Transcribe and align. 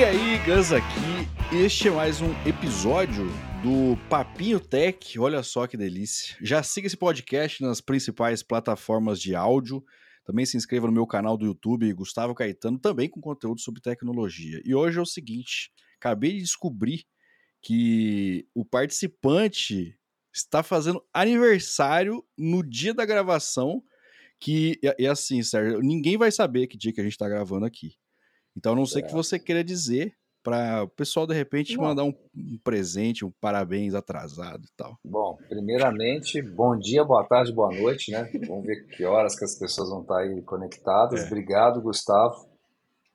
E 0.00 0.02
aí, 0.02 0.38
Gus 0.46 0.72
aqui. 0.72 1.54
Este 1.54 1.88
é 1.88 1.90
mais 1.90 2.22
um 2.22 2.30
episódio 2.48 3.26
do 3.62 3.98
Papinho 4.08 4.58
Tech. 4.58 5.18
Olha 5.18 5.42
só 5.42 5.66
que 5.66 5.76
delícia. 5.76 6.38
Já 6.40 6.62
siga 6.62 6.86
esse 6.86 6.96
podcast 6.96 7.62
nas 7.62 7.82
principais 7.82 8.42
plataformas 8.42 9.20
de 9.20 9.34
áudio. 9.34 9.84
Também 10.24 10.46
se 10.46 10.56
inscreva 10.56 10.86
no 10.86 10.92
meu 10.94 11.06
canal 11.06 11.36
do 11.36 11.44
YouTube, 11.44 11.92
Gustavo 11.92 12.34
Caetano, 12.34 12.78
também 12.78 13.10
com 13.10 13.20
conteúdo 13.20 13.60
sobre 13.60 13.82
tecnologia. 13.82 14.62
E 14.64 14.74
hoje 14.74 14.98
é 14.98 15.02
o 15.02 15.04
seguinte: 15.04 15.70
acabei 15.98 16.32
de 16.32 16.38
descobrir 16.38 17.04
que 17.60 18.48
o 18.54 18.64
participante 18.64 19.94
está 20.34 20.62
fazendo 20.62 21.04
aniversário 21.12 22.24
no 22.38 22.62
dia 22.66 22.94
da 22.94 23.04
gravação. 23.04 23.82
Que 24.40 24.80
é 24.82 25.08
assim, 25.08 25.42
Sérgio, 25.42 25.80
ninguém 25.82 26.16
vai 26.16 26.32
saber 26.32 26.68
que 26.68 26.78
dia 26.78 26.90
que 26.90 27.02
a 27.02 27.04
gente 27.04 27.12
está 27.12 27.28
gravando 27.28 27.66
aqui. 27.66 27.99
Então, 28.60 28.74
a 28.74 28.76
não 28.76 28.84
sei 28.84 29.02
o 29.02 29.06
que 29.06 29.14
você 29.14 29.38
queira 29.38 29.64
dizer 29.64 30.12
para 30.42 30.82
o 30.82 30.88
pessoal, 30.88 31.26
de 31.26 31.32
repente, 31.32 31.74
Bom, 31.78 31.84
mandar 31.84 32.04
um, 32.04 32.12
um, 32.36 32.58
presente, 32.62 33.24
um 33.24 33.32
parabéns 33.40 33.94
atrasado 33.94 34.62
e 34.64 34.70
tal. 34.76 34.98
Bom, 35.02 35.38
primeiramente, 35.48 36.42
bom 36.42 36.78
dia, 36.78 37.02
boa 37.02 37.24
tarde, 37.24 37.54
boa 37.54 37.74
noite, 37.74 38.12
né? 38.12 38.30
Vamos 38.46 38.66
ver 38.66 38.86
que 38.88 39.02
horas 39.02 39.34
que 39.34 39.46
as 39.46 39.58
pessoas 39.58 39.88
vão 39.88 40.02
estar 40.02 40.18
aí 40.18 40.42
conectadas. 40.42 41.22
É. 41.22 41.26
Obrigado, 41.26 41.80
Gustavo. 41.80 42.50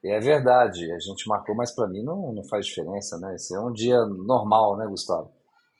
E 0.04 0.10
é 0.10 0.20
verdade, 0.20 0.92
a 0.92 0.98
gente 0.98 1.28
marcou, 1.28 1.56
mas 1.56 1.72
para 1.76 1.88
mim 1.88 2.02
não, 2.04 2.34
não 2.34 2.44
faz 2.46 2.66
diferença, 2.66 3.20
né? 3.20 3.36
Esse 3.36 3.56
é 3.56 3.60
um 3.60 3.72
dia 3.72 4.04
normal, 4.04 4.78
né, 4.78 4.88
Gustavo? 4.88 5.32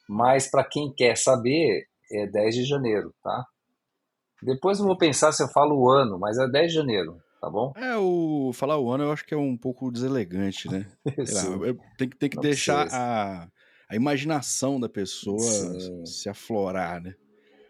Mas 0.08 0.48
para 0.48 0.64
quem 0.64 0.94
quer 0.94 1.18
saber, 1.18 1.88
é 2.12 2.28
10 2.28 2.56
de 2.56 2.66
janeiro, 2.66 3.12
tá? 3.24 3.46
Depois 4.44 4.78
eu 4.78 4.86
vou 4.86 4.98
pensar 4.98 5.32
se 5.32 5.42
eu 5.42 5.48
falo 5.48 5.76
o 5.76 5.90
ano, 5.90 6.20
mas 6.20 6.38
é 6.38 6.48
10 6.48 6.68
de 6.68 6.78
janeiro 6.78 7.25
tá 7.46 7.50
bom? 7.52 7.72
É, 7.76 7.96
o 7.96 8.52
falar 8.54 8.80
o 8.80 8.92
ano 8.92 9.04
eu 9.04 9.12
acho 9.12 9.24
que 9.24 9.34
é 9.34 9.38
um 9.38 9.56
pouco 9.56 9.92
deselegante, 9.92 10.68
né? 10.68 10.88
lá, 11.06 11.76
tem, 11.96 12.10
tem 12.10 12.30
que 12.30 12.38
Não 12.38 12.42
deixar 12.42 12.88
a, 12.92 13.48
a 13.88 13.96
imaginação 13.96 14.80
da 14.80 14.90
pessoa 14.90 15.40
Sim. 15.40 16.06
se 16.06 16.28
aflorar, 16.28 17.00
né? 17.02 17.14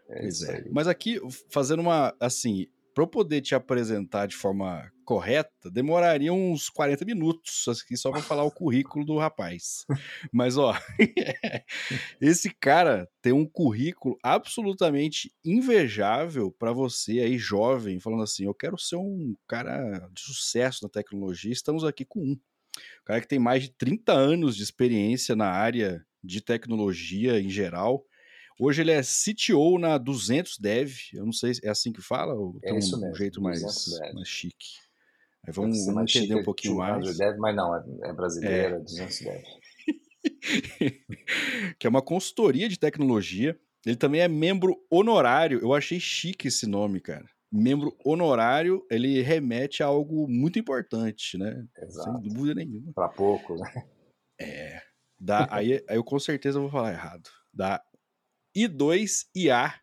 É 0.08 0.20
pois 0.20 0.42
é. 0.42 0.64
Mas 0.72 0.88
aqui, 0.88 1.20
fazendo 1.50 1.80
uma, 1.80 2.14
assim, 2.18 2.66
para 2.96 3.04
eu 3.04 3.08
poder 3.08 3.42
te 3.42 3.54
apresentar 3.54 4.26
de 4.26 4.34
forma 4.34 4.90
correta, 5.04 5.70
demoraria 5.70 6.32
uns 6.32 6.70
40 6.70 7.04
minutos 7.04 7.66
aqui 7.68 7.94
só 7.94 8.10
para 8.10 8.22
falar 8.22 8.42
o 8.44 8.50
currículo 8.50 9.04
do 9.04 9.18
rapaz. 9.18 9.84
Mas, 10.32 10.56
ó, 10.56 10.74
esse 12.18 12.48
cara 12.48 13.06
tem 13.20 13.34
um 13.34 13.44
currículo 13.44 14.16
absolutamente 14.22 15.30
invejável 15.44 16.50
para 16.50 16.72
você 16.72 17.20
aí, 17.20 17.36
jovem, 17.36 18.00
falando 18.00 18.22
assim: 18.22 18.46
eu 18.46 18.54
quero 18.54 18.78
ser 18.78 18.96
um 18.96 19.36
cara 19.46 20.08
de 20.14 20.22
sucesso 20.22 20.82
na 20.82 20.88
tecnologia. 20.88 21.52
Estamos 21.52 21.84
aqui 21.84 22.02
com 22.02 22.20
um. 22.20 22.32
Um 22.32 23.04
cara 23.04 23.20
que 23.20 23.28
tem 23.28 23.38
mais 23.38 23.64
de 23.64 23.72
30 23.72 24.12
anos 24.14 24.56
de 24.56 24.62
experiência 24.62 25.36
na 25.36 25.50
área 25.50 26.02
de 26.24 26.40
tecnologia 26.40 27.38
em 27.38 27.50
geral 27.50 28.06
Hoje 28.58 28.80
ele 28.80 28.90
é 28.90 29.02
CTO 29.02 29.78
na 29.78 29.98
200 29.98 30.58
Dev. 30.58 30.92
Eu 31.12 31.26
não 31.26 31.32
sei 31.32 31.54
se 31.54 31.66
é 31.66 31.68
assim 31.68 31.92
que 31.92 32.00
fala 32.00 32.34
ou 32.34 32.56
é 32.62 32.70
tem 32.70 32.72
um 32.72 32.76
mesmo, 32.76 33.14
jeito 33.14 33.42
mais, 33.42 33.62
mais 34.14 34.28
chique. 34.28 34.78
Aí 35.46 35.52
vamos, 35.52 35.84
vamos 35.84 36.14
entender 36.16 36.36
um 36.36 36.42
pouquinho 36.42 36.76
mais. 36.76 37.18
Dev, 37.18 37.36
mas 37.38 37.54
não, 37.54 37.76
é, 37.76 37.84
é 38.04 38.12
brasileira, 38.12 38.76
é. 38.76 38.80
200 38.80 39.18
Dev. 39.20 39.42
que 41.78 41.86
é 41.86 41.90
uma 41.90 42.02
consultoria 42.02 42.68
de 42.68 42.78
tecnologia. 42.78 43.58
Ele 43.84 43.96
também 43.96 44.22
é 44.22 44.28
membro 44.28 44.74
honorário. 44.90 45.60
Eu 45.60 45.74
achei 45.74 46.00
chique 46.00 46.48
esse 46.48 46.66
nome, 46.66 47.00
cara. 47.00 47.26
Membro 47.52 47.96
honorário, 48.04 48.84
ele 48.90 49.22
remete 49.22 49.82
a 49.82 49.86
algo 49.86 50.26
muito 50.26 50.58
importante, 50.58 51.38
né? 51.38 51.64
Exato. 51.78 52.10
Sem 52.10 52.32
dúvida 52.32 52.54
nenhuma. 52.54 52.92
Para 52.92 53.08
pouco, 53.08 53.54
né? 53.54 53.84
É. 54.40 54.80
Da, 55.18 55.46
aí, 55.50 55.74
aí 55.88 55.96
eu 55.96 56.04
com 56.04 56.18
certeza 56.18 56.58
vou 56.58 56.70
falar 56.70 56.92
errado. 56.92 57.30
Da 57.54 57.80
I2IA. 58.56 59.74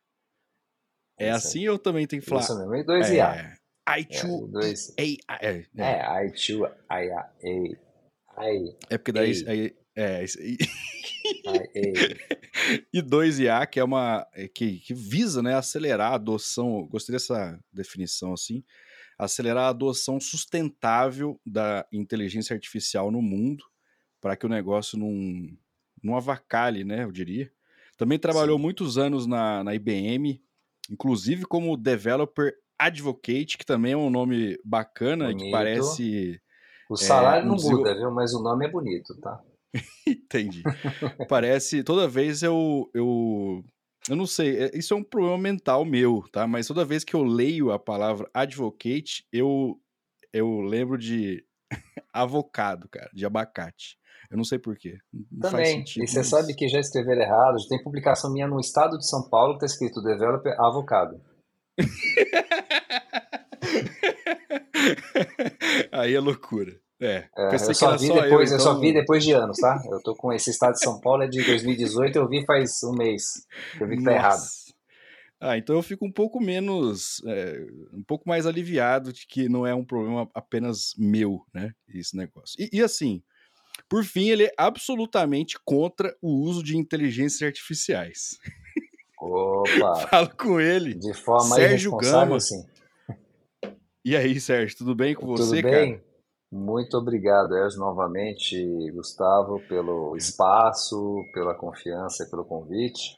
É 1.20 1.30
assim 1.30 1.68
ou 1.68 1.78
também 1.78 2.08
tem 2.08 2.20
que 2.20 2.26
falar? 2.26 2.42
Isso 2.42 2.58
mesmo, 2.58 2.74
I2IA. 2.74 3.58
É, 3.88 4.02
I2 4.02 4.94
é, 4.98 5.04
é, 5.48 5.66
é, 5.78 6.28
I2IA. 6.28 7.30
É 8.90 8.98
porque 8.98 9.12
daí 9.12 9.44
é, 9.46 9.74
é 9.96 10.24
isso 10.24 10.40
aí. 10.40 10.58
I2IA, 12.94 13.66
que 13.70 13.80
é 13.80 13.84
uma 13.84 14.28
é, 14.34 14.48
que, 14.48 14.80
que 14.80 14.94
visa, 14.94 15.44
né, 15.44 15.54
acelerar 15.56 16.14
a 16.14 16.16
adoção, 16.16 16.88
gostei 16.88 17.14
dessa 17.14 17.60
definição 17.72 18.34
assim, 18.34 18.64
acelerar 19.20 19.66
a 19.66 19.70
adoção 19.70 20.20
sustentável 20.20 21.40
da 21.46 21.86
inteligência 21.92 22.56
artificial 22.56 23.12
no 23.12 23.22
mundo, 23.22 23.64
para 24.20 24.36
que 24.36 24.46
o 24.46 24.50
negócio 24.50 24.98
não, 24.98 25.48
não 26.02 26.16
avacalhe, 26.16 26.84
né, 26.84 27.04
eu 27.04 27.12
diria. 27.12 27.52
Também 27.98 28.18
trabalhou 28.18 28.58
Sim. 28.58 28.62
muitos 28.62 28.98
anos 28.98 29.28
na, 29.28 29.64
na 29.64 29.76
IBM, 29.76 30.42
inclusive 30.90 31.46
como 31.46 31.78
Developer 31.78 32.54
Advocate, 32.78 33.58
que 33.58 33.66
também 33.66 33.94
é 33.94 33.98
um 33.98 34.10
nome 34.10 34.60
bacana 34.66 35.32
e 35.32 35.36
que 35.36 35.52
parece. 35.52 36.42
O 36.90 36.98
salário 36.98 37.46
é, 37.46 37.48
não 37.48 37.56
muda, 37.56 37.96
viu? 37.96 38.12
Mas 38.12 38.34
o 38.34 38.42
nome 38.42 38.66
é 38.66 38.70
bonito, 38.70 39.16
tá? 39.22 39.42
Entendi. 40.08 40.64
parece. 41.30 41.84
Toda 41.84 42.08
vez 42.08 42.44
eu, 42.44 42.90
eu. 42.94 43.64
Eu 44.10 44.18
não 44.18 44.28
sei, 44.28 44.64
é, 44.64 44.78
isso 44.78 44.94
é 44.94 44.98
um 44.98 45.04
problema 45.04 45.38
mental 45.38 45.86
meu, 45.86 46.24
tá? 46.32 46.46
Mas 46.46 46.68
toda 46.68 46.84
vez 46.84 47.06
que 47.06 47.16
eu 47.16 47.24
leio 47.24 47.72
a 47.72 47.80
palavra 47.80 48.30
advocate, 48.34 49.26
eu, 49.32 49.80
eu 50.34 50.60
lembro 50.60 50.98
de 50.98 51.46
avocado, 52.12 52.90
cara, 52.90 53.10
de 53.14 53.26
abacate. 53.26 53.98
Eu 54.34 54.38
não 54.38 54.44
sei 54.44 54.58
porquê. 54.58 54.98
Também. 55.40 55.84
e 55.98 56.08
você 56.08 56.18
mas... 56.18 56.28
sabe 56.28 56.56
que 56.56 56.68
já 56.68 56.80
escreveram 56.80 57.22
errado. 57.22 57.60
Já 57.60 57.70
tem 57.70 57.84
publicação 57.84 58.34
minha 58.34 58.48
no 58.48 58.60
estado 58.60 58.98
de 58.98 59.08
São 59.08 59.30
Paulo 59.30 59.60
que 59.60 59.64
está 59.64 59.68
escrito 59.68 60.02
Developer 60.02 60.60
Avocado. 60.60 61.22
Aí 65.92 66.16
é 66.16 66.20
loucura. 66.20 66.76
É, 67.00 67.28
é 67.38 67.54
eu 67.54 67.60
só 67.76 67.96
vi 67.96 68.08
depois, 68.08 68.32
eu, 68.32 68.32
então... 68.32 68.42
eu 68.42 68.60
só 68.60 68.80
vi 68.80 68.92
depois 68.92 69.24
de 69.24 69.34
anos, 69.34 69.60
tá? 69.60 69.80
Eu 69.88 70.02
tô 70.02 70.16
com 70.16 70.34
esse 70.34 70.50
estado 70.50 70.74
de 70.74 70.80
São 70.80 71.00
Paulo 71.00 71.22
é 71.22 71.28
de 71.28 71.44
2018, 71.44 72.16
eu 72.16 72.28
vi 72.28 72.44
faz 72.44 72.82
um 72.84 72.94
mês. 72.94 73.46
Eu 73.80 73.88
vi 73.88 73.98
que 73.98 74.04
tá 74.04 74.16
Nossa. 74.16 74.26
errado. 74.26 74.42
Ah, 75.40 75.60
então 75.60 75.76
eu 75.76 75.84
fico 75.84 76.08
um 76.08 76.12
pouco 76.12 76.40
menos, 76.40 77.22
é, 77.28 77.68
um 77.94 78.02
pouco 78.02 78.28
mais 78.28 78.48
aliviado 78.48 79.14
de 79.14 79.28
que 79.28 79.48
não 79.48 79.68
é 79.68 79.76
um 79.76 79.86
problema 79.86 80.28
apenas 80.34 80.96
meu, 80.98 81.46
né? 81.54 81.72
Esse 81.88 82.18
negócio. 82.18 82.56
E, 82.58 82.78
e 82.78 82.82
assim, 82.82 83.22
por 83.90 84.04
fim, 84.04 84.30
ele 84.30 84.46
é 84.46 84.54
absolutamente 84.58 85.58
contra 85.64 86.16
o 86.22 86.30
uso 86.30 86.64
de 86.64 86.78
inteligências 86.78 87.42
artificiais. 87.42 88.38
Opa! 89.20 89.96
Falo 90.10 90.36
com 90.36 90.60
ele. 90.60 90.94
De 90.94 91.14
forma 91.14 91.56
Sérgio 91.56 91.96
Gama. 91.98 92.38
Assim. 92.38 92.66
E 94.06 94.16
aí, 94.16 94.40
Sérgio, 94.40 94.78
tudo 94.78 94.96
bem 94.96 95.16
com 95.16 95.28
você, 95.28 95.44
tudo 95.44 95.70
bem? 95.70 95.98
cara? 95.98 96.14
Muito 96.52 96.96
obrigado, 96.98 97.58
Erjo, 97.58 97.80
novamente, 97.80 98.56
Gustavo, 98.92 99.60
pelo 99.68 100.16
espaço, 100.16 101.26
pela 101.34 101.56
confiança 101.56 102.24
e 102.24 102.30
pelo 102.30 102.46
convite. 102.46 103.18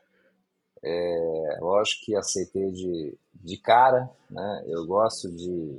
É, 0.82 1.58
lógico 1.60 2.06
que 2.06 2.16
aceitei 2.16 2.72
de, 2.72 3.18
de 3.34 3.58
cara, 3.58 4.10
né? 4.30 4.64
Eu 4.68 4.86
gosto 4.86 5.30
de 5.36 5.78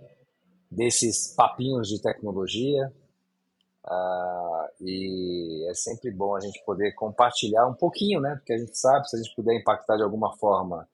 desses 0.70 1.34
papinhos 1.34 1.88
de 1.88 2.02
tecnologia, 2.02 2.92
Uh, 3.86 4.66
e 4.80 5.70
é 5.70 5.74
sempre 5.74 6.10
bom 6.10 6.34
a 6.34 6.40
gente 6.40 6.60
poder 6.64 6.92
compartilhar 6.94 7.66
um 7.68 7.74
pouquinho, 7.74 8.20
né? 8.20 8.34
Porque 8.36 8.52
a 8.52 8.58
gente 8.58 8.76
sabe, 8.76 9.08
se 9.08 9.16
a 9.16 9.22
gente 9.22 9.34
puder 9.36 9.54
impactar 9.54 9.96
de 9.96 10.02
alguma 10.02 10.36
forma 10.36 10.88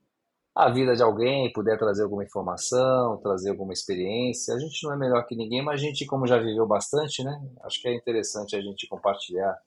a 0.55 0.71
vida 0.71 0.94
de 0.94 1.03
alguém, 1.03 1.50
puder 1.53 1.79
trazer 1.79 2.03
alguma 2.03 2.23
informação, 2.23 3.17
trazer 3.23 3.49
alguma 3.49 3.73
experiência. 3.73 4.55
A 4.55 4.59
gente 4.59 4.85
não 4.85 4.93
é 4.93 4.99
melhor 4.99 5.27
que 5.27 5.35
ninguém, 5.35 5.65
mas 5.65 5.81
a 5.81 5.85
gente, 5.85 6.05
como 6.05 6.27
já 6.27 6.37
viveu 6.37 6.67
bastante, 6.67 7.25
né? 7.25 7.41
Acho 7.62 7.81
que 7.81 7.89
é 7.89 7.94
interessante 7.94 8.55
a 8.55 8.61
gente 8.61 8.87
compartilhar 8.87 9.59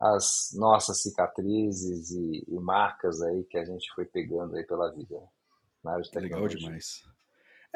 as 0.00 0.50
nossas 0.54 1.02
cicatrizes 1.02 2.12
e, 2.12 2.44
e 2.46 2.60
marcas 2.60 3.20
aí 3.20 3.42
que 3.50 3.58
a 3.58 3.64
gente 3.64 3.92
foi 3.94 4.04
pegando 4.04 4.54
aí 4.54 4.64
pela 4.64 4.92
vida. 4.92 5.16
Né? 5.82 6.00
De 6.00 6.20
Legal 6.20 6.46
demais. 6.46 7.02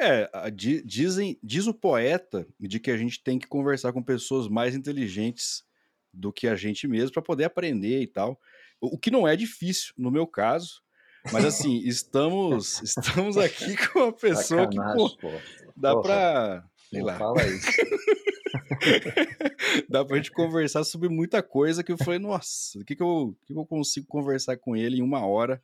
É, 0.03 0.29
dizem, 0.83 1.39
diz 1.41 1.65
o 1.65 1.73
poeta 1.73 2.45
de 2.59 2.77
que 2.77 2.91
a 2.91 2.97
gente 2.97 3.23
tem 3.23 3.39
que 3.39 3.47
conversar 3.47 3.93
com 3.93 4.03
pessoas 4.03 4.49
mais 4.49 4.75
inteligentes 4.75 5.63
do 6.13 6.31
que 6.31 6.47
a 6.47 6.55
gente 6.55 6.87
mesmo 6.87 7.13
para 7.13 7.21
poder 7.21 7.45
aprender 7.45 8.01
e 8.01 8.07
tal. 8.07 8.39
O 8.81 8.97
que 8.97 9.09
não 9.09 9.25
é 9.25 9.35
difícil 9.35 9.93
no 9.97 10.11
meu 10.11 10.27
caso, 10.27 10.83
mas 11.31 11.45
assim, 11.45 11.77
estamos 11.87 12.81
estamos 12.81 13.37
aqui 13.37 13.77
com 13.87 13.99
uma 13.99 14.13
pessoa 14.13 14.63
Sacanagem, 14.63 15.07
que 15.07 15.21
pô, 15.21 15.31
dá 15.75 15.99
para, 15.99 16.65
sei 16.89 17.01
lá. 17.01 17.17
Fala 17.17 17.47
isso. 17.47 17.67
dá 19.89 20.03
pra 20.03 20.17
gente 20.17 20.31
conversar 20.31 20.83
sobre 20.83 21.07
muita 21.07 21.41
coisa 21.41 21.83
que 21.83 21.93
eu 21.93 21.97
falei, 21.97 22.19
nossa, 22.19 22.77
o 22.77 22.83
que 22.83 22.95
que 22.95 23.03
eu, 23.03 23.35
que 23.45 23.53
eu 23.53 23.65
consigo 23.65 24.05
conversar 24.05 24.57
com 24.57 24.75
ele 24.75 24.97
em 24.97 25.01
uma 25.01 25.25
hora? 25.25 25.63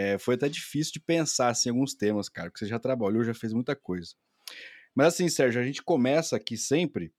É, 0.00 0.16
foi 0.16 0.36
até 0.36 0.48
difícil 0.48 0.92
de 0.92 1.00
pensar 1.00 1.48
assim, 1.48 1.68
em 1.68 1.72
alguns 1.72 1.92
temas, 1.92 2.28
cara, 2.28 2.48
porque 2.48 2.64
você 2.64 2.70
já 2.70 2.78
trabalhou, 2.78 3.24
já 3.24 3.34
fez 3.34 3.52
muita 3.52 3.74
coisa. 3.74 4.14
Mas 4.94 5.08
assim, 5.08 5.28
Sérgio, 5.28 5.60
a 5.60 5.64
gente 5.64 5.82
começa 5.82 6.36
aqui 6.36 6.56
sempre 6.56 7.12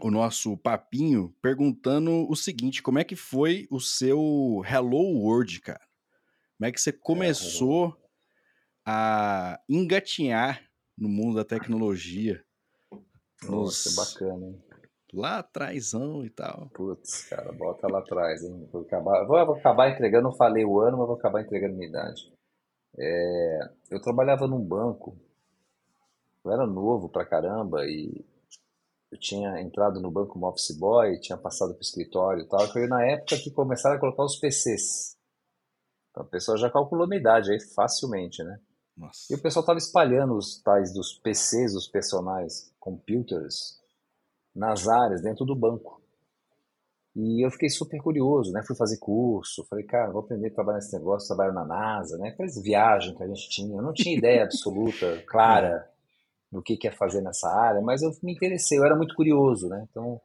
o 0.00 0.10
nosso 0.10 0.56
papinho 0.56 1.36
perguntando 1.42 2.26
o 2.30 2.34
seguinte: 2.34 2.82
como 2.82 2.98
é 2.98 3.04
que 3.04 3.14
foi 3.14 3.68
o 3.70 3.78
seu 3.78 4.62
Hello 4.66 5.18
World, 5.18 5.60
cara? 5.60 5.86
Como 6.56 6.66
é 6.66 6.72
que 6.72 6.80
você 6.80 6.88
é, 6.88 6.94
começou 6.94 7.94
a 8.86 9.60
engatinhar 9.68 10.66
no 10.96 11.10
mundo 11.10 11.36
da 11.36 11.44
tecnologia? 11.44 12.42
Nossa, 13.42 13.90
nos... 13.90 13.96
bacana, 13.96 14.46
hein? 14.46 14.64
Lá 15.12 15.38
atrásão 15.38 16.24
e 16.24 16.30
tal. 16.30 16.70
Putz, 16.72 17.28
cara, 17.28 17.52
bota 17.52 17.86
lá 17.86 17.98
atrás, 17.98 18.42
hein? 18.42 18.66
Vou 18.72 18.82
acabar, 18.82 19.26
vou, 19.26 19.44
vou 19.46 19.56
acabar 19.56 19.90
entregando, 19.90 20.24
não 20.24 20.36
falei 20.36 20.64
o 20.64 20.80
ano, 20.80 20.96
mas 20.96 21.06
vou 21.06 21.16
acabar 21.16 21.42
entregando 21.42 21.74
minha 21.76 21.88
idade. 21.88 22.32
É, 22.98 23.58
eu 23.90 24.00
trabalhava 24.00 24.46
num 24.46 24.60
banco, 24.60 25.16
eu 26.44 26.50
era 26.50 26.66
novo 26.66 27.08
pra 27.08 27.26
caramba 27.26 27.84
e 27.84 28.24
eu 29.10 29.18
tinha 29.18 29.60
entrado 29.60 30.00
no 30.00 30.10
banco 30.10 30.32
como 30.32 30.46
office 30.46 30.76
boy, 30.76 31.20
tinha 31.20 31.36
passado 31.36 31.74
pro 31.74 31.82
escritório 31.82 32.44
e 32.44 32.48
tal. 32.48 32.66
Foi 32.68 32.86
na 32.86 33.04
época 33.04 33.36
que 33.36 33.50
começaram 33.50 33.96
a 33.96 34.00
colocar 34.00 34.24
os 34.24 34.36
PCs. 34.36 35.14
Então 36.10 36.22
a 36.22 36.26
pessoa 36.26 36.56
já 36.56 36.70
calculou 36.70 37.06
minha 37.06 37.20
idade 37.20 37.52
aí 37.52 37.60
facilmente, 37.60 38.42
né? 38.42 38.58
Nossa. 38.96 39.32
E 39.32 39.36
o 39.36 39.42
pessoal 39.42 39.64
tava 39.64 39.78
espalhando 39.78 40.34
os 40.34 40.62
tais 40.62 40.92
dos 40.92 41.12
PCs, 41.18 41.74
os 41.74 41.86
personagens, 41.86 42.72
computers, 42.80 43.81
nas 44.54 44.88
áreas, 44.88 45.22
dentro 45.22 45.44
do 45.44 45.54
banco. 45.54 46.00
E 47.14 47.44
eu 47.44 47.50
fiquei 47.50 47.68
super 47.68 48.00
curioso, 48.00 48.52
né? 48.52 48.62
Fui 48.66 48.74
fazer 48.74 48.98
curso, 48.98 49.66
falei, 49.68 49.84
cara, 49.84 50.10
vou 50.10 50.22
aprender 50.22 50.48
a 50.48 50.54
trabalhar 50.54 50.78
nesse 50.78 50.94
negócio, 50.94 51.28
trabalho 51.28 51.52
na 51.52 51.64
NASA, 51.64 52.16
né? 52.16 52.28
Aquelas 52.30 52.60
viagens 52.62 53.16
que 53.16 53.22
a 53.22 53.26
gente 53.26 53.50
tinha. 53.50 53.76
Eu 53.76 53.82
não 53.82 53.92
tinha 53.92 54.16
ideia 54.16 54.44
absoluta, 54.44 55.22
clara, 55.26 55.90
do 56.52 56.62
que 56.62 56.76
quer 56.76 56.94
fazer 56.94 57.22
nessa 57.22 57.48
área, 57.48 57.80
mas 57.80 58.02
eu 58.02 58.10
me 58.22 58.34
interessei, 58.34 58.78
eu 58.78 58.84
era 58.84 58.94
muito 58.94 59.14
curioso, 59.14 59.68
né? 59.70 59.86
Então, 59.90 60.20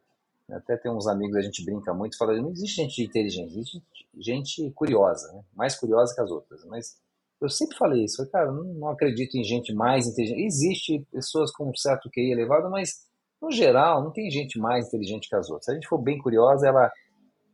até 0.50 0.76
tem 0.76 0.92
uns 0.92 1.06
amigos, 1.06 1.36
a 1.36 1.40
gente 1.40 1.64
brinca 1.64 1.94
muito, 1.94 2.18
fala, 2.18 2.36
não 2.40 2.50
existe 2.50 2.76
gente 2.76 3.02
inteligente, 3.02 3.50
existe 3.50 3.82
gente 4.18 4.70
curiosa, 4.72 5.32
né? 5.32 5.42
Mais 5.54 5.74
curiosa 5.74 6.14
que 6.14 6.20
as 6.20 6.30
outras. 6.30 6.64
Mas 6.66 6.98
eu 7.40 7.48
sempre 7.48 7.78
falei 7.78 8.04
isso, 8.04 8.16
falei, 8.16 8.30
cara, 8.30 8.52
não, 8.52 8.64
não 8.64 8.88
acredito 8.88 9.36
em 9.36 9.44
gente 9.44 9.72
mais 9.72 10.06
inteligente. 10.06 10.44
Existe 10.44 11.06
pessoas 11.10 11.50
com 11.50 11.70
um 11.70 11.74
certo 11.74 12.10
QI 12.10 12.30
elevado, 12.30 12.70
mas 12.70 13.07
no 13.40 13.50
geral, 13.50 14.02
não 14.02 14.10
tem 14.10 14.30
gente 14.30 14.58
mais 14.58 14.88
inteligente 14.88 15.28
que 15.28 15.36
as 15.36 15.48
outras. 15.48 15.66
Se 15.66 15.70
a 15.70 15.74
gente 15.74 15.88
for 15.88 15.98
bem 15.98 16.18
curiosa, 16.18 16.66
ela 16.66 16.90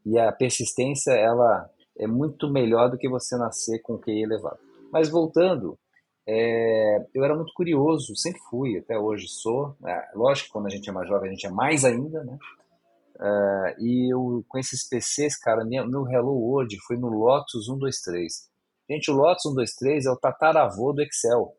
e 0.04 0.18
a 0.18 0.30
persistência, 0.32 1.12
ela 1.12 1.68
é 1.98 2.06
muito 2.06 2.50
melhor 2.50 2.90
do 2.90 2.98
que 2.98 3.08
você 3.08 3.36
nascer 3.36 3.80
com 3.80 3.98
QI 3.98 4.22
elevado. 4.22 4.58
Mas 4.92 5.08
voltando, 5.08 5.78
é, 6.26 7.06
eu 7.14 7.24
era 7.24 7.34
muito 7.34 7.52
curioso, 7.54 8.14
sempre 8.16 8.40
fui, 8.50 8.78
até 8.78 8.98
hoje 8.98 9.28
sou. 9.28 9.76
É, 9.84 10.10
lógico 10.14 10.52
quando 10.52 10.66
a 10.66 10.70
gente 10.70 10.88
é 10.88 10.92
mais 10.92 11.08
jovem, 11.08 11.30
a 11.30 11.32
gente 11.32 11.46
é 11.46 11.50
mais 11.50 11.84
ainda, 11.84 12.22
né? 12.24 12.38
É, 13.20 13.76
e 13.78 14.12
eu, 14.12 14.44
com 14.48 14.58
esses 14.58 14.86
PCs, 14.88 15.38
cara, 15.38 15.64
minha, 15.64 15.86
meu 15.86 16.06
Hello 16.08 16.32
World 16.32 16.78
foi 16.86 16.96
no 16.96 17.08
Lotus 17.08 17.66
123. 17.66 18.50
Gente, 18.90 19.10
o 19.10 19.14
Lotus 19.14 19.42
123 19.42 20.06
é 20.06 20.10
o 20.10 20.16
tataravô 20.16 20.92
do 20.92 21.02
Excel. 21.02 21.54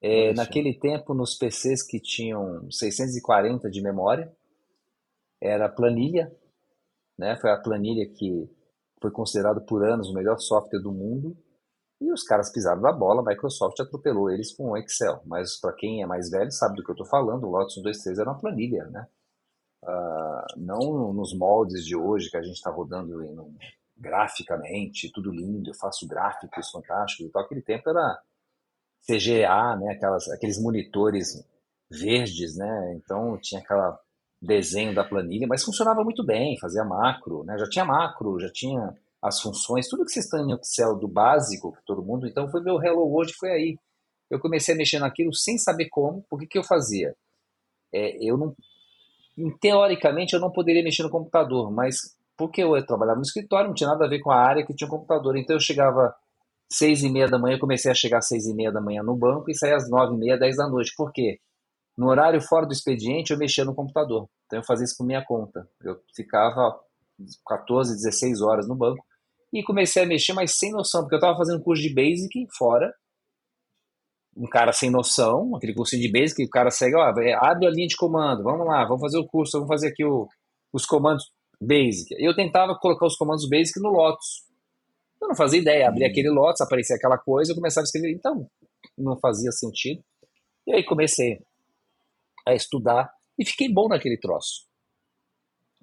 É, 0.00 0.32
naquele 0.34 0.74
tempo, 0.74 1.14
nos 1.14 1.34
PCs 1.34 1.82
que 1.82 1.98
tinham 1.98 2.70
640 2.70 3.70
de 3.70 3.82
memória, 3.82 4.30
era 5.40 5.68
planilha, 5.68 6.34
né? 7.18 7.36
Foi 7.36 7.50
a 7.50 7.56
planilha 7.56 8.06
que 8.06 8.48
foi 9.00 9.10
considerado 9.10 9.62
por 9.62 9.84
anos 9.84 10.08
o 10.08 10.14
melhor 10.14 10.38
software 10.38 10.80
do 10.80 10.92
mundo. 10.92 11.36
E 12.00 12.12
os 12.12 12.22
caras 12.22 12.52
pisaram 12.52 12.82
da 12.82 12.92
bola, 12.92 13.22
a 13.22 13.24
Microsoft 13.24 13.80
atropelou 13.80 14.30
eles 14.30 14.52
com 14.54 14.70
o 14.70 14.76
Excel. 14.76 15.22
Mas 15.24 15.58
para 15.58 15.72
quem 15.72 16.02
é 16.02 16.06
mais 16.06 16.30
velho 16.30 16.52
sabe 16.52 16.76
do 16.76 16.84
que 16.84 16.90
eu 16.90 16.94
estou 16.94 17.06
falando, 17.06 17.44
o 17.44 17.50
Lotus 17.50 17.74
123 17.74 18.18
era 18.18 18.30
uma 18.30 18.38
planilha, 18.38 18.84
né? 18.86 19.06
Uh, 19.82 20.60
não 20.60 21.12
nos 21.12 21.34
moldes 21.34 21.84
de 21.84 21.96
hoje 21.96 22.30
que 22.30 22.36
a 22.36 22.42
gente 22.42 22.56
está 22.56 22.70
rodando 22.70 23.22
em, 23.22 23.38
um, 23.38 23.54
graficamente, 23.96 25.10
tudo 25.12 25.30
lindo, 25.30 25.70
eu 25.70 25.74
faço 25.74 26.06
gráficos 26.06 26.70
fantásticos 26.70 27.26
e 27.26 27.30
tal. 27.30 27.42
Aquele 27.42 27.62
tempo 27.62 27.88
era 27.88 28.20
CGA, 29.06 29.76
né, 29.76 29.92
aquelas, 29.92 30.28
aqueles 30.28 30.60
monitores 30.60 31.44
verdes, 31.90 32.56
né, 32.56 32.94
então 32.96 33.38
tinha 33.40 33.60
aquela 33.60 33.98
desenho 34.42 34.94
da 34.94 35.04
planilha, 35.04 35.46
mas 35.46 35.64
funcionava 35.64 36.02
muito 36.04 36.24
bem, 36.24 36.58
fazia 36.58 36.84
macro, 36.84 37.44
né, 37.44 37.56
já 37.58 37.68
tinha 37.68 37.84
macro, 37.84 38.38
já 38.40 38.50
tinha 38.52 38.94
as 39.22 39.40
funções, 39.40 39.88
tudo 39.88 40.04
que 40.04 40.10
vocês 40.10 40.24
estão 40.24 40.40
em 40.40 40.52
Excel 40.54 40.96
do 40.96 41.08
básico, 41.08 41.76
todo 41.86 42.02
mundo, 42.02 42.26
então 42.26 42.48
foi 42.48 42.62
meu 42.62 42.82
Hello 42.82 43.06
World, 43.06 43.32
foi 43.34 43.50
aí. 43.50 43.78
Eu 44.30 44.40
comecei 44.40 44.74
a 44.74 44.76
mexer 44.76 44.98
naquilo 44.98 45.32
sem 45.32 45.56
saber 45.56 45.88
como, 45.88 46.24
o 46.30 46.36
que, 46.36 46.58
eu 46.58 46.64
fazia? 46.64 47.14
É, 47.92 48.16
eu 48.20 48.36
não, 48.36 48.54
teoricamente 49.60 50.34
eu 50.34 50.40
não 50.40 50.50
poderia 50.50 50.82
mexer 50.82 51.02
no 51.02 51.10
computador, 51.10 51.70
mas 51.72 52.16
porque 52.36 52.62
eu 52.62 52.84
trabalhava 52.84 53.18
no 53.18 53.22
escritório, 53.22 53.68
não 53.68 53.74
tinha 53.74 53.88
nada 53.88 54.04
a 54.04 54.08
ver 54.08 54.20
com 54.20 54.30
a 54.30 54.36
área 54.36 54.66
que 54.66 54.74
tinha 54.74 54.86
um 54.86 54.90
computador, 54.90 55.36
então 55.36 55.56
eu 55.56 55.60
chegava 55.60 56.14
seis 56.70 57.02
e 57.02 57.08
meia 57.08 57.26
da 57.26 57.38
manhã, 57.38 57.56
eu 57.56 57.60
comecei 57.60 57.90
a 57.90 57.94
chegar 57.94 58.18
às 58.18 58.28
seis 58.28 58.46
e 58.46 58.54
meia 58.54 58.72
da 58.72 58.80
manhã 58.80 59.02
no 59.02 59.16
banco 59.16 59.50
e 59.50 59.54
saía 59.54 59.76
às 59.76 59.88
nove 59.88 60.14
e 60.14 60.18
meia, 60.18 60.38
dez 60.38 60.56
da 60.56 60.68
noite. 60.68 60.92
Por 60.96 61.12
quê? 61.12 61.38
No 61.96 62.08
horário 62.08 62.40
fora 62.40 62.66
do 62.66 62.72
expediente, 62.72 63.32
eu 63.32 63.38
mexia 63.38 63.64
no 63.64 63.74
computador. 63.74 64.28
Então, 64.46 64.58
eu 64.58 64.64
fazia 64.64 64.84
isso 64.84 64.96
por 64.96 65.06
minha 65.06 65.24
conta. 65.24 65.66
Eu 65.82 65.98
ficava 66.14 66.78
14, 67.46 67.94
16 67.94 68.42
horas 68.42 68.68
no 68.68 68.76
banco 68.76 69.04
e 69.52 69.62
comecei 69.62 70.02
a 70.02 70.06
mexer, 70.06 70.32
mas 70.34 70.58
sem 70.58 70.70
noção, 70.70 71.02
porque 71.02 71.14
eu 71.14 71.18
estava 71.18 71.36
fazendo 71.36 71.62
curso 71.62 71.82
de 71.82 71.94
Basic 71.94 72.46
fora, 72.56 72.92
um 74.36 74.46
cara 74.46 74.72
sem 74.72 74.90
noção, 74.90 75.56
aquele 75.56 75.74
curso 75.74 75.96
de 75.96 76.10
Basic, 76.10 76.44
o 76.44 76.50
cara 76.50 76.70
segue, 76.70 76.94
ó, 76.94 77.02
abre 77.02 77.66
a 77.66 77.70
linha 77.70 77.86
de 77.86 77.96
comando, 77.96 78.42
vamos 78.42 78.66
lá, 78.66 78.84
vamos 78.84 79.00
fazer 79.00 79.18
o 79.18 79.26
curso, 79.26 79.52
vamos 79.52 79.68
fazer 79.68 79.88
aqui 79.88 80.04
o, 80.04 80.28
os 80.72 80.84
comandos 80.84 81.24
Basic. 81.60 82.14
Eu 82.18 82.34
tentava 82.34 82.76
colocar 82.78 83.06
os 83.06 83.16
comandos 83.16 83.48
Basic 83.48 83.80
no 83.80 83.88
Lotus, 83.88 84.44
eu 85.26 85.30
não 85.30 85.36
fazia 85.36 85.60
ideia, 85.60 85.88
abria 85.88 86.06
aquele 86.06 86.30
lote, 86.30 86.62
aparecia 86.62 86.94
aquela 86.94 87.18
coisa, 87.18 87.50
eu 87.50 87.56
começava 87.56 87.82
a 87.82 87.86
escrever, 87.86 88.12
então 88.12 88.48
não 88.96 89.18
fazia 89.18 89.50
sentido. 89.50 90.02
E 90.66 90.72
aí 90.72 90.84
comecei 90.84 91.40
a 92.46 92.54
estudar 92.54 93.10
e 93.38 93.44
fiquei 93.44 93.72
bom 93.72 93.88
naquele 93.88 94.16
troço. 94.18 94.66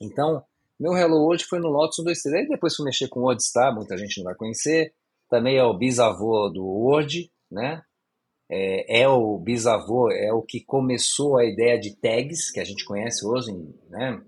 Então, 0.02 0.44
meu 0.80 0.94
Hello 0.94 1.28
hoje 1.28 1.44
foi 1.44 1.60
no 1.60 1.68
Lotus 1.68 2.00
1, 2.00 2.04
2, 2.06 2.22
3. 2.22 2.36
Aí 2.36 2.48
depois 2.48 2.76
fui 2.76 2.86
mexer 2.86 3.10
com 3.10 3.20
o 3.20 3.24
WordStar, 3.24 3.76
muita 3.76 3.98
gente 3.98 4.18
não 4.18 4.26
vai 4.26 4.36
conhecer. 4.36 4.94
Também 5.30 5.58
é 5.58 5.64
o 5.64 5.78
bisavô 5.78 6.50
do 6.50 6.66
Word, 6.66 7.30
né? 7.52 7.82
É, 8.50 9.02
é, 9.02 9.08
o 9.08 9.38
bisavô, 9.40 10.12
é 10.12 10.32
o 10.32 10.42
que 10.42 10.64
começou 10.64 11.38
a 11.38 11.46
ideia 11.46 11.80
de 11.80 11.96
tags, 11.96 12.52
que 12.52 12.60
a 12.60 12.64
gente 12.64 12.86
conhece 12.86 13.26
hoje, 13.26 13.52
né? 13.90 14.22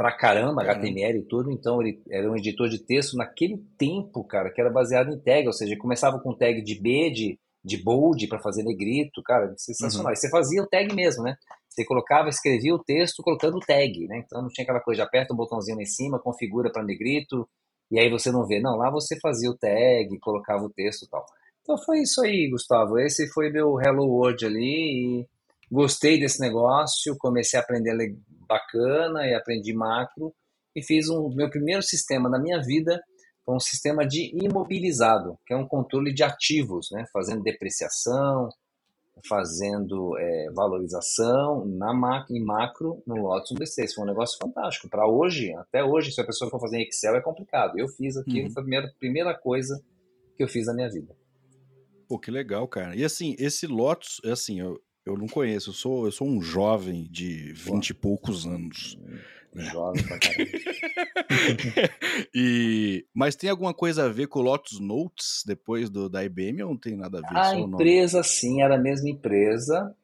Pra 0.00 0.16
caramba, 0.16 0.62
HTML 0.62 1.18
e 1.18 1.28
tudo, 1.28 1.52
então 1.52 1.78
ele 1.82 2.02
era 2.08 2.26
um 2.26 2.34
editor 2.34 2.70
de 2.70 2.78
texto 2.78 3.18
naquele 3.18 3.58
tempo, 3.76 4.24
cara, 4.24 4.50
que 4.50 4.58
era 4.58 4.70
baseado 4.70 5.12
em 5.12 5.20
tag, 5.20 5.46
ou 5.46 5.52
seja, 5.52 5.76
começava 5.76 6.18
com 6.18 6.34
tag 6.34 6.62
de 6.62 6.80
B, 6.80 7.10
de, 7.10 7.38
de 7.62 7.76
bold 7.76 8.26
para 8.26 8.40
fazer 8.40 8.62
negrito, 8.62 9.22
cara, 9.22 9.52
sensacional. 9.58 10.06
Uhum. 10.06 10.12
E 10.14 10.16
você 10.16 10.30
fazia 10.30 10.62
o 10.62 10.66
tag 10.66 10.94
mesmo, 10.94 11.22
né? 11.22 11.36
Você 11.68 11.84
colocava, 11.84 12.30
escrevia 12.30 12.74
o 12.74 12.82
texto 12.82 13.22
colocando 13.22 13.58
o 13.58 13.60
tag, 13.60 14.06
né? 14.06 14.22
Então 14.24 14.40
não 14.40 14.48
tinha 14.48 14.62
aquela 14.62 14.80
coisa 14.80 15.02
de 15.02 15.06
aperta 15.06 15.34
um 15.34 15.36
botãozinho 15.36 15.76
lá 15.76 15.82
em 15.82 15.86
cima, 15.86 16.18
configura 16.18 16.72
para 16.72 16.82
negrito, 16.82 17.46
e 17.90 18.00
aí 18.00 18.08
você 18.08 18.32
não 18.32 18.46
vê. 18.46 18.58
Não, 18.58 18.78
lá 18.78 18.90
você 18.90 19.20
fazia 19.20 19.50
o 19.50 19.58
tag, 19.58 20.18
colocava 20.20 20.64
o 20.64 20.70
texto 20.70 21.02
e 21.02 21.10
tal. 21.10 21.26
Então 21.60 21.76
foi 21.76 21.98
isso 21.98 22.22
aí, 22.22 22.48
Gustavo. 22.50 22.98
Esse 22.98 23.30
foi 23.34 23.50
meu 23.50 23.78
Hello 23.78 24.06
World 24.06 24.46
ali 24.46 25.20
e 25.20 25.26
gostei 25.70 26.18
desse 26.18 26.40
negócio, 26.40 27.16
comecei 27.18 27.58
a 27.58 27.62
aprender 27.62 28.16
bacana 28.48 29.26
e 29.26 29.34
aprendi 29.34 29.72
macro 29.72 30.34
e 30.74 30.82
fiz 30.82 31.08
um 31.08 31.28
meu 31.34 31.48
primeiro 31.48 31.82
sistema 31.82 32.28
na 32.28 32.38
minha 32.38 32.60
vida 32.60 33.00
foi 33.44 33.56
um 33.56 33.60
sistema 33.60 34.06
de 34.06 34.30
imobilizado, 34.44 35.38
que 35.46 35.52
é 35.52 35.56
um 35.56 35.66
controle 35.66 36.12
de 36.12 36.22
ativos, 36.22 36.88
né? 36.92 37.04
fazendo 37.12 37.42
depreciação, 37.42 38.48
fazendo 39.26 40.16
é, 40.18 40.50
valorização 40.52 41.66
na 41.66 41.92
macro, 41.92 42.34
em 42.34 42.44
macro 42.44 43.02
no 43.06 43.16
Lotus 43.16 43.50
1 43.50 43.94
Foi 43.94 44.04
um 44.04 44.06
negócio 44.06 44.38
fantástico. 44.38 44.88
Para 44.88 45.06
hoje, 45.06 45.52
até 45.54 45.82
hoje, 45.82 46.12
se 46.12 46.20
a 46.20 46.24
pessoa 46.24 46.50
for 46.50 46.60
fazer 46.60 46.78
em 46.78 46.86
Excel, 46.86 47.16
é 47.16 47.20
complicado. 47.20 47.78
Eu 47.78 47.88
fiz 47.88 48.16
aquilo, 48.16 48.46
uhum. 48.46 48.52
foi 48.52 48.60
a 48.60 48.64
primeira, 48.64 48.94
primeira 48.98 49.34
coisa 49.38 49.82
que 50.36 50.42
eu 50.42 50.48
fiz 50.48 50.66
na 50.66 50.74
minha 50.74 50.88
vida. 50.88 51.14
Pô, 52.08 52.18
que 52.18 52.30
legal, 52.30 52.66
cara. 52.68 52.94
E 52.96 53.04
assim, 53.04 53.34
esse 53.38 53.66
Lotus, 53.66 54.20
assim, 54.24 54.60
eu, 54.60 54.80
eu 55.10 55.18
não 55.18 55.26
conheço, 55.26 55.70
eu 55.70 55.74
sou, 55.74 56.06
eu 56.06 56.12
sou 56.12 56.26
um 56.26 56.40
jovem 56.40 57.06
de 57.10 57.52
vinte 57.52 57.90
e 57.90 57.94
poucos 57.94 58.46
anos. 58.46 58.96
Né? 59.02 59.18
Jovem 59.64 60.02
pra 60.04 60.18
caramba. 60.20 60.50
e, 62.34 63.04
mas 63.12 63.34
tem 63.34 63.50
alguma 63.50 63.74
coisa 63.74 64.04
a 64.04 64.08
ver 64.08 64.28
com 64.28 64.38
o 64.38 64.42
Lotus 64.42 64.78
Notes 64.78 65.42
depois 65.44 65.90
do, 65.90 66.08
da 66.08 66.24
IBM 66.24 66.62
ou 66.62 66.70
não 66.70 66.76
tem 66.76 66.96
nada 66.96 67.18
a 67.18 67.20
ver? 67.20 67.36
A 67.36 67.58
empresa, 67.58 68.22
sim, 68.22 68.62
era 68.62 68.76
a 68.76 68.80
mesma 68.80 69.10
empresa. 69.10 69.94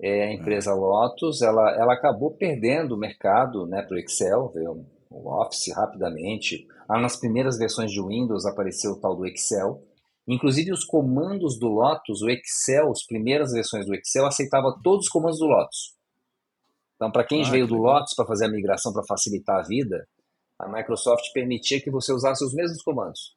É, 0.00 0.24
a 0.24 0.28
ah. 0.28 0.32
empresa 0.32 0.74
Lotus, 0.74 1.40
ela, 1.40 1.74
ela 1.76 1.94
acabou 1.94 2.32
perdendo 2.32 2.94
o 2.94 2.98
mercado 2.98 3.66
né, 3.66 3.82
para 3.82 3.94
o 3.96 3.98
Excel, 3.98 4.50
veio 4.54 4.84
o 5.10 5.40
Office 5.40 5.72
rapidamente. 5.74 6.66
Ah, 6.88 7.00
nas 7.00 7.16
primeiras 7.16 7.56
versões 7.56 7.90
de 7.90 8.02
Windows 8.02 8.44
apareceu 8.44 8.92
o 8.92 9.00
tal 9.00 9.16
do 9.16 9.26
Excel. 9.26 9.82
Inclusive 10.26 10.72
os 10.72 10.84
comandos 10.84 11.58
do 11.58 11.68
Lotus, 11.68 12.22
o 12.22 12.30
Excel, 12.30 12.90
as 12.90 13.04
primeiras 13.04 13.52
versões 13.52 13.86
do 13.86 13.94
Excel 13.94 14.26
aceitava 14.26 14.78
todos 14.82 15.06
os 15.06 15.10
comandos 15.10 15.38
do 15.38 15.46
Lotus. 15.46 15.96
Então, 16.94 17.10
para 17.10 17.24
quem 17.24 17.42
ah, 17.44 17.50
veio 17.50 17.66
do 17.66 17.76
Lotus 17.76 18.14
para 18.14 18.26
fazer 18.26 18.46
a 18.46 18.50
migração 18.50 18.92
para 18.92 19.02
facilitar 19.04 19.58
a 19.58 19.66
vida, 19.66 20.06
a 20.58 20.68
Microsoft 20.68 21.32
permitia 21.34 21.80
que 21.80 21.90
você 21.90 22.12
usasse 22.12 22.44
os 22.44 22.54
mesmos 22.54 22.80
comandos. 22.82 23.34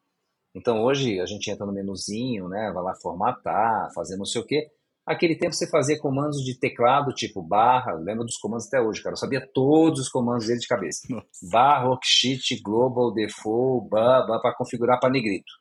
Então, 0.54 0.84
hoje 0.84 1.20
a 1.20 1.26
gente 1.26 1.50
entra 1.50 1.66
no 1.66 1.74
menuzinho, 1.74 2.48
né, 2.48 2.72
vai 2.72 2.84
lá 2.84 2.94
formatar, 3.02 3.92
fazer 3.94 4.16
não 4.16 4.26
sei 4.26 4.42
o 4.42 4.46
quê. 4.46 4.68
Aquele 5.06 5.36
tempo 5.36 5.54
você 5.54 5.68
fazia 5.70 6.00
comandos 6.00 6.44
de 6.44 6.58
teclado, 6.60 7.14
tipo 7.14 7.42
barra, 7.42 7.94
lembra 7.94 8.24
dos 8.24 8.38
comandos 8.38 8.68
até 8.68 8.80
hoje, 8.80 9.04
cara. 9.04 9.14
Eu 9.14 9.18
sabia 9.18 9.50
todos 9.54 10.00
os 10.00 10.10
comandos 10.10 10.48
dele 10.48 10.60
de 10.60 10.68
cabeça. 10.68 11.02
Nossa. 11.10 11.28
Barra, 11.52 11.90
worksheet, 11.90 12.62
global, 12.64 13.14
default, 13.14 13.90
para 13.90 14.56
configurar 14.56 15.00
para 15.00 15.12
negrito. 15.12 15.52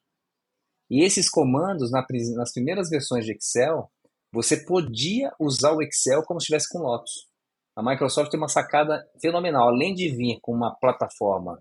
E 0.91 1.03
esses 1.03 1.29
comandos, 1.29 1.91
nas 1.91 2.53
primeiras 2.53 2.89
versões 2.89 3.25
de 3.25 3.33
Excel, 3.33 3.91
você 4.33 4.57
podia 4.65 5.33
usar 5.39 5.73
o 5.73 5.83
Excel 5.83 6.23
como 6.25 6.41
se 6.41 6.45
estivesse 6.45 6.69
com 6.69 6.81
Lotus. 6.81 7.29
A 7.77 7.83
Microsoft 7.83 8.31
tem 8.31 8.39
uma 8.39 8.49
sacada 8.49 9.05
fenomenal. 9.21 9.69
Além 9.69 9.95
de 9.95 10.09
vir 10.09 10.39
com 10.41 10.53
uma 10.53 10.75
plataforma 10.75 11.61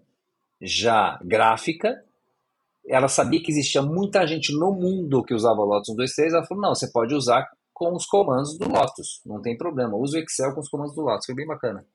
já 0.62 1.20
gráfica, 1.24 2.04
ela 2.88 3.08
sabia 3.08 3.42
que 3.42 3.52
existia 3.52 3.82
muita 3.82 4.26
gente 4.28 4.52
no 4.54 4.72
mundo 4.72 5.24
que 5.24 5.34
usava 5.34 5.64
Lotus 5.64 5.90
1, 5.90 5.96
2, 5.96 6.14
3. 6.14 6.34
Ela 6.34 6.46
falou: 6.46 6.64
não, 6.64 6.76
você 6.76 6.92
pode 6.92 7.14
usar 7.16 7.48
com 7.74 7.94
os 7.96 8.06
comandos 8.06 8.58
do 8.58 8.70
Lotus, 8.70 9.22
não 9.26 9.42
tem 9.42 9.58
problema. 9.58 9.98
Usa 9.98 10.18
o 10.18 10.22
Excel 10.22 10.54
com 10.54 10.62
os 10.62 10.70
comandos 10.70 10.96
do 10.96 11.02
Lotus, 11.02 11.26
foi 11.26 11.36
bem 11.36 11.48
bacana. 11.48 11.86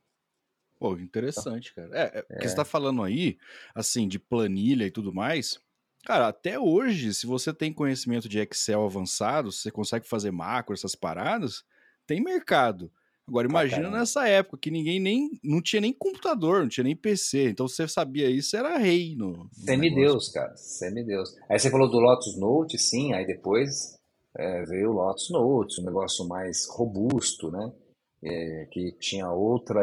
Pô, 0.78 0.96
interessante, 0.96 1.74
cara. 1.74 1.90
É, 1.92 2.02
é, 2.02 2.18
é. 2.18 2.36
que 2.36 2.42
você 2.42 2.48
está 2.48 2.64
falando 2.64 3.02
aí, 3.02 3.36
assim, 3.74 4.06
de 4.06 4.18
planilha 4.18 4.84
e 4.84 4.90
tudo 4.90 5.12
mais. 5.12 5.60
Cara, 6.08 6.28
até 6.28 6.58
hoje, 6.58 7.12
se 7.12 7.26
você 7.26 7.52
tem 7.52 7.70
conhecimento 7.70 8.30
de 8.30 8.38
Excel 8.38 8.82
avançado, 8.82 9.52
você 9.52 9.70
consegue 9.70 10.08
fazer 10.08 10.30
macro, 10.30 10.72
essas 10.72 10.94
paradas, 10.94 11.62
tem 12.06 12.18
mercado. 12.18 12.90
Agora 13.28 13.46
imagina 13.46 13.88
ah, 13.88 13.90
nessa 13.90 14.26
época 14.26 14.56
que 14.56 14.70
ninguém 14.70 14.98
nem 14.98 15.38
não 15.44 15.60
tinha 15.60 15.82
nem 15.82 15.92
computador, 15.92 16.62
não 16.62 16.68
tinha 16.70 16.84
nem 16.84 16.96
PC, 16.96 17.50
então 17.50 17.68
você 17.68 17.86
sabia 17.86 18.30
isso 18.30 18.56
era 18.56 18.78
rei 18.78 19.14
no. 19.14 19.50
Semideus, 19.52 20.30
cara, 20.30 20.56
semideus. 20.56 21.36
Aí 21.46 21.58
você 21.58 21.70
falou 21.70 21.90
do 21.90 21.98
Lotus 21.98 22.38
Note, 22.38 22.78
sim, 22.78 23.12
aí 23.12 23.26
depois 23.26 23.98
é, 24.34 24.64
veio 24.64 24.88
o 24.88 24.94
Lotus 24.94 25.28
Note, 25.28 25.82
um 25.82 25.84
negócio 25.84 26.26
mais 26.26 26.66
robusto, 26.70 27.50
né? 27.50 27.70
É, 28.20 28.66
que 28.72 28.90
tinha 28.98 29.30
outra 29.30 29.80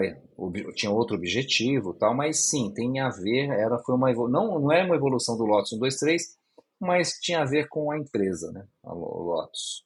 tinha 0.76 0.92
outro 0.92 1.16
objetivo 1.16 1.94
tal 1.94 2.14
mas 2.14 2.50
sim 2.50 2.74
tem 2.74 3.00
a 3.00 3.08
ver 3.08 3.50
era 3.50 3.80
foi 3.80 3.96
uma 3.96 4.12
não 4.12 4.60
não 4.60 4.72
é 4.74 4.84
uma 4.84 4.98
evolução 4.98 5.38
do 5.38 5.46
Lotus 5.46 5.72
1, 5.72 5.80
2, 5.80 5.96
3 5.96 6.38
mas 6.78 7.14
tinha 7.22 7.44
a 7.44 7.46
ver 7.46 7.70
com 7.70 7.90
a 7.92 7.98
empresa 7.98 8.52
né 8.52 8.68
o 8.84 9.24
Lotus 9.24 9.86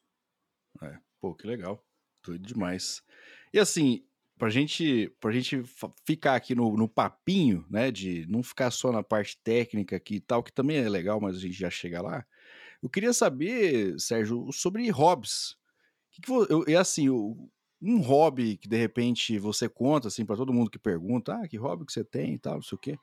é, 0.82 0.98
pô 1.20 1.32
que 1.32 1.46
legal 1.46 1.80
tudo 2.20 2.40
demais 2.40 3.04
e 3.52 3.58
assim, 3.58 4.04
pra 4.38 4.48
gente, 4.48 5.12
pra 5.20 5.32
gente 5.32 5.62
ficar 6.06 6.36
aqui 6.36 6.54
no, 6.54 6.76
no 6.76 6.88
papinho, 6.88 7.66
né, 7.68 7.90
de 7.90 8.26
não 8.28 8.42
ficar 8.42 8.70
só 8.70 8.92
na 8.92 9.02
parte 9.02 9.36
técnica 9.42 9.96
aqui 9.96 10.16
e 10.16 10.20
tal, 10.20 10.42
que 10.42 10.52
também 10.52 10.78
é 10.78 10.88
legal, 10.88 11.20
mas 11.20 11.36
a 11.36 11.40
gente 11.40 11.54
já 11.54 11.68
chega 11.68 12.00
lá. 12.00 12.24
Eu 12.82 12.88
queria 12.88 13.12
saber, 13.12 13.98
Sérgio, 13.98 14.50
sobre 14.52 14.88
hobbies. 14.88 15.56
Que 16.12 16.22
que 16.22 16.30
eu, 16.30 16.64
é 16.66 16.76
assim, 16.76 17.08
um 17.82 18.00
hobby 18.00 18.56
que 18.56 18.68
de 18.68 18.76
repente 18.76 19.38
você 19.38 19.68
conta 19.68 20.08
assim 20.08 20.24
para 20.24 20.36
todo 20.36 20.52
mundo 20.52 20.70
que 20.70 20.78
pergunta, 20.78 21.34
ah, 21.34 21.48
que 21.48 21.56
hobby 21.56 21.86
que 21.86 21.92
você 21.92 22.04
tem 22.04 22.34
e 22.34 22.38
tal, 22.38 22.56
não 22.56 22.62
sei 22.62 22.76
o 22.76 22.78
quê. 22.78 22.98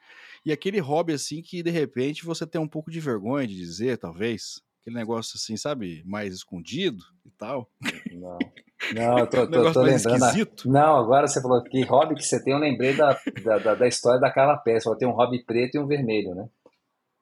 E 0.46 0.52
aquele 0.52 0.80
hobby 0.80 1.14
assim 1.14 1.42
que 1.42 1.64
de 1.64 1.72
repente 1.72 2.24
você 2.24 2.46
tem 2.46 2.62
um 2.62 2.68
pouco 2.68 2.92
de 2.92 3.00
vergonha 3.00 3.48
de 3.48 3.56
dizer, 3.56 3.98
talvez, 3.98 4.62
aquele 4.82 4.96
negócio 4.96 5.36
assim, 5.36 5.58
sabe, 5.58 6.04
mais 6.06 6.34
escondido 6.34 7.04
e 7.26 7.32
tal. 7.32 7.70
Não. 8.12 8.38
Não, 8.94 9.20
eu 9.20 9.28
tô, 9.28 9.50
tô, 9.50 9.72
tô 9.72 9.82
lembrando. 9.82 10.26
Esquisito. 10.26 10.70
Não, 10.70 10.96
agora 10.98 11.28
você 11.28 11.42
falou 11.42 11.64
que 11.64 11.84
hobby 11.84 12.16
que 12.16 12.24
você 12.24 12.42
tem, 12.44 12.54
eu 12.54 12.60
lembrei 12.60 12.96
da, 12.96 13.20
da, 13.44 13.76
da 13.76 13.88
história 13.88 14.20
da 14.20 14.32
Carla 14.32 14.58
Pérez. 14.58 14.86
Ela 14.86 14.98
tem 14.98 15.08
um 15.08 15.14
hobby 15.14 15.44
preto 15.44 15.76
e 15.76 15.80
um 15.80 15.88
vermelho, 15.88 16.36
né? 16.36 16.48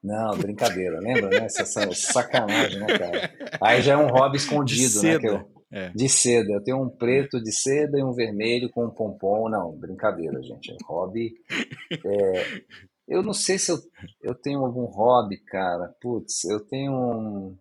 Não, 0.04 0.38
brincadeira, 0.38 1.00
lembra, 1.00 1.30
né? 1.30 1.46
Essa, 1.46 1.64
essa 1.64 1.92
sacanagem, 1.92 2.80
né, 2.80 2.86
cara? 3.00 3.34
Aí 3.60 3.82
já 3.82 3.94
é 3.94 3.98
um 3.98 4.08
hobby 4.08 4.38
escondido, 4.38 5.02
né? 5.02 5.46
É. 5.76 5.90
De 5.90 6.08
seda. 6.08 6.54
Eu 6.54 6.64
tenho 6.64 6.82
um 6.82 6.90
preto 6.90 7.44
de 7.44 7.52
seda 7.52 8.00
e 8.00 8.04
um 8.04 8.14
vermelho 8.14 8.70
com 8.70 8.86
um 8.86 8.90
pompom. 8.90 9.50
Não, 9.50 9.78
brincadeira, 9.78 10.42
gente. 10.42 10.72
É 10.72 10.78
hobby. 10.86 11.34
É, 12.04 12.62
eu 13.08 13.22
não 13.22 13.34
sei 13.34 13.60
se 13.60 13.72
eu, 13.72 13.78
eu 14.22 14.34
tenho 14.34 14.66
algum 14.66 14.86
hobby, 14.86 15.38
cara. 15.38 15.94
Putz, 16.02 16.46
eu 16.46 16.60
tenho 16.66 16.92
um 16.92 17.58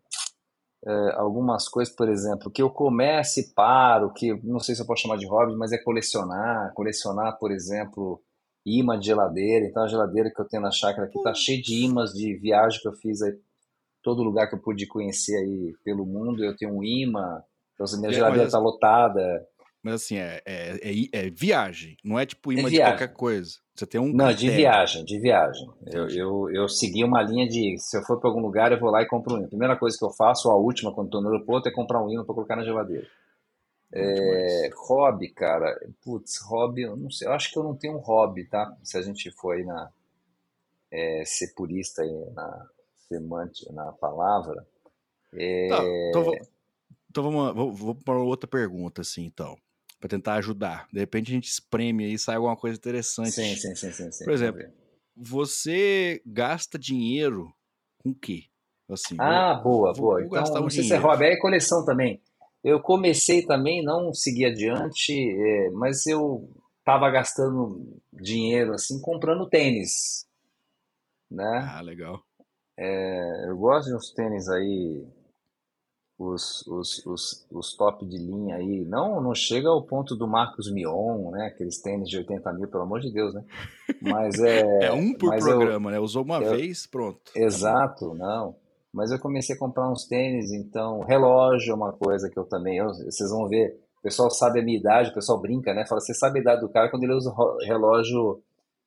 é, 0.87 1.15
algumas 1.17 1.69
coisas, 1.69 1.95
por 1.95 2.09
exemplo, 2.09 2.51
que 2.51 2.63
eu 2.63 2.71
comece 2.71 3.41
e 3.41 3.55
paro, 3.55 4.13
que 4.13 4.35
não 4.43 4.61
sei 4.61 4.75
se 4.75 4.83
eu 4.83 4.87
posso 4.87 5.03
chamar 5.03 5.17
de 5.17 5.27
hobby, 5.27 5.57
mas 5.57 5.73
é 5.73 5.79
colecionar. 5.79 6.73
Colecionar, 6.75 7.39
por 7.39 7.51
exemplo, 7.51 8.23
imã 8.65 8.99
de 8.99 9.07
geladeira. 9.07 9.67
Então, 9.67 9.83
a 9.83 9.89
geladeira 9.89 10.31
que 10.31 10.41
eu 10.41 10.47
tenho 10.47 10.63
na 10.63 10.71
chácara 10.71 11.07
aqui 11.07 11.21
tá 11.23 11.35
cheia 11.35 11.61
de 11.61 11.85
imãs 11.85 12.13
de 12.13 12.35
viagem 12.37 12.81
que 12.81 12.89
eu 12.89 12.93
fiz 12.95 13.23
aí, 13.23 13.35
todo 14.03 14.23
lugar 14.23 14.49
que 14.49 14.55
eu 14.55 14.61
pude 14.61 14.87
conhecer 14.87 15.37
aí 15.37 15.75
pelo 15.83 16.07
mundo. 16.07 16.45
Eu 16.45 16.57
tenho 16.57 16.75
um 16.75 16.85
imã, 16.85 17.43
então, 17.75 17.87
a 17.87 17.97
minha 17.99 18.11
é, 18.11 18.15
geladeira 18.15 18.47
está 18.47 18.59
lotada. 18.59 19.47
Mas 19.83 19.95
assim, 19.95 20.17
é, 20.17 20.41
é, 20.47 20.81
é, 20.83 21.09
é, 21.13 21.31
viagem, 21.31 21.97
não 22.03 22.19
é 22.19 22.25
tipo 22.25 22.53
imã 22.53 22.69
é 22.69 22.71
de 22.71 22.79
qualquer 22.79 23.13
coisa. 23.13 23.59
Você 23.75 23.87
tem 23.87 24.01
um. 24.01 24.13
Não, 24.15 24.33
de 24.33 24.49
viagem, 24.49 25.05
de 25.05 25.19
viagem. 25.19 25.69
Eu, 25.87 26.09
eu, 26.09 26.51
eu 26.51 26.69
segui 26.69 27.05
uma 27.05 27.23
linha 27.23 27.47
de. 27.47 27.77
Se 27.79 27.99
eu 27.99 28.03
for 28.03 28.19
para 28.19 28.31
algum 28.31 28.41
lugar, 28.41 28.73
eu 28.73 28.81
vou 28.81 28.91
lá 28.91 29.03
e 29.03 29.07
compro 29.07 29.35
um 29.35 29.39
imã. 29.39 29.47
A 29.47 29.51
primeira 29.51 29.77
coisa 29.77 29.99
que 29.99 30.05
eu 30.05 30.11
faço, 30.11 30.49
ou 30.49 30.55
a 30.55 30.57
última, 30.57 30.95
quando 30.95 31.09
estou 31.09 31.21
no 31.21 31.29
aeroporto, 31.29 31.69
é 31.69 31.73
comprar 31.73 32.03
um 32.03 32.11
imã 32.11 32.25
para 32.25 32.35
colocar 32.35 32.57
na 32.57 32.65
geladeira. 32.65 33.07
É, 33.93 34.71
hobby, 34.75 35.29
cara. 35.29 35.79
Putz, 36.03 36.41
hobby, 36.47 36.83
eu 36.83 36.97
não 36.97 37.11
sei. 37.11 37.29
Eu 37.29 37.33
acho 37.33 37.53
que 37.53 37.59
eu 37.59 37.63
não 37.63 37.77
tenho 37.77 37.97
um 37.97 38.01
hobby, 38.01 38.45
tá? 38.45 38.75
Se 38.83 38.97
a 38.97 39.03
gente 39.03 39.31
for 39.33 39.55
aí 39.55 39.65
na. 39.65 39.91
É, 40.91 41.25
ser 41.27 41.53
purista 41.55 42.03
aí 42.03 42.31
na 42.35 42.67
semântica, 43.09 43.73
na 43.73 43.93
palavra. 43.93 44.67
É... 45.35 45.69
Tá, 45.69 45.85
então, 46.09 46.25
vou, 46.25 46.39
então 47.15 47.23
vamos, 47.23 47.55
vou, 47.55 47.73
vou 47.73 47.95
para 47.95 48.19
outra 48.19 48.49
pergunta, 48.49 49.03
assim, 49.03 49.25
então 49.25 49.57
para 50.01 50.09
tentar 50.11 50.35
ajudar. 50.35 50.87
De 50.93 51.01
repente 51.01 51.31
a 51.31 51.35
gente 51.35 51.49
espreme 51.49 52.05
aí 52.05 52.13
e 52.13 52.19
sai 52.19 52.37
alguma 52.37 52.55
coisa 52.55 52.77
interessante. 52.77 53.31
Sim, 53.31 53.57
sim, 53.57 53.75
sim, 53.75 53.91
sim. 53.91 54.13
sim 54.13 54.25
Por 54.25 54.35
exemplo, 54.35 54.63
você 55.17 56.21
gasta 56.27 56.79
dinheiro 56.79 57.51
com 57.97 58.11
o 58.11 58.15
quê? 58.15 58.45
Assim, 58.91 59.17
ah, 59.19 59.55
vou, 59.55 59.79
boa, 59.79 59.93
vou, 59.95 60.03
boa. 60.03 60.29
Vou 60.29 60.39
então, 60.41 60.61
não 60.61 60.69
sei 60.69 60.83
se 60.83 60.93
é 60.93 60.99
hobby, 60.99 61.25
é 61.25 61.39
coleção 61.39 61.87
também. 61.87 62.21
Eu 62.63 62.81
comecei 62.81 63.47
também, 63.47 63.83
não 63.83 64.13
segui 64.13 64.45
adiante, 64.45 65.13
é, 65.15 65.71
mas 65.71 66.05
eu 66.05 66.51
tava 66.85 67.09
gastando 67.11 67.99
dinheiro 68.13 68.75
assim 68.75 69.01
comprando 69.01 69.49
tênis, 69.49 70.27
né? 71.31 71.67
Ah, 71.67 71.81
legal. 71.81 72.23
É, 72.77 73.49
eu 73.49 73.57
gosto 73.57 73.89
de 73.89 73.97
uns 73.97 74.13
tênis 74.13 74.51
aí 74.51 75.07
os, 76.19 76.67
os, 76.67 77.05
os, 77.07 77.47
os 77.51 77.75
top 77.75 78.07
de 78.07 78.17
linha 78.19 78.57
aí. 78.57 78.85
Não, 78.85 79.21
não 79.21 79.35
chega 79.35 79.69
ao 79.69 79.83
ponto 79.83 80.15
do 80.15 80.29
Marcos 80.29 80.71
Mion, 80.73 81.31
né? 81.31 81.47
Aqueles 81.47 81.81
tênis 81.81 82.09
de 82.09 82.19
80 82.19 82.53
mil, 82.53 82.69
pelo 82.69 82.85
amor 82.85 83.01
de 83.01 83.13
Deus, 83.13 83.35
né? 83.35 83.45
Mas 84.01 84.39
é. 84.41 84.63
é 84.87 84.93
um 84.93 85.13
por 85.15 85.37
programa, 85.37 85.91
eu, 85.91 85.93
né? 85.95 86.01
Usou 86.01 86.23
uma 86.23 86.41
eu, 86.41 86.57
vez, 86.57 86.87
pronto. 86.87 87.21
Exato, 87.35 88.15
não. 88.15 88.57
Mas 88.93 89.11
eu 89.11 89.19
comecei 89.19 89.57
a 89.57 89.59
comprar 89.59 89.91
uns 89.91 90.07
tênis, 90.07 90.53
então, 90.53 91.01
relógio 91.01 91.73
é 91.73 91.75
uma 91.75 91.93
coisa 91.93 92.31
que 92.31 92.39
eu 92.39 92.45
também. 92.45 92.79
Eu, 92.79 92.89
vocês 92.89 93.29
vão 93.31 93.49
ver, 93.49 93.77
o 93.99 94.03
pessoal 94.03 94.31
sabe 94.31 94.61
a 94.61 94.63
minha 94.63 94.79
idade, 94.79 95.11
o 95.11 95.15
pessoal 95.15 95.41
brinca, 95.41 95.75
né? 95.75 95.85
Fala, 95.85 96.01
você 96.01 96.15
sabe 96.15 96.39
a 96.39 96.43
idade 96.43 96.61
do 96.61 96.69
cara 96.69 96.89
quando 96.89 97.03
ele 97.03 97.15
usa 97.15 97.35
relógio 97.67 98.41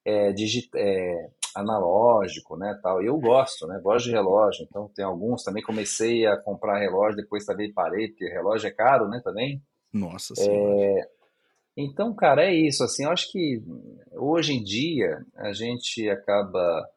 é, 0.05 0.31
digit, 0.31 0.69
é, 0.73 1.29
analógico, 1.57 2.55
né, 2.55 2.79
tal. 2.81 3.01
Eu 3.01 3.17
gosto, 3.17 3.65
né, 3.67 3.79
gosto 3.81 4.05
de 4.05 4.11
relógio, 4.11 4.65
então 4.67 4.89
tem 4.95 5.03
alguns, 5.03 5.43
também 5.43 5.63
comecei 5.63 6.25
a 6.25 6.37
comprar 6.37 6.79
relógio, 6.79 7.17
depois 7.17 7.45
também 7.45 7.73
parei, 7.73 8.09
porque 8.09 8.29
relógio 8.29 8.67
é 8.67 8.71
caro, 8.71 9.07
né, 9.07 9.19
também. 9.23 9.61
Nossa 9.91 10.33
é... 10.37 11.09
Então, 11.75 12.13
cara, 12.15 12.43
é 12.43 12.53
isso, 12.53 12.83
assim, 12.83 13.03
eu 13.03 13.11
acho 13.11 13.31
que 13.31 13.61
hoje 14.13 14.53
em 14.53 14.63
dia 14.63 15.23
a 15.35 15.53
gente 15.53 16.09
acaba, 16.09 16.87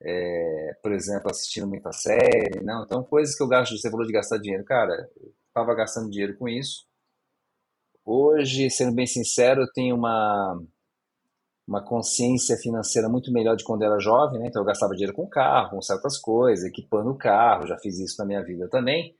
é, 0.00 0.76
por 0.82 0.92
exemplo, 0.92 1.30
assistindo 1.30 1.66
muita 1.66 1.92
série, 1.92 2.62
não, 2.62 2.84
então 2.84 3.02
coisas 3.02 3.36
que 3.36 3.42
eu 3.42 3.48
gasto, 3.48 3.76
você 3.76 3.90
falou 3.90 4.06
de 4.06 4.12
gastar 4.12 4.38
dinheiro, 4.38 4.64
cara, 4.64 4.94
eu 5.20 5.32
tava 5.52 5.74
gastando 5.74 6.10
dinheiro 6.10 6.36
com 6.36 6.48
isso. 6.48 6.86
Hoje, 8.04 8.68
sendo 8.68 8.94
bem 8.94 9.06
sincero, 9.06 9.62
eu 9.62 9.72
tenho 9.72 9.94
uma 9.94 10.60
uma 11.66 11.82
consciência 11.84 12.56
financeira 12.56 13.08
muito 13.08 13.32
melhor 13.32 13.56
de 13.56 13.64
quando 13.64 13.82
era 13.82 13.98
jovem, 13.98 14.40
né? 14.40 14.48
Então 14.48 14.62
eu 14.62 14.66
gastava 14.66 14.94
dinheiro 14.94 15.14
com 15.14 15.28
carro, 15.28 15.70
com 15.70 15.82
certas 15.82 16.18
coisas, 16.18 16.64
equipando 16.64 17.10
o 17.10 17.16
carro, 17.18 17.66
já 17.66 17.78
fiz 17.78 17.98
isso 17.98 18.16
na 18.18 18.26
minha 18.26 18.42
vida 18.42 18.68
também. 18.68 19.14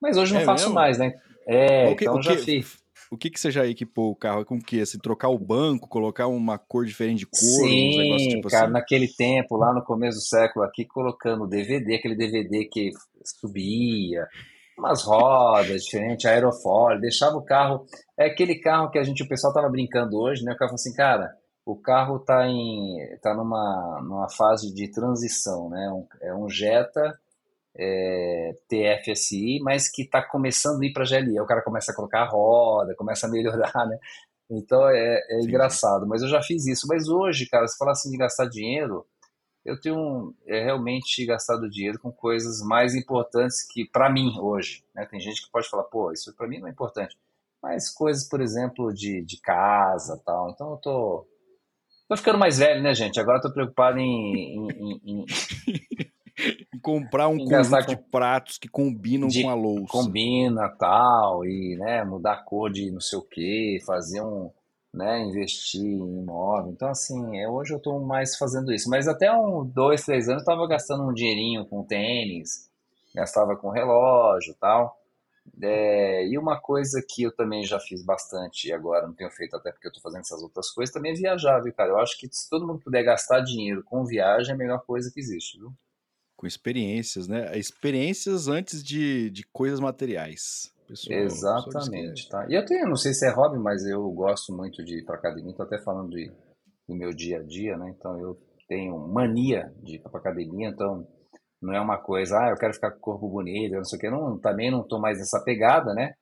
Mas 0.00 0.16
hoje 0.16 0.32
não 0.32 0.40
é 0.40 0.44
faço 0.44 0.64
mesmo? 0.64 0.74
mais, 0.74 0.98
né? 0.98 1.12
É, 1.46 1.94
que, 1.94 2.04
então 2.04 2.22
já 2.22 2.36
que, 2.36 2.42
fiz. 2.42 2.78
O 3.10 3.16
que, 3.16 3.30
que 3.30 3.40
você 3.40 3.50
já 3.50 3.66
equipou 3.66 4.10
o 4.10 4.16
carro? 4.16 4.44
Com 4.44 4.56
o 4.56 4.62
quê? 4.62 4.80
Assim, 4.80 4.98
trocar 4.98 5.28
o 5.28 5.38
banco, 5.38 5.88
colocar 5.88 6.26
uma 6.26 6.58
cor 6.58 6.84
diferente 6.84 7.20
de 7.20 7.26
cor? 7.26 7.38
Sim, 7.38 8.16
tipo 8.28 8.48
cara, 8.48 8.64
assim? 8.64 8.72
naquele 8.72 9.08
tempo, 9.08 9.56
lá 9.56 9.72
no 9.72 9.82
começo 9.82 10.18
do 10.18 10.22
século 10.22 10.64
aqui, 10.64 10.84
colocando 10.84 11.48
DVD, 11.48 11.96
aquele 11.96 12.14
DVD 12.14 12.66
que 12.66 12.90
subia, 13.24 14.26
umas 14.78 15.02
rodas 15.02 15.82
diferentes, 15.84 16.26
aerofólio, 16.26 17.00
deixava 17.00 17.36
o 17.36 17.44
carro. 17.44 17.84
É 18.16 18.26
aquele 18.26 18.56
carro 18.56 18.90
que 18.90 18.98
a 18.98 19.02
gente, 19.02 19.22
o 19.22 19.28
pessoal 19.28 19.52
tava 19.52 19.68
brincando 19.68 20.16
hoje, 20.16 20.44
né? 20.44 20.52
O 20.52 20.56
cara 20.56 20.68
falou 20.68 20.74
assim, 20.74 20.94
cara, 20.94 21.34
o 21.68 21.76
carro 21.76 22.18
tá 22.18 22.46
em 22.46 22.96
tá 23.20 23.34
numa, 23.34 24.00
numa 24.02 24.30
fase 24.30 24.72
de 24.72 24.90
transição, 24.90 25.68
né? 25.68 25.90
Um, 25.92 26.06
é 26.22 26.34
um 26.34 26.48
Jetta 26.48 27.20
é, 27.76 28.56
TFSI, 28.66 29.60
mas 29.60 29.86
que 29.86 30.02
está 30.02 30.22
começando 30.22 30.80
a 30.80 30.86
ir 30.86 30.94
para 30.94 31.04
GLI. 31.04 31.36
Aí 31.36 31.40
o 31.40 31.46
cara 31.46 31.60
começa 31.60 31.92
a 31.92 31.94
colocar 31.94 32.22
a 32.22 32.28
roda, 32.28 32.94
começa 32.94 33.26
a 33.26 33.30
melhorar, 33.30 33.86
né? 33.86 33.98
Então 34.50 34.88
é, 34.88 35.20
é 35.28 35.40
engraçado, 35.42 36.06
mas 36.06 36.22
eu 36.22 36.28
já 36.28 36.42
fiz 36.42 36.66
isso. 36.66 36.86
Mas 36.88 37.06
hoje, 37.06 37.46
cara, 37.46 37.68
se 37.68 37.76
falar 37.76 37.92
assim 37.92 38.10
de 38.10 38.16
gastar 38.16 38.46
dinheiro, 38.48 39.06
eu 39.62 39.78
tenho 39.78 40.34
é, 40.46 40.64
realmente 40.64 41.26
gastado 41.26 41.68
dinheiro 41.68 41.98
com 41.98 42.10
coisas 42.10 42.62
mais 42.62 42.94
importantes 42.94 43.62
que 43.62 43.84
para 43.84 44.10
mim 44.10 44.38
hoje. 44.40 44.82
Né? 44.94 45.04
Tem 45.04 45.20
gente 45.20 45.44
que 45.44 45.52
pode 45.52 45.68
falar, 45.68 45.84
pô, 45.84 46.12
isso 46.12 46.34
para 46.34 46.48
mim 46.48 46.60
não 46.60 46.68
é 46.68 46.70
importante. 46.70 47.14
Mas 47.62 47.90
coisas, 47.90 48.26
por 48.26 48.40
exemplo, 48.40 48.90
de, 48.94 49.22
de 49.22 49.38
casa 49.38 50.18
tal. 50.24 50.48
Então 50.50 50.70
eu 50.70 50.76
tô, 50.78 51.26
tô 52.08 52.16
ficando 52.16 52.38
mais 52.38 52.58
velho, 52.58 52.82
né, 52.82 52.94
gente? 52.94 53.20
Agora 53.20 53.40
tô 53.40 53.52
preocupado 53.52 53.98
em, 53.98 54.34
em, 54.34 54.68
em, 54.70 55.00
em... 55.04 55.26
comprar 56.82 57.28
um 57.28 57.38
conjunto 57.38 57.86
com... 57.86 57.94
de 57.94 57.96
pratos 57.96 58.58
que 58.58 58.68
combinam 58.68 59.28
de... 59.28 59.42
com 59.42 59.50
a 59.50 59.54
louça. 59.54 59.92
Combina 59.92 60.68
tal, 60.78 61.44
e 61.44 61.76
né, 61.76 62.04
mudar 62.04 62.32
a 62.32 62.42
cor 62.42 62.70
de 62.70 62.90
não 62.90 63.00
sei 63.00 63.18
o 63.18 63.22
que, 63.22 63.78
fazer 63.84 64.22
um 64.22 64.50
né, 64.92 65.20
investir 65.20 65.80
em 65.80 66.18
imóvel. 66.22 66.72
Então, 66.72 66.88
assim, 66.88 67.38
é, 67.38 67.48
hoje 67.48 67.72
eu 67.72 67.78
estou 67.78 68.00
mais 68.00 68.36
fazendo 68.36 68.72
isso. 68.72 68.88
Mas 68.88 69.06
até 69.06 69.30
um, 69.32 69.64
dois, 69.64 70.04
três 70.04 70.28
anos 70.28 70.42
eu 70.42 70.44
estava 70.44 70.66
gastando 70.66 71.04
um 71.04 71.12
dinheirinho 71.12 71.64
com 71.66 71.84
tênis, 71.84 72.68
gastava 73.14 73.56
com 73.56 73.70
relógio 73.70 74.54
tal. 74.60 74.97
É, 75.60 76.26
e 76.26 76.38
uma 76.38 76.60
coisa 76.60 77.02
que 77.06 77.22
eu 77.22 77.34
também 77.34 77.64
já 77.64 77.78
fiz 77.80 78.04
bastante 78.04 78.68
e 78.68 78.72
agora 78.72 79.06
não 79.06 79.14
tenho 79.14 79.30
feito 79.30 79.56
até 79.56 79.70
porque 79.70 79.86
eu 79.86 79.90
estou 79.90 80.02
fazendo 80.02 80.20
essas 80.20 80.42
outras 80.42 80.70
coisas, 80.70 80.92
também 80.92 81.12
é 81.12 81.14
viajar, 81.14 81.60
viu, 81.60 81.72
cara? 81.72 81.90
Eu 81.90 81.98
acho 81.98 82.18
que 82.18 82.28
se 82.30 82.48
todo 82.48 82.66
mundo 82.66 82.80
puder 82.80 83.02
gastar 83.02 83.40
dinheiro 83.40 83.82
com 83.84 84.04
viagem 84.04 84.52
é 84.52 84.54
a 84.54 84.58
melhor 84.58 84.84
coisa 84.84 85.10
que 85.12 85.20
existe, 85.20 85.58
viu? 85.58 85.72
Com 86.36 86.46
experiências, 86.46 87.26
né? 87.26 87.56
Experiências 87.58 88.48
antes 88.48 88.82
de, 88.82 89.30
de 89.30 89.44
coisas 89.44 89.80
materiais. 89.80 90.72
Exatamente, 91.08 92.28
tá? 92.28 92.46
E 92.48 92.54
eu 92.54 92.64
tenho, 92.64 92.88
não 92.88 92.96
sei 92.96 93.12
se 93.12 93.26
é 93.26 93.30
hobby, 93.30 93.58
mas 93.58 93.84
eu 93.84 94.08
gosto 94.10 94.56
muito 94.56 94.82
de 94.84 95.00
ir 95.00 95.04
para 95.04 95.16
academia, 95.16 95.54
tô 95.54 95.62
até 95.62 95.78
falando 95.78 96.10
de, 96.10 96.32
do 96.88 96.94
meu 96.94 97.12
dia 97.12 97.40
a 97.40 97.42
dia, 97.42 97.76
né? 97.76 97.94
Então 97.96 98.18
eu 98.18 98.40
tenho 98.66 98.98
mania 98.98 99.72
de 99.82 99.96
ir 99.96 99.98
para 99.98 100.18
academia, 100.18 100.68
então 100.68 101.06
não 101.60 101.74
é 101.74 101.80
uma 101.80 101.98
coisa, 101.98 102.38
ah, 102.38 102.50
eu 102.50 102.56
quero 102.56 102.74
ficar 102.74 102.90
com 102.92 102.98
o 102.98 103.00
corpo 103.00 103.28
bonito, 103.28 103.74
não 103.74 103.84
sei 103.84 103.96
o 103.96 104.00
que, 104.00 104.10
não, 104.10 104.38
também 104.38 104.70
não 104.70 104.86
tô 104.86 104.98
mais 105.00 105.18
nessa 105.18 105.42
pegada, 105.42 105.92
né? 105.92 106.14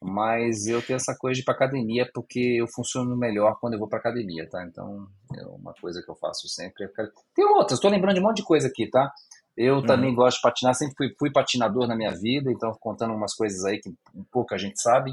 Mas 0.00 0.66
eu 0.66 0.80
tenho 0.80 0.96
essa 0.96 1.16
coisa 1.18 1.34
de 1.34 1.40
ir 1.40 1.44
para 1.44 1.54
academia 1.54 2.08
porque 2.14 2.56
eu 2.60 2.66
funciono 2.72 3.16
melhor 3.16 3.58
quando 3.60 3.72
eu 3.72 3.80
vou 3.80 3.88
para 3.88 3.98
academia, 3.98 4.48
tá? 4.48 4.64
Então 4.64 5.08
é 5.36 5.44
uma 5.46 5.74
coisa 5.80 6.00
que 6.00 6.08
eu 6.08 6.14
faço 6.14 6.48
sempre. 6.48 6.88
Tem 7.34 7.44
outras, 7.44 7.80
tô 7.80 7.88
lembrando 7.88 8.14
de 8.14 8.20
um 8.20 8.24
monte 8.24 8.36
de 8.36 8.44
coisa 8.44 8.68
aqui, 8.68 8.88
tá? 8.88 9.10
Eu 9.56 9.76
uhum. 9.76 9.86
também 9.86 10.14
gosto 10.14 10.36
de 10.36 10.42
patinar, 10.42 10.72
sempre 10.74 10.94
fui, 10.96 11.12
fui, 11.18 11.32
patinador 11.32 11.88
na 11.88 11.96
minha 11.96 12.12
vida, 12.12 12.48
então 12.52 12.70
contando 12.78 13.12
umas 13.12 13.34
coisas 13.34 13.64
aí 13.64 13.80
que 13.80 13.92
pouca 14.30 14.56
gente 14.56 14.80
sabe. 14.80 15.10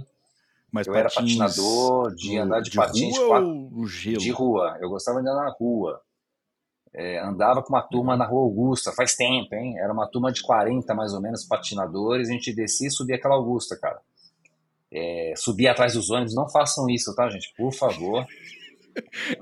Mas 0.71 0.85
eu 0.85 0.93
era 0.93 1.09
patinador 1.09 2.13
de 2.13 2.37
andar 2.37 2.59
de, 2.59 2.69
de 2.69 2.75
patins 2.75 3.17
rua 3.17 3.39
ou 3.39 3.87
gelo? 3.87 4.17
de 4.17 4.29
rua. 4.29 4.77
Eu 4.79 4.89
gostava 4.89 5.19
de 5.19 5.27
andar 5.27 5.45
na 5.45 5.51
rua. 5.57 5.99
É, 6.97 7.19
andava 7.19 7.61
com 7.61 7.73
uma 7.73 7.81
turma 7.81 8.13
uhum. 8.13 8.19
na 8.19 8.25
Rua 8.25 8.43
Augusta, 8.43 8.93
faz 8.93 9.15
tempo, 9.15 9.53
hein? 9.53 9.77
Era 9.77 9.91
uma 9.91 10.07
turma 10.07 10.31
de 10.31 10.41
40 10.41 10.95
mais 10.95 11.13
ou 11.13 11.21
menos 11.21 11.43
patinadores, 11.43 12.29
a 12.29 12.31
gente 12.31 12.55
descia 12.55 12.87
e 12.87 12.91
subia 12.91 13.17
aquela 13.17 13.35
Augusta, 13.35 13.77
cara. 13.77 13.99
É, 14.93 15.33
subia 15.35 15.71
atrás 15.71 15.93
dos 15.93 16.09
ônibus, 16.09 16.33
não 16.33 16.49
façam 16.49 16.89
isso, 16.89 17.13
tá, 17.13 17.29
gente? 17.29 17.53
Por 17.57 17.73
favor. 17.73 18.25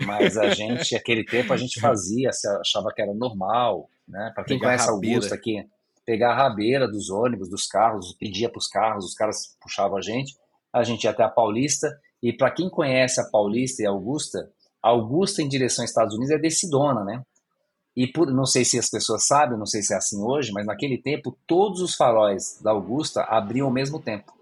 Mas 0.04 0.36
a 0.36 0.50
gente, 0.50 0.96
aquele 0.98 1.24
tempo, 1.24 1.54
a 1.54 1.58
gente 1.58 1.80
fazia, 1.80 2.32
achava 2.60 2.92
que 2.92 3.04
era 3.04 3.13
normal. 3.13 3.88
Né? 4.08 4.32
Para 4.34 4.46
quem 4.46 4.58
conhece 4.58 4.89
Augusta 4.89 5.36
aqui, 5.36 5.63
pegar 6.04 6.32
a 6.32 6.36
rabeira 6.36 6.88
dos 6.88 7.12
ônibus, 7.12 7.50
dos 7.50 7.68
carros, 7.68 8.16
pedia 8.20 8.50
para 8.50 8.58
os 8.58 8.68
carros, 8.68 9.06
os 9.06 9.13
caras 9.13 9.56
puxavam 9.62 9.98
a 9.98 10.02
gente, 10.02 10.34
a 10.74 10.84
gente 10.84 11.04
ia 11.04 11.12
até 11.12 11.22
a 11.22 11.30
Paulista. 11.30 11.88
E 12.20 12.34
para 12.34 12.50
quem 12.50 12.68
conhece 12.68 13.22
a 13.22 13.30
Paulista 13.30 13.84
e 13.84 13.86
a 13.86 13.92
Augusta, 13.92 14.50
Augusta 14.82 15.44
em 15.44 15.48
direção 15.48 15.84
aos 15.84 15.92
Estados 15.92 16.16
Unidos 16.16 16.34
é 16.34 16.39
decidona, 16.39 17.04
né? 17.04 17.22
E 17.96 18.08
por, 18.08 18.32
não 18.32 18.46
sei 18.46 18.66
se 18.66 18.80
as 18.80 18.90
pessoas 18.90 19.28
sabem, 19.28 19.58
não 19.58 19.68
sei 19.68 19.82
se 19.82 19.94
é 19.94 19.98
assim 19.98 20.22
hoje, 20.22 20.52
mas 20.52 20.66
naquele 20.66 20.98
tempo 20.98 21.38
todos 21.46 21.82
os 21.82 21.96
faróis 21.96 22.60
da 22.62 22.72
Augusta 22.72 23.22
abriam 23.22 23.68
ao 23.68 23.74
mesmo 23.74 24.00
tempo. 24.00 24.34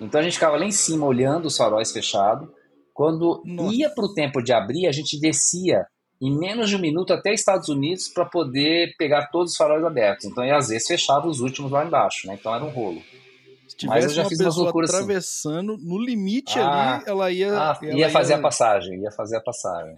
Então 0.00 0.20
a 0.20 0.22
gente 0.22 0.34
ficava 0.34 0.56
lá 0.56 0.64
em 0.64 0.70
cima 0.70 1.06
olhando 1.06 1.46
os 1.46 1.56
faróis 1.56 1.92
fechados. 1.92 2.48
Quando 2.94 3.42
Nossa. 3.44 3.74
ia 3.74 3.90
para 3.90 4.04
o 4.04 4.14
tempo 4.14 4.42
de 4.42 4.52
abrir, 4.52 4.86
a 4.86 4.92
gente 4.92 5.18
descia 5.18 5.86
em 6.20 6.38
menos 6.38 6.68
de 6.68 6.76
um 6.76 6.78
minuto 6.78 7.12
até 7.12 7.32
Estados 7.32 7.68
Unidos 7.68 8.08
para 8.08 8.26
poder 8.26 8.94
pegar 8.98 9.28
todos 9.28 9.52
os 9.52 9.56
faróis 9.56 9.82
abertos. 9.84 10.26
Então, 10.26 10.44
e 10.44 10.50
às 10.50 10.68
vezes 10.68 10.86
fechava 10.86 11.26
os 11.26 11.40
últimos 11.40 11.70
lá 11.70 11.84
embaixo, 11.84 12.26
né? 12.26 12.36
Então 12.38 12.54
era 12.54 12.62
um 12.62 12.68
rolo. 12.68 13.00
Se 13.66 13.76
tivesse 13.76 14.00
Mas 14.00 14.04
eu 14.04 14.10
já 14.10 14.22
uma 14.22 14.28
fiz 14.28 14.38
pessoa 14.38 14.68
assim. 14.68 14.96
atravessando, 14.96 15.74
assim. 15.74 15.88
no 15.88 15.98
limite 15.98 16.58
ah, 16.58 16.96
ali, 16.96 17.04
ela 17.06 17.30
ia... 17.30 17.58
Ah, 17.58 17.78
ela 17.82 17.98
ia 17.98 18.10
fazer 18.10 18.34
ia... 18.34 18.38
a 18.38 18.42
passagem, 18.42 19.00
ia 19.00 19.10
fazer 19.12 19.36
a 19.36 19.40
passagem. 19.40 19.96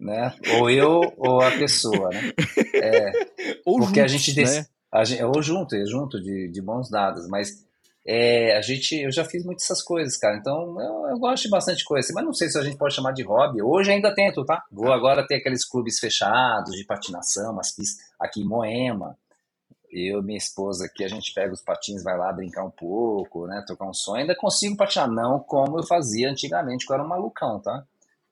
Né? 0.00 0.34
Ou 0.58 0.70
eu 0.70 1.12
ou 1.16 1.40
a 1.40 1.50
pessoa, 1.52 2.10
né? 2.10 2.32
É, 2.74 3.12
ou 3.64 3.78
porque 3.78 4.00
juntos, 4.00 4.00
a 4.00 4.06
gente, 4.06 4.42
né? 4.42 4.66
a 4.92 5.04
gente 5.04 5.22
ou 5.22 5.42
junto, 5.42 5.86
junto 5.86 6.20
de, 6.20 6.48
de 6.48 6.62
mãos 6.62 6.90
dadas, 6.90 7.28
mas 7.28 7.64
é, 8.06 8.56
a 8.56 8.62
gente, 8.62 8.96
eu 8.96 9.12
já 9.12 9.24
fiz 9.24 9.44
muitas 9.44 9.64
essas 9.64 9.82
coisas, 9.82 10.16
cara. 10.16 10.36
Então 10.36 10.80
eu, 10.80 11.10
eu, 11.10 11.18
gosto 11.18 11.44
de 11.44 11.50
bastante 11.50 11.84
coisa, 11.84 12.06
assim, 12.06 12.14
mas 12.14 12.24
não 12.24 12.32
sei 12.32 12.48
se 12.48 12.58
a 12.58 12.62
gente 12.62 12.76
pode 12.76 12.94
chamar 12.94 13.12
de 13.12 13.22
hobby. 13.22 13.62
Hoje 13.62 13.90
ainda 13.90 14.14
tento, 14.14 14.44
tá? 14.44 14.64
Vou 14.70 14.92
agora 14.92 15.26
ter 15.26 15.36
aqueles 15.36 15.64
clubes 15.64 15.98
fechados 15.98 16.74
de 16.74 16.84
patinação, 16.84 17.52
umas 17.52 17.74
pistas 17.74 18.04
aqui 18.18 18.40
em 18.40 18.46
Moema. 18.46 19.16
Eu, 19.92 20.22
minha 20.22 20.38
esposa 20.38 20.86
aqui, 20.86 21.04
a 21.04 21.08
gente 21.08 21.34
pega 21.34 21.52
os 21.52 21.62
patins, 21.62 22.02
vai 22.02 22.16
lá 22.16 22.32
brincar 22.32 22.64
um 22.64 22.70
pouco, 22.70 23.46
né? 23.46 23.62
Tocar 23.66 23.86
um 23.86 23.92
som. 23.92 24.14
Ainda 24.14 24.36
consigo 24.36 24.76
patinar, 24.76 25.10
não 25.10 25.40
como 25.40 25.78
eu 25.78 25.86
fazia 25.86 26.30
antigamente, 26.30 26.86
que 26.86 26.92
eu 26.92 26.94
era 26.94 27.04
um 27.04 27.08
malucão, 27.08 27.60
tá? 27.60 27.84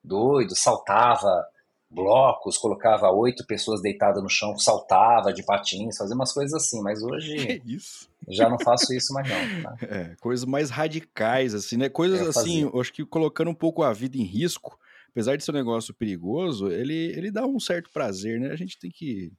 Doido, 0.08 0.56
saltava 0.56 1.46
blocos, 1.90 2.58
colocava 2.58 3.10
oito 3.10 3.46
pessoas 3.46 3.80
deitadas 3.80 4.22
no 4.22 4.28
chão, 4.28 4.58
saltava 4.58 5.32
de 5.32 5.42
patins, 5.42 5.96
fazia 5.96 6.14
umas 6.14 6.32
coisas 6.32 6.52
assim, 6.52 6.82
mas 6.82 7.02
hoje 7.02 7.62
já 8.28 8.48
não 8.48 8.58
faço 8.58 8.92
isso 8.92 9.12
mais 9.12 9.28
não. 9.28 9.62
Tá? 9.62 9.76
É, 9.88 10.16
coisas 10.16 10.44
mais 10.44 10.70
radicais, 10.70 11.54
assim, 11.54 11.76
né? 11.76 11.88
Coisas 11.88 12.20
eu 12.20 12.28
assim, 12.28 12.62
eu 12.62 12.80
acho 12.80 12.92
que 12.92 13.04
colocando 13.04 13.50
um 13.50 13.54
pouco 13.54 13.82
a 13.82 13.92
vida 13.92 14.18
em 14.18 14.24
risco, 14.24 14.78
apesar 15.10 15.36
de 15.36 15.44
ser 15.44 15.50
um 15.50 15.54
negócio 15.54 15.94
perigoso, 15.94 16.70
ele, 16.70 17.12
ele 17.16 17.30
dá 17.30 17.46
um 17.46 17.58
certo 17.58 17.90
prazer, 17.90 18.38
né? 18.38 18.50
A 18.50 18.56
gente 18.56 18.78
tem 18.78 18.90
que, 18.90 19.32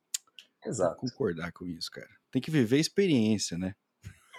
Exato. 0.66 0.98
concordar 0.98 1.52
com 1.52 1.66
isso, 1.66 1.92
cara. 1.92 2.10
Tem 2.32 2.42
que 2.42 2.52
viver 2.52 2.78
a 2.78 2.82
experiência, 2.82 3.58
né? 3.58 3.74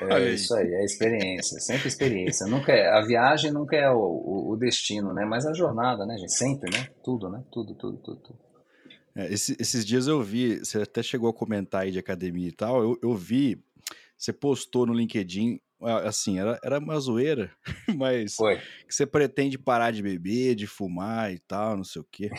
É 0.08 0.30
isso 0.32 0.54
aí, 0.54 0.72
é 0.72 0.84
experiência, 0.84 1.60
sempre 1.60 1.88
experiência. 1.88 2.46
Nunca 2.46 2.72
é, 2.72 2.88
a 2.88 3.02
viagem 3.02 3.50
nunca 3.50 3.76
é 3.76 3.90
o, 3.90 3.98
o, 3.98 4.52
o, 4.52 4.56
destino, 4.56 5.12
né? 5.12 5.24
Mas 5.24 5.44
a 5.44 5.52
jornada, 5.52 6.06
né, 6.06 6.16
gente? 6.16 6.32
Sempre, 6.32 6.70
né? 6.70 6.88
Tudo, 7.04 7.28
né? 7.28 7.42
Tudo, 7.50 7.74
tudo, 7.74 7.98
tudo. 7.98 8.20
tudo. 8.20 8.38
É, 9.14 9.32
esse, 9.32 9.56
esses 9.58 9.84
dias 9.84 10.06
eu 10.06 10.22
vi, 10.22 10.58
você 10.58 10.78
até 10.82 11.02
chegou 11.02 11.28
a 11.28 11.34
comentar 11.34 11.82
aí 11.82 11.90
de 11.90 11.98
academia 11.98 12.48
e 12.48 12.52
tal, 12.52 12.82
eu, 12.82 12.98
eu 13.02 13.14
vi, 13.14 13.62
você 14.16 14.32
postou 14.32 14.86
no 14.86 14.94
LinkedIn, 14.94 15.60
assim, 16.06 16.38
era, 16.38 16.58
era 16.62 16.78
uma 16.78 16.98
zoeira, 16.98 17.50
mas 17.96 18.36
Foi. 18.36 18.56
que 18.86 18.94
você 18.94 19.06
pretende 19.06 19.58
parar 19.58 19.90
de 19.90 20.02
beber, 20.02 20.54
de 20.54 20.66
fumar 20.66 21.32
e 21.32 21.38
tal, 21.38 21.76
não 21.76 21.84
sei 21.84 22.02
o 22.02 22.06
quê. 22.10 22.30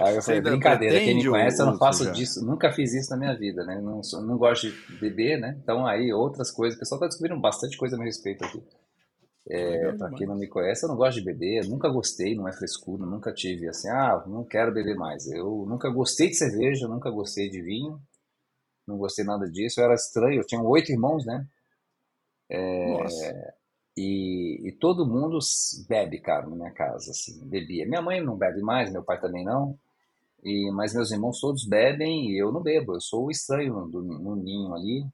Aí 0.00 0.16
eu 0.16 0.22
falei, 0.22 0.40
brincadeira, 0.40 1.00
quem 1.00 1.16
me 1.16 1.28
conhece, 1.28 1.60
eu 1.60 1.66
não 1.66 1.78
faço 1.78 2.04
já. 2.04 2.12
disso, 2.12 2.44
nunca 2.44 2.72
fiz 2.72 2.92
isso 2.92 3.10
na 3.10 3.16
minha 3.16 3.36
vida, 3.36 3.64
né? 3.64 3.80
Não, 3.80 4.00
não 4.22 4.36
gosto 4.36 4.70
de 4.70 4.96
beber, 4.98 5.38
né? 5.38 5.58
Então 5.62 5.86
aí 5.86 6.12
outras 6.12 6.50
coisas, 6.50 6.76
o 6.76 6.80
pessoal 6.80 7.00
tá 7.00 7.06
descobrindo 7.06 7.40
bastante 7.40 7.76
coisa 7.76 7.96
a 7.96 7.98
meu 7.98 8.06
respeito 8.06 8.44
aqui. 8.44 8.62
É, 9.48 9.92
pra 9.92 10.10
quem 10.10 10.26
não 10.26 10.36
me 10.36 10.46
conhece, 10.46 10.84
eu 10.84 10.88
não 10.88 10.96
gosto 10.96 11.18
de 11.18 11.24
beber, 11.24 11.66
nunca 11.66 11.88
gostei, 11.88 12.36
não 12.36 12.46
é 12.46 12.52
frescura, 12.52 13.04
nunca 13.04 13.32
tive 13.32 13.68
assim, 13.68 13.88
ah, 13.88 14.22
não 14.26 14.44
quero 14.44 14.72
beber 14.72 14.94
mais. 14.94 15.26
Eu 15.26 15.64
nunca 15.66 15.88
gostei 15.90 16.28
de 16.28 16.36
cerveja, 16.36 16.86
nunca 16.86 17.10
gostei 17.10 17.48
de 17.48 17.60
vinho, 17.60 18.00
não 18.86 18.96
gostei 18.96 19.24
nada 19.24 19.50
disso, 19.50 19.80
eu 19.80 19.84
era 19.84 19.94
estranho, 19.94 20.40
eu 20.40 20.46
tinha 20.46 20.62
oito 20.62 20.92
irmãos, 20.92 21.24
né? 21.24 21.46
É, 22.48 22.86
Nossa. 22.86 23.54
E, 24.02 24.68
e, 24.68 24.72
todo 24.72 25.06
mundo 25.06 25.38
bebe, 25.86 26.20
cara, 26.20 26.46
na 26.46 26.56
minha 26.56 26.70
casa, 26.70 27.10
assim, 27.10 27.38
bebia. 27.46 27.86
Minha 27.86 28.00
mãe 28.00 28.24
não 28.24 28.34
bebe 28.34 28.62
mais, 28.62 28.90
meu 28.90 29.04
pai 29.04 29.20
também 29.20 29.44
não. 29.44 29.76
E, 30.42 30.70
mas 30.72 30.94
meus 30.94 31.10
irmãos 31.10 31.38
todos 31.38 31.68
bebem 31.68 32.30
e 32.30 32.42
eu 32.42 32.50
não 32.50 32.62
bebo. 32.62 32.94
Eu 32.94 33.00
sou 33.00 33.26
o 33.26 33.30
estranho 33.30 33.74
no, 33.92 34.00
no 34.00 34.36
ninho 34.36 34.72
ali. 34.74 35.04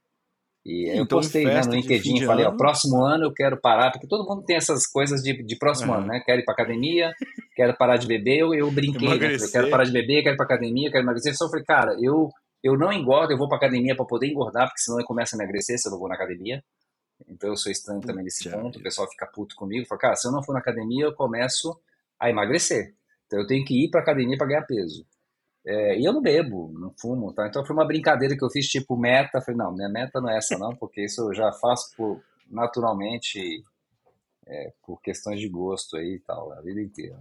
E 0.65 0.89
então, 0.91 0.99
eu 0.99 1.07
postei 1.07 1.45
né, 1.45 1.61
no 1.63 1.73
LinkedIn, 1.73 2.25
falei, 2.25 2.45
ó, 2.45 2.57
próximo 2.57 3.05
ano 3.05 3.25
eu 3.25 3.33
quero 3.33 3.61
parar, 3.61 3.91
porque 3.91 4.07
todo 4.07 4.27
mundo 4.29 4.45
tem 4.45 4.57
essas 4.57 4.87
coisas 4.87 5.21
de, 5.21 5.43
de 5.43 5.57
próximo 5.57 5.93
uhum. 5.93 5.99
ano, 5.99 6.07
né? 6.09 6.23
Quero 6.25 6.41
ir 6.41 6.45
pra 6.45 6.55
academia, 6.55 7.13
quero 7.57 7.77
parar 7.77 7.97
de 7.97 8.07
beber, 8.07 8.39
eu, 8.39 8.55
eu 8.55 8.71
brinquei, 8.71 9.19
né? 9.19 9.35
Eu 9.35 9.51
quero 9.51 9.69
parar 9.69 9.85
de 9.85 9.93
beber, 9.93 10.23
quero 10.23 10.35
ir 10.35 10.37
pra 10.37 10.47
academia, 10.47 10.91
quero 10.93 11.05
emagrecer. 11.05 11.37
Só 11.37 11.49
falei, 11.49 11.65
cara, 11.65 11.97
eu, 12.01 12.29
Eu 12.63 12.77
não 12.77 12.93
engordo, 12.93 13.33
eu 13.33 13.39
vou 13.39 13.49
para 13.49 13.59
academia 13.59 13.97
para 13.97 14.05
poder 14.05 14.29
engordar, 14.29 14.67
porque 14.69 14.81
senão 14.81 15.01
eu 15.01 15.07
começo 15.07 15.35
a 15.35 15.39
emagrecer 15.39 15.79
se 15.79 15.89
eu 15.89 15.93
não 15.93 15.99
vou 15.99 16.09
na 16.09 16.15
academia. 16.15 16.63
Então 17.29 17.51
eu 17.51 17.57
sou 17.57 17.71
estranho 17.73 18.01
também 18.01 18.25
nesse 18.25 18.49
ponto. 18.51 18.79
O 18.79 18.83
pessoal 18.83 19.09
fica 19.11 19.27
puto 19.27 19.57
comigo, 19.57 19.87
fala, 19.87 20.01
cara, 20.01 20.17
se 20.17 20.29
eu 20.29 20.33
não 20.33 20.43
for 20.43 20.53
na 20.53 20.61
academia, 20.61 21.05
eu 21.05 21.15
começo 21.15 21.79
a 22.19 22.31
emagrecer. 22.31 22.95
Então 23.27 23.41
eu 23.41 23.47
tenho 23.47 23.65
que 23.65 23.85
ir 23.85 23.91
para 23.91 24.01
academia 24.01 24.37
para 24.37 24.47
ganhar 24.47 24.63
peso. 24.63 25.07
É, 25.65 25.99
e 25.99 26.05
eu 26.05 26.13
não 26.13 26.23
bebo, 26.23 26.73
não 26.79 26.95
fumo, 26.97 27.33
tá? 27.33 27.49
Então 27.49 27.65
foi 27.67 27.75
uma 27.75 27.85
brincadeira 27.85 28.37
que 28.37 28.45
eu 28.45 28.51
fiz, 28.51 28.69
tipo, 28.69 28.97
meta. 28.97 29.41
Falei, 29.41 29.59
não, 29.59 29.75
minha 29.75 29.89
meta 29.89 30.21
não 30.21 30.31
é 30.31 30.39
essa, 30.39 30.57
não, 30.57 30.77
porque 30.77 31.05
isso 31.05 31.23
eu 31.23 31.35
já 31.35 31.53
faço 31.53 31.95
por, 31.97 32.23
naturalmente, 32.49 33.65
é, 34.47 34.73
por 34.85 35.01
questões 35.03 35.41
de 35.41 35.49
gosto 35.49 35.97
aí 35.97 36.15
e 36.15 36.21
tal, 36.21 36.53
a 36.53 36.61
vida 36.61 36.81
inteira. 36.81 37.19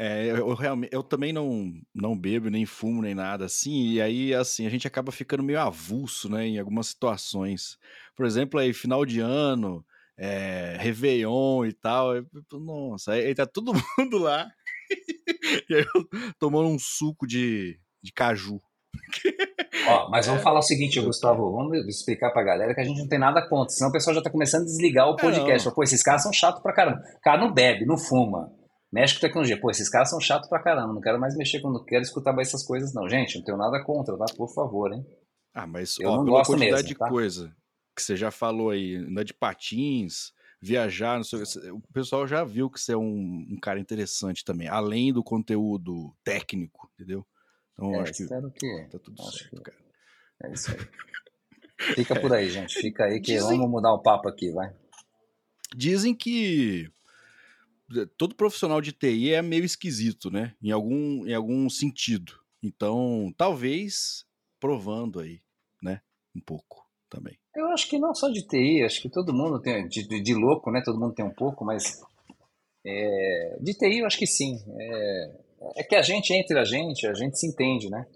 É, 0.00 0.26
eu, 0.26 0.54
realmente, 0.54 0.94
eu 0.94 1.02
também 1.02 1.32
não, 1.32 1.72
não 1.92 2.16
bebo, 2.16 2.48
nem 2.48 2.64
fumo, 2.64 3.02
nem 3.02 3.16
nada 3.16 3.46
assim, 3.46 3.94
e 3.94 4.00
aí, 4.00 4.32
assim, 4.32 4.64
a 4.64 4.70
gente 4.70 4.86
acaba 4.86 5.10
ficando 5.10 5.42
meio 5.42 5.58
avulso, 5.58 6.30
né, 6.30 6.46
em 6.46 6.56
algumas 6.56 6.86
situações. 6.86 7.76
Por 8.14 8.24
exemplo, 8.24 8.60
aí, 8.60 8.72
final 8.72 9.04
de 9.04 9.18
ano, 9.18 9.84
é, 10.16 10.76
Réveillon 10.78 11.64
e 11.64 11.72
tal, 11.72 12.14
eu, 12.14 12.24
nossa, 12.52 13.10
aí, 13.10 13.26
aí 13.26 13.34
tá 13.34 13.44
todo 13.44 13.72
mundo 13.98 14.18
lá, 14.18 14.48
e 15.68 15.74
aí 15.74 15.84
eu 15.92 16.08
tomando 16.38 16.68
um 16.68 16.78
suco 16.78 17.26
de, 17.26 17.76
de 18.00 18.12
caju. 18.12 18.62
Ó, 19.88 20.10
mas 20.10 20.28
vamos 20.28 20.44
falar 20.44 20.60
o 20.60 20.62
seguinte, 20.62 21.00
Gustavo, 21.02 21.50
vamos 21.50 21.76
explicar 21.88 22.30
pra 22.30 22.44
galera 22.44 22.72
que 22.72 22.80
a 22.80 22.84
gente 22.84 23.00
não 23.00 23.08
tem 23.08 23.18
nada 23.18 23.44
contra, 23.48 23.74
senão 23.74 23.90
o 23.90 23.92
pessoal 23.92 24.14
já 24.14 24.22
tá 24.22 24.30
começando 24.30 24.62
a 24.62 24.66
desligar 24.66 25.08
o 25.08 25.16
podcast. 25.16 25.66
É, 25.66 25.70
Pô, 25.72 25.82
esses 25.82 26.04
caras 26.04 26.22
são 26.22 26.32
chatos 26.32 26.62
pra 26.62 26.72
caramba. 26.72 27.02
O 27.16 27.20
cara 27.20 27.40
não 27.40 27.52
bebe, 27.52 27.84
não 27.84 27.98
fuma, 27.98 28.56
mexe 28.92 29.14
com 29.14 29.20
tecnologia. 29.20 29.60
Pô, 29.60 29.70
esses 29.70 29.88
caras 29.88 30.10
são 30.10 30.20
chatos 30.20 30.48
pra 30.48 30.62
caramba, 30.62 30.94
não 30.94 31.00
quero 31.00 31.20
mais 31.20 31.36
mexer 31.36 31.60
quando 31.60 31.84
quero 31.84 32.02
escutar 32.02 32.32
mais 32.32 32.48
essas 32.48 32.64
coisas, 32.64 32.92
não. 32.94 33.08
Gente, 33.08 33.36
não 33.38 33.44
tenho 33.44 33.58
nada 33.58 33.82
contra, 33.84 34.16
tá? 34.16 34.26
Por 34.36 34.52
favor, 34.52 34.92
hein? 34.92 35.04
Ah, 35.54 35.66
mas 35.66 35.98
eu 35.98 36.10
ó, 36.10 36.16
não 36.16 36.24
pela 36.24 36.38
gosto 36.38 36.52
quantidade 36.52 36.82
mesmo, 36.82 36.88
de 36.88 36.94
tá? 36.94 37.08
coisa 37.08 37.56
que 37.94 38.02
você 38.02 38.16
já 38.16 38.30
falou 38.30 38.70
aí, 38.70 38.94
andar 38.94 39.24
de 39.24 39.34
patins, 39.34 40.32
viajar, 40.60 41.22
sei, 41.24 41.40
o 41.70 41.80
pessoal 41.92 42.26
já 42.28 42.44
viu 42.44 42.70
que 42.70 42.80
você 42.80 42.92
é 42.92 42.96
um, 42.96 43.46
um, 43.50 43.58
cara 43.60 43.80
interessante 43.80 44.44
também, 44.44 44.68
além 44.68 45.12
do 45.12 45.22
conteúdo 45.22 46.14
técnico, 46.22 46.88
entendeu? 46.94 47.26
Então, 47.72 47.94
é, 47.94 48.00
acho 48.00 48.12
que, 48.12 48.26
que 48.26 48.88
tá 48.90 48.98
tudo 48.98 49.22
certo, 49.22 49.56
que... 49.56 49.62
cara. 49.62 49.78
É 50.44 50.52
isso 50.52 50.70
aí. 50.70 51.94
Fica 51.94 52.20
por 52.20 52.32
aí, 52.32 52.48
gente. 52.48 52.74
Fica 52.80 53.04
aí 53.04 53.20
que 53.20 53.32
Dizem... 53.34 53.58
vamos 53.58 53.70
mudar 53.70 53.92
o 53.92 54.02
papo 54.02 54.28
aqui, 54.28 54.52
vai. 54.52 54.72
Dizem 55.74 56.14
que 56.14 56.90
todo 58.16 58.34
profissional 58.34 58.80
de 58.80 58.92
TI 58.92 59.32
é 59.32 59.42
meio 59.42 59.64
esquisito, 59.64 60.30
né? 60.30 60.54
Em 60.62 60.70
algum, 60.70 61.26
em 61.26 61.34
algum 61.34 61.68
sentido. 61.70 62.32
Então, 62.62 63.32
talvez 63.36 64.24
provando 64.60 65.20
aí, 65.20 65.40
né? 65.82 66.00
Um 66.34 66.40
pouco 66.40 66.86
também. 67.08 67.38
Eu 67.54 67.66
acho 67.68 67.88
que 67.88 67.98
não 67.98 68.14
só 68.14 68.28
de 68.28 68.46
TI, 68.46 68.84
acho 68.84 69.00
que 69.00 69.08
todo 69.08 69.32
mundo 69.32 69.60
tem, 69.60 69.88
de, 69.88 70.06
de, 70.06 70.20
de 70.20 70.34
louco, 70.34 70.70
né? 70.70 70.82
Todo 70.84 71.00
mundo 71.00 71.14
tem 71.14 71.24
um 71.24 71.34
pouco, 71.34 71.64
mas 71.64 72.00
é, 72.84 73.58
de 73.60 73.74
TI 73.74 73.98
eu 73.98 74.06
acho 74.06 74.18
que 74.18 74.26
sim. 74.26 74.58
É, 74.78 75.32
é, 75.76 75.82
que 75.82 75.94
a 75.94 76.02
gente, 76.02 76.32
entre 76.32 76.58
a 76.58 76.64
gente, 76.64 77.06
a 77.06 77.14
gente 77.14 77.38
se 77.38 77.46
entende, 77.46 77.88
né? 77.90 78.06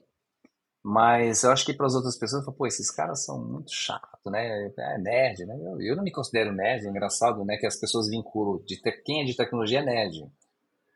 Mas 0.84 1.44
eu 1.44 1.52
acho 1.52 1.64
que 1.64 1.72
para 1.72 1.86
as 1.86 1.94
outras 1.94 2.16
pessoas, 2.18 2.44
pô, 2.44 2.66
esses 2.66 2.90
caras 2.90 3.24
são 3.24 3.38
muito 3.38 3.72
chatos, 3.72 4.18
né? 4.26 4.68
É 4.76 4.98
nerd, 4.98 5.46
né? 5.46 5.54
Eu, 5.54 5.80
eu 5.80 5.96
não 5.96 6.02
me 6.02 6.10
considero 6.10 6.52
nerd, 6.52 6.84
é 6.84 6.90
engraçado, 6.90 7.44
né? 7.44 7.56
Que 7.56 7.66
as 7.66 7.76
pessoas 7.76 8.08
vinculam 8.08 8.60
de 8.66 8.80
te, 8.80 8.90
quem 9.04 9.22
é 9.22 9.24
de 9.24 9.36
tecnologia 9.36 9.78
é 9.78 9.84
nerd. 9.84 10.26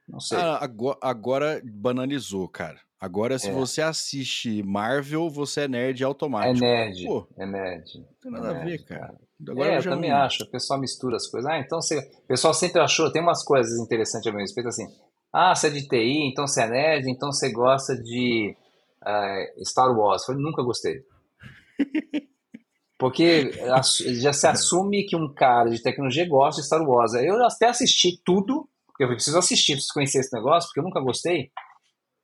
Não 0.08 0.18
sei. 0.18 0.38
Ah, 0.38 0.58
agora, 0.60 0.98
agora 1.00 1.62
banalizou, 1.64 2.48
cara. 2.48 2.80
Agora, 2.98 3.38
se 3.38 3.50
é. 3.50 3.52
você 3.52 3.80
assiste 3.80 4.62
Marvel, 4.62 5.30
você 5.30 5.62
é 5.62 5.68
nerd 5.68 6.02
automático. 6.02 6.64
É 6.64 6.68
nerd. 6.68 7.04
Pô, 7.04 7.28
é 7.36 7.46
nerd. 7.46 7.98
Não 7.98 8.06
tem 8.22 8.32
nada 8.32 8.48
é 8.48 8.60
a 8.60 8.64
ver, 8.64 8.84
cara. 8.84 9.00
cara. 9.00 9.20
Agora 9.48 9.68
é, 9.68 9.74
eu, 9.74 9.82
eu 9.82 9.90
também 9.90 10.10
não... 10.10 10.16
acho. 10.16 10.42
O 10.42 10.50
pessoal 10.50 10.80
mistura 10.80 11.16
as 11.16 11.28
coisas. 11.28 11.48
Ah, 11.48 11.58
então 11.58 11.80
você. 11.80 11.98
O 11.98 12.26
pessoal 12.26 12.54
sempre 12.54 12.80
achou. 12.80 13.12
Tem 13.12 13.22
umas 13.22 13.44
coisas 13.44 13.78
interessantes 13.78 14.26
a 14.26 14.30
meu 14.32 14.40
respeito, 14.40 14.68
assim. 14.68 14.88
Ah, 15.32 15.54
você 15.54 15.68
é 15.68 15.70
de 15.70 15.86
TI, 15.86 16.28
então 16.30 16.46
você 16.46 16.62
é 16.62 16.68
nerd, 16.68 17.10
então 17.10 17.30
você 17.30 17.52
gosta 17.52 17.94
de 17.94 18.56
uh, 19.06 19.64
Star 19.64 19.96
Wars. 19.96 20.28
Eu 20.28 20.34
nunca 20.36 20.62
gostei. 20.62 21.02
Porque 22.98 23.50
já 24.20 24.32
se 24.32 24.46
assume 24.46 25.04
que 25.04 25.14
um 25.14 25.32
cara 25.32 25.68
de 25.68 25.82
tecnologia 25.82 26.26
gosta 26.28 26.60
de 26.60 26.66
Star 26.66 26.82
Wars. 26.82 27.12
Eu 27.14 27.44
até 27.44 27.68
assisti 27.68 28.20
tudo, 28.24 28.68
porque 28.86 29.04
eu 29.04 29.08
preciso 29.08 29.38
assistir, 29.38 29.72
preciso 29.72 29.92
conhecer 29.92 30.20
esse 30.20 30.34
negócio, 30.34 30.68
porque 30.68 30.80
eu 30.80 30.84
nunca 30.84 31.00
gostei. 31.00 31.50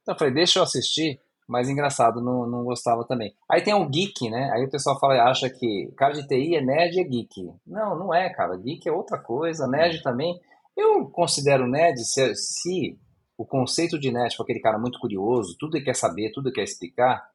Então 0.00 0.14
eu 0.14 0.18
falei, 0.18 0.32
deixa 0.32 0.58
eu 0.58 0.62
assistir, 0.62 1.20
mas 1.46 1.68
engraçado, 1.68 2.22
não, 2.22 2.46
não 2.46 2.64
gostava 2.64 3.06
também. 3.06 3.34
Aí 3.50 3.62
tem 3.62 3.74
o 3.74 3.86
geek, 3.86 4.30
né? 4.30 4.50
Aí 4.54 4.64
o 4.64 4.70
pessoal 4.70 4.98
fala, 4.98 5.22
acha 5.24 5.50
que 5.50 5.92
cara 5.96 6.14
de 6.14 6.26
TI 6.26 6.56
é 6.56 6.62
nerd 6.62 6.96
e 6.96 7.00
é 7.00 7.04
geek. 7.04 7.52
Não, 7.66 7.98
não 7.98 8.14
é, 8.14 8.32
cara. 8.32 8.56
Geek 8.56 8.88
é 8.88 8.92
outra 8.92 9.18
coisa, 9.18 9.68
nerd 9.68 10.02
também. 10.02 10.40
Eu 10.74 11.06
considero 11.10 11.68
nerd 11.68 11.98
se, 12.02 12.34
se 12.34 12.98
o 13.42 13.44
conceito 13.44 13.98
de 13.98 14.12
nerd 14.12 14.36
for 14.36 14.44
aquele 14.44 14.60
cara 14.60 14.78
muito 14.78 15.00
curioso, 15.00 15.56
tudo 15.58 15.76
ele 15.76 15.84
quer 15.84 15.96
saber, 15.96 16.30
tudo 16.30 16.48
ele 16.48 16.54
quer 16.54 16.62
explicar. 16.62 17.28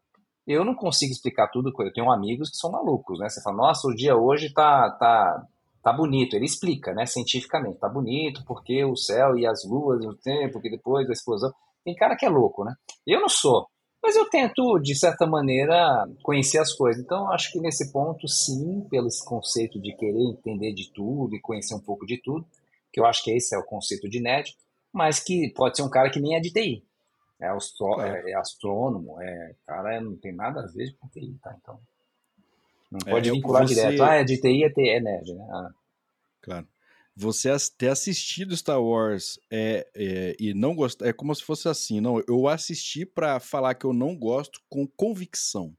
Eu 0.48 0.64
não 0.64 0.74
consigo 0.74 1.12
explicar 1.12 1.50
tudo, 1.50 1.74
eu 1.78 1.94
tenho 1.94 2.10
amigos 2.10 2.50
que 2.50 2.56
são 2.56 2.72
malucos, 2.72 3.20
né? 3.20 3.28
Você 3.28 3.42
fala, 3.42 3.58
nossa, 3.58 3.90
o 3.90 3.94
dia 3.94 4.16
hoje 4.16 4.54
tá, 4.54 4.90
tá, 4.92 5.46
tá 5.84 5.92
bonito. 5.92 6.34
Ele 6.34 6.46
explica, 6.46 6.94
né, 6.94 7.06
cientificamente, 7.06 7.80
tá 7.80 7.90
bonito 7.90 8.42
porque 8.48 8.86
o 8.86 8.96
céu 8.96 9.38
e 9.38 9.46
as 9.46 9.66
luas 9.66 10.06
o 10.06 10.16
tempo, 10.16 10.62
que 10.62 10.70
depois 10.70 11.06
da 11.06 11.12
explosão. 11.12 11.54
Tem 11.84 11.94
cara 11.94 12.16
que 12.16 12.26
é 12.26 12.30
louco, 12.30 12.64
né? 12.64 12.74
Eu 13.06 13.20
não 13.20 13.30
sou. 13.30 13.68
Mas 14.02 14.16
eu 14.16 14.30
tento, 14.30 14.80
de 14.80 14.96
certa 14.96 15.28
maneira, 15.28 16.08
conhecer 16.24 16.60
as 16.60 16.72
coisas. 16.72 17.04
Então, 17.04 17.30
acho 17.34 17.52
que 17.52 17.60
nesse 17.60 17.92
ponto, 17.92 18.30
sim, 18.30 18.88
pelo 18.90 19.08
esse 19.08 19.26
conceito 19.26 19.82
de 19.82 19.94
querer 19.98 20.24
entender 20.24 20.72
de 20.74 20.90
tudo 20.94 21.36
e 21.36 21.42
conhecer 21.42 21.76
um 21.76 21.82
pouco 21.82 22.06
de 22.06 22.18
tudo, 22.22 22.46
que 22.94 23.02
eu 23.02 23.06
acho 23.06 23.22
que 23.22 23.32
esse 23.32 23.54
é 23.54 23.60
o 23.60 23.66
conceito 23.66 24.08
de 24.08 24.22
nerd, 24.22 24.56
mas 24.98 25.20
que 25.20 25.54
pode 25.56 25.78
ser 25.78 25.84
um 25.84 25.90
cara 25.90 26.10
que 26.10 26.20
nem 26.20 26.36
é 26.36 26.40
de 26.40 26.52
TI. 26.52 26.84
É, 27.40 27.48
astrô 27.50 28.02
é, 28.02 28.32
é 28.32 28.36
astrônomo, 28.36 29.22
é, 29.22 29.56
cara, 29.66 30.02
não 30.02 30.16
tem 30.18 30.34
nada 30.34 30.62
a 30.62 30.68
ver 30.68 30.96
com 31.00 31.08
TI, 31.08 31.38
tá? 31.42 31.56
Então, 31.62 31.80
não 32.92 33.00
é, 33.06 33.12
pode 33.12 33.30
vincular 33.30 33.68
você... 33.68 33.76
direto. 33.76 34.04
Ah, 34.04 34.16
é 34.16 34.24
de 34.24 34.42
TI, 34.42 34.64
é, 34.64 34.70
TI, 34.70 34.90
é 34.90 35.00
nerd, 35.00 35.34
né? 35.34 35.48
Ah. 35.52 35.70
Claro 36.42 36.68
você 37.18 37.50
ter 37.76 37.88
assistido 37.88 38.56
Star 38.56 38.80
Wars 38.80 39.40
é, 39.52 39.88
é, 39.96 40.36
e 40.40 40.54
não 40.54 40.76
gostar, 40.76 41.08
é 41.08 41.12
como 41.12 41.34
se 41.34 41.44
fosse 41.44 41.68
assim, 41.68 42.00
não, 42.00 42.22
eu 42.28 42.48
assisti 42.48 43.08
para 43.08 43.40
falar 43.40 43.74
que 43.74 43.88
eu 43.88 43.92
não 43.92 44.16
gosto 44.16 44.62
com 44.70 44.86
convicção. 44.86 45.76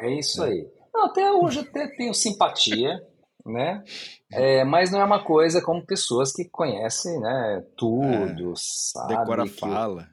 É 0.00 0.08
isso 0.16 0.42
é. 0.44 0.50
aí. 0.50 0.68
Não, 0.94 1.06
até 1.06 1.32
hoje 1.32 1.58
até 1.58 1.88
tenho 1.96 2.14
simpatia, 2.14 3.04
né? 3.44 3.82
É, 4.30 4.64
mas 4.64 4.90
não 4.90 5.00
é 5.00 5.04
uma 5.04 5.24
coisa 5.24 5.62
como 5.62 5.86
pessoas 5.86 6.32
que 6.32 6.48
conhecem, 6.48 7.18
né, 7.20 7.64
tudo, 7.76 8.52
é, 8.52 8.56
sabe? 8.56 9.16
Decora 9.16 9.46
fala. 9.46 10.08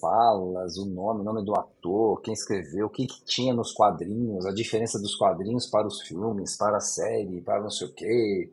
Falas, 0.00 0.78
o 0.78 0.86
nome, 0.86 1.20
o 1.20 1.24
nome 1.24 1.44
do 1.44 1.54
ator, 1.54 2.22
quem 2.22 2.32
escreveu, 2.32 2.86
o 2.86 2.90
que, 2.90 3.06
que 3.06 3.22
tinha 3.26 3.52
nos 3.52 3.72
quadrinhos, 3.72 4.46
a 4.46 4.52
diferença 4.52 4.98
dos 4.98 5.14
quadrinhos 5.14 5.66
para 5.66 5.86
os 5.86 6.00
filmes, 6.00 6.56
para 6.56 6.78
a 6.78 6.80
série, 6.80 7.42
para 7.42 7.60
não 7.60 7.68
sei 7.68 7.86
o 7.86 7.92
quê 7.92 8.50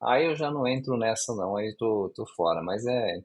Aí 0.00 0.26
eu 0.26 0.36
já 0.36 0.50
não 0.50 0.66
entro 0.66 0.96
nessa 0.96 1.34
não, 1.34 1.56
aí 1.56 1.74
tô, 1.76 2.12
tô 2.14 2.26
fora, 2.36 2.62
mas 2.62 2.84
é, 2.86 3.24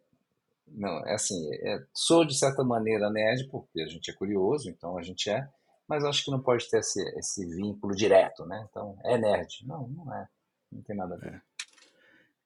não, 0.68 1.06
é 1.06 1.14
assim, 1.16 1.54
é, 1.54 1.80
sou 1.94 2.26
de 2.26 2.38
certa 2.38 2.64
maneira 2.64 3.10
nerd, 3.10 3.48
porque 3.50 3.82
a 3.82 3.88
gente 3.88 4.10
é 4.10 4.14
curioso, 4.14 4.70
então 4.70 4.98
a 4.98 5.02
gente 5.02 5.30
é, 5.30 5.48
mas 5.92 6.06
acho 6.06 6.24
que 6.24 6.32
não 6.32 6.40
pode 6.40 6.70
ter 6.70 6.78
esse, 6.78 7.04
esse 7.18 7.46
vínculo 7.46 7.94
direto, 7.94 8.46
né? 8.46 8.66
Então, 8.70 8.98
é 9.04 9.18
nerd. 9.18 9.68
Não, 9.68 9.90
não 9.90 10.16
é. 10.16 10.26
Não 10.72 10.82
tem 10.84 10.96
nada 10.96 11.16
a 11.16 11.18
ver. 11.18 11.34
É. 11.34 11.42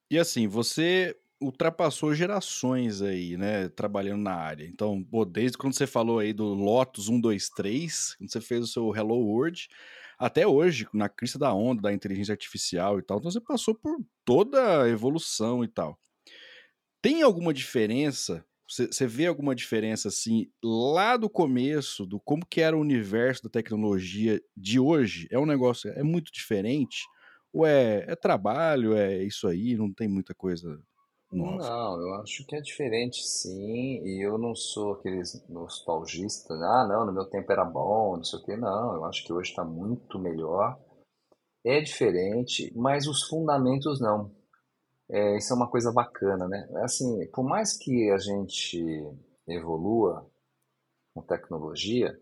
E 0.09 0.17
assim, 0.17 0.47
você 0.47 1.15
ultrapassou 1.39 2.15
gerações 2.15 3.03
aí, 3.03 3.37
né, 3.37 3.69
trabalhando 3.69 4.23
na 4.23 4.33
área. 4.33 4.65
Então, 4.65 5.03
pô, 5.03 5.23
desde 5.23 5.59
quando 5.59 5.75
você 5.75 5.85
falou 5.85 6.17
aí 6.17 6.33
do 6.33 6.55
Lotus 6.55 7.05
123, 7.05 8.15
quando 8.15 8.31
você 8.31 8.41
fez 8.41 8.63
o 8.63 8.67
seu 8.67 8.95
Hello 8.95 9.17
World, 9.17 9.69
até 10.17 10.47
hoje, 10.47 10.87
na 10.91 11.07
crista 11.07 11.37
da 11.37 11.53
onda 11.53 11.83
da 11.83 11.93
inteligência 11.93 12.31
artificial 12.31 12.97
e 12.97 13.03
tal, 13.03 13.19
então 13.19 13.29
você 13.29 13.39
passou 13.39 13.75
por 13.75 13.95
toda 14.23 14.81
a 14.81 14.89
evolução 14.89 15.63
e 15.63 15.67
tal. 15.67 15.99
Tem 16.99 17.21
alguma 17.21 17.53
diferença? 17.53 18.43
Você 18.67 19.05
vê 19.07 19.27
alguma 19.27 19.53
diferença 19.55 20.07
assim 20.07 20.47
lá 20.63 21.17
do 21.17 21.29
começo, 21.29 22.05
do 22.05 22.19
como 22.19 22.45
que 22.45 22.61
era 22.61 22.75
o 22.75 22.81
universo 22.81 23.43
da 23.43 23.49
tecnologia 23.49 24.41
de 24.57 24.79
hoje? 24.79 25.27
É 25.31 25.37
um 25.37 25.45
negócio, 25.45 25.91
é 25.91 26.03
muito 26.03 26.31
diferente? 26.31 27.03
Ou 27.53 27.65
é, 27.65 28.05
é 28.07 28.15
trabalho, 28.15 28.95
é 28.95 29.23
isso 29.23 29.47
aí, 29.47 29.75
não 29.75 29.93
tem 29.93 30.07
muita 30.07 30.33
coisa 30.33 30.81
nossa. 31.31 31.71
Não, 31.71 31.99
eu 32.01 32.15
acho 32.15 32.45
que 32.45 32.55
é 32.55 32.61
diferente 32.61 33.21
sim, 33.27 34.01
e 34.05 34.25
eu 34.25 34.37
não 34.37 34.55
sou 34.55 34.93
aqueles 34.93 35.45
nostalgistas, 35.49 36.59
ah, 36.61 36.87
não, 36.87 37.05
no 37.05 37.11
meu 37.13 37.25
tempo 37.25 37.51
era 37.51 37.65
bom, 37.65 38.15
não 38.17 38.23
sei 38.23 38.39
o 38.39 38.43
que, 38.43 38.55
não, 38.55 38.95
eu 38.95 39.05
acho 39.05 39.23
que 39.25 39.33
hoje 39.33 39.49
está 39.49 39.63
muito 39.65 40.17
melhor. 40.17 40.79
É 41.65 41.81
diferente, 41.81 42.71
mas 42.75 43.07
os 43.07 43.23
fundamentos 43.27 43.99
não. 43.99 44.31
É, 45.09 45.37
isso 45.37 45.53
é 45.53 45.55
uma 45.55 45.69
coisa 45.69 45.91
bacana, 45.91 46.47
né? 46.47 46.67
Assim, 46.83 47.27
por 47.31 47.43
mais 47.43 47.77
que 47.77 48.09
a 48.11 48.17
gente 48.17 48.83
evolua 49.47 50.29
com 51.13 51.21
tecnologia, 51.21 52.19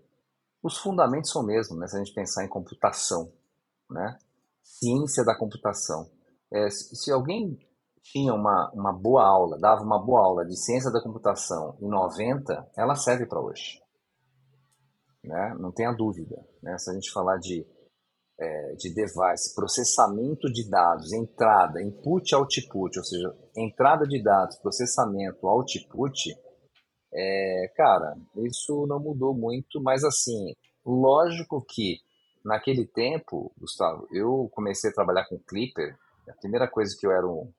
os 0.61 0.77
fundamentos 0.77 1.31
são 1.31 1.43
mesmo, 1.43 1.77
né? 1.77 1.87
Se 1.87 1.95
a 1.95 1.99
gente 1.99 2.13
pensar 2.13 2.43
em 2.43 2.49
computação, 2.49 3.31
né? 3.89 4.17
Ciência 4.61 5.23
da 5.23 5.35
computação. 5.35 6.09
É, 6.51 6.69
se 6.69 7.11
alguém 7.11 7.57
tinha 8.03 8.33
uma, 8.33 8.69
uma 8.73 8.91
boa 8.91 9.25
aula, 9.25 9.57
dava 9.57 9.81
uma 9.81 9.97
boa 9.97 10.21
aula 10.21 10.45
de 10.45 10.57
ciência 10.57 10.91
da 10.91 11.01
computação 11.01 11.77
em 11.81 11.87
90, 11.87 12.69
ela 12.75 12.95
serve 12.95 13.25
para 13.25 13.39
hoje. 13.39 13.81
Né? 15.23 15.55
Não 15.57 15.71
tenha 15.71 15.91
dúvida. 15.93 16.45
Né? 16.61 16.77
Se 16.77 16.91
a 16.91 16.93
gente 16.93 17.11
falar 17.11 17.37
de, 17.37 17.65
é, 18.39 18.75
de 18.75 18.93
device, 18.93 19.53
processamento 19.55 20.51
de 20.51 20.69
dados, 20.69 21.13
entrada, 21.13 21.81
input, 21.81 22.33
output, 22.33 22.97
ou 22.97 23.05
seja, 23.05 23.35
entrada 23.55 24.05
de 24.05 24.21
dados, 24.21 24.57
processamento, 24.57 25.47
output, 25.47 26.35
é, 27.13 27.71
cara, 27.75 28.15
isso 28.37 28.87
não 28.87 28.99
mudou 28.99 29.35
muito, 29.35 29.81
mas 29.81 30.03
assim, 30.03 30.53
lógico 30.85 31.63
que 31.63 31.99
naquele 32.43 32.85
tempo, 32.85 33.53
Gustavo, 33.57 34.07
eu 34.11 34.49
comecei 34.51 34.89
a 34.89 34.93
trabalhar 34.93 35.25
com 35.25 35.39
Clipper, 35.39 35.95
a 36.27 36.33
primeira 36.39 36.67
coisa 36.67 36.95
que 36.99 37.05
eu 37.05 37.11
era 37.11 37.27
um, 37.27 37.51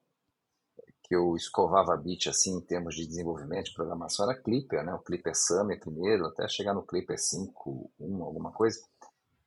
que 1.05 1.15
eu 1.15 1.37
escovava 1.37 1.97
bit 1.97 2.29
assim 2.29 2.57
em 2.57 2.61
termos 2.63 2.95
de 2.95 3.07
desenvolvimento 3.07 3.67
de 3.67 3.75
programação 3.75 4.29
era 4.29 4.41
Clipper, 4.41 4.83
né? 4.85 4.95
O 4.95 5.03
Clipper 5.03 5.35
Summer 5.37 5.79
primeiro, 5.79 6.27
até 6.27 6.49
chegar 6.49 6.75
no 6.75 6.83
Clipper 6.83 7.19
5, 7.19 7.93
1, 8.01 8.25
alguma 8.25 8.51
coisa. 8.53 8.81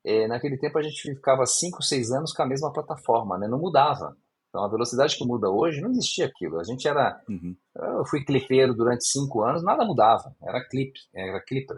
É, 0.08 0.26
naquele 0.26 0.58
tempo 0.58 0.78
a 0.78 0.82
gente 0.82 1.16
ficava 1.16 1.46
5, 1.46 1.84
6 1.84 2.12
anos 2.12 2.32
com 2.32 2.42
a 2.42 2.46
mesma 2.46 2.72
plataforma, 2.72 3.38
né? 3.38 3.46
Não 3.46 3.60
mudava. 3.60 4.16
Então 4.48 4.64
a 4.64 4.70
velocidade 4.70 5.18
que 5.18 5.26
muda 5.26 5.50
hoje 5.50 5.82
não 5.82 5.92
existia 5.92 6.28
aquilo. 6.28 6.60
A 6.60 6.64
gente 6.64 6.88
era, 6.88 7.22
uhum. 7.28 7.54
eu 7.76 8.06
fui 8.06 8.24
clipeiro 8.24 8.74
durante 8.74 9.06
5 9.06 9.44
anos, 9.44 9.64
nada 9.64 9.84
mudava. 9.84 10.34
Era 10.42 10.66
clip, 10.66 10.98
era 11.14 11.42
Clipper. 11.42 11.78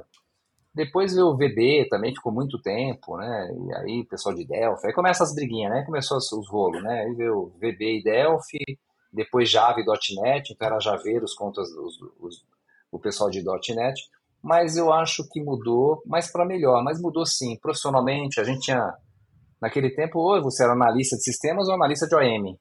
Depois 0.76 1.16
veio 1.16 1.26
o 1.26 1.36
VB, 1.36 1.88
também 1.90 2.14
ficou 2.14 2.32
muito 2.32 2.62
tempo, 2.62 3.18
né? 3.18 3.50
E 3.52 3.74
aí 3.74 4.02
o 4.02 4.08
pessoal 4.08 4.36
de 4.36 4.46
Delphi, 4.46 4.86
aí 4.86 4.94
começa 4.94 5.24
as 5.24 5.34
briguinhas, 5.34 5.72
né? 5.72 5.84
Começou 5.84 6.20
os 6.20 6.48
rolos, 6.48 6.84
né? 6.84 7.02
Aí 7.02 7.16
veio 7.16 7.36
o 7.36 7.50
VB 7.58 8.00
e 8.00 8.04
Delphi, 8.04 8.80
depois 9.12 9.50
Java 9.50 9.80
e 9.80 9.86
.NET, 10.22 10.54
então 10.54 10.68
era 10.68 10.80
Javeiros 10.80 11.34
contra 11.34 11.64
os, 11.64 12.00
os, 12.20 12.46
o 12.92 13.00
pessoal 13.00 13.32
de 13.32 13.44
.NET, 13.44 14.08
mas 14.42 14.78
eu 14.78 14.92
acho 14.92 15.28
que 15.30 15.42
mudou, 15.42 16.02
mas 16.06 16.32
para 16.32 16.46
melhor, 16.46 16.84
mas 16.84 17.02
mudou 17.02 17.26
sim, 17.26 17.58
profissionalmente, 17.60 18.40
a 18.40 18.44
gente 18.44 18.62
tinha, 18.62 18.94
naquele 19.62 19.90
tempo, 19.90 20.20
ou 20.20 20.42
você 20.42 20.64
era 20.64 20.74
analista 20.74 21.16
de 21.16 21.24
sistemas 21.24 21.68
ou 21.68 21.76
analista 21.76 22.08
de 22.08 22.16
OM. 22.16 22.56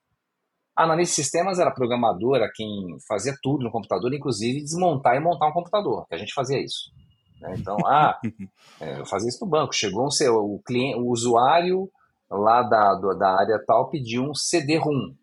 A 0.76 0.84
analista 0.84 1.16
de 1.16 1.22
sistemas 1.22 1.58
era 1.58 1.70
programadora, 1.70 2.50
quem 2.54 2.68
fazia 3.06 3.34
tudo 3.42 3.64
no 3.64 3.70
computador, 3.70 4.12
inclusive 4.12 4.62
desmontar 4.62 5.16
e 5.16 5.20
montar 5.20 5.48
um 5.48 5.52
computador, 5.52 6.06
que 6.06 6.14
a 6.14 6.18
gente 6.18 6.32
fazia 6.32 6.62
isso. 6.62 6.92
Né? 7.40 7.54
Então, 7.58 7.76
ah, 7.86 8.18
é, 8.80 9.00
eu 9.00 9.06
fazia 9.06 9.28
isso 9.28 9.44
no 9.44 9.50
banco, 9.50 9.74
chegou 9.74 10.04
um, 10.04 10.54
o, 10.54 10.62
cliente, 10.64 10.98
o 10.98 11.10
usuário 11.10 11.90
lá 12.30 12.62
da, 12.62 12.94
da 12.94 13.40
área 13.40 13.64
tal 13.66 13.88
pediu 13.88 14.22
um 14.22 14.34
CD-ROM, 14.34 15.14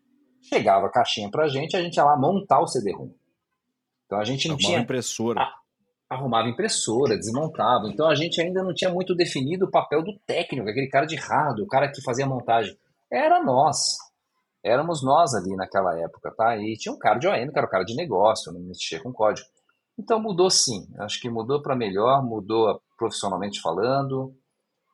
Chegava 0.48 0.86
a 0.86 0.90
caixinha 0.90 1.28
pra 1.28 1.48
gente, 1.48 1.76
a 1.76 1.82
gente 1.82 1.96
ia 1.96 2.04
lá 2.04 2.16
montar 2.16 2.60
o 2.60 2.68
CD-ROM. 2.68 3.10
Então 4.04 4.18
a 4.18 4.24
gente 4.24 4.46
não 4.46 4.54
arrumava 4.54 4.74
tinha. 4.74 4.82
impressora. 4.82 5.40
A, 5.40 5.54
arrumava 6.08 6.48
impressora, 6.48 7.16
desmontava. 7.16 7.88
Então 7.88 8.08
a 8.08 8.14
gente 8.14 8.40
ainda 8.40 8.62
não 8.62 8.74
tinha 8.74 8.90
muito 8.90 9.14
definido 9.14 9.66
o 9.66 9.70
papel 9.70 10.02
do 10.02 10.18
técnico, 10.26 10.68
aquele 10.68 10.88
cara 10.88 11.06
de 11.06 11.16
hardware, 11.16 11.64
o 11.64 11.68
cara 11.68 11.90
que 11.90 12.02
fazia 12.02 12.24
a 12.24 12.28
montagem. 12.28 12.76
Era 13.10 13.42
nós. 13.42 13.96
Éramos 14.64 15.02
nós 15.02 15.34
ali 15.34 15.54
naquela 15.54 15.98
época, 15.98 16.32
tá? 16.36 16.56
E 16.56 16.74
tinha 16.76 16.92
um 16.92 16.98
cara 16.98 17.18
de 17.18 17.28
OM, 17.28 17.52
que 17.52 17.58
era 17.58 17.66
o 17.66 17.70
cara 17.70 17.84
de 17.84 17.94
negócio, 17.94 18.52
não 18.52 18.60
mexia 18.60 19.00
com 19.02 19.12
código. 19.12 19.46
Então 19.98 20.20
mudou 20.20 20.50
sim. 20.50 20.86
Acho 20.98 21.20
que 21.20 21.30
mudou 21.30 21.62
para 21.62 21.76
melhor, 21.76 22.24
mudou 22.24 22.80
profissionalmente 22.96 23.60
falando 23.60 24.34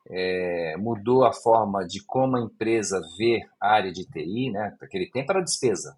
é, 0.09 0.75
mudou 0.77 1.25
a 1.25 1.33
forma 1.33 1.85
de 1.85 2.03
como 2.05 2.37
a 2.37 2.41
empresa 2.41 2.99
vê 3.17 3.41
a 3.61 3.73
área 3.73 3.91
de 3.91 4.05
TI, 4.05 4.51
né? 4.51 4.75
Naquele 4.81 5.09
tempo 5.09 5.31
era 5.31 5.41
despesa, 5.41 5.97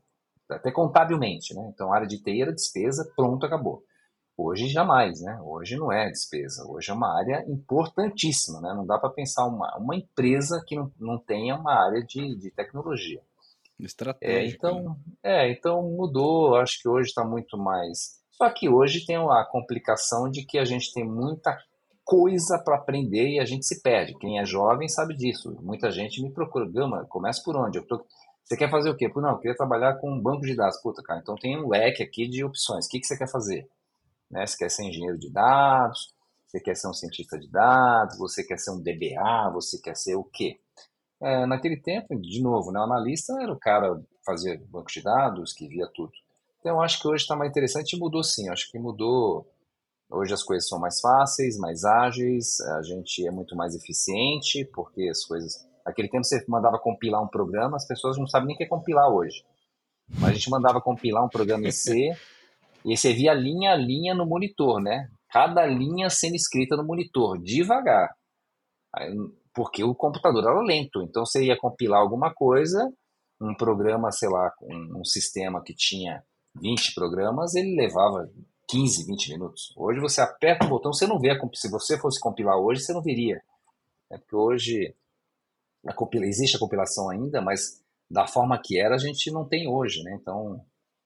até 0.50 0.72
contabilmente, 0.72 1.54
né? 1.54 1.72
Então 1.74 1.92
a 1.92 1.96
área 1.96 2.08
de 2.08 2.22
TI 2.22 2.42
era 2.42 2.54
despesa, 2.54 3.12
pronto, 3.16 3.46
acabou. 3.46 3.84
Hoje 4.38 4.68
jamais, 4.68 5.22
né? 5.22 5.40
Hoje 5.42 5.78
não 5.78 5.92
é 5.92 6.10
despesa, 6.10 6.66
hoje 6.68 6.92
é 6.92 6.94
uma 6.94 7.18
área 7.18 7.46
importantíssima, 7.48 8.60
né? 8.60 8.74
Não 8.74 8.86
dá 8.86 8.98
para 8.98 9.10
pensar 9.10 9.46
uma, 9.46 9.78
uma 9.78 9.96
empresa 9.96 10.62
que 10.68 10.76
não, 10.76 10.92
não 11.00 11.18
tenha 11.18 11.56
uma 11.56 11.74
área 11.74 12.04
de, 12.04 12.36
de 12.36 12.52
tecnologia. 12.52 13.22
Estratégia. 13.80 14.38
É, 14.38 14.46
então, 14.46 14.98
é, 15.24 15.52
então 15.52 15.82
mudou, 15.84 16.56
acho 16.56 16.82
que 16.82 16.88
hoje 16.88 17.10
está 17.10 17.24
muito 17.24 17.58
mais. 17.58 18.22
Só 18.32 18.50
que 18.50 18.68
hoje 18.68 19.06
tem 19.06 19.16
a 19.16 19.46
complicação 19.50 20.30
de 20.30 20.44
que 20.44 20.58
a 20.58 20.66
gente 20.66 20.94
tem 20.94 21.06
muita 21.06 21.58
coisa 22.04 22.62
para 22.64 22.76
aprender 22.76 23.30
e 23.30 23.40
a 23.40 23.46
gente 23.46 23.66
se 23.66 23.82
perde. 23.82 24.18
Quem 24.20 24.40
é 24.40 24.46
jovem 24.46 24.90
sabe 24.90 25.16
disso. 25.16 25.58
Muita 25.62 25.90
gente 25.90 26.22
me 26.22 26.32
procura, 26.32 26.70
Gama, 26.70 27.06
começa 27.06 27.42
por 27.44 27.56
onde? 27.56 27.78
Eu 27.78 27.88
tô... 27.88 28.06
Você 28.44 28.56
quer 28.56 28.70
fazer 28.70 28.90
o 28.90 28.96
quê? 28.96 29.10
Não, 29.16 29.32
eu 29.32 29.40
queria 29.40 29.56
trabalhar 29.56 29.96
com 29.96 30.12
um 30.12 30.22
banco 30.22 30.42
de 30.42 30.56
dados. 30.56 30.80
Puta, 30.82 31.02
cara, 31.02 31.20
então 31.20 31.36
tem 31.36 31.58
um 31.58 31.68
leque 31.68 32.04
aqui 32.04 32.28
de 32.28 32.44
opções. 32.44 32.86
O 32.86 32.90
que, 32.90 33.00
que 33.00 33.08
você 33.08 33.18
quer 33.18 33.30
fazer? 33.30 33.68
Né? 34.36 34.46
Você 34.46 34.58
quer 34.58 34.70
ser 34.70 34.84
engenheiro 34.84 35.18
de 35.18 35.32
dados? 35.32 36.14
Você 36.48 36.60
quer 36.60 36.76
ser 36.76 36.88
um 36.88 36.94
cientista 36.94 37.40
de 37.40 37.50
dados? 37.50 38.18
Você 38.18 38.44
quer 38.44 38.60
ser 38.60 38.72
um 38.72 38.82
DBA? 38.82 39.52
Você 39.54 39.80
quer 39.82 39.96
ser 39.96 40.16
o 40.16 40.24
quê? 40.24 40.60
É, 41.22 41.46
naquele 41.46 41.78
tempo, 41.78 42.20
de 42.20 42.42
novo, 42.42 42.72
né, 42.72 42.80
o 42.80 42.84
analista 42.84 43.34
era 43.42 43.52
o 43.52 43.60
cara 43.60 44.00
fazer 44.26 44.58
banco 44.68 44.92
de 44.92 45.02
dados, 45.02 45.54
que 45.54 45.68
via 45.68 45.88
tudo. 45.96 46.12
Então, 46.60 46.76
eu 46.76 46.82
acho 46.82 47.02
que 47.02 47.08
hoje 47.08 47.24
está 47.24 47.36
mais 47.36 47.50
interessante 47.50 47.94
e 47.94 48.00
mudou 48.00 48.24
sim. 48.24 48.48
Eu 48.48 48.54
acho 48.54 48.70
que 48.70 48.78
mudou 48.78 49.48
Hoje 50.10 50.34
as 50.34 50.44
coisas 50.44 50.70
são 50.70 50.80
mais 50.80 51.00
fáceis, 51.00 51.58
mais 51.58 51.84
ágeis, 51.84 52.62
a 52.62 52.82
gente 52.84 53.26
é 53.28 53.32
muito 53.32 53.56
mais 53.56 53.76
eficiente, 53.76 54.64
porque 54.74 55.10
as 55.10 55.26
coisas. 55.26 55.66
Aquele 55.84 56.10
tempo 56.10 56.24
você 56.24 56.44
mandava 56.48 56.80
compilar 56.80 57.24
um 57.24 57.28
programa, 57.28 57.76
as 57.76 57.88
pessoas 57.88 58.18
não 58.18 58.28
sabem 58.28 58.48
nem 58.48 58.56
o 58.56 58.58
que 58.58 58.64
é 58.64 58.68
compilar 58.68 59.10
hoje. 59.10 59.44
Mas 60.08 60.32
a 60.32 60.34
gente 60.34 60.50
mandava 60.50 60.80
compilar 60.82 61.24
um 61.24 61.30
programa 61.30 61.68
em 61.68 61.72
C 61.72 62.12
e 62.86 62.96
você 62.96 63.14
via 63.14 63.34
linha 63.34 63.72
a 63.72 63.76
linha 63.76 64.14
no 64.14 64.28
monitor, 64.28 64.80
né? 64.80 65.10
Cada 65.30 65.66
linha 65.66 66.08
sendo 66.10 66.36
escrita 66.36 66.78
no 66.78 66.86
monitor, 66.86 67.42
devagar. 67.42 68.16
Porque 69.54 69.84
o 69.84 69.96
computador 69.96 70.44
era 70.44 70.62
lento. 70.62 71.02
Então 71.02 71.26
você 71.26 71.44
ia 71.44 71.58
compilar 71.58 72.00
alguma 72.00 72.32
coisa, 72.32 72.94
um 73.42 73.56
programa, 73.56 74.12
sei 74.12 74.30
lá, 74.30 74.54
um, 74.62 75.00
um 75.00 75.04
sistema 75.04 75.64
que 75.64 75.74
tinha 75.74 76.24
20 76.62 76.94
programas, 76.94 77.56
ele 77.56 77.76
levava 77.76 78.30
15, 78.70 79.06
20 79.08 79.32
minutos. 79.32 79.74
Hoje 79.76 80.00
você 80.00 80.22
aperta 80.22 80.66
o 80.66 80.70
botão, 80.70 80.94
você 80.94 81.08
não 81.08 81.20
vê, 81.20 81.38
se 81.56 81.70
você 81.70 81.98
fosse 81.98 82.20
compilar 82.20 82.58
hoje, 82.58 82.82
você 82.82 82.94
não 82.94 83.02
veria. 83.02 83.42
É 84.12 84.18
porque 84.18 84.36
hoje 84.36 84.96
a 85.88 85.94
compila, 85.94 86.26
existe 86.26 86.56
a 86.56 86.60
compilação 86.60 87.10
ainda, 87.10 87.42
mas 87.42 87.84
da 88.10 88.28
forma 88.28 88.60
que 88.64 88.80
era 88.80 88.96
a 88.96 89.00
gente 89.00 89.32
não 89.32 89.48
tem 89.48 89.68
hoje, 89.68 90.04
né? 90.04 90.18
Então 90.22 90.64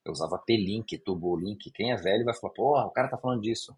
eu 0.09 0.13
usava 0.13 0.41
P-Link, 0.45 0.97
Turbolink. 0.99 1.71
Quem 1.71 1.91
é 1.91 1.95
velho 1.95 2.25
vai 2.25 2.33
falar, 2.33 2.53
porra, 2.53 2.85
o 2.85 2.91
cara 2.91 3.07
tá 3.07 3.17
falando 3.17 3.41
disso. 3.41 3.73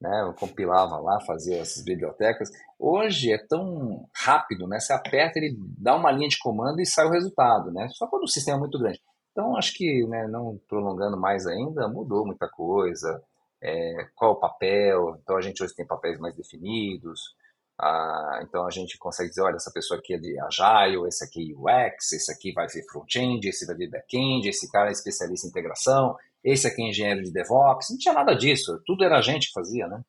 Né? 0.00 0.22
Eu 0.22 0.34
compilava 0.34 0.98
lá, 0.98 1.20
fazia 1.20 1.58
essas 1.58 1.84
bibliotecas. 1.84 2.50
Hoje 2.78 3.32
é 3.32 3.38
tão 3.38 4.08
rápido, 4.14 4.66
né? 4.66 4.78
Você 4.78 4.92
aperta, 4.92 5.38
ele 5.38 5.56
dá 5.78 5.94
uma 5.94 6.10
linha 6.10 6.28
de 6.28 6.38
comando 6.38 6.80
e 6.80 6.86
sai 6.86 7.06
o 7.06 7.10
resultado, 7.10 7.70
né? 7.72 7.88
Só 7.90 8.06
quando 8.06 8.24
o 8.24 8.28
sistema 8.28 8.58
é 8.58 8.60
muito 8.60 8.78
grande. 8.78 9.00
Então, 9.32 9.56
acho 9.56 9.74
que, 9.74 10.06
né, 10.06 10.28
não 10.28 10.60
prolongando 10.68 11.18
mais 11.18 11.46
ainda, 11.46 11.88
mudou 11.88 12.24
muita 12.24 12.48
coisa. 12.48 13.20
É, 13.62 14.06
qual 14.14 14.32
o 14.32 14.40
papel? 14.40 15.16
Então, 15.22 15.36
a 15.36 15.40
gente 15.40 15.62
hoje 15.62 15.74
tem 15.74 15.86
papéis 15.86 16.18
mais 16.20 16.36
definidos. 16.36 17.34
Ah, 17.78 18.40
então, 18.42 18.66
a 18.66 18.70
gente 18.70 18.96
consegue 18.98 19.28
dizer: 19.30 19.42
olha, 19.42 19.56
essa 19.56 19.72
pessoa 19.72 19.98
aqui 19.98 20.14
é 20.14 20.18
de 20.18 20.38
Agile, 20.40 21.06
esse 21.08 21.24
aqui 21.24 21.52
é 21.52 21.54
UX, 21.56 22.12
esse 22.12 22.32
aqui 22.32 22.52
vai 22.52 22.68
ser 22.68 22.84
front-end, 22.90 23.48
esse 23.48 23.66
vai 23.66 23.76
ser 23.76 23.90
back-end, 23.90 24.48
esse 24.48 24.70
cara 24.70 24.90
é 24.90 24.92
especialista 24.92 25.46
em 25.46 25.50
integração, 25.50 26.16
esse 26.42 26.66
aqui 26.66 26.82
é 26.82 26.88
engenheiro 26.88 27.22
de 27.22 27.32
DevOps. 27.32 27.90
Não 27.90 27.98
tinha 27.98 28.14
nada 28.14 28.34
disso, 28.34 28.80
tudo 28.86 29.04
era 29.04 29.18
a 29.18 29.22
gente 29.22 29.48
que 29.48 29.52
fazia, 29.52 29.88
né? 29.88 30.04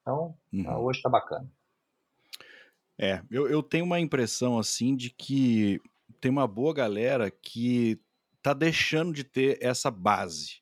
Então, 0.00 0.34
uhum. 0.52 0.84
hoje 0.84 0.98
está 0.98 1.08
bacana. 1.08 1.50
É, 2.98 3.22
eu, 3.30 3.48
eu 3.48 3.62
tenho 3.62 3.84
uma 3.84 3.98
impressão 3.98 4.58
assim 4.58 4.94
de 4.94 5.10
que 5.10 5.80
tem 6.20 6.30
uma 6.30 6.46
boa 6.46 6.74
galera 6.74 7.30
que 7.30 7.98
tá 8.42 8.52
deixando 8.52 9.12
de 9.12 9.24
ter 9.24 9.58
essa 9.60 9.90
base. 9.90 10.60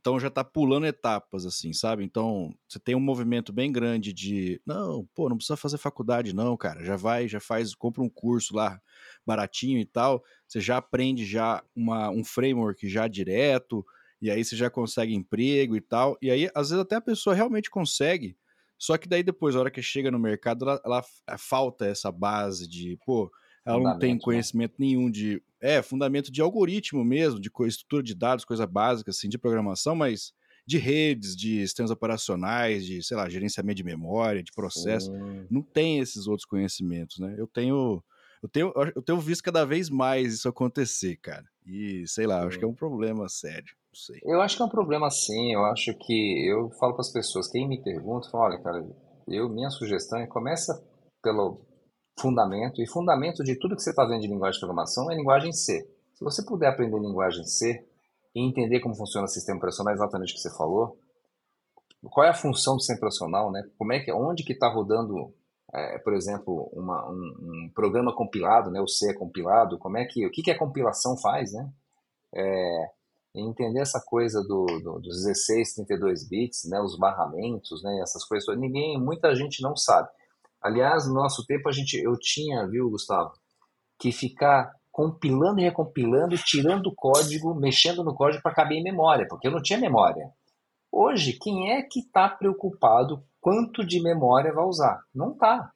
Então 0.00 0.18
já 0.18 0.30
tá 0.30 0.42
pulando 0.42 0.86
etapas, 0.86 1.44
assim, 1.44 1.72
sabe? 1.74 2.02
Então 2.04 2.54
você 2.66 2.78
tem 2.78 2.94
um 2.94 3.00
movimento 3.00 3.52
bem 3.52 3.70
grande 3.70 4.12
de 4.14 4.60
não, 4.66 5.06
pô, 5.14 5.28
não 5.28 5.36
precisa 5.36 5.56
fazer 5.56 5.76
faculdade, 5.76 6.34
não, 6.34 6.56
cara. 6.56 6.82
Já 6.84 6.96
vai, 6.96 7.28
já 7.28 7.38
faz, 7.38 7.74
compra 7.74 8.02
um 8.02 8.08
curso 8.08 8.56
lá 8.56 8.80
baratinho 9.26 9.78
e 9.78 9.84
tal. 9.84 10.24
Você 10.48 10.60
já 10.60 10.78
aprende 10.78 11.24
já 11.26 11.62
uma, 11.76 12.10
um 12.10 12.24
framework 12.24 12.88
já 12.88 13.06
direto, 13.08 13.84
e 14.22 14.30
aí 14.30 14.42
você 14.42 14.56
já 14.56 14.70
consegue 14.70 15.14
emprego 15.14 15.76
e 15.76 15.80
tal. 15.80 16.16
E 16.22 16.30
aí, 16.30 16.50
às 16.54 16.70
vezes, 16.70 16.82
até 16.82 16.96
a 16.96 17.00
pessoa 17.00 17.34
realmente 17.34 17.70
consegue. 17.70 18.36
Só 18.78 18.96
que 18.96 19.06
daí 19.08 19.22
depois, 19.22 19.54
a 19.54 19.60
hora 19.60 19.70
que 19.70 19.82
chega 19.82 20.10
no 20.10 20.18
mercado, 20.18 20.64
ela, 20.64 20.80
ela 20.84 21.04
falta 21.38 21.84
essa 21.86 22.10
base 22.10 22.66
de, 22.66 22.98
pô, 23.04 23.30
ela 23.64 23.80
não 23.80 23.98
tem 23.98 24.14
né? 24.14 24.20
conhecimento 24.22 24.72
né? 24.72 24.86
nenhum 24.86 25.10
de. 25.10 25.42
É, 25.60 25.82
fundamento 25.82 26.32
de 26.32 26.40
algoritmo 26.40 27.04
mesmo, 27.04 27.38
de 27.38 27.50
estrutura 27.66 28.02
de 28.02 28.14
dados, 28.14 28.46
coisa 28.46 28.66
básica, 28.66 29.10
assim, 29.10 29.28
de 29.28 29.36
programação, 29.36 29.94
mas 29.94 30.32
de 30.66 30.78
redes, 30.78 31.36
de 31.36 31.60
sistemas 31.60 31.90
operacionais, 31.90 32.86
de, 32.86 33.02
sei 33.02 33.16
lá, 33.16 33.28
gerenciamento 33.28 33.76
de 33.76 33.84
memória, 33.84 34.42
de 34.42 34.52
processo. 34.52 35.12
Sim. 35.12 35.46
Não 35.50 35.62
tem 35.62 35.98
esses 35.98 36.26
outros 36.26 36.46
conhecimentos, 36.46 37.18
né? 37.18 37.34
Eu 37.36 37.46
tenho, 37.46 38.02
eu 38.42 38.48
tenho, 38.48 38.72
eu 38.94 39.02
tenho 39.02 39.18
visto 39.18 39.42
cada 39.42 39.66
vez 39.66 39.90
mais 39.90 40.32
isso 40.32 40.48
acontecer, 40.48 41.16
cara. 41.16 41.44
E, 41.66 42.04
sei 42.06 42.26
lá, 42.26 42.46
acho 42.46 42.58
que 42.58 42.64
é 42.64 42.68
um 42.68 42.74
problema 42.74 43.28
sério. 43.28 43.74
Não 43.92 44.00
sei. 44.00 44.20
Eu 44.24 44.40
acho 44.40 44.56
que 44.56 44.62
é 44.62 44.64
um 44.64 44.70
problema 44.70 45.10
sim. 45.10 45.52
Eu 45.52 45.64
acho 45.64 45.92
que 45.94 46.48
eu 46.48 46.70
falo 46.78 46.92
para 46.94 47.02
as 47.02 47.12
pessoas, 47.12 47.50
quem 47.50 47.68
me 47.68 47.82
pergunta, 47.82 48.30
fala, 48.30 48.44
olha, 48.44 48.62
cara, 48.62 48.88
eu 49.28 49.48
minha 49.48 49.70
sugestão 49.70 50.18
é 50.20 50.26
começa 50.26 50.82
pelo 51.22 51.60
fundamento 52.20 52.82
e 52.82 52.86
fundamento 52.86 53.42
de 53.42 53.56
tudo 53.56 53.74
que 53.74 53.82
você 53.82 53.90
está 53.90 54.04
vendo 54.04 54.20
de 54.20 54.28
linguagem 54.28 54.54
de 54.54 54.60
programação 54.60 55.10
é 55.10 55.14
linguagem 55.14 55.52
C. 55.52 55.88
Se 56.14 56.22
você 56.22 56.44
puder 56.44 56.68
aprender 56.68 56.98
linguagem 56.98 57.44
C 57.44 57.84
e 58.34 58.40
entender 58.40 58.80
como 58.80 58.94
funciona 58.94 59.24
o 59.24 59.28
sistema 59.28 59.58
operacional, 59.58 59.94
exatamente 59.94 60.32
o 60.32 60.36
que 60.36 60.40
você 60.40 60.54
falou, 60.56 60.98
qual 62.10 62.26
é 62.26 62.30
a 62.30 62.34
função 62.34 62.74
do 62.74 62.80
sistema 62.80 62.98
operacional, 62.98 63.50
né? 63.50 63.68
Como 63.78 63.92
é 63.92 64.00
que, 64.00 64.12
onde 64.12 64.44
que 64.44 64.52
está 64.52 64.68
rodando, 64.68 65.34
é, 65.72 65.98
por 65.98 66.14
exemplo, 66.14 66.70
uma, 66.72 67.10
um, 67.10 67.14
um, 67.14 67.70
programa 67.74 68.14
compilado, 68.14 68.70
né? 68.70 68.80
O 68.80 68.86
C 68.86 69.10
é 69.10 69.14
compilado, 69.14 69.78
como 69.78 69.96
é 69.98 70.04
que, 70.04 70.26
o 70.26 70.30
que, 70.30 70.42
que 70.42 70.50
a 70.50 70.58
compilação 70.58 71.16
faz, 71.16 71.52
né? 71.52 71.70
É, 72.34 72.90
entender 73.34 73.80
essa 73.80 74.00
coisa 74.00 74.42
do, 74.42 74.66
do, 74.66 75.00
dos 75.00 75.24
16, 75.24 75.74
32 75.74 76.28
bits, 76.28 76.68
né? 76.68 76.80
Os 76.80 76.96
barramentos, 76.98 77.82
né? 77.82 78.00
Essas 78.02 78.24
coisas, 78.24 78.58
ninguém, 78.58 78.98
muita 78.98 79.34
gente 79.34 79.62
não 79.62 79.76
sabe. 79.76 80.08
Aliás, 80.62 81.06
no 81.06 81.14
nosso 81.14 81.44
tempo 81.46 81.68
a 81.68 81.72
gente, 81.72 81.96
eu 81.96 82.16
tinha, 82.18 82.66
viu, 82.66 82.90
Gustavo, 82.90 83.32
que 83.98 84.12
ficar 84.12 84.72
compilando 84.90 85.60
e 85.60 85.64
recompilando, 85.64 86.36
tirando 86.36 86.88
o 86.88 86.94
código, 86.94 87.54
mexendo 87.54 88.04
no 88.04 88.14
código 88.14 88.42
para 88.42 88.54
caber 88.54 88.78
em 88.78 88.82
memória, 88.82 89.26
porque 89.28 89.46
eu 89.46 89.52
não 89.52 89.62
tinha 89.62 89.78
memória. 89.78 90.30
Hoje, 90.92 91.38
quem 91.40 91.70
é 91.70 91.82
que 91.82 92.00
está 92.00 92.28
preocupado 92.28 93.22
quanto 93.40 93.86
de 93.86 94.02
memória 94.02 94.52
vai 94.52 94.64
usar? 94.64 95.02
Não 95.14 95.32
está. 95.32 95.70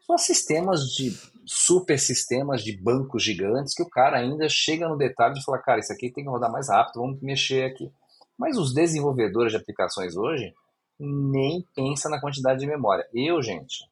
Só 0.00 0.18
sistemas 0.18 0.82
de 0.90 1.10
super 1.46 1.98
sistemas 1.98 2.62
de 2.62 2.76
bancos 2.76 3.22
gigantes 3.22 3.74
que 3.74 3.82
o 3.82 3.88
cara 3.88 4.18
ainda 4.18 4.46
chega 4.48 4.88
no 4.88 4.96
detalhe 4.96 5.34
de 5.34 5.42
falar, 5.42 5.60
cara, 5.60 5.80
isso 5.80 5.92
aqui 5.92 6.12
tem 6.12 6.24
que 6.24 6.30
rodar 6.30 6.52
mais 6.52 6.68
rápido, 6.68 7.00
vamos 7.00 7.20
mexer 7.22 7.64
aqui. 7.64 7.90
Mas 8.38 8.58
os 8.58 8.74
desenvolvedores 8.74 9.52
de 9.52 9.58
aplicações 9.58 10.16
hoje 10.16 10.52
nem 10.98 11.66
pensa 11.74 12.08
na 12.08 12.20
quantidade 12.20 12.60
de 12.60 12.66
memória. 12.66 13.06
Eu, 13.14 13.40
gente, 13.42 13.88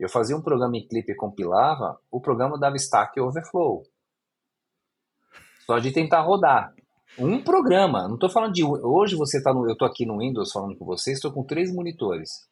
eu 0.00 0.08
fazia 0.08 0.34
um 0.34 0.40
programa 0.40 0.78
em 0.78 0.88
clipe 0.88 1.12
e 1.12 1.16
compilava, 1.16 2.00
o 2.10 2.20
programa 2.20 2.58
dava 2.58 2.76
Stack 2.76 3.20
Overflow. 3.20 3.82
Só 5.66 5.78
de 5.78 5.92
tentar 5.92 6.22
rodar. 6.22 6.74
Um 7.18 7.42
programa, 7.42 8.08
não 8.08 8.14
estou 8.14 8.30
falando 8.30 8.54
de. 8.54 8.64
Hoje 8.64 9.14
você 9.14 9.38
está 9.38 9.52
no. 9.52 9.66
Eu 9.66 9.74
estou 9.74 9.86
aqui 9.86 10.06
no 10.06 10.18
Windows 10.18 10.52
falando 10.52 10.76
com 10.76 10.86
vocês, 10.86 11.16
estou 11.18 11.30
com 11.30 11.44
três 11.44 11.72
monitores. 11.72 12.48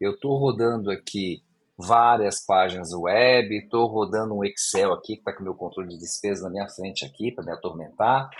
Eu 0.00 0.12
estou 0.12 0.38
rodando 0.38 0.90
aqui 0.90 1.42
várias 1.76 2.44
páginas 2.44 2.92
web, 2.92 3.56
estou 3.56 3.86
rodando 3.88 4.34
um 4.34 4.44
Excel 4.44 4.92
aqui, 4.92 5.14
que 5.14 5.20
está 5.20 5.32
com 5.32 5.40
o 5.40 5.44
meu 5.44 5.54
controle 5.54 5.88
de 5.88 5.98
despesa 5.98 6.44
na 6.44 6.50
minha 6.50 6.68
frente 6.68 7.04
aqui, 7.04 7.32
para 7.32 7.44
me 7.44 7.52
atormentar. 7.52 8.30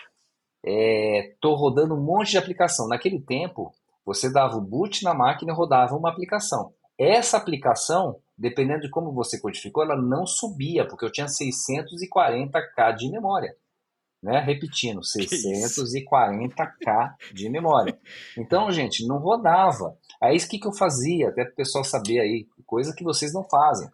Estou 0.65 1.55
é, 1.55 1.59
rodando 1.59 1.95
um 1.95 2.01
monte 2.01 2.33
de 2.33 2.39
aplicação. 2.39 2.87
Naquele 2.87 3.21
tempo, 3.21 3.73
você 4.05 4.33
dava 4.33 4.57
o 4.57 4.61
boot 4.61 5.03
na 5.03 5.13
máquina 5.13 5.53
e 5.53 5.55
rodava 5.57 5.97
uma 5.97 6.11
aplicação. 6.11 6.73
Essa 6.97 7.37
aplicação 7.37 8.17
dependendo 8.39 8.83
de 8.83 8.91
como 8.91 9.13
você 9.13 9.41
codificou, 9.41 9.83
ela 9.83 10.01
não 10.01 10.27
subia, 10.27 10.87
porque 10.87 11.05
eu 11.05 11.11
tinha 11.11 11.27
640k 11.27 12.95
de 12.97 13.11
memória. 13.11 13.57
Né? 14.23 14.41
Repetindo, 14.41 15.01
640k 15.01 17.15
de 17.33 17.51
memória. 17.51 17.99
Então, 18.37 18.71
gente, 18.71 19.07
não 19.07 19.19
rodava. 19.19 19.97
Aí 20.21 20.37
o 20.37 20.49
que, 20.49 20.59
que 20.59 20.67
eu 20.67 20.73
fazia, 20.73 21.29
até 21.29 21.45
para 21.45 21.53
o 21.53 21.57
pessoal 21.57 21.85
saber 21.85 22.21
aí, 22.21 22.47
coisa 22.65 22.95
que 22.95 23.05
vocês 23.05 23.33
não 23.33 23.45
fazem. 23.45 23.89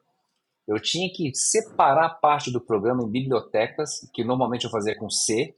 Eu 0.66 0.80
tinha 0.80 1.10
que 1.12 1.34
separar 1.34 2.20
parte 2.20 2.50
do 2.50 2.60
programa 2.60 3.02
em 3.02 3.10
bibliotecas, 3.10 4.08
que 4.14 4.24
normalmente 4.24 4.64
eu 4.64 4.70
fazia 4.70 4.96
com 4.98 5.10
C, 5.10 5.54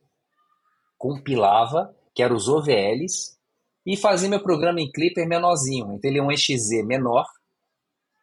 compilava, 0.99 1.95
que 2.15 2.23
eram 2.23 2.35
os 2.35 2.49
OVLs, 2.49 3.37
e 3.85 3.97
fazia 3.97 4.29
meu 4.29 4.43
programa 4.43 4.81
em 4.81 4.91
Clipper 4.91 5.29
menorzinho. 5.29 5.93
Então 5.93 6.11
ele 6.11 6.19
é 6.19 6.23
um 6.23 6.33
exe 6.33 6.83
menor, 6.83 7.25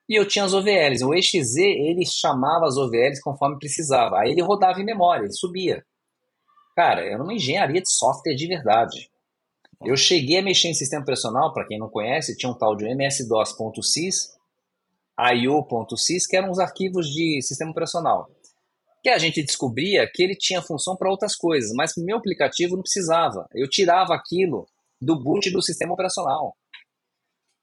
e 0.08 0.16
eu 0.16 0.28
tinha 0.28 0.46
as 0.46 0.54
OVLs. 0.54 1.04
O 1.04 1.14
EXZ, 1.14 1.58
ele 1.58 2.06
chamava 2.06 2.66
as 2.66 2.78
OVLs 2.78 3.22
conforme 3.22 3.58
precisava. 3.58 4.20
Aí 4.20 4.32
ele 4.32 4.42
rodava 4.42 4.80
em 4.82 4.86
memória, 4.86 5.24
ele 5.24 5.34
subia. 5.34 5.84
Cara, 6.76 7.02
era 7.06 7.22
uma 7.22 7.34
engenharia 7.34 7.82
de 7.82 7.90
software 7.90 8.36
de 8.36 8.48
verdade. 8.48 9.10
Eu 9.84 9.96
cheguei 9.98 10.40
a 10.40 10.42
mexer 10.42 10.70
em 10.70 10.74
sistema 10.74 11.04
operacional, 11.04 11.54
para 11.54 11.68
quem 11.68 11.78
não 11.78 11.90
conhece, 11.90 12.38
tinha 12.38 12.52
um 12.52 12.58
tal 12.58 12.76
de 12.76 12.86
msdos.sys, 12.86 14.34
io.sys, 15.36 16.26
que 16.26 16.38
eram 16.38 16.50
os 16.50 16.60
arquivos 16.60 17.08
de 17.08 17.42
sistema 17.42 17.72
operacional. 17.72 18.30
Que 19.04 19.10
a 19.10 19.18
gente 19.18 19.44
descobria 19.44 20.10
que 20.12 20.24
ele 20.24 20.36
tinha 20.36 20.62
função 20.62 20.96
para 20.96 21.10
outras 21.10 21.36
coisas, 21.36 21.72
mas 21.76 21.94
meu 21.98 22.18
aplicativo 22.18 22.76
não 22.76 22.82
precisava. 22.82 23.46
Eu 23.54 23.70
tirava 23.70 24.16
aquilo 24.16 24.66
do 25.02 25.22
boot 25.22 25.52
do 25.52 25.62
sistema 25.62 25.94
operacional. 25.94 26.56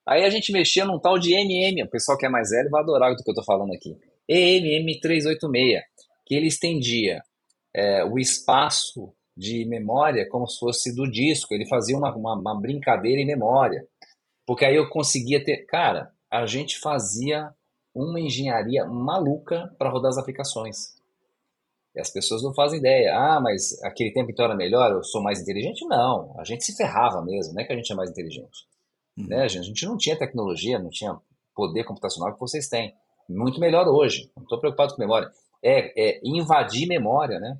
Aí 0.07 0.25
a 0.25 0.31
gente 0.31 0.53
mexia 0.53 0.85
num 0.85 0.99
tal 0.99 1.19
de 1.19 1.35
MM, 1.35 1.83
o 1.83 1.91
pessoal 1.91 2.19
que 2.19 2.27
é 2.27 2.29
mais 2.29 2.51
velho 2.51 2.71
vai 2.71 2.83
adorar 2.83 3.13
o 3.13 3.17
que 3.17 3.23
eu 3.29 3.33
estou 3.33 3.45
falando 3.45 3.73
aqui. 3.73 3.97
EMM386, 4.31 5.81
que 6.27 6.35
ele 6.35 6.47
estendia 6.47 7.21
é, 7.75 8.05
o 8.05 8.19
espaço 8.19 9.13
de 9.37 9.65
memória 9.65 10.29
como 10.29 10.47
se 10.47 10.59
fosse 10.59 10.95
do 10.95 11.11
disco, 11.11 11.55
ele 11.55 11.67
fazia 11.67 11.97
uma, 11.97 12.15
uma, 12.15 12.35
uma 12.35 12.61
brincadeira 12.61 13.21
em 13.21 13.27
memória. 13.27 13.87
Porque 14.47 14.65
aí 14.65 14.77
eu 14.77 14.89
conseguia 14.89 15.43
ter. 15.43 15.65
Cara, 15.67 16.11
a 16.31 16.45
gente 16.47 16.79
fazia 16.79 17.51
uma 17.95 18.21
engenharia 18.21 18.85
maluca 18.85 19.75
para 19.79 19.91
rodar 19.91 20.11
as 20.11 20.19
aplicações. 20.19 20.95
E 21.95 22.01
as 22.01 22.11
pessoas 22.11 22.43
não 22.43 22.55
fazem 22.55 22.79
ideia. 22.79 23.17
Ah, 23.17 23.41
mas 23.41 23.83
aquele 23.83 24.13
tempo 24.13 24.31
então 24.31 24.45
era 24.45 24.55
melhor, 24.55 24.93
eu 24.93 25.03
sou 25.03 25.23
mais 25.23 25.41
inteligente? 25.41 25.85
Não, 25.87 26.35
a 26.39 26.45
gente 26.45 26.65
se 26.65 26.77
ferrava 26.77 27.23
mesmo, 27.23 27.55
não 27.55 27.63
é 27.63 27.65
que 27.65 27.73
a 27.73 27.77
gente 27.77 27.93
é 27.93 27.97
mais 27.97 28.11
inteligente. 28.11 28.69
Uhum. 29.21 29.29
Né? 29.29 29.43
A 29.43 29.49
gente 29.49 29.87
não 29.87 29.97
tinha 29.97 30.19
tecnologia, 30.19 30.79
não 30.79 30.91
tinha 30.91 31.17
poder 31.55 31.85
computacional 31.85 32.33
que 32.33 32.41
vocês 32.41 32.69
têm. 32.69 32.95
Muito 33.29 33.61
melhor 33.61 33.87
hoje. 33.87 34.31
Não 34.37 34.43
estou 34.43 34.59
preocupado 34.59 34.95
com 34.95 35.01
memória. 35.01 35.31
É, 35.63 35.93
é, 36.01 36.21
invadir 36.25 36.87
memória, 36.87 37.39
né? 37.39 37.59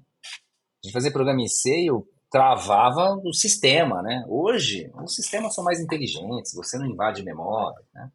De 0.83 0.91
fazer 0.91 1.11
programa 1.11 1.43
em 1.43 1.49
C, 1.49 1.85
eu 1.85 2.07
travava 2.31 3.21
o 3.25 3.33
sistema, 3.33 4.03
né? 4.03 4.25
Hoje, 4.29 4.91
os 5.03 5.15
sistemas 5.15 5.55
são 5.55 5.65
mais 5.65 5.81
inteligentes, 5.81 6.55
você 6.55 6.79
não 6.79 6.87
invade 6.87 7.23
memória, 7.23 7.85
né? 7.93 8.11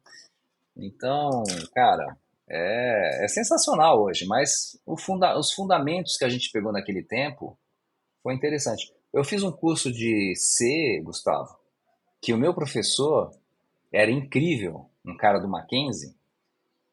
Então, 0.76 1.42
cara, 1.74 2.16
é, 2.48 3.24
é 3.24 3.28
sensacional 3.28 4.02
hoje, 4.02 4.26
mas 4.26 4.78
funda 4.98 5.38
os 5.38 5.52
fundamentos 5.52 6.16
que 6.16 6.24
a 6.24 6.28
gente 6.28 6.50
pegou 6.50 6.72
naquele 6.72 7.02
tempo 7.02 7.58
foi 8.22 8.34
interessante. 8.34 8.92
Eu 9.12 9.24
fiz 9.24 9.42
um 9.42 9.52
curso 9.52 9.92
de 9.92 10.34
C, 10.36 11.00
Gustavo, 11.04 11.56
que 12.20 12.32
o 12.32 12.38
meu 12.38 12.54
professor 12.54 13.32
era 13.92 14.10
incrível, 14.10 14.90
um 15.04 15.16
cara 15.16 15.38
do 15.38 15.48
Mackenzie, 15.48 16.14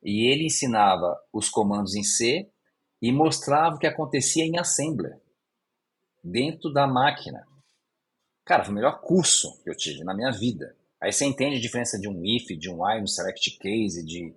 e 0.03 0.31
ele 0.31 0.45
ensinava 0.45 1.17
os 1.31 1.49
comandos 1.49 1.95
em 1.95 2.03
C 2.03 2.49
e 3.01 3.11
mostrava 3.11 3.75
o 3.75 3.79
que 3.79 3.87
acontecia 3.87 4.45
em 4.45 4.57
Assembler, 4.57 5.19
dentro 6.23 6.71
da 6.71 6.87
máquina. 6.87 7.45
Cara, 8.45 8.63
foi 8.63 8.73
o 8.73 8.75
melhor 8.75 9.01
curso 9.01 9.61
que 9.63 9.69
eu 9.69 9.75
tive 9.75 10.03
na 10.03 10.13
minha 10.13 10.31
vida. 10.31 10.75
Aí 11.01 11.11
você 11.11 11.25
entende 11.25 11.57
a 11.57 11.61
diferença 11.61 11.99
de 11.99 12.07
um 12.07 12.23
if, 12.23 12.47
de 12.57 12.69
um 12.69 12.83
while, 12.83 13.03
um 13.03 13.07
select 13.07 13.57
case, 13.57 14.05
de... 14.05 14.33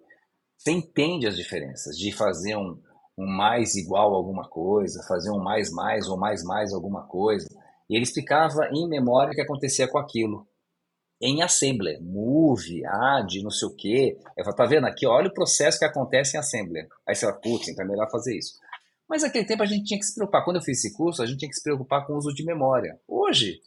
Você 0.56 0.72
entende 0.72 1.26
as 1.26 1.36
diferenças 1.36 1.96
de 1.96 2.10
fazer 2.12 2.56
um, 2.56 2.80
um 3.16 3.26
mais 3.26 3.76
igual 3.76 4.12
a 4.12 4.16
alguma 4.16 4.48
coisa, 4.48 5.04
fazer 5.06 5.30
um 5.30 5.38
mais 5.38 5.70
mais 5.70 6.08
ou 6.08 6.16
mais 6.16 6.42
mais 6.42 6.72
alguma 6.72 7.06
coisa. 7.06 7.46
E 7.88 7.94
ele 7.94 8.02
explicava 8.02 8.68
em 8.72 8.88
memória 8.88 9.32
o 9.32 9.34
que 9.34 9.40
acontecia 9.40 9.86
com 9.86 9.98
aquilo 9.98 10.46
em 11.20 11.42
Assembler, 11.42 12.00
move, 12.02 12.84
add, 12.84 13.42
não 13.42 13.50
sei 13.50 13.68
o 13.68 13.74
quê. 13.74 14.18
Eu 14.36 14.44
falo, 14.44 14.56
tá 14.56 14.66
vendo 14.66 14.86
aqui? 14.86 15.06
Olha 15.06 15.28
o 15.28 15.34
processo 15.34 15.78
que 15.78 15.84
acontece 15.84 16.36
em 16.36 16.40
Assembler. 16.40 16.88
Aí 17.06 17.14
você 17.14 17.26
fala, 17.26 17.40
putz, 17.40 17.68
então 17.68 17.84
é 17.84 17.88
melhor 17.88 18.10
fazer 18.10 18.36
isso. 18.36 18.58
Mas 19.08 19.22
naquele 19.22 19.46
tempo 19.46 19.62
a 19.62 19.66
gente 19.66 19.84
tinha 19.84 19.98
que 19.98 20.04
se 20.04 20.14
preocupar. 20.14 20.44
Quando 20.44 20.56
eu 20.56 20.62
fiz 20.62 20.78
esse 20.78 20.94
curso, 20.94 21.22
a 21.22 21.26
gente 21.26 21.38
tinha 21.38 21.48
que 21.48 21.56
se 21.56 21.62
preocupar 21.62 22.06
com 22.06 22.12
o 22.12 22.16
uso 22.16 22.34
de 22.34 22.44
memória. 22.44 22.98
Hoje, 23.06 23.60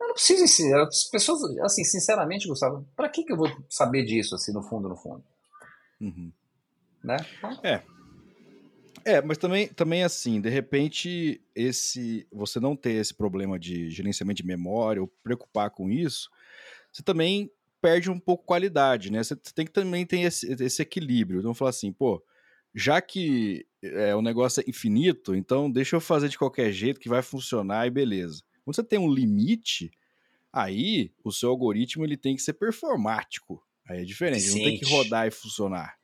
eu 0.00 0.08
não 0.08 0.14
preciso 0.14 0.42
ensinar. 0.42 0.82
As 0.82 1.04
pessoas, 1.04 1.42
assim, 1.60 1.84
sinceramente, 1.84 2.48
Gustavo, 2.48 2.86
para 2.96 3.08
que, 3.08 3.22
que 3.22 3.32
eu 3.32 3.36
vou 3.36 3.48
saber 3.68 4.04
disso, 4.04 4.34
assim, 4.34 4.52
no 4.52 4.62
fundo, 4.62 4.88
no 4.88 4.96
fundo? 4.96 5.22
Uhum. 6.00 6.32
Né? 7.04 7.16
É. 7.62 7.82
É, 9.04 9.22
mas 9.22 9.38
também, 9.38 9.68
também 9.68 10.04
assim, 10.04 10.40
de 10.40 10.50
repente, 10.50 11.40
esse 11.54 12.26
você 12.30 12.60
não 12.60 12.76
ter 12.76 12.92
esse 12.92 13.14
problema 13.14 13.58
de 13.58 13.88
gerenciamento 13.88 14.42
de 14.42 14.46
memória 14.46 15.00
ou 15.00 15.08
preocupar 15.22 15.70
com 15.70 15.90
isso, 15.90 16.28
você 16.92 17.02
também 17.02 17.50
perde 17.80 18.10
um 18.10 18.18
pouco 18.18 18.44
qualidade, 18.44 19.10
né? 19.10 19.22
Você 19.22 19.36
tem 19.36 19.64
que 19.64 19.72
também 19.72 20.04
ter 20.04 20.20
esse, 20.20 20.52
esse 20.62 20.82
equilíbrio. 20.82 21.40
Então, 21.40 21.54
falar 21.54 21.70
assim, 21.70 21.92
pô, 21.92 22.22
já 22.74 23.00
que 23.00 23.66
é, 23.82 24.14
o 24.14 24.22
negócio 24.22 24.60
é 24.60 24.68
infinito, 24.68 25.34
então 25.34 25.70
deixa 25.70 25.96
eu 25.96 26.00
fazer 26.00 26.28
de 26.28 26.38
qualquer 26.38 26.70
jeito 26.72 27.00
que 27.00 27.08
vai 27.08 27.22
funcionar 27.22 27.86
e 27.86 27.90
beleza. 27.90 28.42
Quando 28.64 28.76
você 28.76 28.84
tem 28.84 28.98
um 28.98 29.10
limite, 29.10 29.90
Aí, 30.52 31.12
o 31.24 31.30
seu 31.30 31.50
algoritmo 31.50 32.04
ele 32.04 32.16
tem 32.16 32.34
que 32.34 32.42
ser 32.42 32.54
performático. 32.54 33.62
Aí 33.88 34.02
é 34.02 34.04
diferente, 34.04 34.48
não 34.48 34.56
tem 34.56 34.78
que 34.78 34.90
rodar 34.90 35.26
e 35.26 35.30
funcionar. 35.30 35.96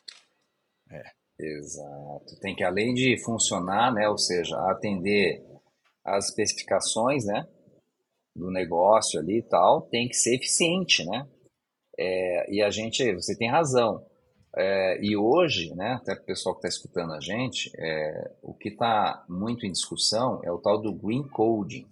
É. 0.90 1.02
Exato. 1.38 2.38
Tem 2.40 2.54
que, 2.54 2.64
além 2.64 2.94
de 2.94 3.22
funcionar, 3.22 3.92
né, 3.92 4.08
ou 4.08 4.16
seja, 4.16 4.56
atender 4.70 5.44
as 6.04 6.28
especificações, 6.28 7.26
né, 7.26 7.46
do 8.36 8.50
negócio 8.50 9.18
ali 9.18 9.38
e 9.38 9.42
tal, 9.42 9.82
tem 9.82 10.08
que 10.08 10.14
ser 10.14 10.36
eficiente, 10.36 11.04
né? 11.06 11.26
É, 11.98 12.52
e 12.52 12.62
a 12.62 12.70
gente, 12.70 13.14
você 13.14 13.36
tem 13.36 13.50
razão. 13.50 14.04
É, 14.54 14.98
e 15.02 15.16
hoje, 15.16 15.74
né, 15.74 15.94
até 15.94 16.14
o 16.14 16.24
pessoal 16.24 16.54
que 16.54 16.66
está 16.66 16.68
escutando 16.68 17.12
a 17.12 17.20
gente, 17.20 17.70
é, 17.78 18.32
o 18.42 18.54
que 18.54 18.68
está 18.68 19.24
muito 19.28 19.66
em 19.66 19.72
discussão 19.72 20.40
é 20.44 20.50
o 20.50 20.58
tal 20.58 20.80
do 20.80 20.92
Green 20.92 21.26
Coding. 21.28 21.86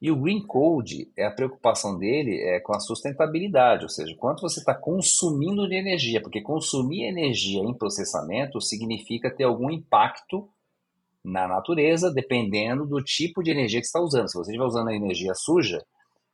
E 0.00 0.10
o 0.10 0.16
Green 0.16 0.46
Code, 0.46 1.10
é 1.16 1.24
a 1.24 1.30
preocupação 1.30 1.98
dele 1.98 2.38
é 2.42 2.60
com 2.60 2.74
a 2.74 2.80
sustentabilidade, 2.80 3.84
ou 3.84 3.88
seja, 3.88 4.14
quanto 4.16 4.42
você 4.42 4.60
está 4.60 4.74
consumindo 4.74 5.66
de 5.66 5.76
energia, 5.76 6.20
porque 6.20 6.42
consumir 6.42 7.04
energia 7.04 7.60
em 7.60 7.72
processamento 7.72 8.60
significa 8.60 9.34
ter 9.34 9.44
algum 9.44 9.70
impacto 9.70 10.48
na 11.24 11.48
natureza, 11.48 12.12
dependendo 12.12 12.86
do 12.86 13.02
tipo 13.02 13.42
de 13.42 13.50
energia 13.50 13.80
que 13.80 13.86
você 13.86 13.96
está 13.96 14.00
usando. 14.00 14.28
Se 14.28 14.36
você 14.36 14.50
estiver 14.50 14.66
usando 14.66 14.88
a 14.88 14.94
energia 14.94 15.32
suja 15.34 15.82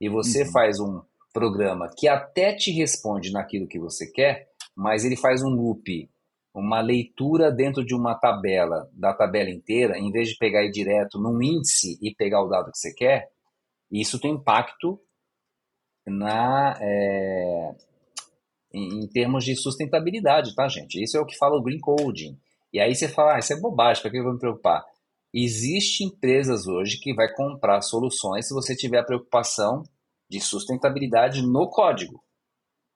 e 0.00 0.08
você 0.08 0.42
uhum. 0.42 0.52
faz 0.52 0.80
um 0.80 1.00
programa 1.32 1.88
que 1.96 2.08
até 2.08 2.52
te 2.52 2.72
responde 2.72 3.30
naquilo 3.30 3.68
que 3.68 3.78
você 3.78 4.10
quer, 4.10 4.48
mas 4.76 5.04
ele 5.04 5.16
faz 5.16 5.42
um 5.42 5.50
loop, 5.50 6.10
uma 6.52 6.80
leitura 6.80 7.52
dentro 7.52 7.84
de 7.84 7.94
uma 7.94 8.14
tabela, 8.14 8.90
da 8.92 9.14
tabela 9.14 9.50
inteira, 9.50 9.96
em 9.96 10.10
vez 10.10 10.28
de 10.28 10.36
pegar 10.36 10.64
ir 10.64 10.72
direto 10.72 11.20
num 11.20 11.40
índice 11.40 11.98
e 12.02 12.14
pegar 12.14 12.42
o 12.42 12.48
dado 12.48 12.72
que 12.72 12.78
você 12.78 12.92
quer, 12.92 13.30
isso 13.90 14.20
tem 14.20 14.32
impacto 14.32 15.00
na, 16.06 16.76
é, 16.80 17.74
em, 18.72 19.02
em, 19.02 19.08
termos 19.08 19.44
de 19.44 19.54
sustentabilidade, 19.54 20.54
tá, 20.54 20.66
gente? 20.68 21.02
Isso 21.02 21.16
é 21.16 21.20
o 21.20 21.26
que 21.26 21.36
fala 21.36 21.56
o 21.56 21.62
Green 21.62 21.78
Coding. 21.78 22.38
E 22.72 22.80
aí 22.80 22.94
você 22.94 23.08
fala, 23.08 23.34
ah, 23.34 23.38
isso 23.38 23.52
é 23.52 23.60
bobagem, 23.60 24.02
para 24.02 24.10
que 24.10 24.18
eu 24.18 24.24
vou 24.24 24.32
me 24.32 24.38
preocupar? 24.38 24.84
Existem 25.32 26.08
empresas 26.08 26.66
hoje 26.66 26.98
que 26.98 27.14
vai 27.14 27.32
comprar 27.32 27.80
soluções 27.82 28.48
se 28.48 28.54
você 28.54 28.74
tiver 28.74 28.98
a 28.98 29.04
preocupação 29.04 29.82
de 30.28 30.40
sustentabilidade 30.40 31.42
no 31.42 31.68
código. 31.68 32.22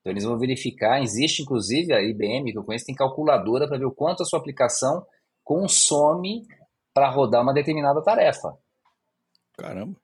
Então 0.01 0.13
eles 0.13 0.25
vão 0.25 0.39
verificar, 0.39 1.03
existe 1.03 1.43
inclusive 1.43 1.93
a 1.93 2.03
IBM, 2.03 2.53
que 2.53 2.59
eu 2.59 2.65
conheço, 2.65 2.87
tem 2.87 2.95
calculadora 2.95 3.67
para 3.67 3.79
ver 3.79 3.87
o 3.87 3.95
quanto 3.95 4.23
a 4.23 4.27
sua 4.27 4.39
aplicação 4.39 5.05
consome 5.43 6.47
para 6.93 7.11
rodar 7.11 7.43
uma 7.43 7.55
determinada 7.55 8.03
tarefa. 8.03 8.57
Caramba. 9.57 9.97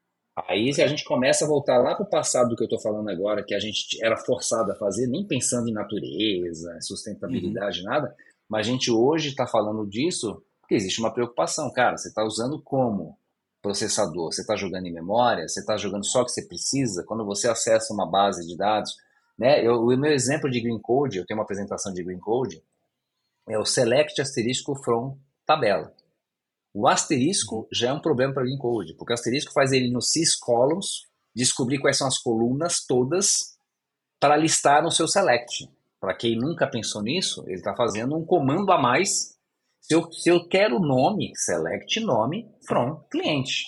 Aí 0.48 0.72
se 0.72 0.82
a 0.82 0.86
gente 0.86 1.04
começa 1.04 1.44
a 1.44 1.48
voltar 1.48 1.78
lá 1.78 1.94
para 1.94 2.04
o 2.04 2.08
passado 2.08 2.50
do 2.50 2.56
que 2.56 2.62
eu 2.62 2.66
estou 2.66 2.80
falando 2.80 3.08
agora, 3.10 3.44
que 3.44 3.54
a 3.54 3.58
gente 3.58 4.02
era 4.02 4.16
forçado 4.16 4.72
a 4.72 4.76
fazer, 4.76 5.06
nem 5.06 5.26
pensando 5.26 5.68
em 5.68 5.72
natureza, 5.72 6.78
sustentabilidade, 6.80 7.80
uhum. 7.80 7.86
nada, 7.86 8.16
mas 8.50 8.66
a 8.66 8.70
gente 8.70 8.90
hoje 8.90 9.28
está 9.28 9.46
falando 9.46 9.86
disso 9.86 10.42
porque 10.60 10.74
existe 10.74 10.98
uma 10.98 11.12
preocupação. 11.12 11.72
Cara, 11.72 11.96
você 11.96 12.08
está 12.08 12.24
usando 12.24 12.60
como 12.60 13.16
processador? 13.62 14.32
Você 14.32 14.40
está 14.40 14.56
jogando 14.56 14.86
em 14.86 14.92
memória? 14.92 15.46
Você 15.46 15.60
está 15.60 15.76
jogando 15.76 16.04
só 16.04 16.22
o 16.22 16.24
que 16.24 16.32
você 16.32 16.46
precisa? 16.46 17.04
Quando 17.04 17.24
você 17.24 17.48
acessa 17.48 17.94
uma 17.94 18.10
base 18.10 18.44
de 18.44 18.56
dados, 18.56 18.96
né? 19.38 19.64
Eu, 19.64 19.76
o 19.82 19.96
meu 19.96 20.12
exemplo 20.12 20.50
de 20.50 20.60
Green 20.60 20.80
Code, 20.80 21.18
eu 21.18 21.26
tenho 21.26 21.38
uma 21.38 21.44
apresentação 21.44 21.92
de 21.92 22.02
Green 22.02 22.18
Code, 22.18 22.60
é 23.48 23.56
o 23.56 23.64
select 23.64 24.20
asterisco 24.20 24.74
from 24.82 25.16
tabela. 25.46 25.94
O 26.74 26.88
asterisco 26.88 27.56
uhum. 27.56 27.66
já 27.72 27.90
é 27.90 27.92
um 27.92 28.00
problema 28.00 28.34
para 28.34 28.42
Green 28.42 28.58
Code, 28.58 28.94
porque 28.94 29.12
o 29.12 29.14
asterisco 29.14 29.52
faz 29.52 29.70
ele 29.70 29.90
no 29.90 30.02
syscolumns 30.02 31.08
descobrir 31.34 31.78
quais 31.78 31.96
são 31.96 32.08
as 32.08 32.18
colunas 32.18 32.84
todas 32.84 33.56
para 34.18 34.36
listar 34.36 34.82
no 34.82 34.90
seu 34.90 35.06
select. 35.06 35.68
Para 36.00 36.16
quem 36.16 36.36
nunca 36.36 36.66
pensou 36.66 37.02
nisso, 37.02 37.44
ele 37.46 37.56
está 37.56 37.74
fazendo 37.76 38.16
um 38.16 38.24
comando 38.24 38.72
a 38.72 38.80
mais. 38.80 39.36
Se 39.80 39.94
eu, 39.94 40.10
se 40.10 40.30
eu 40.30 40.48
quero 40.48 40.76
o 40.76 40.80
nome, 40.80 41.32
select 41.34 42.00
nome 42.00 42.48
from 42.66 43.04
cliente. 43.10 43.64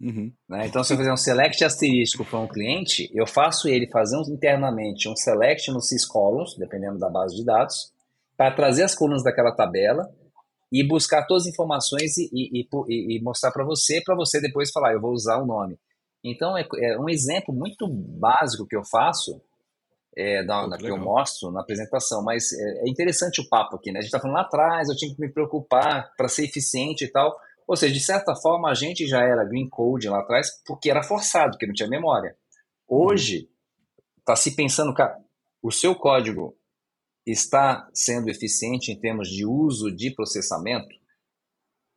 Uhum. 0.00 0.32
Né? 0.48 0.66
Então, 0.66 0.82
se 0.82 0.92
eu 0.92 0.98
fizer 0.98 1.12
um 1.12 1.16
select 1.16 1.64
asterisco 1.64 2.24
para 2.24 2.40
um 2.40 2.48
cliente, 2.48 3.08
eu 3.14 3.26
faço 3.26 3.68
ele 3.68 3.88
fazer 3.88 4.16
um, 4.16 4.22
internamente 4.34 5.08
um 5.08 5.14
select 5.14 5.70
no 5.70 5.80
syscolumns, 5.80 6.56
dependendo 6.58 6.98
da 6.98 7.08
base 7.08 7.36
de 7.36 7.44
dados, 7.44 7.92
para 8.36 8.52
trazer 8.52 8.82
as 8.82 8.94
colunas 8.94 9.22
daquela 9.22 9.54
tabela 9.54 10.02
e 10.72 10.86
buscar 10.86 11.24
todas 11.26 11.44
as 11.44 11.52
informações 11.52 12.16
e, 12.18 12.28
e, 12.32 12.66
e, 12.88 13.16
e 13.16 13.22
mostrar 13.22 13.52
para 13.52 13.64
você, 13.64 14.02
para 14.02 14.16
você 14.16 14.40
depois 14.40 14.70
falar, 14.72 14.92
eu 14.92 15.00
vou 15.00 15.12
usar 15.12 15.40
o 15.40 15.46
nome. 15.46 15.78
Então, 16.24 16.56
é, 16.58 16.66
é 16.80 16.98
um 16.98 17.08
exemplo 17.08 17.54
muito 17.54 17.86
básico 17.88 18.66
que 18.66 18.76
eu 18.76 18.82
faço, 18.84 19.40
é, 20.16 20.44
da, 20.44 20.66
da 20.66 20.76
que 20.76 20.86
eu 20.86 20.98
mostro 20.98 21.50
na 21.50 21.60
apresentação, 21.60 22.22
mas 22.22 22.52
é, 22.52 22.82
é, 22.84 22.88
interessante 22.88 23.40
o 23.40 23.48
papo 23.48 23.76
aqui, 23.76 23.90
né? 23.90 23.98
A 23.98 24.02
gente 24.02 24.08
está 24.08 24.20
falando 24.20 24.36
lá 24.36 24.42
atrás, 24.42 24.88
eu 24.88 24.96
tinha 24.96 25.14
que 25.14 25.20
me 25.20 25.32
preocupar 25.32 26.12
para 26.16 26.28
ser 26.28 26.44
eficiente 26.44 27.04
e 27.04 27.08
tal. 27.10 27.34
Ou 27.66 27.76
seja, 27.76 27.94
de 27.94 28.00
certa 28.00 28.34
forma, 28.34 28.70
a 28.70 28.74
gente 28.74 29.06
já 29.06 29.20
era 29.20 29.44
green 29.44 29.68
code 29.68 30.08
lá 30.08 30.20
atrás 30.20 30.48
porque 30.66 30.90
era 30.90 31.02
forçado, 31.02 31.52
porque 31.52 31.66
não 31.66 31.74
tinha 31.74 31.88
memória. 31.88 32.36
Hoje, 32.86 33.48
está 34.18 34.36
se 34.36 34.54
pensando, 34.54 34.92
cara, 34.92 35.18
o 35.62 35.70
seu 35.70 35.94
código 35.94 36.56
está 37.26 37.88
sendo 37.94 38.28
eficiente 38.28 38.90
em 38.90 38.98
termos 38.98 39.28
de 39.28 39.46
uso 39.46 39.94
de 39.94 40.10
processamento? 40.10 40.94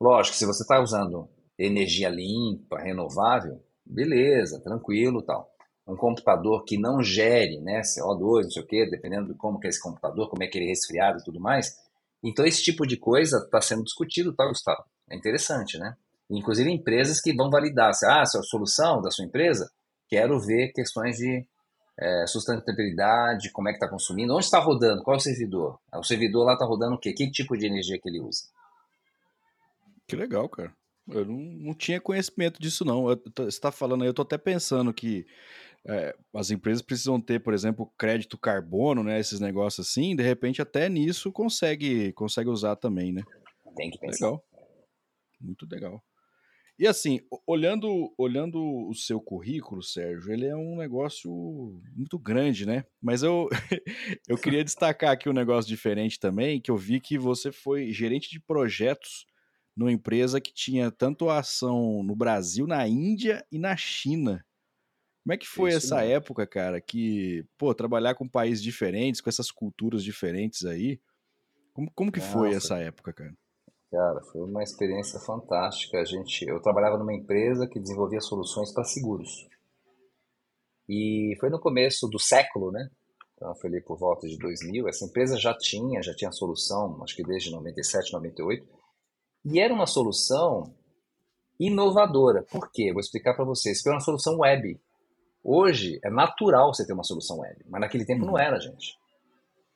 Lógico, 0.02 0.38
se 0.38 0.46
você 0.46 0.64
está 0.64 0.80
usando 0.80 1.30
energia 1.58 2.10
limpa, 2.10 2.80
renovável, 2.80 3.64
beleza, 3.86 4.62
tranquilo 4.62 5.22
tal. 5.22 5.55
Um 5.88 5.96
computador 5.96 6.64
que 6.64 6.78
não 6.80 7.02
gere 7.04 7.60
né, 7.62 7.82
CO2, 7.82 8.44
não 8.44 8.52
sei 8.52 8.64
o 8.64 8.66
quê, 8.66 8.90
dependendo 8.90 9.32
de 9.32 9.38
como 9.38 9.60
que 9.60 9.68
é 9.68 9.70
esse 9.70 9.82
computador, 9.82 10.30
como 10.30 10.44
é 10.44 10.48
que 10.48 10.58
ele 10.58 10.66
é 10.66 10.70
resfriado 10.70 11.20
e 11.20 11.24
tudo 11.24 11.40
mais. 11.40 11.78
Então, 12.24 12.44
esse 12.46 12.64
tipo 12.64 12.88
de 12.88 12.98
coisa 12.98 13.38
está 13.38 13.62
sendo 13.62 13.84
discutido, 13.84 14.34
tá, 14.34 14.48
Gustavo? 14.48 14.84
É 15.10 15.16
interessante, 15.16 15.78
né? 15.78 15.96
Inclusive 16.30 16.72
empresas 16.72 17.22
que 17.22 17.36
vão 17.36 17.52
validar, 17.52 17.94
se 17.94 18.06
ah, 18.06 18.26
se 18.26 18.36
é 18.36 18.40
a 18.40 18.44
solução 18.44 19.00
da 19.00 19.12
sua 19.12 19.26
empresa, 19.26 19.70
quero 20.10 20.40
ver 20.40 20.72
questões 20.74 21.18
de 21.18 21.46
é, 22.00 22.26
sustentabilidade, 22.28 23.52
como 23.52 23.70
é 23.70 23.72
que 23.72 23.78
está 23.78 23.88
consumindo, 23.88 24.34
onde 24.34 24.46
está 24.46 24.60
rodando, 24.60 25.04
qual 25.04 25.16
é 25.16 25.18
o 25.18 25.22
servidor? 25.22 25.80
O 25.94 26.04
servidor 26.04 26.46
lá 26.46 26.54
está 26.54 26.66
rodando 26.66 26.96
o 26.96 27.00
quê? 27.00 27.14
Que 27.14 27.30
tipo 27.30 27.56
de 27.56 27.68
energia 27.68 28.00
que 28.00 28.10
ele 28.10 28.22
usa? 28.22 28.42
Que 30.08 30.16
legal, 30.16 30.50
cara. 30.50 30.74
Eu 31.08 31.26
não, 31.26 31.38
não 31.38 31.74
tinha 31.74 32.02
conhecimento 32.02 32.60
disso, 32.60 32.84
não. 32.84 33.10
Eu, 33.10 33.22
você 33.38 33.48
está 33.48 33.72
falando 33.72 34.02
aí, 34.02 34.08
eu 34.08 34.12
estou 34.12 34.24
até 34.24 34.38
pensando 34.38 34.94
que 34.94 35.26
é, 35.88 36.16
as 36.34 36.50
empresas 36.50 36.82
precisam 36.82 37.22
ter, 37.22 37.40
por 37.40 37.54
exemplo, 37.54 37.92
crédito 37.98 38.38
carbono, 38.38 39.04
né? 39.04 39.20
Esses 39.20 39.40
negócios 39.40 39.88
assim, 39.88 40.16
de 40.16 40.24
repente 40.24 40.62
até 40.62 40.90
nisso 40.90 41.32
consegue, 41.32 42.12
consegue 42.14 42.50
usar 42.50 42.76
também, 42.76 43.12
né? 43.12 43.22
Tem 43.76 43.92
que 43.92 44.00
pensar. 44.00 44.26
Legal. 44.28 44.44
Muito 45.40 45.68
legal. 45.70 46.04
E 46.78 46.86
assim, 46.86 47.22
olhando, 47.48 48.14
olhando 48.18 48.60
o 48.60 48.94
seu 48.94 49.22
currículo, 49.22 49.82
Sérgio, 49.82 50.34
ele 50.34 50.46
é 50.46 50.56
um 50.56 50.76
negócio 50.76 51.32
muito 51.96 52.20
grande, 52.20 52.66
né? 52.66 52.84
Mas 53.02 53.24
eu, 53.24 53.48
eu 54.28 54.38
queria 54.38 54.64
destacar 54.64 55.12
aqui 55.12 55.30
um 55.30 55.34
negócio 55.34 55.70
diferente 55.70 56.20
também, 56.20 56.60
que 56.60 56.70
eu 56.70 56.76
vi 56.76 57.00
que 57.00 57.18
você 57.18 57.50
foi 57.50 57.94
gerente 57.94 58.30
de 58.30 58.42
projetos 58.42 59.26
numa 59.76 59.92
empresa 59.92 60.42
que 60.42 60.54
tinha 60.54 60.92
tanto 60.92 61.30
ação 61.30 62.04
no 62.04 62.16
Brasil, 62.16 62.68
na 62.68 62.86
Índia 62.86 63.46
e 63.50 63.58
na 63.58 63.78
China. 63.78 64.46
Como 65.26 65.34
é 65.34 65.38
que 65.38 65.48
foi 65.48 65.70
Isso 65.70 65.88
essa 65.88 65.96
mesmo. 66.02 66.14
época, 66.14 66.46
cara? 66.46 66.80
Que, 66.80 67.44
pô, 67.58 67.74
trabalhar 67.74 68.14
com 68.14 68.30
países 68.30 68.62
diferentes, 68.62 69.20
com 69.22 69.28
essas 69.28 69.50
culturas 69.50 70.04
diferentes 70.04 70.64
aí. 70.64 71.02
Como, 71.74 71.92
como 71.96 72.12
que 72.12 72.20
Nossa. 72.20 72.32
foi 72.32 72.54
essa 72.54 72.78
época, 72.78 73.12
cara? 73.12 73.34
Cara, 73.90 74.22
foi 74.32 74.42
uma 74.42 74.62
experiência 74.62 75.20
fantástica. 75.20 75.98
A 75.98 76.06
gente, 76.06 76.46
eu 76.48 76.62
trabalhava 76.62 77.00
numa 77.00 77.14
empresa 77.14 77.68
que 77.68 77.80
desenvolvia 77.80 78.22
soluções 78.22 78.72
para 78.72 78.84
seguros. 78.84 79.48
E 80.88 81.36
foi 81.40 81.50
no 81.50 81.60
começo 81.60 82.08
do 82.08 82.20
século, 82.20 82.72
né? 82.72 82.88
Então 83.34 83.56
foi 83.56 83.72
ali 83.72 83.82
por 83.82 83.98
volta 83.98 84.28
de 84.28 84.38
2000. 84.38 84.88
Essa 84.88 85.06
empresa 85.06 85.40
já 85.40 85.58
tinha, 85.58 86.04
já 86.04 86.14
tinha 86.14 86.32
solução, 86.32 87.04
acho 87.04 87.16
que 87.16 87.24
desde 87.24 87.50
97, 87.50 88.14
98. 88.14 88.64
E 89.46 89.60
era 89.60 89.74
uma 89.74 89.88
solução 89.88 90.72
inovadora. 91.60 92.44
Por 92.44 92.72
quê? 92.72 92.92
Vou 92.92 93.02
explicar 93.02 93.34
para 93.34 93.44
vocês. 93.44 93.82
Foi 93.82 93.92
uma 93.92 94.00
solução 94.00 94.38
web. 94.38 94.80
Hoje 95.48 96.00
é 96.04 96.10
natural 96.10 96.74
você 96.74 96.84
ter 96.88 96.94
uma 96.94 97.04
solução 97.04 97.38
web, 97.38 97.64
mas 97.70 97.80
naquele 97.80 98.04
tempo 98.04 98.26
não 98.26 98.34
uhum. 98.34 98.40
era, 98.40 98.60
gente. 98.60 98.98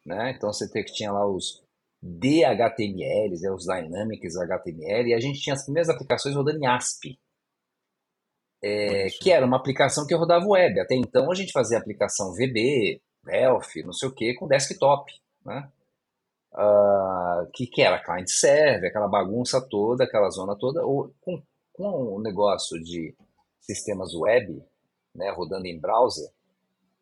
Né? 0.04 0.34
Então 0.36 0.52
você 0.52 0.68
tinha 0.86 1.12
lá 1.12 1.28
os 1.30 1.64
de 2.02 2.44
HTML, 2.44 3.40
né, 3.40 3.52
os 3.52 3.66
Dynamics 3.66 4.36
HTML, 4.36 5.10
e 5.10 5.14
a 5.14 5.20
gente 5.20 5.40
tinha 5.40 5.54
as 5.54 5.64
primeiras 5.64 5.90
aplicações 5.90 6.34
rodando 6.34 6.58
em 6.58 6.66
ASP, 6.66 7.20
é, 8.64 9.10
que 9.22 9.30
era 9.32 9.46
uma 9.46 9.58
aplicação 9.58 10.08
que 10.08 10.16
rodava 10.16 10.44
web. 10.48 10.80
Até 10.80 10.96
então 10.96 11.30
a 11.30 11.36
gente 11.36 11.52
fazia 11.52 11.78
aplicação 11.78 12.34
VB, 12.34 13.00
Delph, 13.24 13.76
não 13.86 13.94
sei 13.94 14.10
o 14.10 14.16
que, 14.16 14.34
com 14.34 14.48
desktop, 14.48 15.12
né? 15.46 15.70
Uh, 16.52 17.46
que, 17.54 17.68
que 17.68 17.84
era 17.84 18.04
client 18.04 18.28
server, 18.28 18.90
aquela 18.90 19.08
bagunça 19.08 19.62
toda, 19.70 20.04
aquela 20.04 20.32
zona 20.32 20.58
toda, 20.58 20.84
ou 20.84 21.14
com, 21.22 21.40
com 21.72 22.16
o 22.16 22.20
negócio 22.20 22.82
de 22.82 23.16
sistemas 23.62 24.16
web, 24.16 24.64
né, 25.20 25.30
rodando 25.32 25.68
em 25.68 25.80
browser, 25.80 26.30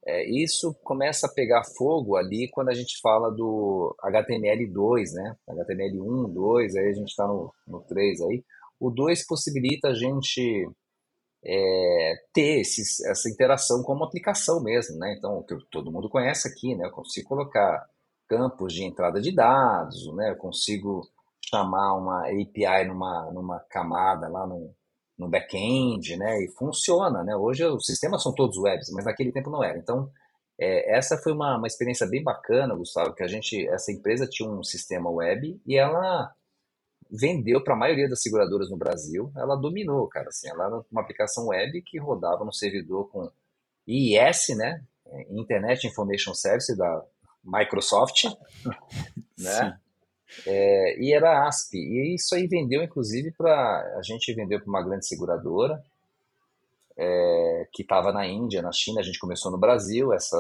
é, 0.06 0.26
isso 0.26 0.74
começa 0.84 1.28
a 1.28 1.34
pegar 1.34 1.66
fogo 1.66 2.16
ali 2.16 2.50
quando 2.50 2.70
a 2.70 2.74
gente 2.74 2.98
fala 3.02 3.30
do 3.30 3.94
HTML2, 4.02 5.12
né? 5.14 5.36
HTML1, 5.50 6.34
2, 6.34 6.76
aí 6.78 6.88
a 6.88 6.94
gente 6.94 7.10
está 7.10 7.28
no, 7.28 7.54
no 7.68 7.82
3 7.82 8.22
aí. 8.22 8.44
O 8.80 8.90
2 8.90 9.28
possibilita 9.28 9.90
a 9.90 9.94
gente 9.94 10.66
é, 11.44 12.14
ter 12.34 12.62
esses, 12.62 13.02
essa 13.02 13.30
interação 13.30 13.84
como 13.84 14.06
aplicação 14.06 14.64
mesmo, 14.64 14.98
né? 14.98 15.14
Então, 15.18 15.44
que 15.44 15.58
todo 15.70 15.92
mundo 15.92 16.10
conhece 16.10 16.48
aqui, 16.48 16.74
né? 16.74 16.86
Eu 16.86 16.92
consigo 16.92 17.28
colocar 17.28 17.86
campos 18.30 18.74
de 18.74 18.86
entrada 18.86 19.20
de 19.20 19.36
dados, 19.36 20.08
né? 20.16 20.32
Eu 20.32 20.38
consigo 20.38 21.06
chamar 21.50 21.96
uma 21.96 22.22
API 22.28 22.88
numa, 22.88 23.30
numa 23.34 23.60
camada 23.70 24.30
lá 24.30 24.48
no, 24.48 24.74
no 25.18 25.28
back-end, 25.28 26.16
né? 26.18 26.44
E 26.44 26.48
funciona, 26.50 27.24
né? 27.24 27.36
Hoje 27.36 27.66
os 27.66 27.86
sistemas 27.86 28.22
são 28.22 28.34
todos 28.34 28.58
webs, 28.58 28.90
mas 28.92 29.06
naquele 29.06 29.32
tempo 29.32 29.50
não 29.50 29.64
era. 29.64 29.78
Então, 29.78 30.12
é, 30.60 30.96
essa 30.98 31.18
foi 31.18 31.34
uma, 31.34 31.58
uma 31.58 31.68
experiência 31.68 32.08
bem 32.08 32.24
bacana, 32.24 32.76
Gustavo, 32.76 33.14
que 33.14 33.24
a 33.24 33.28
gente, 33.28 33.68
essa 33.68 33.92
empresa 33.92 34.28
tinha 34.28 34.50
um 34.50 34.64
sistema 34.64 35.10
web 35.10 35.60
e 35.66 35.78
ela 35.78 36.34
vendeu 37.10 37.64
para 37.64 37.74
a 37.74 37.78
maioria 37.78 38.10
das 38.10 38.22
seguradoras 38.22 38.70
no 38.70 38.78
Brasil. 38.78 39.32
Ela 39.36 39.56
dominou, 39.56 40.08
cara. 40.08 40.30
Assim, 40.30 40.50
ela 40.50 40.66
era 40.66 40.82
uma 40.92 41.02
aplicação 41.02 41.48
web 41.48 41.82
que 41.82 41.98
rodava 41.98 42.44
no 42.44 42.54
servidor 42.54 43.10
com 43.10 43.32
IIS, 43.88 44.50
né? 44.58 44.84
Internet 45.30 45.88
Information 45.88 46.34
Service 46.34 46.76
da 46.76 47.04
Microsoft, 47.44 48.26
né? 49.38 49.80
É, 50.46 51.00
e 51.00 51.14
era 51.14 51.48
ASP. 51.48 51.78
E 51.78 52.16
isso 52.16 52.36
aí 52.36 52.48
vendeu, 52.48 52.84
inclusive, 52.84 53.32
para. 53.32 53.98
A 53.98 54.02
gente 54.02 54.34
vendeu 54.34 54.60
para 54.60 54.70
uma 54.70 54.84
grande 54.84 55.08
seguradora 55.08 55.84
é, 56.98 57.68
que 57.72 57.82
estava 57.84 58.12
na 58.12 58.26
Índia, 58.26 58.62
na 58.62 58.72
China. 58.72 59.00
A 59.00 59.04
gente 59.04 59.20
começou 59.20 59.52
no 59.52 59.58
Brasil. 59.58 60.14
Essa, 60.14 60.40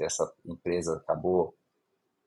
essa 0.00 0.32
empresa 0.44 0.96
acabou 0.96 1.54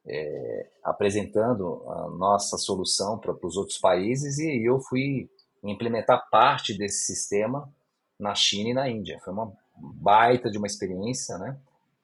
é, 0.07 0.69
apresentando 0.83 1.83
a 1.89 2.09
nossa 2.09 2.57
solução 2.57 3.17
para 3.17 3.35
os 3.43 3.57
outros 3.57 3.77
países 3.77 4.37
e 4.37 4.63
eu 4.63 4.79
fui 4.79 5.29
implementar 5.63 6.29
parte 6.29 6.77
desse 6.77 7.05
sistema 7.05 7.67
na 8.19 8.35
China 8.35 8.69
e 8.69 8.73
na 8.73 8.89
Índia. 8.89 9.19
Foi 9.23 9.33
uma 9.33 9.51
baita 9.75 10.49
de 10.49 10.57
uma 10.57 10.67
experiência, 10.67 11.37
né? 11.37 11.57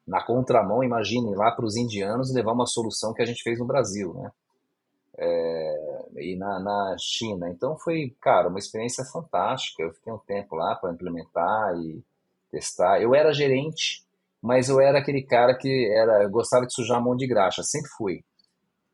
Na 0.06 0.22
contramão, 0.22 0.84
imagine 0.84 1.34
lá 1.36 1.52
para 1.52 1.64
os 1.64 1.76
indianos 1.76 2.34
levar 2.34 2.54
uma 2.54 2.66
solução 2.66 3.14
que 3.14 3.22
a 3.22 3.26
gente 3.26 3.43
fez 3.43 3.60
no 3.60 3.66
Brasil, 3.66 4.14
né? 4.16 4.32
É, 5.24 6.05
e 6.17 6.36
na, 6.36 6.59
na 6.59 6.95
China. 6.99 7.47
Então 7.49 7.78
foi, 7.78 8.15
cara, 8.19 8.49
uma 8.49 8.57
experiência 8.57 9.05
fantástica. 9.05 9.84
Eu 9.84 9.93
fiquei 9.93 10.11
um 10.11 10.17
tempo 10.17 10.55
lá 10.55 10.76
para 10.76 10.91
implementar 10.91 11.76
e 11.78 12.03
testar. 12.49 12.99
Eu 12.99 13.13
era 13.13 13.32
gerente, 13.32 14.03
mas 14.41 14.67
eu 14.67 14.82
era 14.82 14.97
aquele 14.97 15.22
cara 15.22 15.55
que 15.55 15.89
era 15.93 16.28
gostava 16.28 16.65
de 16.65 16.74
sujar 16.74 16.97
a 16.97 17.01
mão 17.01 17.15
de 17.15 17.28
graxa, 17.28 17.61
sempre 17.61 17.89
fui. 17.91 18.24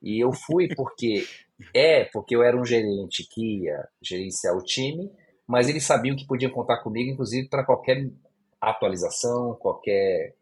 E 0.01 0.19
eu 0.21 0.33
fui 0.33 0.67
porque 0.75 1.25
é 1.73 2.03
porque 2.05 2.35
eu 2.35 2.43
era 2.43 2.59
um 2.59 2.65
gerente 2.65 3.25
que 3.31 3.63
ia 3.63 3.87
gerenciar 4.01 4.55
o 4.55 4.63
time, 4.63 5.09
mas 5.47 5.69
eles 5.69 5.85
sabiam 5.85 6.15
que 6.15 6.27
podiam 6.27 6.51
contar 6.51 6.83
comigo, 6.83 7.09
inclusive 7.09 7.47
para 7.47 7.65
qualquer 7.65 8.05
atualização, 8.59 9.55
qualquer 9.55 10.35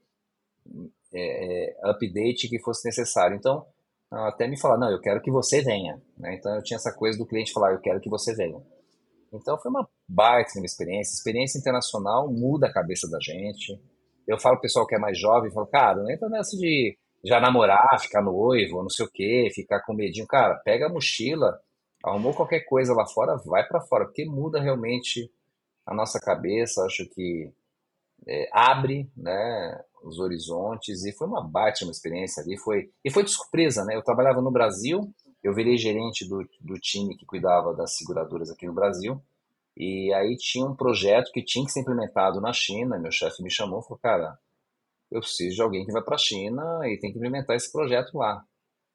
é, 1.14 1.76
é, 1.76 1.78
update 1.84 2.50
que 2.50 2.60
fosse 2.60 2.88
necessário. 2.88 3.38
Então 3.38 3.68
até 4.12 4.48
me 4.48 4.60
falar, 4.60 4.78
não, 4.78 4.92
eu 4.92 5.02
quero 5.02 5.22
que 5.22 5.32
você 5.32 5.62
venha. 5.62 6.02
Né? 6.18 6.36
Então 6.36 6.56
eu 6.56 6.64
tinha 6.64 6.78
essa 6.78 6.94
coisa 6.94 7.18
do 7.18 7.26
cliente 7.26 7.52
falar, 7.52 7.74
eu 7.74 7.80
quero 7.80 8.00
que 8.00 8.10
você 8.10 8.34
venha. 8.34 8.62
Então 9.34 9.58
foi 9.60 9.70
uma 9.70 9.88
baita 10.08 10.52
uma 10.56 10.66
experiência. 10.66 11.14
Experiência 11.14 11.60
internacional 11.60 12.32
muda 12.32 12.68
a 12.68 12.74
cabeça 12.74 13.10
da 13.10 13.20
gente. 13.20 13.80
Eu 14.28 14.40
falo 14.40 14.56
pro 14.56 14.64
pessoal 14.64 14.88
que 14.88 14.96
é 14.96 15.00
mais 15.00 15.20
jovem, 15.20 15.52
falo, 15.52 15.68
cara, 15.68 16.02
não 16.02 16.10
entra 16.10 16.30
nessa 16.30 16.56
de 16.58 16.98
já 17.24 17.40
namorar, 17.40 18.00
ficar 18.00 18.22
noivo, 18.22 18.82
não 18.82 18.90
sei 18.90 19.06
o 19.06 19.12
quê, 19.12 19.50
ficar 19.54 19.82
com 19.82 19.94
medinho. 19.94 20.28
Cara, 20.28 20.56
pega 20.64 20.86
a 20.86 20.90
mochila, 20.90 21.60
arrumou 22.04 22.34
qualquer 22.34 22.62
coisa 22.62 22.94
lá 22.94 23.06
fora, 23.08 23.36
vai 23.46 23.68
para 23.68 23.82
fora, 23.82 24.06
porque 24.06 24.26
muda 24.26 24.62
realmente 24.62 25.30
a 25.86 25.94
nossa 25.94 26.20
cabeça. 26.20 26.84
Acho 26.86 27.08
que 27.10 27.52
é, 28.28 28.50
abre, 28.52 29.12
né? 29.16 29.84
os 30.06 30.20
horizontes 30.20 31.04
e 31.04 31.12
foi 31.12 31.28
uma 31.28 31.44
baita 31.44 31.84
uma 31.84 31.92
experiência 31.92 32.42
ali. 32.44 32.58
Foi, 32.58 32.92
e 33.04 33.12
foi 33.12 33.24
de 33.24 33.32
surpresa, 33.32 33.84
né? 33.84 33.96
Eu 33.96 34.04
trabalhava 34.04 34.42
no 34.42 34.52
Brasil, 34.52 35.02
eu 35.44 35.54
virei 35.54 35.78
gerente 35.78 36.28
do, 36.28 36.48
do 36.62 36.80
time 36.80 37.18
que 37.18 37.26
cuidava 37.26 37.74
das 37.74 37.98
seguradoras 37.98 38.50
aqui 38.52 38.66
no 38.68 38.74
Brasil. 38.74 39.22
E 39.76 40.14
aí 40.14 40.38
tinha 40.38 40.66
um 40.66 40.76
projeto 40.76 41.32
que 41.34 41.44
tinha 41.44 41.66
que 41.66 41.72
ser 41.72 41.82
implementado 41.82 42.40
na 42.40 42.54
China. 42.54 43.00
Meu 43.00 43.12
chefe 43.12 43.44
me 43.44 43.52
chamou 43.52 43.80
e 43.80 43.84
falou: 43.84 44.00
Cara, 44.02 44.40
eu 45.12 45.20
preciso 45.20 45.56
de 45.56 45.62
alguém 45.62 45.86
que 45.86 45.92
vai 45.92 46.04
para 46.04 46.16
a 46.16 46.20
China 46.20 46.80
e 46.84 46.98
tem 47.00 47.12
que 47.12 47.18
implementar 47.18 47.56
esse 47.56 47.72
projeto 47.72 48.18
lá. 48.18 48.42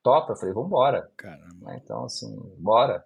Topa? 0.03 0.33
Eu 0.33 0.37
falei: 0.37 0.55
Vambora. 0.55 1.11
Caramba. 1.17 1.75
Então, 1.75 2.05
assim, 2.05 2.35
bora. 2.59 3.05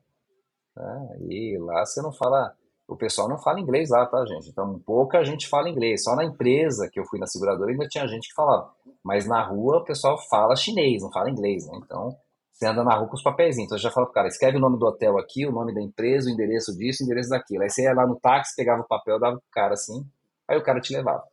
É, 0.77 1.23
e 1.23 1.59
lá 1.59 1.85
você 1.85 2.01
não 2.03 2.13
fala 2.13 2.57
o 2.87 2.97
pessoal 2.97 3.29
não 3.29 3.39
fala 3.39 3.61
inglês 3.61 3.91
lá, 3.91 4.05
tá, 4.07 4.25
gente? 4.27 4.51
Então, 4.51 4.79
pouca 4.81 5.25
gente 5.25 5.49
fala 5.49 5.69
inglês. 5.69 6.05
Só 6.05 6.15
na 6.15 6.25
empresa 6.25 6.89
que 6.93 7.01
eu 7.01 7.05
fui 7.05 7.19
na 7.19 7.27
seguradora 7.27 7.71
ainda 7.71 7.89
tinha 7.89 8.07
gente 8.07 8.29
que 8.29 8.35
falava. 8.35 8.71
Mas 9.03 9.27
na 9.27 9.43
rua 9.43 9.79
o 9.79 9.85
pessoal 9.85 10.19
fala 10.29 10.57
chinês, 10.57 11.03
não 11.03 11.11
fala 11.11 11.31
inglês, 11.31 11.67
né? 11.67 11.79
Então, 11.83 12.17
você 12.53 12.67
anda 12.67 12.85
na 12.85 12.95
rua 12.95 13.09
com 13.09 13.17
os 13.17 13.23
papéis. 13.23 13.59
Então, 13.59 13.77
você 13.77 13.83
já 13.83 13.91
fala 13.91 14.07
pro 14.07 14.15
cara, 14.15 14.29
escreve 14.29 14.59
o 14.59 14.61
nome 14.61 14.79
do 14.79 14.87
hotel 14.87 15.19
aqui, 15.19 15.47
o 15.47 15.53
nome 15.53 15.75
da 15.75 15.81
empresa, 15.81 16.29
o 16.29 16.33
endereço 16.33 16.77
disso, 16.77 17.03
o 17.03 17.07
endereço 17.07 17.31
daquilo. 17.31 17.63
Aí 17.63 17.71
você 17.71 17.83
ia 17.83 17.95
lá 17.95 18.07
no 18.07 18.17
táxi, 18.17 18.55
pegava 18.55 18.83
o 18.83 18.87
papel, 18.87 19.19
dava 19.19 19.37
pro 19.37 19.51
cara 19.51 19.75
assim, 19.75 20.07
aí 20.47 20.57
o 20.57 20.63
cara 20.63 20.81
te 20.81 20.95
levava. 20.95 21.25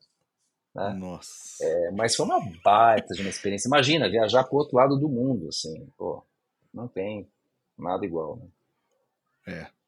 Né? 0.74 0.90
Nossa. 0.94 1.32
É, 1.62 1.92
mas 1.92 2.16
foi 2.16 2.26
uma 2.26 2.40
baita 2.64 3.14
de 3.14 3.22
uma 3.22 3.30
experiência. 3.30 3.68
Imagina, 3.68 4.10
viajar 4.10 4.46
pro 4.46 4.58
outro 4.58 4.78
lado 4.78 4.98
do 4.98 5.10
mundo, 5.10 5.50
assim, 5.50 5.88
pô, 5.98 6.24
não 6.74 6.88
tem 6.88 7.28
nada 7.78 8.06
igual, 8.06 8.38
né? 8.38 8.48
É. 9.48 9.81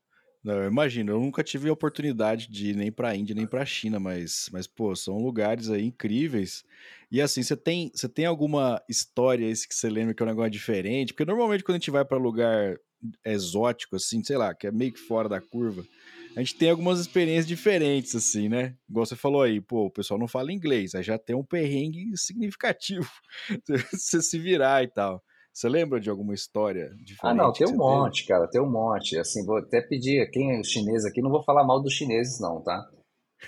Não, 0.43 0.55
eu 0.55 0.69
imagino, 0.69 1.13
eu 1.13 1.19
nunca 1.21 1.41
tive 1.41 1.69
a 1.69 1.73
oportunidade 1.73 2.49
de 2.49 2.71
ir 2.71 2.75
nem 2.75 2.91
para 2.91 3.09
a 3.09 3.15
Índia 3.15 3.33
nem 3.33 3.47
para 3.47 3.61
a 3.61 3.65
China, 3.65 3.97
mas, 3.97 4.49
mas 4.51 4.67
pô, 4.67 4.93
são 4.93 5.17
lugares 5.17 5.69
aí 5.69 5.85
incríveis. 5.85 6.65
E 7.09 7.21
assim, 7.21 7.41
você 7.41 7.55
tem, 7.55 7.89
você 7.95 8.09
tem 8.09 8.25
alguma 8.25 8.81
história 8.89 9.45
esse 9.45 9.65
que 9.67 9.73
você 9.73 9.89
lembra 9.89 10.13
que 10.13 10.21
é 10.21 10.25
um 10.25 10.29
negócio 10.29 10.51
diferente? 10.51 11.13
Porque 11.13 11.23
normalmente 11.23 11.63
quando 11.63 11.75
a 11.75 11.79
gente 11.79 11.91
vai 11.91 12.03
para 12.03 12.17
lugar 12.17 12.77
exótico 13.25 13.95
assim, 13.95 14.21
sei 14.23 14.35
lá, 14.37 14.53
que 14.53 14.67
é 14.67 14.71
meio 14.71 14.91
que 14.91 14.99
fora 14.99 15.29
da 15.29 15.39
curva, 15.39 15.85
a 16.35 16.39
gente 16.39 16.55
tem 16.55 16.69
algumas 16.69 16.99
experiências 16.99 17.47
diferentes 17.47 18.13
assim, 18.13 18.49
né? 18.49 18.75
Igual 18.89 19.05
você 19.05 19.15
falou 19.15 19.43
aí, 19.43 19.61
pô, 19.61 19.85
o 19.85 19.91
pessoal 19.91 20.19
não 20.19 20.27
fala 20.27 20.51
inglês, 20.51 20.93
aí 20.93 21.03
já 21.03 21.17
tem 21.17 21.35
um 21.35 21.43
perrengue 21.43 22.17
significativo. 22.17 23.09
você 23.93 24.21
se 24.21 24.37
virar 24.39 24.83
e 24.83 24.87
tal. 24.87 25.23
Você 25.53 25.69
lembra 25.69 25.99
de 25.99 26.09
alguma 26.09 26.33
história 26.33 26.89
diferente? 26.95 27.19
Ah, 27.21 27.33
não, 27.33 27.53
tem 27.53 27.67
um 27.67 27.77
monte, 27.77 28.21
teve? 28.21 28.27
cara, 28.29 28.49
tem 28.49 28.59
um 28.59 28.71
monte. 28.71 29.19
Assim, 29.19 29.45
vou 29.45 29.57
até 29.57 29.81
pedir, 29.81 30.27
quem 30.31 30.59
é 30.59 30.63
chinês 30.63 31.05
aqui, 31.05 31.21
não 31.21 31.29
vou 31.29 31.43
falar 31.43 31.63
mal 31.63 31.79
dos 31.79 31.93
chineses, 31.93 32.39
não, 32.39 32.59
tá? 32.63 32.89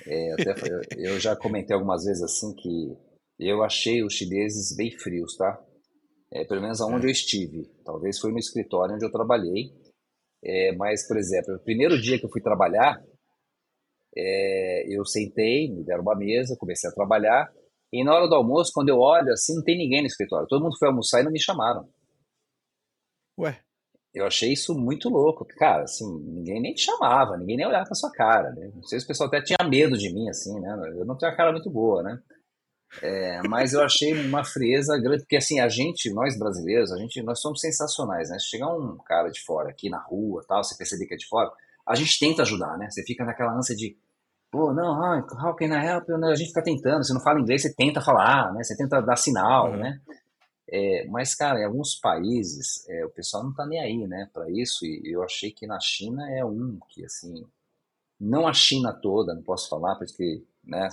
É, 0.06 0.34
até, 0.34 0.54
eu 0.98 1.20
já 1.20 1.36
comentei 1.36 1.76
algumas 1.76 2.04
vezes 2.04 2.22
assim 2.22 2.54
que 2.54 2.96
eu 3.40 3.64
achei 3.64 4.04
os 4.04 4.14
chineses 4.14 4.76
bem 4.76 4.92
frios, 4.92 5.36
tá? 5.36 5.60
É, 6.32 6.46
pelo 6.46 6.62
menos 6.62 6.80
aonde 6.80 7.08
é. 7.08 7.10
eu 7.10 7.12
estive. 7.12 7.66
Talvez 7.84 8.20
foi 8.20 8.32
no 8.32 8.38
escritório 8.38 8.96
onde 8.96 9.06
eu 9.06 9.12
trabalhei. 9.12 9.74
É, 10.44 10.76
mas, 10.76 11.08
por 11.08 11.18
exemplo, 11.18 11.56
o 11.56 11.64
primeiro 11.64 12.00
dia 12.00 12.20
que 12.20 12.26
eu 12.26 12.30
fui 12.30 12.42
trabalhar, 12.42 13.02
é, 14.16 14.96
eu 14.96 15.04
sentei, 15.06 15.72
me 15.72 15.84
deram 15.84 16.04
uma 16.04 16.16
mesa, 16.16 16.56
comecei 16.60 16.88
a 16.88 16.94
trabalhar. 16.94 17.52
E 17.92 18.04
na 18.04 18.14
hora 18.14 18.28
do 18.28 18.36
almoço, 18.36 18.72
quando 18.74 18.90
eu 18.90 19.00
olho 19.00 19.32
assim, 19.32 19.56
não 19.56 19.64
tem 19.64 19.78
ninguém 19.78 20.02
no 20.02 20.08
escritório. 20.08 20.48
Todo 20.48 20.62
mundo 20.62 20.78
foi 20.78 20.88
almoçar 20.88 21.22
e 21.22 21.24
não 21.24 21.32
me 21.32 21.40
chamaram. 21.40 21.88
Ué? 23.38 23.60
Eu 24.14 24.26
achei 24.26 24.54
isso 24.54 24.74
muito 24.74 25.10
louco. 25.10 25.46
Cara, 25.46 25.84
assim, 25.84 26.06
ninguém 26.22 26.62
nem 26.62 26.74
te 26.74 26.82
chamava, 26.82 27.36
ninguém 27.38 27.58
nem 27.58 27.68
olhava 27.68 27.86
pra 27.86 27.96
sua 27.96 28.12
cara, 28.12 28.52
né? 28.52 28.72
Não 28.74 28.84
sei 28.84 29.00
se 29.00 29.06
o 29.06 29.08
pessoal 29.08 29.28
até 29.28 29.42
tinha 29.42 29.58
medo 29.70 29.98
de 29.98 30.14
mim, 30.14 30.30
assim, 30.30 30.58
né? 30.62 30.94
Eu 30.96 31.06
não 31.06 31.18
tenho 31.18 31.32
a 31.32 31.36
cara 31.36 31.52
muito 31.52 31.70
boa, 31.70 32.02
né? 32.02 32.22
É, 33.02 33.42
mas 33.48 33.74
eu 33.74 33.84
achei 33.84 34.14
uma 34.14 34.46
frieza 34.46 34.98
grande, 34.98 35.24
porque 35.24 35.36
assim, 35.36 35.60
a 35.60 35.68
gente, 35.68 36.10
nós 36.14 36.40
brasileiros, 36.40 36.94
a 36.94 36.98
gente, 36.98 37.22
nós 37.22 37.42
somos 37.42 37.60
sensacionais, 37.60 38.30
né? 38.30 38.40
Se 38.40 38.46
chegar 38.46 38.74
um 38.74 38.98
cara 38.98 39.30
de 39.30 39.42
fora 39.42 39.70
aqui 39.70 39.90
na 39.90 40.00
rua, 40.00 40.46
tal, 40.48 40.64
você 40.64 40.78
perceber 40.78 41.06
que 41.06 41.16
é 41.16 41.18
de 41.18 41.28
fora, 41.28 41.52
a 41.86 41.96
gente 41.96 42.18
tenta 42.18 42.44
ajudar, 42.44 42.78
né? 42.78 42.90
Você 42.90 43.04
fica 43.04 43.26
naquela 43.26 43.54
ânsia 43.54 43.76
de, 43.76 43.98
pô, 44.50 44.74
não, 44.74 44.94
how 45.44 45.56
can 45.56 45.68
I 45.68 45.86
help? 45.86 46.10
A 46.10 46.36
gente 46.36 46.48
fica 46.48 46.64
tentando, 46.64 47.04
você 47.04 47.14
não 47.14 47.22
fala 47.22 47.40
inglês, 47.40 47.64
você 47.64 47.74
tenta 47.74 48.00
falar, 48.00 48.54
né? 48.54 48.64
Você 48.64 48.78
tenta 48.78 49.02
dar 49.02 49.18
sinal, 49.18 49.72
uhum. 49.72 49.78
né? 49.78 50.00
É, 50.68 51.06
mas, 51.08 51.36
cara, 51.36 51.60
em 51.60 51.66
alguns 51.66 51.96
países 51.96 52.88
é, 52.90 53.06
o 53.06 53.10
pessoal 53.10 53.44
não 53.44 53.54
tá 53.54 53.66
nem 53.66 53.80
aí, 53.80 54.08
né, 54.08 54.30
para 54.34 54.50
isso. 54.50 54.86
E 54.86 55.02
eu 55.06 55.24
achei 55.24 55.52
que 55.52 55.68
na 55.68 55.80
China 55.80 56.30
é 56.32 56.44
um 56.44 56.80
que, 56.90 57.06
assim, 57.06 57.46
não 58.20 58.48
a 58.48 58.54
China 58.54 58.92
toda, 58.94 59.34
não 59.34 59.44
posso 59.44 59.70
falar, 59.70 59.96
porque, 59.96 60.44
né, 60.64 60.90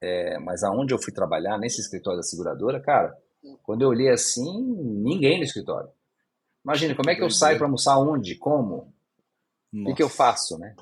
é, 0.00 0.38
mas 0.38 0.62
aonde 0.62 0.94
eu 0.94 1.02
fui 1.02 1.12
trabalhar, 1.12 1.58
nesse 1.58 1.80
escritório 1.80 2.18
da 2.18 2.22
seguradora, 2.22 2.80
cara, 2.80 3.16
quando 3.62 3.82
eu 3.82 3.88
olhei 3.88 4.08
assim, 4.08 4.62
ninguém 5.02 5.38
no 5.38 5.44
escritório. 5.44 5.90
Imagina, 6.64 6.94
como 6.94 7.10
é 7.10 7.14
que 7.14 7.22
eu 7.22 7.30
saio 7.30 7.58
para 7.58 7.66
almoçar 7.66 7.98
onde? 7.98 8.36
Como? 8.36 8.92
O 9.74 9.94
que, 9.94 10.02
eu 10.02 10.08
faço, 10.08 10.58
né? 10.58 10.76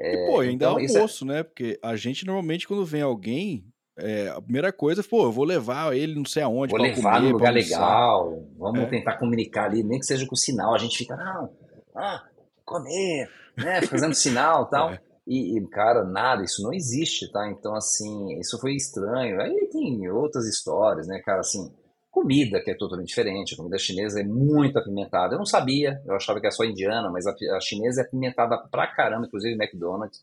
É, 0.00 0.12
e, 0.12 0.26
pô, 0.26 0.40
ainda 0.40 0.54
então, 0.54 0.78
é 0.78 0.86
almoço, 0.86 1.24
é... 1.24 1.28
né? 1.28 1.42
Porque 1.42 1.78
a 1.82 1.94
gente 1.94 2.24
normalmente, 2.24 2.66
quando 2.66 2.84
vem 2.84 3.02
alguém, 3.02 3.72
é, 3.96 4.28
a 4.28 4.40
primeira 4.40 4.72
coisa, 4.72 5.02
pô, 5.02 5.24
eu 5.24 5.32
vou 5.32 5.44
levar 5.44 5.96
ele 5.96 6.14
não 6.14 6.24
sei 6.24 6.42
aonde. 6.42 6.72
Vou 6.72 6.80
levar 6.80 7.14
comer, 7.14 7.26
num 7.26 7.32
lugar 7.32 7.52
legal, 7.52 8.42
vamos 8.58 8.82
é. 8.82 8.86
tentar 8.86 9.18
comunicar 9.18 9.66
ali, 9.66 9.82
nem 9.82 9.98
que 9.98 10.06
seja 10.06 10.26
com 10.26 10.34
sinal. 10.34 10.74
A 10.74 10.78
gente 10.78 10.98
fica, 10.98 11.16
não, 11.16 11.50
ah, 11.94 12.22
comer, 12.64 13.28
né? 13.56 13.82
Fazendo 13.82 14.14
sinal 14.14 14.64
e 14.64 14.70
tal. 14.70 14.90
É. 15.04 15.14
E, 15.26 15.56
e, 15.56 15.68
cara, 15.68 16.04
nada, 16.04 16.42
isso 16.42 16.62
não 16.62 16.70
existe, 16.70 17.32
tá? 17.32 17.48
Então, 17.48 17.74
assim, 17.74 18.38
isso 18.38 18.60
foi 18.60 18.74
estranho. 18.74 19.40
Aí 19.40 19.70
tem 19.72 20.06
outras 20.10 20.46
histórias, 20.46 21.06
né, 21.06 21.18
cara, 21.24 21.40
assim, 21.40 21.72
comida 22.10 22.62
que 22.62 22.70
é 22.70 22.76
totalmente 22.76 23.08
diferente. 23.08 23.54
A 23.54 23.56
comida 23.56 23.78
chinesa 23.78 24.20
é 24.20 24.22
muito 24.22 24.78
apimentada. 24.78 25.34
Eu 25.34 25.38
não 25.38 25.46
sabia, 25.46 26.00
eu 26.06 26.14
achava 26.14 26.38
que 26.40 26.46
era 26.46 26.54
só 26.54 26.62
indiana, 26.62 27.10
mas 27.10 27.26
a, 27.26 27.30
a 27.56 27.60
chinesa 27.60 28.02
é 28.02 28.04
apimentada 28.04 28.58
pra 28.70 28.86
caramba, 28.86 29.26
inclusive 29.26 29.54
McDonald's. 29.54 30.22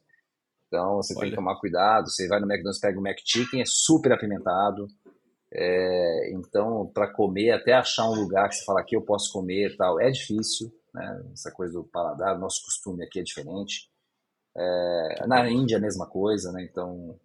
Então, 0.71 0.95
você 0.95 1.13
Olha. 1.13 1.21
tem 1.23 1.29
que 1.31 1.35
tomar 1.35 1.59
cuidado. 1.59 2.09
Você 2.09 2.29
vai 2.29 2.39
no 2.39 2.45
McDonald's, 2.45 2.79
pega 2.79 2.97
o 2.97 3.05
McChicken, 3.05 3.61
é 3.61 3.65
super 3.65 4.13
apimentado. 4.13 4.87
É, 5.53 6.31
então, 6.31 6.89
para 6.93 7.11
comer, 7.11 7.51
até 7.51 7.73
achar 7.73 8.09
um 8.09 8.15
lugar 8.15 8.47
que 8.47 8.55
você 8.55 8.63
fala 8.63 8.79
aqui 8.79 8.95
eu 8.95 9.01
posso 9.01 9.33
comer 9.33 9.75
tal, 9.75 9.99
é 9.99 10.09
difícil, 10.09 10.71
né? 10.93 11.25
Essa 11.33 11.51
coisa 11.51 11.73
do 11.73 11.83
paladar, 11.83 12.39
nosso 12.39 12.63
costume 12.63 13.03
aqui 13.03 13.19
é 13.19 13.23
diferente. 13.23 13.91
É, 14.55 15.27
na 15.27 15.49
Índia, 15.49 15.75
a 15.75 15.81
mesma 15.81 16.07
coisa, 16.07 16.53
né? 16.53 16.63
Então, 16.63 17.19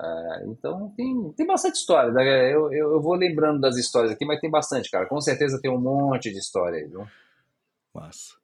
é, 0.00 0.46
então 0.46 0.92
tem, 0.96 1.32
tem 1.36 1.46
bastante 1.46 1.76
história. 1.76 2.10
Né? 2.10 2.52
Eu, 2.52 2.72
eu, 2.72 2.92
eu, 2.94 3.00
vou 3.00 3.14
lembrando 3.14 3.60
das 3.60 3.76
histórias 3.76 4.10
aqui, 4.10 4.24
mas 4.24 4.40
tem 4.40 4.50
bastante, 4.50 4.90
cara. 4.90 5.06
Com 5.06 5.20
certeza 5.20 5.60
tem 5.62 5.70
um 5.70 5.80
monte 5.80 6.32
de 6.32 6.38
história 6.38 6.80
aí, 6.80 6.88
viu? 6.88 7.06
Massa. 7.94 8.34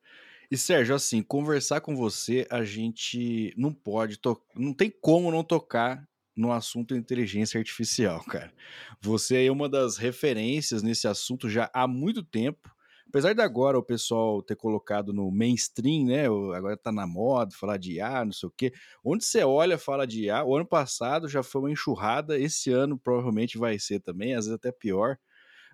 E 0.51 0.57
Sérgio, 0.57 0.95
assim, 0.95 1.23
conversar 1.23 1.81
com 1.81 1.97
você, 1.97 2.47
a 2.51 2.65
gente 2.65 3.53
não 3.57 3.73
pode, 3.73 4.19
não 4.55 4.73
tem 4.73 4.91
como 5.01 5.31
não 5.31 5.43
tocar 5.43 6.07
no 6.37 6.53
assunto 6.53 6.97
inteligência 6.97 7.59
artificial, 7.59 8.23
cara. 8.29 8.53
Você 9.01 9.45
é 9.47 9.53
uma 9.53 9.69
das 9.69 9.97
referências 9.97 10.83
nesse 10.83 11.07
assunto 11.07 11.49
já 11.49 11.71
há 11.73 11.87
muito 11.87 12.23
tempo 12.23 12.75
apesar 13.15 13.33
de 13.33 13.41
agora 13.41 13.79
o 13.79 13.83
pessoal 13.83 14.43
ter 14.43 14.57
colocado 14.57 15.13
no 15.13 15.31
mainstream, 15.31 16.07
né? 16.07 16.27
Agora 16.27 16.77
tá 16.77 16.91
na 16.91 17.07
moda 17.07 17.55
falar 17.55 17.77
de 17.77 17.93
IA, 17.93 18.25
não 18.25 18.33
sei 18.33 18.49
o 18.49 18.53
quê. 18.57 18.73
Onde 19.05 19.25
você 19.25 19.45
olha, 19.45 19.79
fala 19.79 20.05
de 20.05 20.25
IA. 20.25 20.45
O 20.45 20.57
ano 20.57 20.67
passado 20.67 21.29
já 21.29 21.41
foi 21.41 21.61
uma 21.63 21.71
enxurrada, 21.71 22.37
esse 22.37 22.73
ano 22.73 22.99
provavelmente 22.99 23.57
vai 23.57 23.79
ser 23.79 24.01
também, 24.01 24.35
às 24.35 24.47
vezes 24.47 24.57
até 24.59 24.73
pior. 24.73 25.17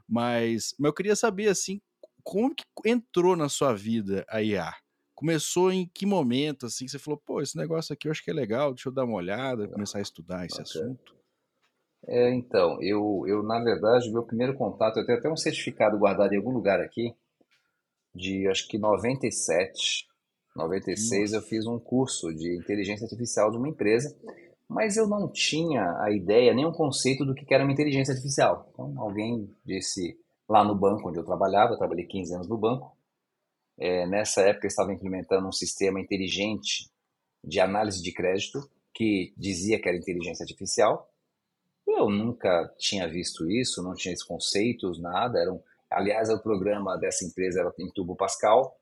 Mas, 0.09 0.75
mas 0.79 0.89
eu 0.89 0.95
queria 0.95 1.17
saber, 1.17 1.49
assim, 1.49 1.81
como 2.25 2.55
que 2.55 2.65
entrou 2.85 3.37
na 3.37 3.49
sua 3.49 3.75
vida 3.75 4.25
a 4.29 4.43
IA? 4.43 4.73
Começou 5.15 5.71
em 5.71 5.87
que 5.93 6.07
momento, 6.07 6.67
assim, 6.67 6.87
que 6.87 6.91
você 6.91 6.99
falou, 6.99 7.21
pô, 7.25 7.43
esse 7.43 7.57
negócio 7.57 7.93
aqui 7.93 8.09
eu 8.09 8.13
acho 8.13 8.25
que 8.25 8.31
é 8.31 8.35
legal, 8.35 8.73
deixa 8.73 8.89
eu 8.89 8.93
dar 8.93 9.05
uma 9.05 9.17
olhada, 9.17 9.69
começar 9.69 9.99
a 9.99 10.03
estudar 10.03 10.47
esse 10.47 10.61
okay. 10.61 10.83
assunto? 10.83 11.21
É, 12.07 12.33
então, 12.33 12.79
eu, 12.83 13.25
eu, 13.27 13.43
na 13.43 13.63
verdade, 13.63 14.11
meu 14.11 14.23
primeiro 14.23 14.55
contato, 14.55 14.99
eu 14.99 15.05
tenho 15.05 15.19
até 15.19 15.31
um 15.31 15.37
certificado 15.37 15.99
guardado 15.99 16.33
em 16.33 16.39
algum 16.39 16.51
lugar 16.51 16.81
aqui, 16.81 17.15
de 18.15 18.49
acho 18.49 18.67
que 18.67 18.79
97, 18.79 20.07
96, 20.57 21.33
Nossa. 21.33 21.37
eu 21.37 21.49
fiz 21.49 21.67
um 21.67 21.79
curso 21.79 22.35
de 22.35 22.57
inteligência 22.57 23.05
artificial 23.05 23.51
de 23.51 23.59
uma 23.59 23.69
empresa, 23.69 24.17
mas 24.67 24.97
eu 24.97 25.07
não 25.07 25.29
tinha 25.31 25.83
a 26.01 26.11
ideia, 26.11 26.55
nem 26.55 26.65
o 26.65 26.73
conceito 26.73 27.25
do 27.25 27.35
que 27.35 27.53
era 27.53 27.65
uma 27.65 27.73
inteligência 27.73 28.13
artificial. 28.13 28.69
Então, 28.73 28.95
alguém 28.99 29.55
disse 29.65 30.17
lá 30.51 30.65
no 30.65 30.75
banco 30.75 31.09
onde 31.09 31.19
eu 31.19 31.25
trabalhava, 31.25 31.75
eu 31.75 31.79
trabalhei 31.79 32.05
15 32.05 32.35
anos 32.35 32.49
no 32.49 32.59
banco, 32.59 32.97
é, 33.79 34.07
nessa 34.07 34.43
época 34.43 34.67
eu 34.67 34.69
estava 34.69 34.93
implementando 34.93 35.47
um 35.47 35.53
sistema 35.53 36.01
inteligente 36.01 36.91
de 37.43 37.61
análise 37.61 38.03
de 38.03 38.13
crédito 38.13 38.69
que 38.93 39.33
dizia 39.37 39.81
que 39.81 39.89
era 39.89 39.97
inteligência 39.97 40.43
artificial. 40.43 41.09
Eu 41.87 42.11
nunca 42.11 42.71
tinha 42.77 43.09
visto 43.09 43.51
isso, 43.51 43.83
não 43.83 43.95
tinha 43.95 44.13
esses 44.13 44.27
conceitos, 44.27 45.01
nada. 45.01 45.39
Era 45.39 45.53
um, 45.53 45.63
Aliás, 45.91 46.31
o 46.31 46.39
programa 46.39 46.97
dessa 46.97 47.25
empresa 47.25 47.61
era 47.61 47.73
em 47.79 47.91
Turbo 47.91 48.15
Pascal 48.15 48.77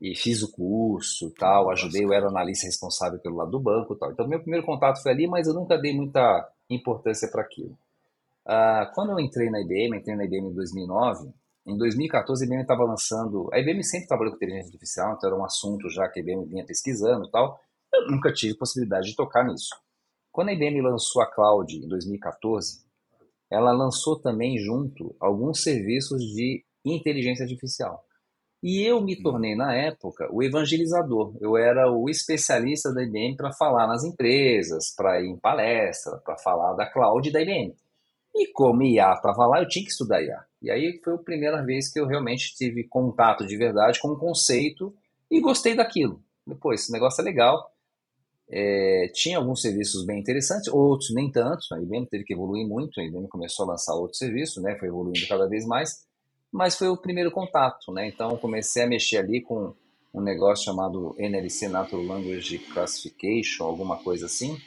e 0.00 0.14
fiz 0.14 0.42
o 0.42 0.52
curso, 0.52 1.30
tal, 1.36 1.70
ajudei, 1.70 2.04
eu 2.04 2.12
era 2.12 2.28
analista 2.28 2.66
responsável 2.66 3.18
pelo 3.18 3.36
lado 3.36 3.50
do 3.50 3.60
banco, 3.60 3.96
tal. 3.96 4.12
Então, 4.12 4.28
meu 4.28 4.40
primeiro 4.40 4.64
contato 4.64 5.02
foi 5.02 5.12
ali, 5.12 5.26
mas 5.26 5.48
eu 5.48 5.54
nunca 5.54 5.76
dei 5.76 5.92
muita 5.92 6.48
importância 6.70 7.28
para 7.28 7.42
aquilo. 7.42 7.76
Ah, 8.46 8.90
quando 8.94 9.12
eu 9.12 9.20
entrei 9.20 9.50
na 9.50 9.60
IBM, 9.60 9.98
entrei 9.98 10.16
na 10.16 10.24
IBM 10.24 10.48
em 10.48 10.54
2009, 10.54 11.32
em 11.66 11.76
2014 11.76 12.42
a 12.42 12.46
IBM 12.46 12.62
estava 12.62 12.84
lançando, 12.84 13.48
a 13.52 13.58
IBM 13.58 13.84
sempre 13.84 14.08
trabalhou 14.08 14.32
com 14.32 14.36
inteligência 14.36 14.68
artificial, 14.68 15.14
então 15.14 15.28
era 15.28 15.38
um 15.38 15.44
assunto 15.44 15.88
já 15.90 16.08
que 16.08 16.18
a 16.18 16.22
IBM 16.22 16.46
vinha 16.46 16.64
pesquisando, 16.64 17.30
tal. 17.30 17.60
Eu 17.92 18.10
nunca 18.10 18.32
tive 18.32 18.56
possibilidade 18.56 19.08
de 19.08 19.16
tocar 19.16 19.44
nisso. 19.44 19.74
Quando 20.32 20.48
a 20.48 20.52
IBM 20.52 20.80
lançou 20.80 21.22
a 21.22 21.30
Cloud 21.30 21.76
em 21.76 21.88
2014, 21.88 22.84
ela 23.50 23.72
lançou 23.72 24.18
também 24.18 24.58
junto 24.58 25.14
alguns 25.20 25.62
serviços 25.62 26.22
de 26.22 26.64
inteligência 26.84 27.42
artificial. 27.42 28.04
E 28.62 28.82
eu 28.82 29.00
me 29.00 29.20
tornei, 29.20 29.56
na 29.56 29.74
época, 29.74 30.28
o 30.30 30.42
evangelizador. 30.42 31.34
Eu 31.40 31.56
era 31.56 31.90
o 31.90 32.08
especialista 32.08 32.92
da 32.92 33.02
IBM 33.02 33.34
para 33.36 33.52
falar 33.52 33.86
nas 33.86 34.04
empresas, 34.04 34.94
para 34.94 35.20
ir 35.20 35.28
em 35.28 35.38
palestra, 35.38 36.18
para 36.18 36.36
falar 36.36 36.74
da 36.74 36.86
cloud 36.86 37.30
da 37.32 37.40
IBM. 37.40 37.74
E 38.34 38.52
como 38.52 38.82
IA 38.82 39.12
estava 39.14 39.46
lá, 39.46 39.60
eu 39.60 39.68
tinha 39.68 39.84
que 39.84 39.90
estudar 39.90 40.22
IA. 40.22 40.44
E 40.62 40.70
aí 40.70 41.00
foi 41.02 41.14
a 41.14 41.18
primeira 41.18 41.64
vez 41.64 41.92
que 41.92 41.98
eu 41.98 42.06
realmente 42.06 42.54
tive 42.54 42.84
contato 42.84 43.46
de 43.46 43.56
verdade 43.56 44.00
com 44.00 44.08
o 44.08 44.18
conceito 44.18 44.94
e 45.30 45.40
gostei 45.40 45.74
daquilo. 45.74 46.22
Depois, 46.46 46.82
esse 46.82 46.92
negócio 46.92 47.20
é 47.20 47.24
legal, 47.24 47.70
é, 48.52 49.10
tinha 49.14 49.38
alguns 49.38 49.62
serviços 49.62 50.04
bem 50.04 50.18
interessantes, 50.18 50.68
outros 50.68 51.14
nem 51.14 51.30
tanto. 51.30 51.62
A 51.72 51.80
IBM 51.80 52.06
teve 52.06 52.24
que 52.24 52.32
evoluir 52.32 52.66
muito, 52.66 53.00
a 53.00 53.04
IBM 53.04 53.28
começou 53.28 53.64
a 53.64 53.70
lançar 53.70 53.94
outros 53.94 54.18
serviços, 54.18 54.62
né, 54.62 54.76
foi 54.78 54.88
evoluindo 54.88 55.26
cada 55.28 55.48
vez 55.48 55.64
mais, 55.64 56.04
mas 56.52 56.76
foi 56.76 56.88
o 56.88 56.96
primeiro 56.96 57.30
contato. 57.30 57.92
Né, 57.92 58.08
então 58.08 58.36
comecei 58.36 58.82
a 58.82 58.88
mexer 58.88 59.18
ali 59.18 59.40
com 59.40 59.74
um 60.12 60.20
negócio 60.20 60.64
chamado 60.64 61.14
NLC 61.16 61.68
Natural 61.68 62.04
Language 62.04 62.58
Classification, 62.58 63.64
alguma 63.64 64.02
coisa 64.02 64.26
assim, 64.26 64.58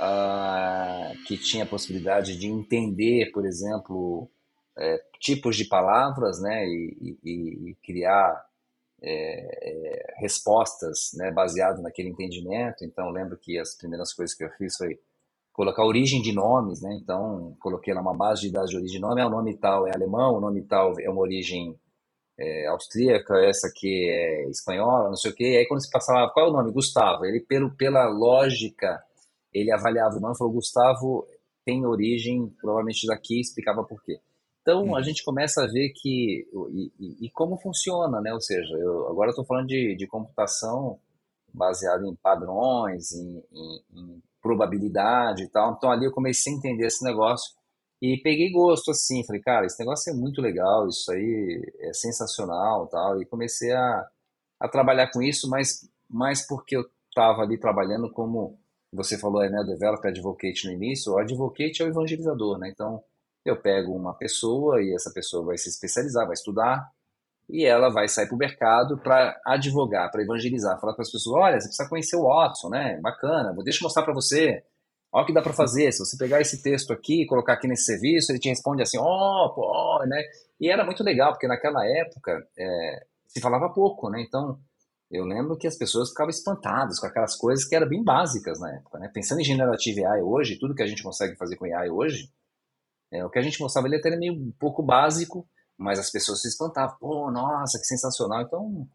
uh, 0.00 1.24
que 1.26 1.36
tinha 1.36 1.64
a 1.64 1.68
possibilidade 1.68 2.36
de 2.36 2.46
entender, 2.46 3.30
por 3.32 3.44
exemplo, 3.44 4.30
é, 4.78 5.02
tipos 5.18 5.56
de 5.56 5.64
palavras 5.64 6.40
né, 6.40 6.66
e, 6.66 7.18
e, 7.24 7.70
e 7.70 7.74
criar 7.82 8.44
é, 9.02 9.10
é, 9.10 10.14
respostas 10.18 11.10
né, 11.14 11.30
baseado 11.30 11.82
naquele 11.82 12.08
entendimento. 12.08 12.84
Então, 12.84 13.10
lembro 13.10 13.36
que 13.36 13.58
as 13.58 13.74
primeiras 13.74 14.12
coisas 14.12 14.36
que 14.36 14.44
eu 14.44 14.50
fiz 14.50 14.76
foi 14.76 14.98
colocar 15.52 15.84
origem 15.84 16.20
de 16.20 16.32
nomes, 16.34 16.82
né? 16.82 16.94
Então, 17.00 17.56
coloquei 17.58 17.94
lá 17.94 18.02
uma 18.02 18.14
base 18.14 18.42
de 18.42 18.50
dados 18.50 18.70
de 18.70 18.76
origem 18.76 18.96
de 18.96 19.00
nome. 19.00 19.22
Ah, 19.22 19.26
o 19.26 19.30
nome 19.30 19.56
tal 19.56 19.86
é 19.86 19.94
alemão, 19.94 20.34
o 20.34 20.40
nome 20.40 20.62
tal 20.62 20.98
é 21.00 21.08
uma 21.08 21.22
origem 21.22 21.78
é, 22.38 22.66
austríaca, 22.66 23.38
essa 23.38 23.68
aqui 23.68 24.08
é 24.10 24.48
espanhola, 24.50 25.08
não 25.08 25.16
sei 25.16 25.30
o 25.30 25.34
quê. 25.34 25.52
E 25.52 25.56
aí, 25.58 25.66
quando 25.66 25.82
você 25.82 25.90
passava, 25.90 26.30
qual 26.30 26.46
é 26.46 26.50
o 26.50 26.52
nome? 26.52 26.72
Gustavo. 26.72 27.24
Ele, 27.24 27.40
pelo, 27.40 27.70
pela 27.74 28.06
lógica, 28.06 29.02
ele 29.60 29.72
avaliava 29.72 30.16
o 30.16 30.20
nome 30.20 30.34
e 30.34 30.38
falou: 30.38 30.52
Gustavo 30.52 31.26
tem 31.64 31.84
origem 31.84 32.48
provavelmente 32.60 33.06
daqui, 33.06 33.40
explicava 33.40 33.82
por 33.82 34.02
quê. 34.02 34.20
Então 34.62 34.94
a 34.94 34.98
uhum. 34.98 35.02
gente 35.02 35.24
começa 35.24 35.62
a 35.62 35.66
ver 35.66 35.90
que 35.90 36.46
e, 36.72 36.92
e, 36.98 37.26
e 37.26 37.30
como 37.30 37.56
funciona, 37.56 38.20
né? 38.20 38.32
Ou 38.32 38.40
seja, 38.40 38.74
eu 38.76 39.08
agora 39.08 39.30
estou 39.30 39.44
falando 39.44 39.68
de, 39.68 39.94
de 39.96 40.06
computação 40.06 40.98
baseada 41.54 42.06
em 42.06 42.14
padrões, 42.16 43.12
em, 43.12 43.42
em, 43.52 43.82
em, 43.94 44.22
probabilidade 44.42 45.44
e 45.44 45.48
tal. 45.48 45.72
Então 45.72 45.90
ali 45.90 46.04
eu 46.04 46.12
comecei 46.12 46.52
a 46.52 46.56
entender 46.56 46.86
esse 46.86 47.04
negócio 47.04 47.54
e 48.02 48.20
peguei 48.22 48.50
gosto 48.50 48.90
assim, 48.90 49.24
falei, 49.24 49.40
cara, 49.40 49.66
esse 49.66 49.78
negócio 49.78 50.12
é 50.12 50.16
muito 50.16 50.40
legal, 50.40 50.86
isso 50.86 51.10
aí 51.10 51.62
é 51.80 51.92
sensacional, 51.92 52.86
tal. 52.88 53.20
E 53.20 53.26
comecei 53.26 53.72
a, 53.72 54.06
a 54.60 54.68
trabalhar 54.68 55.10
com 55.10 55.22
isso, 55.22 55.48
mas 55.48 55.88
mais 56.08 56.46
porque 56.46 56.76
eu 56.76 56.84
estava 57.08 57.42
ali 57.42 57.58
trabalhando 57.58 58.10
como 58.12 58.58
você 58.92 59.18
falou, 59.18 59.42
né, 59.42 59.64
developer 59.64 60.10
advocate 60.10 60.66
no 60.66 60.72
início. 60.72 61.12
O 61.12 61.18
advocate 61.18 61.82
é 61.82 61.84
o 61.84 61.88
evangelizador, 61.88 62.58
né? 62.58 62.70
Então 62.72 63.02
eu 63.44 63.56
pego 63.60 63.92
uma 63.92 64.14
pessoa 64.14 64.82
e 64.82 64.94
essa 64.94 65.10
pessoa 65.12 65.44
vai 65.44 65.58
se 65.58 65.68
especializar, 65.68 66.24
vai 66.26 66.34
estudar, 66.34 66.90
e 67.48 67.64
ela 67.64 67.90
vai 67.90 68.08
sair 68.08 68.26
para 68.26 68.34
o 68.34 68.38
mercado 68.38 68.98
para 68.98 69.40
advogar, 69.46 70.10
para 70.10 70.22
evangelizar, 70.22 70.80
falar 70.80 70.94
para 70.94 71.02
as 71.02 71.10
pessoas: 71.10 71.36
olha, 71.36 71.60
você 71.60 71.68
precisa 71.68 71.88
conhecer 71.88 72.16
o 72.16 72.24
Watson, 72.24 72.68
né? 72.70 72.98
Bacana, 73.00 73.54
deixa 73.62 73.80
eu 73.80 73.84
mostrar 73.84 74.02
para 74.02 74.14
você. 74.14 74.62
Olha 75.12 75.22
o 75.22 75.26
que 75.26 75.32
dá 75.32 75.40
para 75.40 75.52
fazer. 75.52 75.92
Se 75.92 76.00
você 76.00 76.16
pegar 76.16 76.40
esse 76.40 76.62
texto 76.62 76.92
aqui 76.92 77.22
e 77.22 77.26
colocar 77.26 77.52
aqui 77.54 77.68
nesse 77.68 77.84
serviço, 77.84 78.32
ele 78.32 78.40
te 78.40 78.48
responde 78.48 78.82
assim: 78.82 78.98
ó, 78.98 79.46
oh, 79.46 79.54
pô, 79.54 80.04
né? 80.06 80.20
E 80.60 80.68
era 80.70 80.84
muito 80.84 81.04
legal, 81.04 81.32
porque 81.32 81.46
naquela 81.46 81.86
época 81.86 82.44
é, 82.58 83.06
se 83.28 83.40
falava 83.40 83.72
pouco, 83.72 84.10
né? 84.10 84.20
Então, 84.26 84.58
eu 85.10 85.24
lembro 85.24 85.56
que 85.56 85.66
as 85.66 85.76
pessoas 85.76 86.08
ficavam 86.08 86.30
espantadas 86.30 86.98
com 86.98 87.06
aquelas 87.06 87.36
coisas 87.36 87.64
que 87.64 87.74
eram 87.74 87.88
bem 87.88 88.02
básicas 88.02 88.58
na 88.60 88.74
época, 88.74 88.98
né? 88.98 89.08
Pensando 89.12 89.40
em 89.40 89.44
generative 89.44 90.04
AI 90.04 90.22
hoje, 90.22 90.58
tudo 90.58 90.74
que 90.74 90.82
a 90.82 90.86
gente 90.86 91.02
consegue 91.02 91.36
fazer 91.36 91.56
com 91.56 91.64
AI 91.64 91.90
hoje, 91.90 92.30
é, 93.12 93.24
o 93.24 93.30
que 93.30 93.38
a 93.38 93.42
gente 93.42 93.60
mostrava 93.60 93.86
ali 93.86 93.96
até 93.96 94.08
era 94.08 94.18
meio 94.18 94.34
um 94.34 94.52
pouco 94.58 94.82
básico, 94.82 95.48
mas 95.78 95.98
as 95.98 96.10
pessoas 96.10 96.42
se 96.42 96.48
espantavam. 96.48 96.96
Pô, 96.98 97.30
nossa, 97.30 97.78
que 97.78 97.84
sensacional. 97.84 98.42
Então, 98.42 98.88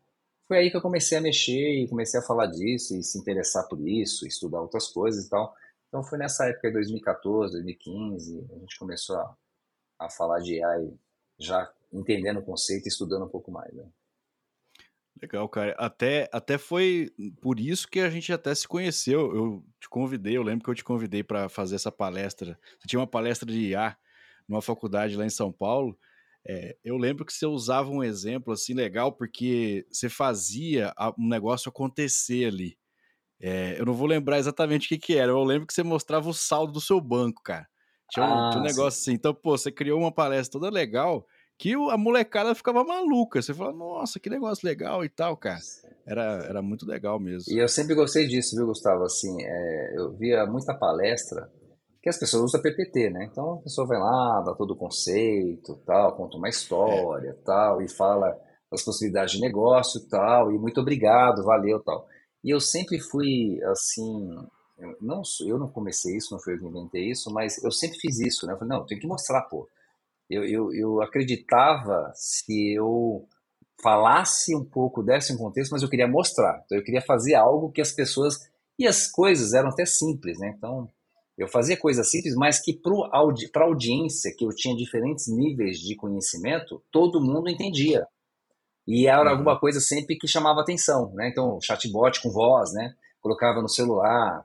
foi 0.48 0.58
aí 0.58 0.70
que 0.70 0.76
eu 0.76 0.82
comecei 0.82 1.18
a 1.18 1.22
mexer 1.22 1.84
e 1.84 1.88
comecei 1.88 2.20
a 2.20 2.24
falar 2.24 2.48
disso 2.48 2.94
e 2.96 3.04
se 3.04 3.18
interessar 3.18 3.68
por 3.70 3.80
isso, 3.88 4.28
estudar 4.28 4.62
outras 4.62 4.88
coisas 4.90 5.26
e 5.26 5.30
tal. 5.30 5.56
Então 5.88 6.04
foi 6.04 6.18
nessa 6.18 6.46
época 6.46 6.68
de 6.68 6.74
2014, 6.74 7.54
2015, 7.54 8.48
a 8.54 8.60
gente 8.60 8.78
começou 8.78 9.18
a, 9.18 9.36
a 10.00 10.10
falar 10.10 10.40
de 10.40 10.62
AI 10.62 10.94
já 11.40 11.72
entendendo 11.92 12.40
o 12.40 12.44
conceito 12.44 12.86
e 12.86 12.90
estudando 12.90 13.26
um 13.26 13.30
pouco 13.30 13.52
mais. 13.52 13.74
Né? 13.74 13.86
Legal, 15.22 15.48
cara. 15.48 15.76
Até, 15.78 16.28
até 16.32 16.58
foi 16.58 17.12
por 17.40 17.60
isso 17.60 17.88
que 17.88 18.00
a 18.00 18.10
gente 18.10 18.34
até 18.34 18.56
se 18.56 18.68
conheceu. 18.68 19.36
Eu 19.36 19.66
te 19.80 19.88
convidei, 19.88 20.36
eu 20.36 20.42
lembro 20.42 20.64
que 20.64 20.70
eu 20.72 20.76
te 20.76 20.84
convidei 20.84 21.24
para 21.24 21.48
fazer 21.48 21.76
essa 21.76 21.92
palestra. 21.92 22.58
Você 22.80 22.88
tinha 22.88 23.00
uma 23.00 23.08
palestra 23.08 23.52
de 23.52 23.60
IA 23.70 23.96
numa 24.50 24.64
faculdade 24.64 25.16
lá 25.16 25.24
em 25.24 25.30
São 25.30 25.52
Paulo. 25.52 25.96
É, 26.48 26.76
eu 26.84 26.98
lembro 26.98 27.24
que 27.24 27.32
você 27.32 27.46
usava 27.46 27.92
um 27.92 28.04
exemplo 28.04 28.52
assim 28.52 28.74
legal, 28.74 29.12
porque 29.12 29.86
você 29.92 30.10
fazia 30.10 30.92
um 31.20 31.28
negócio 31.28 31.70
acontecer 31.70 32.46
ali. 32.46 32.76
É, 33.40 33.80
eu 33.80 33.86
não 33.86 33.94
vou 33.94 34.08
lembrar 34.08 34.40
exatamente 34.40 34.88
o 34.88 34.90
que, 34.90 34.98
que 34.98 35.16
era. 35.16 35.32
Eu 35.32 35.44
lembro 35.44 35.68
que 35.68 35.74
você 35.74 35.84
mostrava 35.84 36.28
o 36.28 36.34
saldo 36.34 36.74
do 36.74 36.82
seu 36.82 37.00
banco, 37.00 37.44
cara. 37.44 37.68
Tinha 38.10 38.26
um, 38.26 38.34
ah, 38.34 38.50
tinha 38.50 38.62
um 38.62 38.66
negócio 38.66 39.00
sim. 39.00 39.12
assim. 39.12 39.14
Então, 39.14 39.36
pô, 39.36 39.56
você 39.56 39.72
criou 39.72 40.00
uma 40.00 40.12
palestra 40.12 40.60
toda 40.60 40.74
legal 40.74 41.28
que 41.62 41.76
a 41.76 41.96
molecada 41.96 42.56
ficava 42.56 42.84
maluca. 42.84 43.40
Você 43.40 43.54
fala, 43.54 43.72
nossa, 43.72 44.20
que 44.20 44.32
negócio 44.32 44.68
legal 44.68 45.06
e 45.06 45.10
tal, 45.10 45.38
cara. 45.38 45.60
Era, 46.08 46.24
era 46.50 46.60
muito 46.60 46.88
legal 46.88 47.20
mesmo. 47.20 47.54
E 47.54 47.60
eu 47.60 47.68
sempre 47.68 47.94
gostei 47.94 48.28
disso, 48.28 48.56
viu, 48.56 48.66
Gustavo? 48.66 49.04
Assim, 49.04 49.44
é, 49.44 49.94
eu 49.96 50.12
via 50.18 50.44
muita 50.48 50.74
palestra 50.74 51.48
que 52.02 52.10
as 52.10 52.18
pessoas 52.18 52.46
usam 52.46 52.64
PPT, 52.64 53.12
né? 53.12 53.30
Então 53.32 53.54
a 53.54 53.62
pessoa 53.62 53.86
vai 53.86 54.00
lá, 54.00 54.42
dá 54.42 54.56
todo 54.56 54.72
o 54.72 54.76
conceito, 54.76 55.80
tal, 55.86 56.18
conta 56.18 56.36
uma 56.36 56.50
história, 56.50 57.30
é. 57.30 57.44
tal, 57.46 57.80
e 57.80 57.88
fala 57.88 58.36
das 58.72 58.84
possibilidades 58.84 59.36
de 59.36 59.42
negócio, 59.42 60.02
tal, 60.10 60.52
e 60.52 60.58
muito 60.58 60.82
obrigado, 60.82 61.44
valeu, 61.44 61.80
tal. 61.84 62.08
E 62.44 62.50
eu 62.50 62.60
sempre 62.60 63.00
fui 63.00 63.62
assim, 63.66 64.36
não 65.00 65.22
eu 65.46 65.60
não 65.60 65.68
comecei 65.68 66.18
isso, 66.18 66.34
não 66.34 66.42
fui 66.42 66.56
eu 66.56 66.58
que 66.58 66.66
inventei 66.66 67.12
isso, 67.12 67.32
mas 67.32 67.64
eu 67.64 67.72
sempre 67.72 68.00
fiz 68.00 68.20
isso, 68.20 68.48
né? 68.48 68.54
Eu 68.54 68.58
falei, 68.58 68.76
não, 68.76 68.84
tem 68.84 68.98
que 68.98 69.06
mostrar, 69.06 69.44
pô 69.44 69.68
eu, 70.32 70.46
eu, 70.46 70.74
eu 70.74 71.02
acreditava 71.02 72.12
se 72.16 72.74
eu 72.74 73.28
falasse 73.82 74.56
um 74.56 74.64
pouco, 74.64 75.04
desse 75.04 75.34
um 75.34 75.38
contexto, 75.38 75.72
mas 75.72 75.82
eu 75.82 75.90
queria 75.90 76.08
mostrar. 76.08 76.62
Então 76.66 76.78
eu 76.78 76.84
queria 76.84 77.02
fazer 77.02 77.36
algo 77.36 77.72
que 77.72 77.82
as 77.82 77.92
pessoas. 77.92 78.50
E 78.80 78.88
as 78.88 79.08
coisas 79.08 79.54
eram 79.54 79.70
até 79.70 79.86
simples, 79.86 80.40
né? 80.40 80.54
Então 80.58 80.90
eu 81.38 81.48
fazia 81.48 81.76
coisas 81.76 82.10
simples, 82.10 82.36
mas 82.36 82.60
que 82.60 82.74
para 82.74 82.94
audi 83.12 83.50
a 83.54 83.64
audiência, 83.64 84.34
que 84.36 84.46
eu 84.46 84.50
tinha 84.50 84.76
diferentes 84.76 85.28
níveis 85.28 85.80
de 85.80 85.96
conhecimento, 85.96 86.82
todo 86.92 87.22
mundo 87.22 87.50
entendia. 87.50 88.06
E 88.88 89.08
era 89.08 89.24
uhum. 89.24 89.30
alguma 89.30 89.60
coisa 89.60 89.80
sempre 89.80 90.16
que 90.18 90.28
chamava 90.28 90.62
atenção, 90.62 91.12
né? 91.14 91.30
Então, 91.30 91.60
chatbot 91.62 92.22
com 92.22 92.32
voz, 92.32 92.74
né? 92.74 92.94
Colocava 93.20 93.62
no 93.62 93.70
celular, 93.70 94.44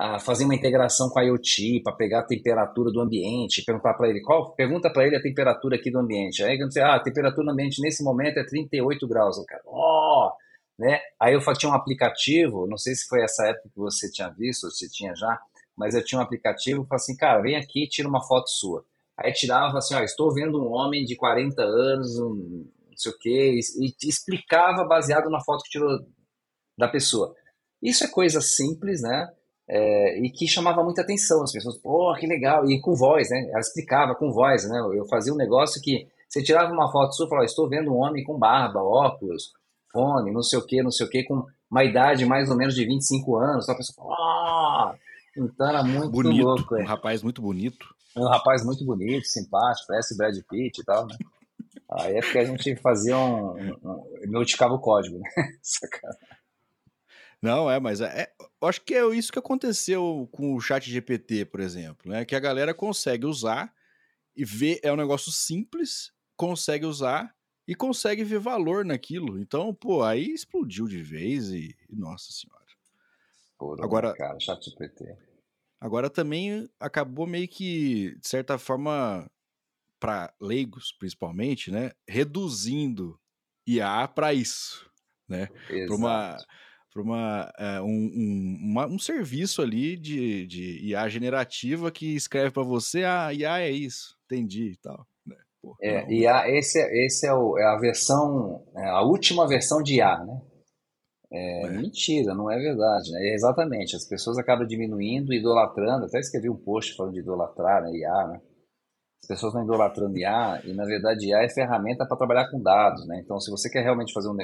a 0.00 0.18
fazer 0.18 0.46
uma 0.46 0.54
integração 0.54 1.10
com 1.10 1.18
a 1.18 1.22
IoT 1.24 1.82
para 1.84 1.92
pegar 1.92 2.20
a 2.20 2.26
temperatura 2.26 2.90
do 2.90 3.02
ambiente, 3.02 3.62
perguntar 3.62 3.92
para 3.92 4.08
ele 4.08 4.22
qual, 4.22 4.54
pergunta 4.54 4.90
para 4.90 5.06
ele 5.06 5.14
a 5.14 5.20
temperatura 5.20 5.76
aqui 5.76 5.90
do 5.90 5.98
ambiente. 5.98 6.42
Aí 6.42 6.56
dizer, 6.56 6.80
ah, 6.80 6.94
a 6.94 7.00
temperatura 7.00 7.44
do 7.44 7.52
ambiente 7.52 7.82
nesse 7.82 8.02
momento 8.02 8.38
é 8.38 8.46
38 8.46 9.06
graus, 9.06 9.36
o 9.36 9.44
cara. 9.44 9.60
Oh! 9.66 10.30
Né? 10.78 10.98
Aí 11.20 11.34
eu 11.34 11.40
tinha 11.52 11.70
um 11.70 11.74
aplicativo, 11.74 12.66
não 12.66 12.78
sei 12.78 12.94
se 12.94 13.06
foi 13.06 13.22
essa 13.22 13.46
época 13.48 13.68
que 13.68 13.78
você 13.78 14.10
tinha 14.10 14.30
visto, 14.30 14.64
ou 14.64 14.70
se 14.70 14.90
tinha 14.90 15.14
já, 15.14 15.38
mas 15.76 15.94
eu 15.94 16.02
tinha 16.02 16.18
um 16.18 16.24
aplicativo, 16.24 16.86
falei 16.86 16.96
assim, 16.96 17.16
cara, 17.18 17.42
vem 17.42 17.56
aqui, 17.56 17.86
tira 17.86 18.08
uma 18.08 18.26
foto 18.26 18.48
sua. 18.48 18.82
Aí 19.18 19.34
tirava 19.34 19.76
assim, 19.76 19.94
ó, 19.94 20.00
estou 20.00 20.32
vendo 20.32 20.62
um 20.62 20.72
homem 20.72 21.04
de 21.04 21.14
40 21.14 21.60
anos, 21.60 22.18
um, 22.18 22.66
não 22.88 22.96
sei 22.96 23.12
o 23.12 23.18
quê, 23.18 23.60
e, 23.78 23.86
e 23.86 24.08
explicava 24.08 24.82
baseado 24.82 25.28
na 25.28 25.44
foto 25.44 25.62
que 25.62 25.68
tirou 25.68 25.98
da 26.78 26.88
pessoa. 26.88 27.34
Isso 27.82 28.02
é 28.02 28.08
coisa 28.08 28.40
simples, 28.40 29.02
né? 29.02 29.28
É, 29.72 30.18
e 30.18 30.30
que 30.30 30.48
chamava 30.48 30.82
muita 30.82 31.02
atenção. 31.02 31.42
As 31.44 31.52
pessoas, 31.52 31.78
pô, 31.78 32.12
que 32.18 32.26
legal. 32.26 32.68
E 32.68 32.80
com 32.80 32.94
voz, 32.94 33.30
né? 33.30 33.48
Ela 33.50 33.60
explicava 33.60 34.16
com 34.16 34.32
voz, 34.32 34.68
né? 34.68 34.80
Eu 34.94 35.06
fazia 35.06 35.32
um 35.32 35.36
negócio 35.36 35.80
que 35.80 36.08
você 36.28 36.42
tirava 36.42 36.72
uma 36.72 36.90
foto 36.90 37.14
sua 37.14 37.26
e 37.26 37.28
falava, 37.28 37.46
estou 37.46 37.68
vendo 37.68 37.92
um 37.92 37.98
homem 37.98 38.24
com 38.24 38.36
barba, 38.36 38.82
óculos, 38.82 39.52
fone, 39.92 40.32
não 40.32 40.42
sei 40.42 40.58
o 40.58 40.66
que, 40.66 40.82
não 40.82 40.90
sei 40.90 41.06
o 41.06 41.08
que, 41.08 41.22
com 41.22 41.44
uma 41.70 41.84
idade 41.84 42.26
mais 42.26 42.50
ou 42.50 42.56
menos 42.56 42.74
de 42.74 42.84
25 42.84 43.36
anos. 43.36 43.64
Então 43.64 43.74
a 43.74 43.78
pessoa, 43.78 44.06
oh! 44.08 45.10
Então 45.36 45.68
era 45.68 45.84
muito 45.84 46.10
bonito, 46.10 46.44
louco. 46.44 46.74
Um 46.74 46.84
rapaz 46.84 47.22
muito 47.22 47.40
bonito. 47.40 47.86
Um 48.16 48.26
rapaz 48.26 48.64
muito 48.64 48.84
bonito, 48.84 49.24
simpático, 49.26 49.86
parece 49.86 50.16
Brad 50.16 50.36
Pitt 50.48 50.80
e 50.80 50.84
tal, 50.84 51.06
né? 51.06 51.16
Aí 51.92 52.16
é 52.16 52.20
porque 52.20 52.38
a 52.38 52.44
gente 52.44 52.74
fazia 52.76 53.16
um. 53.16 53.56
um, 53.56 53.78
um 53.84 54.30
notificava 54.30 54.74
o 54.74 54.80
código, 54.80 55.18
né? 55.18 55.28
Sacanagem. 55.62 56.20
Não, 57.40 57.70
é, 57.70 57.80
mas 57.80 58.00
é, 58.00 58.22
é, 58.22 58.30
eu 58.38 58.49
acho 58.68 58.82
que 58.82 58.94
é 58.94 59.06
isso 59.14 59.32
que 59.32 59.38
aconteceu 59.38 60.28
com 60.32 60.54
o 60.54 60.60
chat 60.60 60.90
GPT, 60.90 61.46
por 61.46 61.60
exemplo, 61.60 62.10
né? 62.10 62.24
Que 62.24 62.34
a 62.34 62.40
galera 62.40 62.74
consegue 62.74 63.26
usar 63.26 63.72
e 64.36 64.44
ver, 64.44 64.80
é 64.82 64.92
um 64.92 64.96
negócio 64.96 65.32
simples, 65.32 66.12
consegue 66.36 66.86
usar 66.86 67.34
e 67.66 67.74
consegue 67.74 68.24
ver 68.24 68.38
valor 68.38 68.84
naquilo. 68.84 69.38
Então, 69.38 69.74
pô, 69.74 70.02
aí 70.02 70.30
explodiu 70.30 70.86
de 70.86 71.02
vez 71.02 71.50
e, 71.50 71.76
e 71.88 71.96
nossa 71.96 72.32
senhora. 72.32 72.60
Porra, 73.58 73.84
agora, 73.84 74.14
cara, 74.14 74.38
chat 74.40 74.62
GPT. 74.70 75.16
Agora 75.80 76.10
também 76.10 76.68
acabou 76.78 77.26
meio 77.26 77.48
que, 77.48 78.14
de 78.16 78.28
certa 78.28 78.58
forma, 78.58 79.30
para 79.98 80.32
leigos 80.40 80.92
principalmente, 80.92 81.70
né? 81.70 81.92
Reduzindo 82.06 83.18
IA 83.66 84.08
para 84.08 84.34
isso, 84.34 84.90
né? 85.28 85.48
Para 85.86 85.94
uma 85.94 86.36
para 86.92 87.02
uma, 87.02 87.52
é, 87.56 87.80
um, 87.80 87.86
um, 87.86 88.58
uma, 88.62 88.86
um 88.86 88.98
serviço 88.98 89.62
ali 89.62 89.96
de, 89.96 90.46
de 90.46 90.88
IA 90.88 91.08
generativa 91.08 91.90
que 91.90 92.14
escreve 92.14 92.50
para 92.50 92.62
você, 92.62 93.04
ah, 93.04 93.32
IA 93.32 93.60
é 93.60 93.70
isso, 93.70 94.16
entendi 94.24 94.72
e 94.72 94.76
tal. 94.76 95.06
Né? 95.24 95.36
Pô, 95.62 95.76
é, 95.80 96.02
não, 96.02 96.10
IA, 96.10 96.50
esse, 96.50 96.80
é, 96.80 97.06
esse 97.06 97.26
é, 97.26 97.32
o, 97.32 97.56
é 97.58 97.64
a 97.64 97.76
versão, 97.76 98.64
é 98.76 98.84
a 98.86 99.02
última 99.02 99.46
versão 99.46 99.82
de 99.82 99.96
IA, 99.96 100.24
né? 100.24 100.40
É, 101.32 101.66
é. 101.66 101.70
Mentira, 101.70 102.34
não 102.34 102.50
é 102.50 102.58
verdade. 102.58 103.12
Né? 103.12 103.34
exatamente, 103.34 103.94
as 103.94 104.04
pessoas 104.04 104.36
acabam 104.36 104.66
diminuindo, 104.66 105.32
idolatrando. 105.32 106.06
Até 106.06 106.18
escrevi 106.18 106.50
um 106.50 106.56
post 106.56 106.96
falando 106.96 107.14
de 107.14 107.20
idolatrar 107.20 107.82
né, 107.82 107.92
IA, 107.92 108.26
né? 108.28 108.40
As 109.22 109.28
pessoas 109.28 109.52
estão 109.52 109.62
idolatrando 109.62 110.18
IA 110.18 110.62
e, 110.64 110.72
na 110.72 110.84
verdade, 110.84 111.28
IA 111.28 111.44
é 111.44 111.48
ferramenta 111.48 112.06
para 112.06 112.16
trabalhar 112.16 112.50
com 112.50 112.60
dados. 112.60 113.06
Né? 113.06 113.20
Então, 113.22 113.38
se 113.38 113.50
você 113.50 113.70
quer 113.70 113.82
realmente 113.82 114.12
fazer 114.12 114.28
um, 114.28 114.36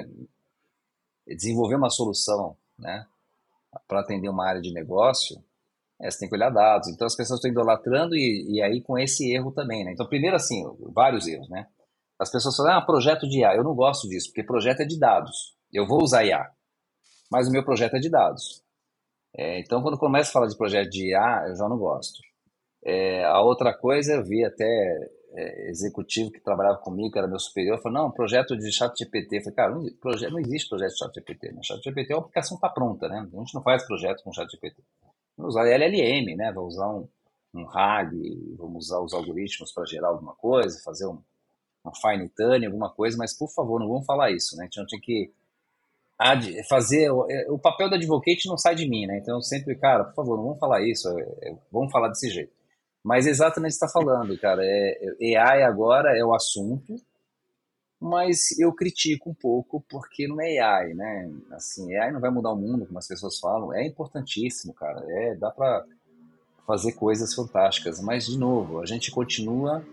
desenvolver 1.35 1.77
uma 1.77 1.91
solução, 1.91 2.57
né, 2.79 3.07
para 3.89 4.01
atender 4.01 4.29
uma 4.29 4.47
área 4.47 4.61
de 4.61 4.73
negócio, 4.73 5.43
é, 6.01 6.11
você 6.11 6.21
tem 6.21 6.29
que 6.29 6.35
olhar 6.35 6.51
dados. 6.51 6.89
Então 6.89 7.07
as 7.07 7.17
pessoas 7.17 7.39
estão 7.39 7.51
idolatrando 7.51 8.15
e, 8.15 8.57
e 8.57 8.63
aí 8.63 8.81
com 8.81 8.99
esse 8.99 9.33
erro 9.33 9.51
também, 9.53 9.85
né? 9.85 9.93
Então 9.93 10.07
primeiro 10.07 10.37
assim, 10.37 10.65
vários 10.93 11.27
erros, 11.27 11.49
né? 11.49 11.67
As 12.19 12.31
pessoas 12.31 12.57
falam, 12.57 12.79
ah, 12.79 12.83
projeto 12.83 13.29
de 13.29 13.41
IA. 13.41 13.55
Eu 13.55 13.65
não 13.65 13.75
gosto 13.75 14.09
disso, 14.09 14.29
porque 14.29 14.43
projeto 14.43 14.81
é 14.81 14.85
de 14.85 14.99
dados. 14.99 15.55
Eu 15.73 15.87
vou 15.87 16.03
usar 16.03 16.25
IA, 16.25 16.51
mas 17.31 17.49
o 17.49 17.51
meu 17.51 17.65
projeto 17.65 17.97
é 17.97 17.99
de 17.99 18.11
dados. 18.11 18.63
É, 19.37 19.61
então 19.61 19.83
quando 19.83 19.99
começa 19.99 20.31
a 20.31 20.33
falar 20.33 20.47
de 20.47 20.57
projeto 20.57 20.91
de 20.91 21.11
IA, 21.11 21.47
eu 21.49 21.57
já 21.57 21.69
não 21.69 21.79
gosto. 21.79 22.21
É, 22.85 23.25
a 23.25 23.41
outra 23.41 23.77
coisa, 23.77 24.15
eu 24.15 24.25
vi 24.25 24.45
até 24.45 25.11
executivo 25.69 26.31
que 26.31 26.41
trabalhava 26.41 26.79
comigo, 26.79 27.11
que 27.11 27.19
era 27.19 27.29
meu 27.29 27.39
superior, 27.39 27.81
falou, 27.83 28.03
não, 28.03 28.11
projeto 28.11 28.57
de 28.57 28.73
chat 28.73 28.97
GPT. 28.97 29.39
Eu 29.39 29.43
falei, 29.43 29.55
cara, 29.55 29.75
não, 29.75 29.85
projeto, 30.01 30.33
não 30.33 30.41
existe 30.41 30.69
projeto 30.69 30.93
de 30.93 30.99
chat 30.99 31.15
GPT. 31.15 31.53
Né? 31.53 31.61
Chat 31.63 31.83
GPT 31.83 32.13
é 32.13 32.17
uma 32.17 32.23
aplicação 32.23 32.57
que 32.57 32.67
está 32.67 32.75
pronta, 32.75 33.09
né? 33.09 33.19
A 33.19 33.39
gente 33.39 33.55
não 33.55 33.63
faz 33.63 33.87
projeto 33.87 34.23
com 34.23 34.33
chat 34.33 34.51
GPT. 34.51 34.83
Vamos 35.37 35.55
usar 35.55 35.67
LLM, 35.69 36.37
né? 36.37 36.53
Vou 36.53 36.67
usar 36.67 36.89
um, 36.89 37.07
um 37.55 37.65
RAG, 37.65 38.11
vamos 38.57 38.87
usar 38.87 39.01
os 39.01 39.13
algoritmos 39.13 39.73
para 39.73 39.85
gerar 39.85 40.09
alguma 40.09 40.35
coisa, 40.35 40.81
fazer 40.83 41.07
um, 41.07 41.19
um 41.85 41.95
fine 41.95 42.29
tuning, 42.31 42.67
alguma 42.67 42.91
coisa, 42.91 43.17
mas 43.19 43.37
por 43.37 43.51
favor, 43.51 43.79
não 43.79 43.89
vamos 43.89 44.07
falar 44.07 44.31
isso, 44.31 44.57
né? 44.57 44.69
A 44.71 44.81
gente 44.81 44.91
tem 44.91 45.01
que 45.01 45.31
fazer 46.69 47.11
é, 47.29 47.51
o 47.51 47.59
papel 47.59 47.91
do 47.91 47.95
advocate 47.95 48.49
não 48.49 48.57
sai 48.57 48.75
de 48.75 48.89
mim, 48.89 49.07
né? 49.07 49.19
Então 49.19 49.41
sempre, 49.43 49.77
cara, 49.77 50.05
por 50.05 50.15
favor, 50.15 50.37
não 50.39 50.45
vamos 50.45 50.59
falar 50.59 50.83
isso, 50.83 51.09
é, 51.43 51.55
vamos 51.71 51.93
falar 51.93 52.09
desse 52.09 52.31
jeito. 52.31 52.53
Mas 53.07 53.25
exatamente 53.25 53.71
está 53.71 53.87
falando, 53.87 54.37
cara. 54.37 54.63
É, 54.65 55.37
AI 55.37 55.63
agora 55.63 56.19
é 56.19 56.25
o 56.25 56.35
assunto, 56.35 56.97
mas 58.01 58.59
eu 58.59 58.73
critico 58.73 59.31
um 59.31 59.35
pouco 59.35 59.81
porque 59.89 60.27
não 60.27 60.41
é 60.41 60.59
AI, 60.59 60.93
né? 60.93 61.33
Assim, 61.53 61.95
AI 61.95 62.11
não 62.11 62.21
vai 62.21 62.31
mudar 62.31 62.51
o 62.51 62.57
mundo, 62.57 62.85
como 62.85 62.99
as 62.99 63.07
pessoas 63.07 63.39
falam. 63.39 63.73
É 63.73 63.87
importantíssimo, 63.87 64.75
cara. 64.75 65.05
É, 65.09 65.37
dá 65.37 65.53
para 65.53 65.87
fazer 66.67 66.95
coisas 66.95 67.33
fantásticas. 67.33 68.01
Mas, 68.01 68.27
de 68.27 68.37
novo, 68.37 68.81
a 68.81 68.87
gente 68.87 69.13
continua. 69.13 69.87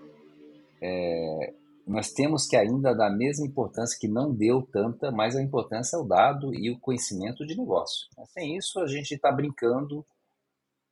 É, 0.82 1.54
nós 1.86 2.12
temos 2.12 2.48
que 2.48 2.56
ainda 2.56 2.96
dar 2.96 3.10
a 3.10 3.16
mesma 3.16 3.46
importância 3.46 3.96
que 4.00 4.08
não 4.08 4.34
deu 4.34 4.64
tanta, 4.64 5.12
mas 5.12 5.36
a 5.36 5.42
importância 5.44 5.98
é 5.98 6.00
o 6.00 6.04
dado 6.04 6.52
e 6.52 6.72
o 6.72 6.80
conhecimento 6.80 7.46
de 7.46 7.56
negócio. 7.56 8.08
Sem 8.30 8.58
isso, 8.58 8.80
a 8.80 8.88
gente 8.88 9.14
está 9.14 9.32
brincando 9.32 10.04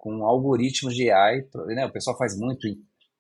com 0.02 0.26
algoritmos 0.26 0.96
de 0.96 1.12
AI, 1.12 1.46
né? 1.68 1.86
O 1.86 1.92
pessoal 1.92 2.18
faz 2.18 2.36
muito 2.36 2.68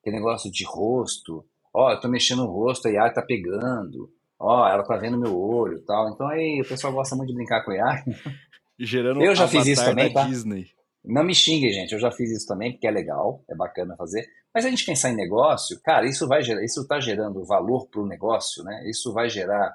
aquele 0.01 0.15
negócio 0.15 0.51
de 0.51 0.65
rosto. 0.65 1.45
Ó, 1.71 1.87
oh, 1.87 1.91
eu 1.91 1.99
tô 1.99 2.09
mexendo 2.09 2.39
no 2.43 2.51
rosto, 2.51 2.87
a 2.87 3.03
AI 3.03 3.13
tá 3.13 3.21
pegando. 3.21 4.11
ó, 4.39 4.63
oh, 4.63 4.67
ela 4.67 4.83
tá 4.83 4.97
vendo 4.97 5.19
meu 5.19 5.39
olho 5.39 5.77
e 5.77 5.81
tal. 5.81 6.09
Então 6.09 6.27
aí 6.27 6.59
o 6.59 6.67
pessoal 6.67 6.91
gosta 6.91 7.15
muito 7.15 7.29
de 7.29 7.35
brincar 7.35 7.63
com 7.63 7.69
AI. 7.71 8.03
Gerando 8.79 9.21
eu 9.21 9.35
já 9.35 9.47
fiz 9.47 9.67
isso 9.67 9.85
também, 9.85 10.11
tá? 10.11 10.25
Disney. 10.25 10.71
Não 11.05 11.23
me 11.23 11.35
xingue, 11.35 11.71
gente. 11.71 11.93
Eu 11.93 11.99
já 11.99 12.11
fiz 12.11 12.31
isso 12.31 12.47
também, 12.47 12.71
porque 12.71 12.87
é 12.87 12.91
legal, 12.91 13.43
é 13.47 13.55
bacana 13.55 13.95
fazer. 13.95 14.27
Mas 14.51 14.65
a 14.65 14.69
gente 14.69 14.83
pensar 14.83 15.11
em 15.11 15.15
negócio, 15.15 15.79
cara, 15.83 16.07
isso 16.07 16.27
vai 16.27 16.41
gerar, 16.41 16.63
isso 16.65 16.81
está 16.81 16.99
gerando 16.99 17.45
valor 17.45 17.87
para 17.89 18.01
o 18.01 18.07
negócio, 18.07 18.63
né? 18.63 18.89
Isso 18.89 19.13
vai 19.13 19.29
gerar 19.29 19.71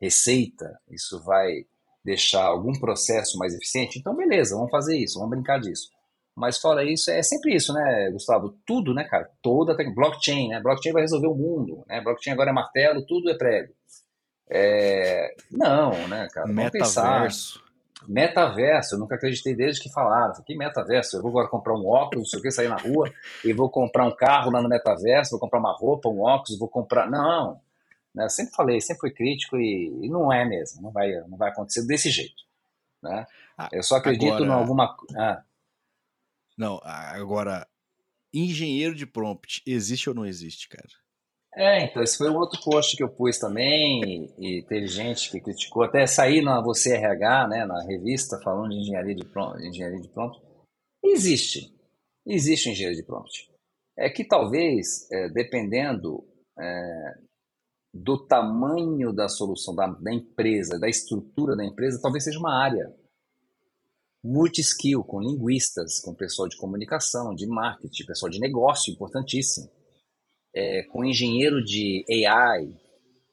receita, 0.00 0.76
isso 0.90 1.22
vai 1.22 1.66
deixar 2.04 2.44
algum 2.44 2.72
processo 2.72 3.38
mais 3.38 3.54
eficiente. 3.54 4.00
Então, 4.00 4.16
beleza, 4.16 4.56
vamos 4.56 4.72
fazer 4.72 4.98
isso, 4.98 5.20
vamos 5.20 5.30
brincar 5.30 5.60
disso. 5.60 5.88
Mas 6.38 6.58
fora 6.58 6.84
isso, 6.84 7.10
é 7.10 7.20
sempre 7.20 7.54
isso, 7.54 7.72
né, 7.72 8.10
Gustavo? 8.12 8.54
Tudo, 8.64 8.94
né, 8.94 9.02
cara? 9.04 9.28
Toda 9.42 9.72
a 9.72 9.90
blockchain, 9.90 10.48
né? 10.48 10.60
Blockchain 10.60 10.92
vai 10.92 11.02
resolver 11.02 11.26
o 11.26 11.34
mundo, 11.34 11.84
né? 11.88 12.00
Blockchain 12.00 12.32
agora 12.32 12.50
é 12.50 12.52
martelo, 12.52 13.04
tudo 13.04 13.28
é 13.28 13.36
prego. 13.36 13.72
É... 14.48 15.34
Não, 15.50 15.90
né, 16.06 16.28
cara? 16.32 16.46
Vamos 16.46 16.64
Metaverso. 16.64 17.58
Pensar. 17.58 17.68
Metaverso, 18.08 18.94
eu 18.94 19.00
nunca 19.00 19.16
acreditei 19.16 19.54
desde 19.54 19.82
que 19.82 19.92
falaram. 19.92 20.32
Que 20.46 20.56
metaverso? 20.56 21.16
Eu 21.16 21.22
vou 21.22 21.30
agora 21.30 21.48
comprar 21.48 21.74
um 21.74 21.86
óculos, 21.86 22.22
não 22.22 22.24
sei 22.26 22.38
o 22.38 22.42
que, 22.42 22.50
sair 22.52 22.68
na 22.68 22.76
rua, 22.76 23.12
e 23.44 23.52
vou 23.52 23.68
comprar 23.68 24.06
um 24.06 24.14
carro 24.14 24.52
lá 24.52 24.62
no 24.62 24.68
metaverso, 24.68 25.32
vou 25.32 25.40
comprar 25.40 25.58
uma 25.58 25.76
roupa, 25.76 26.08
um 26.08 26.20
óculos, 26.20 26.58
vou 26.58 26.68
comprar. 26.68 27.10
Não. 27.10 27.60
Né? 28.14 28.24
Eu 28.24 28.30
sempre 28.30 28.54
falei, 28.54 28.80
sempre 28.80 29.00
fui 29.00 29.10
crítico 29.10 29.56
e, 29.56 29.88
e, 30.02 30.08
não 30.08 30.32
é 30.32 30.44
mesmo, 30.44 30.80
não 30.80 30.92
vai, 30.92 31.12
não 31.28 31.36
vai 31.36 31.50
acontecer 31.50 31.84
desse 31.84 32.10
jeito. 32.10 32.44
Né? 33.02 33.26
Ah, 33.58 33.68
eu 33.72 33.82
só 33.82 33.96
acredito 33.96 34.32
agora... 34.32 34.46
em 34.46 34.52
alguma. 34.52 34.96
Ah. 35.16 35.42
Não, 36.58 36.80
agora, 36.82 37.64
engenheiro 38.34 38.94
de 38.94 39.06
prompt, 39.06 39.62
existe 39.64 40.08
ou 40.08 40.14
não 40.14 40.26
existe, 40.26 40.68
cara? 40.68 40.88
É, 41.54 41.84
então, 41.84 42.02
esse 42.02 42.18
foi 42.18 42.28
um 42.28 42.36
outro 42.36 42.60
post 42.62 42.96
que 42.96 43.02
eu 43.02 43.08
pus 43.08 43.38
também, 43.38 44.32
e, 44.38 44.58
e 44.58 44.62
teve 44.66 44.86
gente 44.86 45.30
que 45.30 45.40
criticou, 45.40 45.84
até 45.84 46.06
sair 46.06 46.42
na 46.42 46.60
Você 46.60 46.94
RH, 46.94 47.48
né, 47.48 47.64
na 47.64 47.82
revista, 47.84 48.40
falando 48.42 48.70
de 48.70 48.80
engenharia 48.80 49.14
de 49.14 49.24
prompt. 49.24 49.64
Engenharia 49.64 50.00
de 50.00 50.08
prompt. 50.08 50.40
Existe, 51.02 51.72
existe 52.26 52.70
engenharia 52.70 53.00
de 53.00 53.06
prompt. 53.06 53.48
É 53.96 54.10
que 54.10 54.24
talvez, 54.24 55.10
é, 55.10 55.28
dependendo 55.30 56.24
é, 56.58 57.14
do 57.94 58.26
tamanho 58.26 59.12
da 59.12 59.28
solução 59.28 59.74
da, 59.74 59.86
da 59.86 60.12
empresa, 60.12 60.78
da 60.78 60.88
estrutura 60.88 61.56
da 61.56 61.64
empresa, 61.64 62.00
talvez 62.02 62.24
seja 62.24 62.38
uma 62.38 62.54
área 62.54 62.92
multi-skill, 64.22 65.02
com 65.04 65.20
linguistas, 65.20 66.00
com 66.00 66.14
pessoal 66.14 66.48
de 66.48 66.56
comunicação, 66.56 67.34
de 67.34 67.46
marketing, 67.46 68.04
pessoal 68.04 68.30
de 68.30 68.40
negócio, 68.40 68.92
importantíssimo 68.92 69.70
é, 70.54 70.82
com 70.84 71.04
engenheiro 71.04 71.62
de 71.64 72.04
AI. 72.26 72.76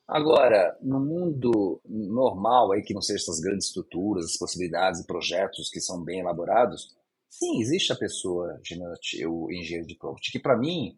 Agora, 0.08 0.78
no 0.82 1.00
mundo 1.00 1.82
normal, 1.84 2.72
aí, 2.72 2.84
que 2.84 2.94
não 2.94 3.02
seja 3.02 3.24
essas 3.24 3.40
grandes 3.40 3.68
estruturas, 3.68 4.26
as 4.26 4.38
possibilidades 4.38 5.02
e 5.02 5.08
projetos 5.08 5.70
que 5.70 5.82
são 5.82 6.04
bem 6.04 6.20
elaborados, 6.20 6.96
sim, 7.30 7.60
existe 7.60 7.92
a 7.92 7.96
pessoa, 7.96 8.60
o 9.28 9.52
engenheiro 9.52 9.88
de 9.88 9.98
prompt, 9.98 10.32
que 10.32 10.40
para 10.40 10.58
mim, 10.58 10.96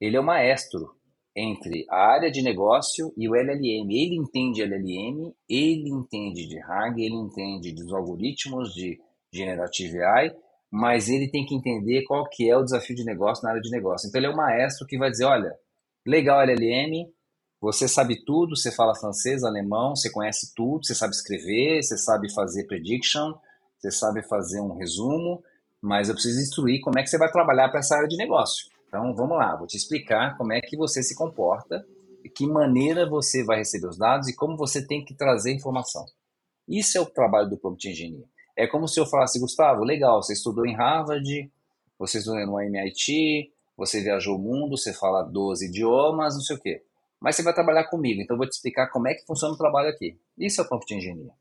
ele 0.00 0.16
é 0.16 0.20
o 0.20 0.24
maestro 0.24 0.96
entre 1.34 1.86
a 1.88 1.96
área 1.96 2.30
de 2.30 2.42
negócio 2.42 3.14
e 3.16 3.28
o 3.28 3.36
LLM. 3.36 3.88
Ele 3.90 4.16
entende 4.16 4.60
LLM, 4.60 5.32
ele 5.48 5.88
entende 5.88 6.48
de 6.48 6.58
RAG, 6.58 7.00
ele 7.00 7.14
entende 7.14 7.72
dos 7.72 7.92
algoritmos 7.92 8.74
de 8.74 9.00
Generative 9.32 10.02
AI 10.02 10.36
mas 10.72 11.10
ele 11.10 11.28
tem 11.28 11.44
que 11.44 11.54
entender 11.54 12.02
qual 12.04 12.26
que 12.26 12.48
é 12.48 12.56
o 12.56 12.64
desafio 12.64 12.96
de 12.96 13.04
negócio 13.04 13.44
na 13.44 13.50
área 13.50 13.60
de 13.60 13.70
negócio. 13.70 14.08
Então 14.08 14.18
ele 14.18 14.26
é 14.26 14.30
o 14.30 14.36
maestro 14.36 14.86
que 14.86 14.96
vai 14.96 15.10
dizer, 15.10 15.26
olha, 15.26 15.54
legal 16.06 16.40
LLM, 16.40 17.12
você 17.60 17.86
sabe 17.86 18.24
tudo, 18.24 18.56
você 18.56 18.72
fala 18.72 18.94
francês, 18.94 19.44
alemão, 19.44 19.94
você 19.94 20.10
conhece 20.10 20.54
tudo, 20.54 20.86
você 20.86 20.94
sabe 20.94 21.12
escrever, 21.12 21.82
você 21.82 21.98
sabe 21.98 22.32
fazer 22.32 22.66
prediction, 22.66 23.34
você 23.78 23.90
sabe 23.90 24.26
fazer 24.26 24.62
um 24.62 24.74
resumo, 24.74 25.44
mas 25.78 26.08
eu 26.08 26.14
preciso 26.14 26.40
instruir 26.40 26.80
como 26.80 26.98
é 26.98 27.02
que 27.02 27.10
você 27.10 27.18
vai 27.18 27.30
trabalhar 27.30 27.68
para 27.68 27.80
essa 27.80 27.94
área 27.94 28.08
de 28.08 28.16
negócio. 28.16 28.64
Então 28.88 29.14
vamos 29.14 29.36
lá, 29.36 29.54
vou 29.54 29.66
te 29.66 29.76
explicar 29.76 30.38
como 30.38 30.54
é 30.54 30.60
que 30.62 30.74
você 30.74 31.02
se 31.02 31.14
comporta, 31.14 31.84
que 32.34 32.46
maneira 32.46 33.06
você 33.06 33.44
vai 33.44 33.58
receber 33.58 33.88
os 33.88 33.98
dados 33.98 34.26
e 34.26 34.34
como 34.34 34.56
você 34.56 34.86
tem 34.86 35.04
que 35.04 35.14
trazer 35.14 35.52
informação. 35.52 36.06
Isso 36.66 36.96
é 36.96 37.00
o 37.00 37.06
trabalho 37.06 37.50
do 37.50 37.58
Prompt 37.58 37.86
Engineer. 37.86 38.24
É 38.56 38.66
como 38.66 38.86
se 38.86 39.00
eu 39.00 39.06
falasse, 39.06 39.40
Gustavo, 39.40 39.84
legal, 39.84 40.22
você 40.22 40.34
estudou 40.34 40.66
em 40.66 40.74
Harvard, 40.74 41.50
você 41.98 42.18
estudou 42.18 42.44
no 42.46 42.60
MIT, 42.60 43.52
você 43.76 44.00
viajou 44.00 44.36
o 44.36 44.38
mundo, 44.38 44.76
você 44.76 44.92
fala 44.92 45.22
12 45.22 45.68
idiomas, 45.68 46.34
não 46.34 46.42
sei 46.42 46.56
o 46.56 46.60
quê. 46.60 46.82
Mas 47.20 47.36
você 47.36 47.42
vai 47.42 47.54
trabalhar 47.54 47.84
comigo, 47.84 48.20
então 48.20 48.34
eu 48.34 48.38
vou 48.38 48.48
te 48.48 48.52
explicar 48.52 48.88
como 48.88 49.08
é 49.08 49.14
que 49.14 49.24
funciona 49.24 49.54
o 49.54 49.58
trabalho 49.58 49.88
aqui. 49.88 50.18
Isso 50.36 50.60
é 50.60 50.64
o 50.64 50.68
prompt 50.68 50.92
engineer. 50.92 51.32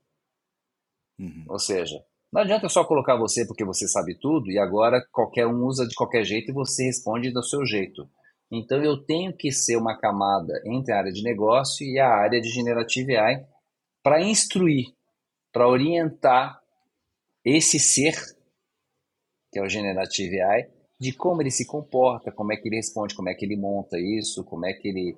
Uhum. 1.20 1.46
Ou 1.50 1.60
seja, 1.60 2.04
não 2.32 2.42
adianta 2.42 2.70
só 2.70 2.86
colocar 2.86 3.18
você 3.18 3.46
porque 3.46 3.66
você 3.66 3.88
sabe 3.88 4.16
tudo 4.16 4.50
e 4.50 4.58
agora 4.58 5.06
qualquer 5.12 5.48
um 5.48 5.66
usa 5.66 5.88
de 5.88 5.94
qualquer 5.96 6.24
jeito 6.24 6.52
e 6.52 6.54
você 6.54 6.86
responde 6.86 7.32
do 7.32 7.44
seu 7.44 7.66
jeito. 7.66 8.10
Então 8.50 8.82
eu 8.84 8.98
tenho 9.04 9.36
que 9.36 9.52
ser 9.52 9.76
uma 9.76 9.98
camada 9.98 10.54
entre 10.66 10.94
a 10.94 10.98
área 10.98 11.12
de 11.12 11.24
negócio 11.24 11.86
e 11.86 12.00
a 12.00 12.10
área 12.10 12.40
de 12.40 12.50
generative 12.50 13.18
AI 13.18 13.46
para 14.04 14.22
instruir, 14.22 14.88
para 15.52 15.68
orientar 15.68 16.61
esse 17.44 17.80
ser, 17.80 18.16
que 19.52 19.60
é 19.60 19.62
o 19.62 19.70
Generative 19.70 20.42
AI, 20.42 20.70
de 21.00 21.14
como 21.14 21.42
ele 21.42 21.52
se 21.52 21.66
comporta, 21.66 22.32
como 22.32 22.54
é 22.54 22.58
que 22.58 22.68
ele 22.68 22.76
responde, 22.76 23.16
como 23.16 23.30
é 23.30 23.34
que 23.34 23.46
ele 23.46 23.58
monta 23.58 23.98
isso, 24.00 24.44
como 24.44 24.66
é 24.66 24.74
que 24.74 24.88
ele 24.88 25.18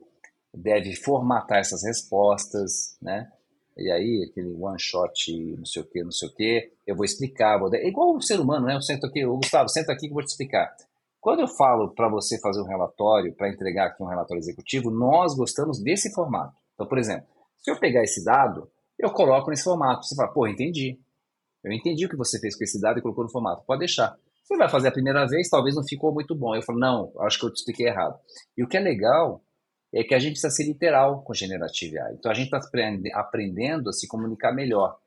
deve 0.53 0.95
formatar 0.95 1.59
essas 1.59 1.84
respostas, 1.84 2.97
né? 3.01 3.30
E 3.76 3.91
aí, 3.91 4.28
aquele 4.30 4.53
one 4.53 4.80
shot, 4.80 5.55
não 5.57 5.65
sei 5.65 5.82
o 5.82 5.86
que, 5.86 6.03
não 6.03 6.11
sei 6.11 6.30
o 6.30 6.34
que, 6.34 6.71
eu 6.86 6.95
vou 6.95 7.03
explicar. 7.03 7.57
Vou. 7.57 7.74
É 7.74 7.88
igual 7.88 8.15
o 8.15 8.21
ser 8.21 8.39
humano, 8.39 8.67
né? 8.67 8.76
Eu 8.76 8.82
sento 8.82 9.07
aqui, 9.07 9.26
ô, 9.26 9.38
Gustavo, 9.38 9.67
senta 9.67 9.91
aqui 9.91 10.01
que 10.01 10.11
eu 10.11 10.13
vou 10.13 10.24
te 10.24 10.30
explicar. 10.30 10.74
Quando 11.19 11.39
eu 11.39 11.47
falo 11.47 11.89
para 11.95 12.07
você 12.07 12.39
fazer 12.39 12.61
um 12.61 12.67
relatório, 12.67 13.34
para 13.34 13.49
entregar 13.49 13.88
aqui 13.88 14.03
um 14.03 14.07
relatório 14.07 14.39
executivo, 14.39 14.91
nós 14.91 15.34
gostamos 15.34 15.82
desse 15.82 16.13
formato. 16.13 16.53
Então, 16.76 16.88
por 16.88 16.97
exemplo, 16.97 17.28
se 17.57 17.71
eu 17.71 17.80
pegar 17.80 18.03
esse 18.03 18.24
dado, 18.24 18.69
eu 18.99 19.09
coloco 19.11 19.49
nesse 19.49 19.63
formato. 19.63 20.05
Você 20.05 20.15
fala, 20.15 20.32
pô, 20.32 20.45
entendi. 20.45 20.99
Eu 21.64 21.72
entendi 21.72 22.05
o 22.05 22.09
que 22.09 22.18
você 22.18 22.39
fez 22.39 22.55
com 22.55 22.64
esse 22.64 22.80
dado 22.80 22.99
e 22.99 23.01
colocou 23.01 23.24
no 23.24 23.32
formato. 23.32 23.64
Pode 23.66 23.80
deixar. 23.80 24.18
Você 24.43 24.57
vai 24.57 24.70
fazer 24.70 24.89
a 24.89 24.91
primeira 24.91 25.26
vez, 25.26 25.49
talvez 25.49 25.76
não 25.76 25.84
ficou 25.84 26.14
muito 26.14 26.36
bom. 26.36 26.53
Eu 26.53 26.61
falo, 26.61 26.80
não, 26.80 27.14
acho 27.22 27.39
que 27.39 27.45
eu 27.45 27.53
te 27.53 27.57
expliquei 27.57 27.88
errado. 27.88 28.20
E 28.57 28.64
o 28.64 28.68
que 28.68 28.76
é 28.76 28.80
legal 28.80 29.41
é 29.93 30.03
que 30.03 30.14
a 30.14 30.20
gente 30.20 30.32
precisa 30.32 30.51
ser 30.51 30.66
literal 30.66 31.24
com 31.24 31.34
Generative 31.34 31.97
AI. 31.97 32.14
Então 32.16 32.32
a 32.32 32.36
gente 32.36 32.53
está 32.53 32.59
aprendendo 33.14 33.89
a 33.89 33.93
se 33.93 34.07
comunicar 34.07 34.51
melhor. 34.51 34.97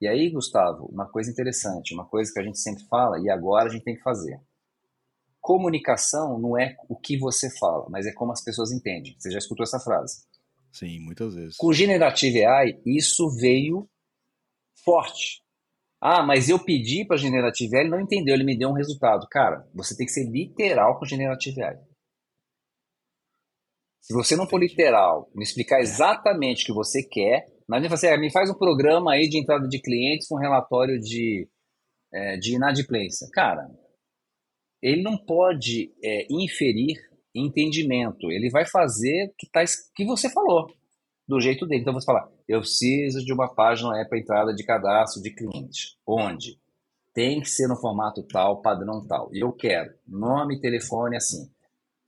E 0.00 0.06
aí, 0.06 0.30
Gustavo, 0.30 0.86
uma 0.92 1.06
coisa 1.06 1.30
interessante, 1.30 1.94
uma 1.94 2.04
coisa 2.06 2.30
que 2.32 2.38
a 2.38 2.42
gente 2.42 2.58
sempre 2.58 2.84
fala 2.84 3.18
e 3.18 3.30
agora 3.30 3.68
a 3.68 3.72
gente 3.72 3.82
tem 3.84 3.96
que 3.96 4.02
fazer. 4.02 4.38
Comunicação 5.40 6.38
não 6.38 6.58
é 6.58 6.76
o 6.88 6.96
que 6.96 7.16
você 7.18 7.48
fala, 7.58 7.86
mas 7.88 8.06
é 8.06 8.12
como 8.12 8.32
as 8.32 8.44
pessoas 8.44 8.72
entendem. 8.72 9.16
Você 9.18 9.30
já 9.30 9.38
escutou 9.38 9.64
essa 9.64 9.80
frase? 9.80 10.26
Sim, 10.70 11.00
muitas 11.00 11.34
vezes. 11.34 11.56
Com 11.56 11.72
Generative 11.72 12.44
AI, 12.44 12.80
isso 12.84 13.30
veio 13.30 13.88
forte. 14.84 15.42
Ah, 16.08 16.22
mas 16.22 16.48
eu 16.48 16.56
pedi 16.56 17.04
para 17.04 17.16
Generative 17.16 17.74
AI, 17.74 17.82
ele 17.82 17.90
não 17.90 18.00
entendeu, 18.00 18.32
ele 18.32 18.44
me 18.44 18.56
deu 18.56 18.68
um 18.68 18.74
resultado. 18.74 19.26
Cara, 19.28 19.68
você 19.74 19.96
tem 19.96 20.06
que 20.06 20.12
ser 20.12 20.30
literal 20.30 20.96
com 20.96 21.04
Generative 21.04 21.60
AI. 21.60 21.76
Se 24.02 24.14
você 24.14 24.36
não 24.36 24.48
for 24.48 24.60
literal, 24.60 25.28
me 25.34 25.42
explicar 25.42 25.80
exatamente 25.80 26.62
o 26.62 26.66
que 26.66 26.72
você 26.72 27.02
quer, 27.02 27.44
não 27.68 27.76
adianta 27.76 27.96
você, 27.96 28.16
me 28.18 28.30
faz 28.30 28.48
um 28.48 28.54
programa 28.54 29.14
aí 29.14 29.28
de 29.28 29.36
entrada 29.36 29.66
de 29.66 29.82
clientes 29.82 30.28
com 30.28 30.36
relatório 30.36 31.00
de, 31.00 31.48
é, 32.14 32.36
de 32.36 32.54
inadimplência. 32.54 33.26
Cara, 33.32 33.68
ele 34.80 35.02
não 35.02 35.18
pode 35.18 35.92
é, 36.04 36.24
inferir 36.30 36.94
entendimento, 37.34 38.30
ele 38.30 38.48
vai 38.48 38.64
fazer 38.64 39.26
o 39.26 39.34
que, 39.36 39.50
tá, 39.50 39.64
que 39.96 40.04
você 40.04 40.30
falou 40.30 40.68
do 41.26 41.40
jeito 41.40 41.66
dele. 41.66 41.82
Então 41.82 41.92
você 41.92 42.06
fala, 42.06 42.30
eu 42.48 42.60
preciso 42.60 43.24
de 43.24 43.32
uma 43.32 43.52
página 43.52 43.90
para 44.08 44.18
entrada 44.18 44.54
de 44.54 44.64
cadastro 44.64 45.22
de 45.22 45.34
cliente. 45.34 45.98
Onde? 46.06 46.58
Tem 47.12 47.40
que 47.40 47.48
ser 47.48 47.66
no 47.66 47.76
formato 47.76 48.22
tal, 48.22 48.60
padrão 48.60 49.04
tal. 49.06 49.30
E 49.32 49.40
eu 49.40 49.52
quero 49.52 49.94
nome, 50.06 50.60
telefone 50.60 51.16
assim. 51.16 51.50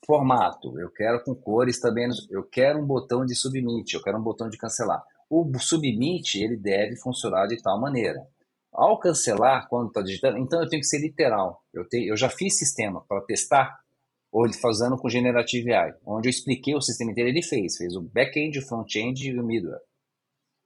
Formato, 0.07 0.79
eu 0.79 0.91
quero 0.91 1.23
com 1.25 1.35
cores 1.35 1.81
também. 1.81 2.09
Eu 2.31 2.45
quero 2.45 2.79
um 2.79 2.87
botão 2.87 3.25
de 3.25 3.35
submit, 3.35 3.95
eu 3.95 4.03
quero 4.03 4.19
um 4.19 4.23
botão 4.23 4.49
de 4.49 4.57
cancelar. 4.57 5.03
O 5.29 5.51
submit 5.59 6.43
ele 6.43 6.57
deve 6.57 6.97
funcionar 6.97 7.47
de 7.47 7.61
tal 7.61 7.81
maneira. 7.81 8.27
Ao 8.73 8.99
cancelar, 8.99 9.69
quando 9.69 9.89
está 9.89 10.03
digitando, 10.03 10.39
então 10.39 10.63
eu 10.63 10.69
tenho 10.69 10.81
que 10.81 10.87
ser 10.87 11.01
literal. 11.01 11.63
Eu, 11.73 11.87
tenho, 11.89 12.11
eu 12.11 12.17
já 12.17 12.29
fiz 12.29 12.57
sistema 12.57 13.05
para 13.09 13.21
testar 13.23 13.79
ou 14.31 14.45
ele 14.45 14.55
fazendo 14.55 14.97
com 14.97 15.09
Generative 15.09 15.73
AI, 15.73 15.93
onde 16.07 16.29
eu 16.29 16.31
expliquei 16.31 16.75
o 16.75 16.81
sistema 16.81 17.11
inteiro, 17.11 17.31
ele 17.31 17.43
fez, 17.43 17.77
fez 17.77 17.97
o 17.97 18.03
back-end, 18.03 18.59
o 18.59 18.67
front-end 18.67 19.29
e 19.29 19.39
o 19.39 19.45
middleware. 19.45 19.81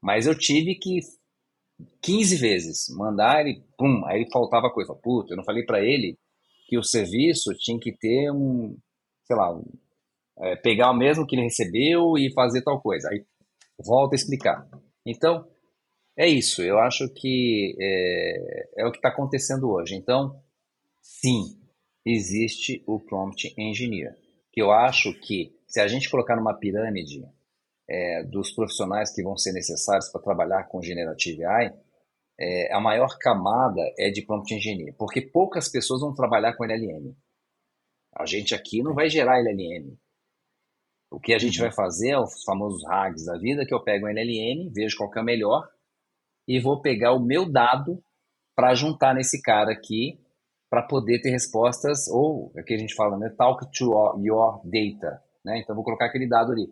Mas 0.02 0.26
eu 0.26 0.36
tive 0.36 0.74
que 0.74 0.98
15 2.02 2.36
vezes 2.36 2.86
mandar 2.96 3.40
ele, 3.40 3.64
pum, 3.78 4.04
aí 4.06 4.26
faltava 4.32 4.70
coisa. 4.70 4.94
Puta, 4.94 5.32
eu 5.32 5.36
não 5.36 5.44
falei 5.44 5.64
para 5.64 5.80
ele 5.80 6.18
que 6.66 6.76
o 6.76 6.82
serviço 6.82 7.52
tinha 7.58 7.78
que 7.78 7.92
ter 7.96 8.30
um, 8.32 8.76
sei 9.24 9.36
lá, 9.36 9.54
um, 9.54 9.64
é, 10.40 10.56
pegar 10.56 10.90
o 10.90 10.96
mesmo 10.96 11.26
que 11.26 11.36
ele 11.36 11.44
recebeu 11.44 12.16
e 12.18 12.32
fazer 12.32 12.62
tal 12.62 12.80
coisa. 12.80 13.08
Aí 13.10 13.24
volta 13.78 14.14
a 14.14 14.16
explicar. 14.16 14.66
Então, 15.06 15.46
é 16.16 16.28
isso. 16.28 16.62
Eu 16.62 16.78
acho 16.78 17.08
que 17.14 17.76
é, 17.80 18.82
é 18.82 18.86
o 18.86 18.90
que 18.90 18.98
está 18.98 19.08
acontecendo 19.08 19.70
hoje. 19.70 19.94
Então, 19.94 20.40
sim, 21.00 21.61
existe 22.04 22.82
o 22.86 22.98
prompt 22.98 23.54
engineer, 23.58 24.16
que 24.52 24.60
eu 24.60 24.70
acho 24.70 25.12
que 25.20 25.54
se 25.66 25.80
a 25.80 25.88
gente 25.88 26.10
colocar 26.10 26.36
numa 26.36 26.58
pirâmide 26.58 27.24
é, 27.88 28.24
dos 28.24 28.50
profissionais 28.52 29.14
que 29.14 29.22
vão 29.22 29.36
ser 29.36 29.52
necessários 29.52 30.08
para 30.10 30.22
trabalhar 30.22 30.64
com 30.64 30.82
Generative 30.82 31.44
AI, 31.44 31.72
é, 32.38 32.74
a 32.74 32.80
maior 32.80 33.18
camada 33.18 33.80
é 33.98 34.10
de 34.10 34.22
prompt 34.22 34.52
engineer, 34.52 34.94
porque 34.96 35.20
poucas 35.20 35.68
pessoas 35.68 36.00
vão 36.00 36.14
trabalhar 36.14 36.54
com 36.54 36.64
LLM. 36.64 37.14
A 38.14 38.26
gente 38.26 38.54
aqui 38.54 38.82
não 38.82 38.94
vai 38.94 39.08
gerar 39.08 39.38
LLM. 39.38 39.96
O 41.10 41.20
que 41.20 41.34
a 41.34 41.38
gente 41.38 41.60
uhum. 41.60 41.66
vai 41.66 41.74
fazer 41.74 42.10
é 42.10 42.18
os 42.18 42.42
famosos 42.42 42.84
RAGs 42.86 43.26
da 43.26 43.38
vida, 43.38 43.66
que 43.66 43.74
eu 43.74 43.82
pego 43.82 44.06
um 44.06 44.08
LLM, 44.08 44.70
vejo 44.72 44.96
qual 44.96 45.10
que 45.10 45.18
é 45.18 45.22
o 45.22 45.24
melhor, 45.24 45.68
e 46.48 46.58
vou 46.58 46.80
pegar 46.80 47.12
o 47.12 47.24
meu 47.24 47.50
dado 47.50 48.02
para 48.54 48.74
juntar 48.74 49.14
nesse 49.14 49.40
cara 49.40 49.72
aqui, 49.72 50.18
para 50.72 50.82
poder 50.82 51.20
ter 51.20 51.28
respostas, 51.28 52.08
ou 52.08 52.50
aqui 52.56 52.72
a 52.72 52.78
gente 52.78 52.94
fala, 52.94 53.18
né, 53.18 53.28
talk 53.36 53.70
to 53.76 53.92
your 54.24 54.58
data, 54.64 55.22
né? 55.44 55.58
Então 55.58 55.76
vou 55.76 55.84
colocar 55.84 56.06
aquele 56.06 56.26
dado 56.26 56.50
ali. 56.50 56.66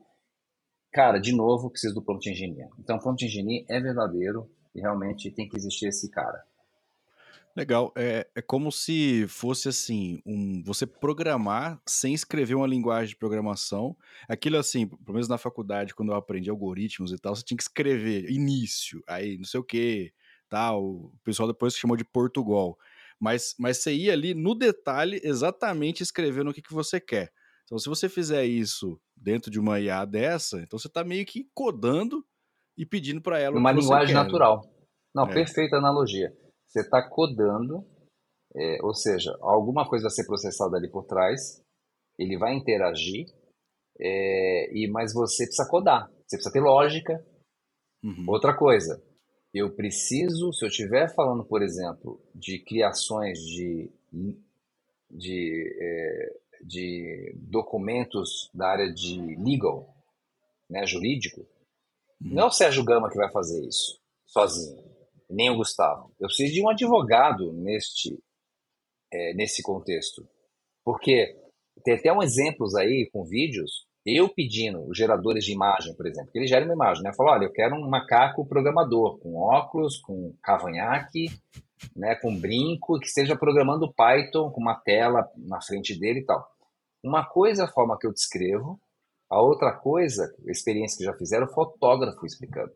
Cara, 0.90 1.18
de 1.18 1.36
novo, 1.36 1.68
preciso 1.68 1.96
do 1.96 2.02
prompt 2.02 2.30
engineer. 2.30 2.70
Então, 2.78 2.98
prompt 2.98 3.22
engineer 3.22 3.66
é 3.68 3.78
verdadeiro 3.78 4.50
e 4.74 4.80
realmente 4.80 5.30
tem 5.30 5.46
que 5.46 5.54
existir 5.54 5.88
esse 5.88 6.10
cara. 6.10 6.42
Legal. 7.54 7.92
É, 7.94 8.26
é 8.34 8.40
como 8.40 8.72
se 8.72 9.26
fosse 9.28 9.68
assim, 9.68 10.22
um, 10.24 10.62
você 10.64 10.86
programar 10.86 11.78
sem 11.86 12.14
escrever 12.14 12.54
uma 12.54 12.66
linguagem 12.66 13.10
de 13.10 13.16
programação. 13.16 13.94
Aquilo 14.26 14.56
assim, 14.56 14.86
pelo 14.86 15.12
menos 15.12 15.28
na 15.28 15.36
faculdade, 15.36 15.94
quando 15.94 16.12
eu 16.12 16.16
aprendi 16.16 16.48
algoritmos 16.48 17.12
e 17.12 17.18
tal, 17.18 17.36
você 17.36 17.44
tinha 17.44 17.58
que 17.58 17.64
escrever 17.64 18.30
início, 18.30 19.02
aí 19.06 19.36
não 19.36 19.44
sei 19.44 19.60
o 19.60 19.64
que, 19.64 20.10
tal. 20.48 20.82
O 20.82 21.12
pessoal 21.22 21.46
depois 21.46 21.76
chamou 21.76 21.98
de 21.98 22.04
Portugal. 22.04 22.78
Mas, 23.20 23.54
mas 23.58 23.82
você 23.82 23.92
ia 23.92 24.12
ali 24.12 24.32
no 24.32 24.54
detalhe 24.54 25.20
exatamente 25.22 26.02
escrevendo 26.02 26.50
o 26.50 26.54
que, 26.54 26.62
que 26.62 26.72
você 26.72 26.98
quer. 26.98 27.30
Então, 27.64 27.78
se 27.78 27.88
você 27.88 28.08
fizer 28.08 28.44
isso 28.46 29.00
dentro 29.14 29.50
de 29.50 29.60
uma 29.60 29.78
IA 29.78 30.04
dessa, 30.04 30.60
então 30.60 30.78
você 30.78 30.88
está 30.88 31.04
meio 31.04 31.24
que 31.26 31.48
codando 31.54 32.24
e 32.76 32.86
pedindo 32.86 33.20
para 33.20 33.38
ela 33.38 33.58
uma 33.58 33.70
linguagem 33.70 34.14
natural. 34.14 34.62
Não, 35.14 35.24
é. 35.24 35.34
perfeita 35.34 35.76
analogia. 35.76 36.34
Você 36.66 36.80
está 36.80 37.06
codando, 37.08 37.86
é, 38.56 38.78
ou 38.82 38.94
seja, 38.94 39.36
alguma 39.40 39.88
coisa 39.88 40.04
vai 40.04 40.10
ser 40.10 40.26
processada 40.26 40.76
ali 40.76 40.90
por 40.90 41.04
trás, 41.04 41.62
ele 42.18 42.38
vai 42.38 42.54
interagir, 42.54 43.26
é, 44.00 44.72
e 44.72 44.88
mas 44.90 45.12
você 45.12 45.44
precisa 45.44 45.68
codar, 45.68 46.08
você 46.26 46.36
precisa 46.36 46.52
ter 46.52 46.60
lógica. 46.60 47.24
Uhum. 48.02 48.24
Outra 48.28 48.56
coisa, 48.56 49.02
eu 49.52 49.70
preciso, 49.70 50.52
se 50.52 50.64
eu 50.64 50.68
estiver 50.68 51.12
falando, 51.14 51.44
por 51.44 51.62
exemplo, 51.62 52.20
de 52.34 52.58
criações 52.58 53.38
de, 53.40 53.90
de 55.10 55.76
é, 55.80 56.40
de 56.62 57.34
documentos 57.36 58.50
da 58.52 58.68
área 58.68 58.92
de 58.92 59.18
legal, 59.36 59.94
né, 60.68 60.86
jurídico, 60.86 61.40
uhum. 62.20 62.34
não 62.34 62.44
é 62.44 62.46
o 62.46 62.50
Sérgio 62.50 62.84
Gama 62.84 63.10
que 63.10 63.16
vai 63.16 63.30
fazer 63.30 63.66
isso 63.66 63.98
sozinho, 64.26 64.84
nem 65.28 65.50
o 65.50 65.56
Gustavo. 65.56 66.14
Eu 66.20 66.26
preciso 66.26 66.52
de 66.52 66.62
um 66.62 66.68
advogado 66.68 67.52
neste 67.52 68.22
é, 69.12 69.34
nesse 69.34 69.62
contexto, 69.62 70.28
porque 70.84 71.36
tem 71.82 71.94
até 71.94 72.12
um 72.12 72.22
exemplos 72.22 72.76
aí 72.76 73.08
com 73.12 73.24
vídeos 73.24 73.88
eu 74.04 74.28
pedindo 74.28 74.82
os 74.88 74.96
geradores 74.96 75.44
de 75.44 75.52
imagem, 75.52 75.94
por 75.94 76.06
exemplo, 76.06 76.30
que 76.30 76.38
ele 76.38 76.46
gera 76.46 76.64
uma 76.64 76.74
imagem, 76.74 77.02
né? 77.02 77.12
Falou, 77.14 77.32
olha, 77.32 77.44
eu 77.44 77.52
quero 77.52 77.74
um 77.74 77.88
macaco 77.88 78.46
programador 78.46 79.18
com 79.18 79.36
óculos, 79.36 79.98
com 79.98 80.34
cavanhaque, 80.42 81.26
né, 81.96 82.14
com 82.16 82.38
brinco, 82.38 82.98
que 82.98 83.06
esteja 83.06 83.36
programando 83.36 83.92
Python 83.92 84.50
com 84.50 84.60
uma 84.60 84.74
tela 84.74 85.28
na 85.36 85.60
frente 85.60 85.98
dele 85.98 86.20
e 86.20 86.24
tal. 86.24 86.46
Uma 87.02 87.24
coisa 87.24 87.62
é 87.62 87.64
a 87.66 87.72
forma 87.72 87.96
que 87.98 88.06
eu 88.06 88.12
descrevo, 88.12 88.78
a 89.30 89.40
outra 89.40 89.72
coisa, 89.72 90.24
a 90.46 90.50
experiência 90.50 90.98
que 90.98 91.04
já 91.04 91.14
fizeram, 91.16 91.46
o 91.46 91.52
fotógrafo 91.52 92.26
explicando. 92.26 92.72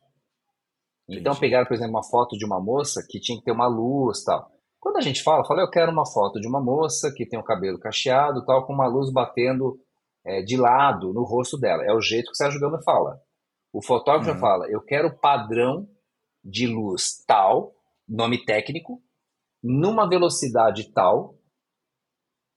Então 1.09 1.33
Entendi. 1.33 1.41
pegaram, 1.41 1.67
por 1.67 1.75
exemplo, 1.75 1.93
uma 1.93 2.05
foto 2.05 2.37
de 2.39 2.47
uma 2.47 2.61
moça 2.61 3.05
que 3.07 3.21
tinha 3.21 3.39
que 3.39 3.45
ter 3.45 3.53
uma 3.53 3.67
luz 3.67 4.23
tal. 4.25 4.51
Quando 4.81 4.97
a 4.97 5.01
gente 5.01 5.23
fala, 5.23 5.45
fala, 5.45 5.63
eu 5.63 5.71
quero 5.71 5.91
uma 5.91 6.07
foto 6.07 6.41
de 6.41 6.49
uma 6.49 6.63
moça 6.63 7.13
que 7.15 7.27
tem 7.27 7.39
o 7.39 7.45
cabelo 7.45 7.79
cacheado 7.79 8.45
tal, 8.45 8.67
com 8.67 8.73
uma 8.73 8.87
luz 8.87 9.11
batendo 9.11 9.79
é, 10.25 10.43
de 10.43 10.57
lado 10.57 11.13
no 11.13 11.25
rosto 11.25 11.59
dela. 11.59 11.85
É 11.85 11.93
o 11.93 12.01
jeito 12.01 12.27
que 12.27 12.33
o 12.33 12.37
Sérgio 12.37 12.61
Gama 12.61 12.83
fala. 12.83 13.21
O 13.73 13.83
fotógrafo 13.83 14.31
uhum. 14.31 14.39
fala, 14.39 14.71
eu 14.71 14.81
quero 14.81 15.19
padrão 15.19 15.89
de 16.43 16.67
luz 16.67 17.25
tal, 17.27 17.75
nome 18.09 18.45
técnico, 18.45 19.03
numa 19.63 20.09
velocidade 20.09 20.93
tal, 20.93 21.35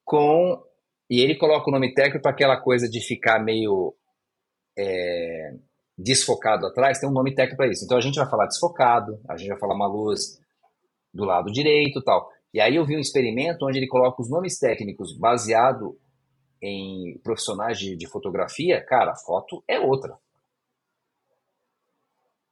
com. 0.04 0.62
E 1.10 1.20
ele 1.20 1.38
coloca 1.38 1.68
o 1.68 1.72
nome 1.72 1.94
técnico 1.94 2.22
para 2.22 2.32
aquela 2.32 2.60
coisa 2.60 2.88
de 2.88 3.00
ficar 3.00 3.42
meio 3.42 3.94
é, 4.78 5.54
desfocado 5.96 6.66
atrás, 6.66 7.00
tem 7.00 7.08
um 7.08 7.12
nome 7.12 7.34
técnico 7.34 7.56
para 7.56 7.68
isso. 7.68 7.84
Então 7.84 7.96
a 7.96 8.00
gente 8.00 8.16
vai 8.16 8.28
falar 8.28 8.46
desfocado, 8.46 9.18
a 9.28 9.36
gente 9.36 9.48
vai 9.48 9.58
falar 9.58 9.74
uma 9.74 9.88
luz 9.88 10.38
do 11.12 11.24
lado 11.24 11.50
direito 11.50 12.02
tal. 12.02 12.28
E 12.52 12.60
aí 12.60 12.76
eu 12.76 12.84
vi 12.84 12.96
um 12.96 13.00
experimento 13.00 13.66
onde 13.66 13.78
ele 13.78 13.88
coloca 13.88 14.22
os 14.22 14.30
nomes 14.30 14.58
técnicos 14.58 15.18
baseado 15.18 15.98
em 16.62 17.18
profissionais 17.22 17.78
de, 17.78 17.96
de 17.96 18.08
fotografia, 18.08 18.84
cara, 18.84 19.12
a 19.12 19.16
foto 19.16 19.62
é 19.68 19.78
outra. 19.78 20.18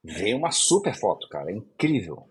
Vem 0.03 0.35
uma 0.35 0.51
super 0.51 0.95
foto, 0.95 1.29
cara, 1.29 1.51
é 1.51 1.55
incrível. 1.55 2.29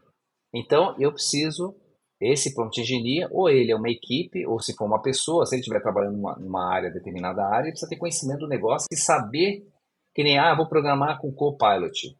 Então, 0.53 0.95
eu 0.97 1.11
preciso, 1.11 1.75
esse 2.21 2.53
prompt 2.53 2.79
engineer, 2.79 3.27
ou 3.31 3.49
ele 3.49 3.71
é 3.71 3.75
uma 3.75 3.89
equipe, 3.89 4.45
ou 4.47 4.59
se 4.59 4.73
for 4.75 4.85
uma 4.85 5.01
pessoa, 5.01 5.45
se 5.45 5.55
ele 5.55 5.59
estiver 5.59 5.81
trabalhando 5.81 6.15
numa, 6.15 6.35
numa 6.37 6.73
área, 6.73 6.89
determinada 6.89 7.45
área, 7.45 7.65
ele 7.65 7.71
precisa 7.71 7.89
ter 7.89 7.97
conhecimento 7.97 8.39
do 8.39 8.47
negócio 8.47 8.87
e 8.89 8.95
saber 8.95 9.67
que 10.13 10.23
nem, 10.23 10.39
ah, 10.39 10.55
vou 10.55 10.69
programar 10.69 11.19
com 11.19 11.33
Copilot. 11.33 12.17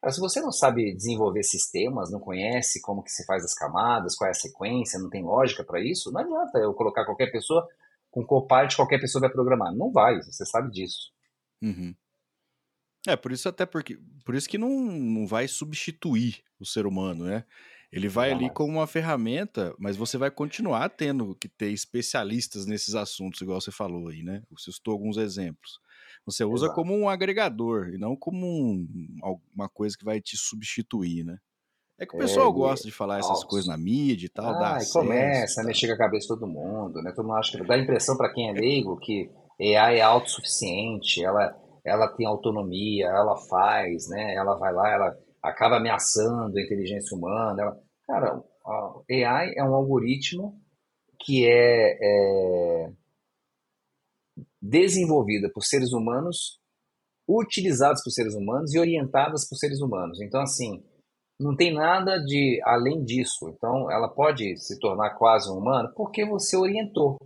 Mas 0.00 0.14
se 0.14 0.20
você 0.20 0.40
não 0.40 0.52
sabe 0.52 0.94
desenvolver 0.94 1.42
sistemas, 1.42 2.10
não 2.10 2.20
conhece 2.20 2.80
como 2.80 3.02
que 3.02 3.10
se 3.10 3.24
faz 3.24 3.44
as 3.44 3.54
camadas, 3.54 4.16
qual 4.16 4.28
é 4.28 4.30
a 4.30 4.34
sequência, 4.34 4.98
não 4.98 5.10
tem 5.10 5.24
lógica 5.24 5.64
para 5.64 5.80
isso, 5.80 6.12
não 6.12 6.20
adianta 6.20 6.58
eu 6.58 6.72
colocar 6.74 7.04
qualquer 7.04 7.30
pessoa 7.30 7.66
com 8.12 8.24
Copilot, 8.24 8.76
qualquer 8.76 9.00
pessoa 9.00 9.22
vai 9.22 9.30
programar. 9.32 9.74
Não 9.74 9.90
vai, 9.90 10.20
você 10.22 10.44
sabe 10.44 10.70
disso. 10.70 11.10
Uhum. 11.60 11.94
É, 13.08 13.16
por 13.16 13.32
isso 13.32 13.48
até 13.48 13.66
porque. 13.66 13.98
Por 14.24 14.36
isso 14.36 14.48
que 14.48 14.58
não, 14.58 14.70
não 14.70 15.26
vai 15.26 15.48
substituir 15.48 16.44
o 16.60 16.64
ser 16.64 16.86
humano, 16.86 17.24
né? 17.24 17.44
Ele 17.90 18.08
vai 18.08 18.32
ali 18.32 18.48
como 18.48 18.78
uma 18.78 18.86
ferramenta, 18.86 19.74
mas 19.78 19.96
você 19.96 20.16
vai 20.16 20.30
continuar 20.30 20.88
tendo 20.88 21.34
que 21.34 21.46
ter 21.46 21.70
especialistas 21.72 22.64
nesses 22.64 22.94
assuntos, 22.94 23.40
igual 23.42 23.60
você 23.60 23.70
falou 23.70 24.08
aí, 24.08 24.22
né? 24.22 24.42
Você 24.50 24.72
citou 24.72 24.92
alguns 24.92 25.18
exemplos. 25.18 25.78
Você 26.24 26.44
usa 26.44 26.66
Exato. 26.66 26.74
como 26.74 26.96
um 26.96 27.08
agregador 27.08 27.88
e 27.88 27.98
não 27.98 28.16
como 28.16 28.46
um, 28.46 29.18
uma 29.54 29.68
coisa 29.68 29.96
que 29.96 30.04
vai 30.04 30.20
te 30.20 30.38
substituir, 30.38 31.24
né? 31.24 31.38
É 32.02 32.06
que 32.06 32.16
o 32.16 32.18
pessoal 32.18 32.50
é, 32.50 32.52
gosta 32.52 32.84
de 32.84 32.92
falar 32.92 33.20
essas 33.20 33.44
coisas 33.44 33.68
na 33.68 33.78
mídia 33.78 34.26
e 34.26 34.28
tal. 34.28 34.52
Ah, 34.56 34.78
e 34.82 34.92
começa 34.92 35.60
a 35.60 35.64
mexer 35.64 35.86
com 35.86 35.92
a 35.92 35.98
cabeça 35.98 36.22
de 36.22 36.40
todo 36.40 36.50
mundo, 36.50 37.00
né? 37.00 37.12
Todo 37.14 37.24
mundo 37.24 37.36
acha 37.36 37.56
que 37.56 37.64
dá 37.64 37.74
a 37.74 37.78
impressão 37.78 38.16
para 38.16 38.32
quem 38.32 38.50
é 38.50 38.52
leigo 38.52 38.98
que 38.98 39.30
AI 39.60 39.98
é 39.98 40.02
autossuficiente, 40.02 41.24
ela, 41.24 41.56
ela 41.84 42.08
tem 42.08 42.26
autonomia, 42.26 43.06
ela 43.06 43.36
faz, 43.48 44.08
né? 44.08 44.34
Ela 44.34 44.56
vai 44.56 44.72
lá, 44.72 44.92
ela 44.92 45.16
acaba 45.40 45.76
ameaçando 45.76 46.58
a 46.58 46.60
inteligência 46.60 47.16
humana. 47.16 47.62
Ela... 47.62 47.78
Cara, 48.04 48.42
AI 49.08 49.52
é 49.56 49.62
um 49.62 49.72
algoritmo 49.72 50.60
que 51.24 51.46
é, 51.46 51.98
é 52.02 52.92
desenvolvida 54.60 55.48
por 55.54 55.62
seres 55.62 55.92
humanos, 55.92 56.58
utilizados 57.28 58.02
por 58.02 58.10
seres 58.10 58.34
humanos 58.34 58.74
e 58.74 58.78
orientadas 58.80 59.48
por 59.48 59.54
seres 59.54 59.80
humanos. 59.80 60.20
Então, 60.20 60.40
assim, 60.40 60.82
não 61.42 61.56
tem 61.56 61.72
nada 61.74 62.18
de 62.18 62.60
além 62.64 63.04
disso. 63.04 63.48
Então, 63.50 63.90
ela 63.90 64.08
pode 64.08 64.56
se 64.56 64.78
tornar 64.78 65.14
quase 65.16 65.50
um 65.50 65.58
humano 65.58 65.92
porque 65.96 66.24
você 66.24 66.56
orientou. 66.56 67.18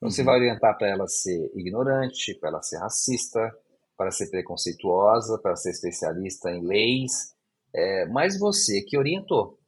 Você 0.00 0.20
uhum. 0.20 0.26
vai 0.26 0.36
orientar 0.38 0.76
para 0.76 0.88
ela 0.88 1.06
ser 1.06 1.50
ignorante, 1.54 2.34
para 2.38 2.50
ela 2.50 2.62
ser 2.62 2.78
racista, 2.78 3.40
para 3.96 4.10
ser 4.10 4.30
preconceituosa, 4.30 5.38
para 5.40 5.56
ser 5.56 5.70
especialista 5.70 6.50
em 6.50 6.66
leis, 6.66 7.34
é, 7.74 8.06
mas 8.06 8.38
você 8.38 8.82
que 8.82 8.98
orientou. 8.98 9.58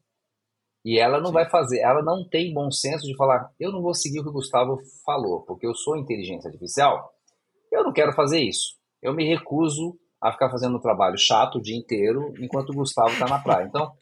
E 0.85 0.99
ela 0.99 1.19
não 1.19 1.29
Sim. 1.29 1.33
vai 1.33 1.49
fazer, 1.49 1.81
ela 1.81 2.03
não 2.03 2.29
tem 2.29 2.53
bom 2.53 2.71
senso 2.71 3.07
de 3.07 3.17
falar, 3.17 3.51
eu 3.59 3.73
não 3.73 3.83
vou 3.83 3.95
seguir 3.95 4.21
o 4.21 4.23
que 4.23 4.29
o 4.29 4.35
Gustavo 4.35 4.79
falou, 5.05 5.43
porque 5.43 5.67
eu 5.67 5.75
sou 5.75 5.97
inteligência 5.97 6.49
artificial, 6.49 7.13
eu 7.73 7.83
não 7.83 7.93
quero 7.93 8.13
fazer 8.13 8.39
isso. 8.41 8.77
Eu 9.03 9.13
me 9.13 9.27
recuso 9.27 9.99
a 10.29 10.33
ficar 10.33 10.51
fazendo 10.51 10.77
um 10.77 10.81
trabalho 10.81 11.19
chato 11.19 11.57
o 11.57 11.63
dia 11.63 11.77
inteiro 11.77 12.33
enquanto 12.41 12.71
o 12.71 12.75
Gustavo 12.75 13.11
está 13.11 13.27
na 13.27 13.39
praia. 13.39 13.67
Então, 13.67 13.93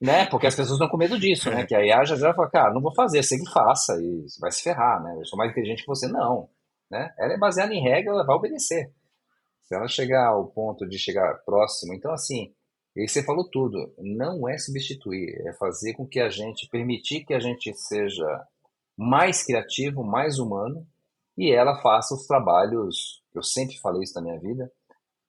né? 0.00 0.26
Porque 0.26 0.46
as 0.46 0.54
pessoas 0.54 0.74
estão 0.74 0.88
com 0.88 0.96
medo 0.96 1.18
disso, 1.18 1.50
né? 1.50 1.64
Que 1.64 1.74
aí 1.74 1.90
a 1.90 2.04
já 2.04 2.34
fala, 2.34 2.50
cara, 2.50 2.74
não 2.74 2.82
vou 2.82 2.94
fazer, 2.94 3.22
você 3.22 3.38
que 3.38 3.50
faça 3.50 3.94
e 4.00 4.26
vai 4.40 4.50
se 4.50 4.62
ferrar, 4.62 5.02
né? 5.02 5.16
Eu 5.18 5.24
sou 5.24 5.38
mais 5.38 5.50
inteligente 5.50 5.82
que 5.82 5.88
você, 5.88 6.06
não. 6.08 6.48
Né? 6.90 7.12
Ela 7.18 7.34
é 7.34 7.38
baseada 7.38 7.72
em 7.72 7.82
regra, 7.82 8.12
ela 8.12 8.26
vai 8.26 8.36
obedecer. 8.36 8.92
Se 9.62 9.74
ela 9.74 9.88
chegar 9.88 10.28
ao 10.28 10.48
ponto 10.48 10.86
de 10.86 10.98
chegar 10.98 11.42
próximo, 11.46 11.94
então 11.94 12.12
assim, 12.12 12.52
e 12.96 13.08
você 13.08 13.24
falou 13.24 13.48
tudo, 13.50 13.92
não 13.98 14.48
é 14.48 14.56
substituir, 14.58 15.42
é 15.48 15.52
fazer 15.54 15.94
com 15.94 16.06
que 16.06 16.20
a 16.20 16.28
gente, 16.28 16.68
permitir 16.68 17.24
que 17.24 17.34
a 17.34 17.40
gente 17.40 17.74
seja 17.74 18.46
mais 18.96 19.44
criativo, 19.44 20.04
mais 20.04 20.38
humano, 20.38 20.86
e 21.36 21.50
ela 21.50 21.80
faça 21.80 22.14
os 22.14 22.26
trabalhos, 22.26 23.22
eu 23.34 23.42
sempre 23.42 23.76
falei 23.78 24.02
isso 24.02 24.14
na 24.14 24.22
minha 24.22 24.38
vida, 24.38 24.70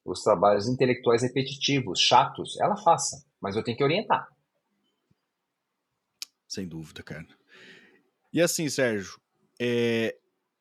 os 0.05 0.21
trabalhos 0.21 0.67
intelectuais 0.67 1.23
repetitivos, 1.23 1.99
chatos, 1.99 2.59
ela 2.61 2.77
faça, 2.77 3.25
mas 3.41 3.55
eu 3.55 3.63
tenho 3.63 3.75
que 3.75 3.83
orientar. 3.83 4.29
Sem 6.47 6.67
dúvida, 6.67 7.01
cara. 7.01 7.27
E 8.31 8.39
assim, 8.39 8.69
Sérgio, 8.69 9.19
é, 9.59 10.15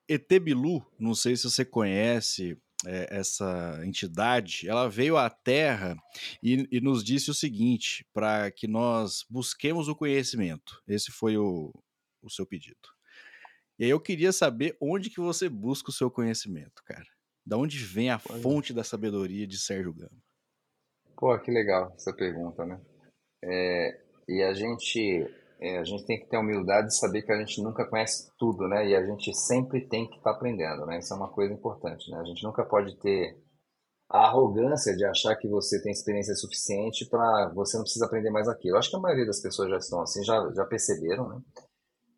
Etebilu, 0.09 0.85
não 0.99 1.15
sei 1.15 1.37
se 1.37 1.45
você 1.45 1.65
conhece 1.65 2.57
é, 2.87 3.09
essa 3.11 3.81
entidade, 3.85 4.69
ela 4.69 4.89
veio 4.89 5.17
à 5.17 5.29
Terra 5.29 5.97
e, 6.43 6.67
e 6.71 6.81
nos 6.81 7.05
disse 7.05 7.31
o 7.31 7.35
seguinte: 7.35 8.07
para 8.13 8.51
que 8.51 8.67
nós 8.67 9.25
busquemos 9.29 9.89
o 9.89 9.95
conhecimento. 9.95 10.83
Esse 10.89 11.11
foi 11.11 11.37
o, 11.37 11.73
o 12.23 12.31
seu 12.31 12.47
pedido. 12.47 12.95
E 13.79 13.85
aí 13.85 13.91
eu 13.91 14.01
queria 14.01 14.33
saber 14.33 14.77
onde 14.81 15.11
que 15.11 15.21
você 15.21 15.49
busca 15.49 15.91
o 15.91 15.93
seu 15.93 16.11
conhecimento, 16.11 16.83
cara. 16.85 17.14
Da 17.47 17.57
onde 17.57 17.79
vem 17.79 18.11
a 18.11 18.19
Pode. 18.19 18.41
fonte 18.41 18.73
da 18.73 18.83
sabedoria 18.83 19.47
de 19.47 19.59
Sérgio 19.59 19.93
Gama? 19.93 20.23
Pô, 21.17 21.39
que 21.39 21.51
legal 21.51 21.93
essa 21.95 22.13
pergunta, 22.13 22.65
né? 22.65 22.81
É, 23.43 24.01
e 24.29 24.43
a 24.43 24.55
gente 24.55 25.27
é, 25.61 25.79
a 25.79 25.85
gente 25.85 26.05
tem 26.07 26.19
que 26.19 26.27
ter 26.27 26.37
a 26.37 26.41
humildade 26.41 26.89
de 26.89 26.99
saber 26.99 27.23
que 27.23 27.33
a 27.33 27.39
gente 27.39 27.63
nunca 27.63 27.87
conhece 27.87 28.31
tudo, 28.39 28.67
né? 28.69 28.87
E 28.89 28.95
a 28.95 29.05
gente 29.05 29.33
sempre 29.35 29.87
tem 29.87 30.09
que 30.09 30.17
estar 30.17 30.31
tá 30.31 30.37
aprendendo, 30.37 30.87
né? 30.87 30.99
Isso 30.99 31.13
é 31.13 31.17
uma 31.17 31.31
coisa 31.31 31.53
importante, 31.53 32.11
né? 32.11 32.19
A 32.19 32.25
gente 32.25 32.43
nunca 32.43 32.65
pode 32.65 32.97
ter 33.01 33.39
a 34.11 34.27
arrogância 34.27 34.95
de 34.97 35.05
achar 35.05 35.35
que 35.37 35.49
você 35.49 35.83
tem 35.83 35.93
experiência 35.93 36.35
suficiente 36.35 37.09
para 37.09 37.51
você 37.55 37.77
não 37.77 37.85
precisa 37.85 38.07
aprender 38.07 38.31
mais 38.31 38.49
aquilo. 38.49 38.75
Eu 38.75 38.79
acho 38.79 38.91
que 38.91 38.97
a 38.97 39.01
maioria 39.01 39.27
das 39.27 39.41
pessoas 39.41 39.71
já 39.71 39.79
estão 39.79 40.01
assim, 40.03 40.23
já, 40.25 40.53
já 40.55 40.65
perceberam, 40.65 41.29
né? 41.29 41.41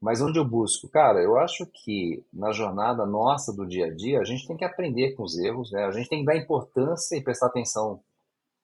Mas 0.00 0.20
onde 0.20 0.38
eu 0.38 0.44
busco? 0.44 0.88
Cara, 0.88 1.20
eu 1.20 1.38
acho 1.38 1.66
que 1.66 2.24
na 2.32 2.52
jornada 2.52 3.06
nossa 3.06 3.52
do 3.52 3.66
dia 3.66 3.86
a 3.86 3.94
dia, 3.94 4.20
a 4.20 4.24
gente 4.24 4.46
tem 4.46 4.56
que 4.56 4.64
aprender 4.64 5.14
com 5.14 5.22
os 5.22 5.38
erros, 5.38 5.72
né? 5.72 5.84
A 5.84 5.90
gente 5.90 6.08
tem 6.08 6.20
que 6.20 6.26
dar 6.26 6.36
importância 6.36 7.16
e 7.16 7.22
prestar 7.22 7.46
atenção 7.46 8.00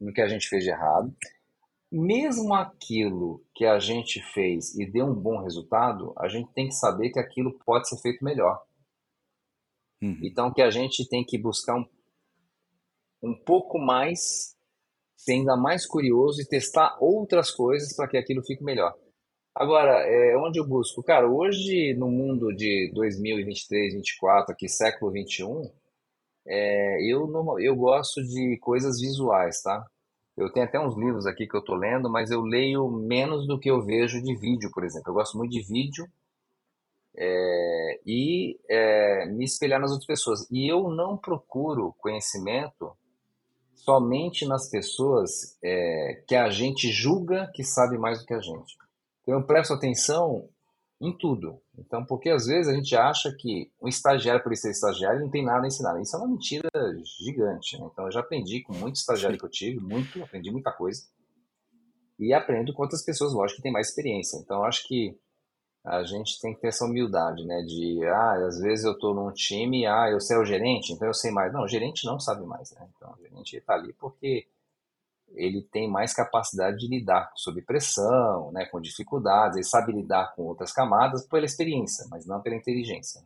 no 0.00 0.12
que 0.12 0.20
a 0.20 0.28
gente 0.28 0.48
fez 0.48 0.62
de 0.62 0.70
errado 0.70 1.14
mesmo 1.92 2.54
aquilo 2.54 3.44
que 3.54 3.66
a 3.66 3.78
gente 3.78 4.22
fez 4.32 4.74
e 4.74 4.90
deu 4.90 5.04
um 5.04 5.14
bom 5.14 5.42
resultado, 5.42 6.14
a 6.16 6.26
gente 6.26 6.50
tem 6.54 6.68
que 6.68 6.74
saber 6.74 7.10
que 7.10 7.18
aquilo 7.18 7.58
pode 7.66 7.86
ser 7.86 7.98
feito 7.98 8.24
melhor. 8.24 8.64
Uhum. 10.00 10.18
Então, 10.22 10.50
que 10.50 10.62
a 10.62 10.70
gente 10.70 11.06
tem 11.06 11.22
que 11.22 11.36
buscar 11.36 11.76
um, 11.76 11.84
um 13.22 13.34
pouco 13.44 13.78
mais, 13.78 14.56
ser 15.14 15.32
ainda 15.34 15.54
mais 15.54 15.86
curioso 15.86 16.40
e 16.40 16.48
testar 16.48 16.96
outras 16.98 17.50
coisas 17.50 17.94
para 17.94 18.08
que 18.08 18.16
aquilo 18.16 18.42
fique 18.42 18.64
melhor. 18.64 18.96
Agora, 19.54 20.00
é, 20.06 20.36
onde 20.36 20.58
eu 20.58 20.66
busco? 20.66 21.02
Cara, 21.02 21.28
hoje, 21.28 21.94
no 21.94 22.10
mundo 22.10 22.54
de 22.54 22.90
2023, 22.94 23.92
2024, 23.92 24.52
aqui, 24.52 24.68
século 24.68 25.12
21, 25.12 25.70
é, 26.46 27.02
eu, 27.02 27.30
eu 27.60 27.76
gosto 27.76 28.22
de 28.22 28.58
coisas 28.58 28.98
visuais, 29.00 29.60
tá? 29.62 29.84
Eu 30.36 30.50
tenho 30.50 30.64
até 30.64 30.80
uns 30.80 30.96
livros 30.96 31.26
aqui 31.26 31.46
que 31.46 31.54
eu 31.54 31.60
estou 31.60 31.76
lendo, 31.76 32.08
mas 32.10 32.30
eu 32.30 32.40
leio 32.40 32.88
menos 32.88 33.46
do 33.46 33.58
que 33.58 33.70
eu 33.70 33.82
vejo 33.82 34.22
de 34.22 34.34
vídeo, 34.34 34.70
por 34.72 34.84
exemplo. 34.84 35.10
Eu 35.10 35.14
gosto 35.14 35.36
muito 35.36 35.50
de 35.50 35.60
vídeo 35.62 36.06
é, 37.14 38.00
e 38.06 38.58
é, 38.68 39.26
me 39.26 39.44
espelhar 39.44 39.78
nas 39.78 39.90
outras 39.90 40.06
pessoas. 40.06 40.50
E 40.50 40.66
eu 40.66 40.88
não 40.88 41.18
procuro 41.18 41.94
conhecimento 41.98 42.96
somente 43.74 44.46
nas 44.46 44.70
pessoas 44.70 45.58
é, 45.62 46.22
que 46.26 46.34
a 46.34 46.48
gente 46.48 46.88
julga 46.90 47.50
que 47.54 47.62
sabe 47.62 47.98
mais 47.98 48.20
do 48.20 48.26
que 48.26 48.32
a 48.32 48.40
gente. 48.40 48.81
Então 49.22 49.38
eu 49.38 49.46
presto 49.46 49.72
atenção 49.72 50.48
em 51.02 51.16
tudo. 51.16 51.60
Então, 51.76 52.04
porque 52.04 52.30
às 52.30 52.46
vezes 52.46 52.72
a 52.72 52.76
gente 52.76 52.94
acha 52.94 53.32
que 53.32 53.72
um 53.82 53.88
estagiário, 53.88 54.42
por 54.42 54.56
ser 54.56 54.70
estagiário, 54.70 55.20
não 55.20 55.30
tem 55.30 55.44
nada 55.44 55.64
a 55.64 55.66
ensinar. 55.66 56.00
Isso 56.00 56.14
é 56.14 56.18
uma 56.18 56.28
mentira 56.28 56.68
gigante. 57.20 57.76
Né? 57.76 57.88
Então, 57.92 58.04
eu 58.04 58.12
já 58.12 58.20
aprendi 58.20 58.62
com 58.62 58.72
muito 58.72 58.96
estagiário 58.96 59.36
que 59.36 59.44
eu 59.44 59.50
tive, 59.50 59.80
muito, 59.80 60.22
aprendi 60.22 60.50
muita 60.52 60.70
coisa. 60.70 61.02
E 62.20 62.32
aprendo 62.32 62.72
com 62.72 62.82
outras 62.82 63.04
pessoas, 63.04 63.32
lógico, 63.32 63.56
que 63.56 63.62
têm 63.62 63.72
mais 63.72 63.88
experiência. 63.88 64.38
Então, 64.38 64.58
eu 64.58 64.64
acho 64.64 64.86
que 64.86 65.18
a 65.84 66.04
gente 66.04 66.40
tem 66.40 66.54
que 66.54 66.60
ter 66.60 66.68
essa 66.68 66.84
humildade, 66.84 67.44
né? 67.44 67.62
De, 67.62 68.04
ah, 68.04 68.46
às 68.46 68.60
vezes 68.60 68.84
eu 68.84 68.92
estou 68.92 69.12
num 69.12 69.32
time, 69.32 69.84
ah, 69.84 70.08
eu 70.08 70.20
sei 70.20 70.36
o 70.36 70.44
gerente, 70.44 70.92
então 70.92 71.08
eu 71.08 71.14
sei 71.14 71.32
mais. 71.32 71.52
Não, 71.52 71.64
o 71.64 71.68
gerente 71.68 72.06
não 72.06 72.20
sabe 72.20 72.46
mais, 72.46 72.70
né? 72.72 72.88
Então, 72.96 73.12
o 73.12 73.20
gerente 73.20 73.56
está 73.56 73.74
ali 73.74 73.92
porque 73.94 74.46
ele 75.34 75.62
tem 75.62 75.90
mais 75.90 76.12
capacidade 76.12 76.78
de 76.78 76.88
lidar 76.88 77.32
sob 77.34 77.60
pressão, 77.62 78.50
né, 78.52 78.66
com 78.66 78.80
dificuldades, 78.80 79.56
ele 79.56 79.64
sabe 79.64 79.92
lidar 79.92 80.34
com 80.34 80.42
outras 80.42 80.72
camadas 80.72 81.26
pela 81.26 81.44
experiência, 81.44 82.06
mas 82.10 82.26
não 82.26 82.40
pela 82.40 82.56
inteligência. 82.56 83.22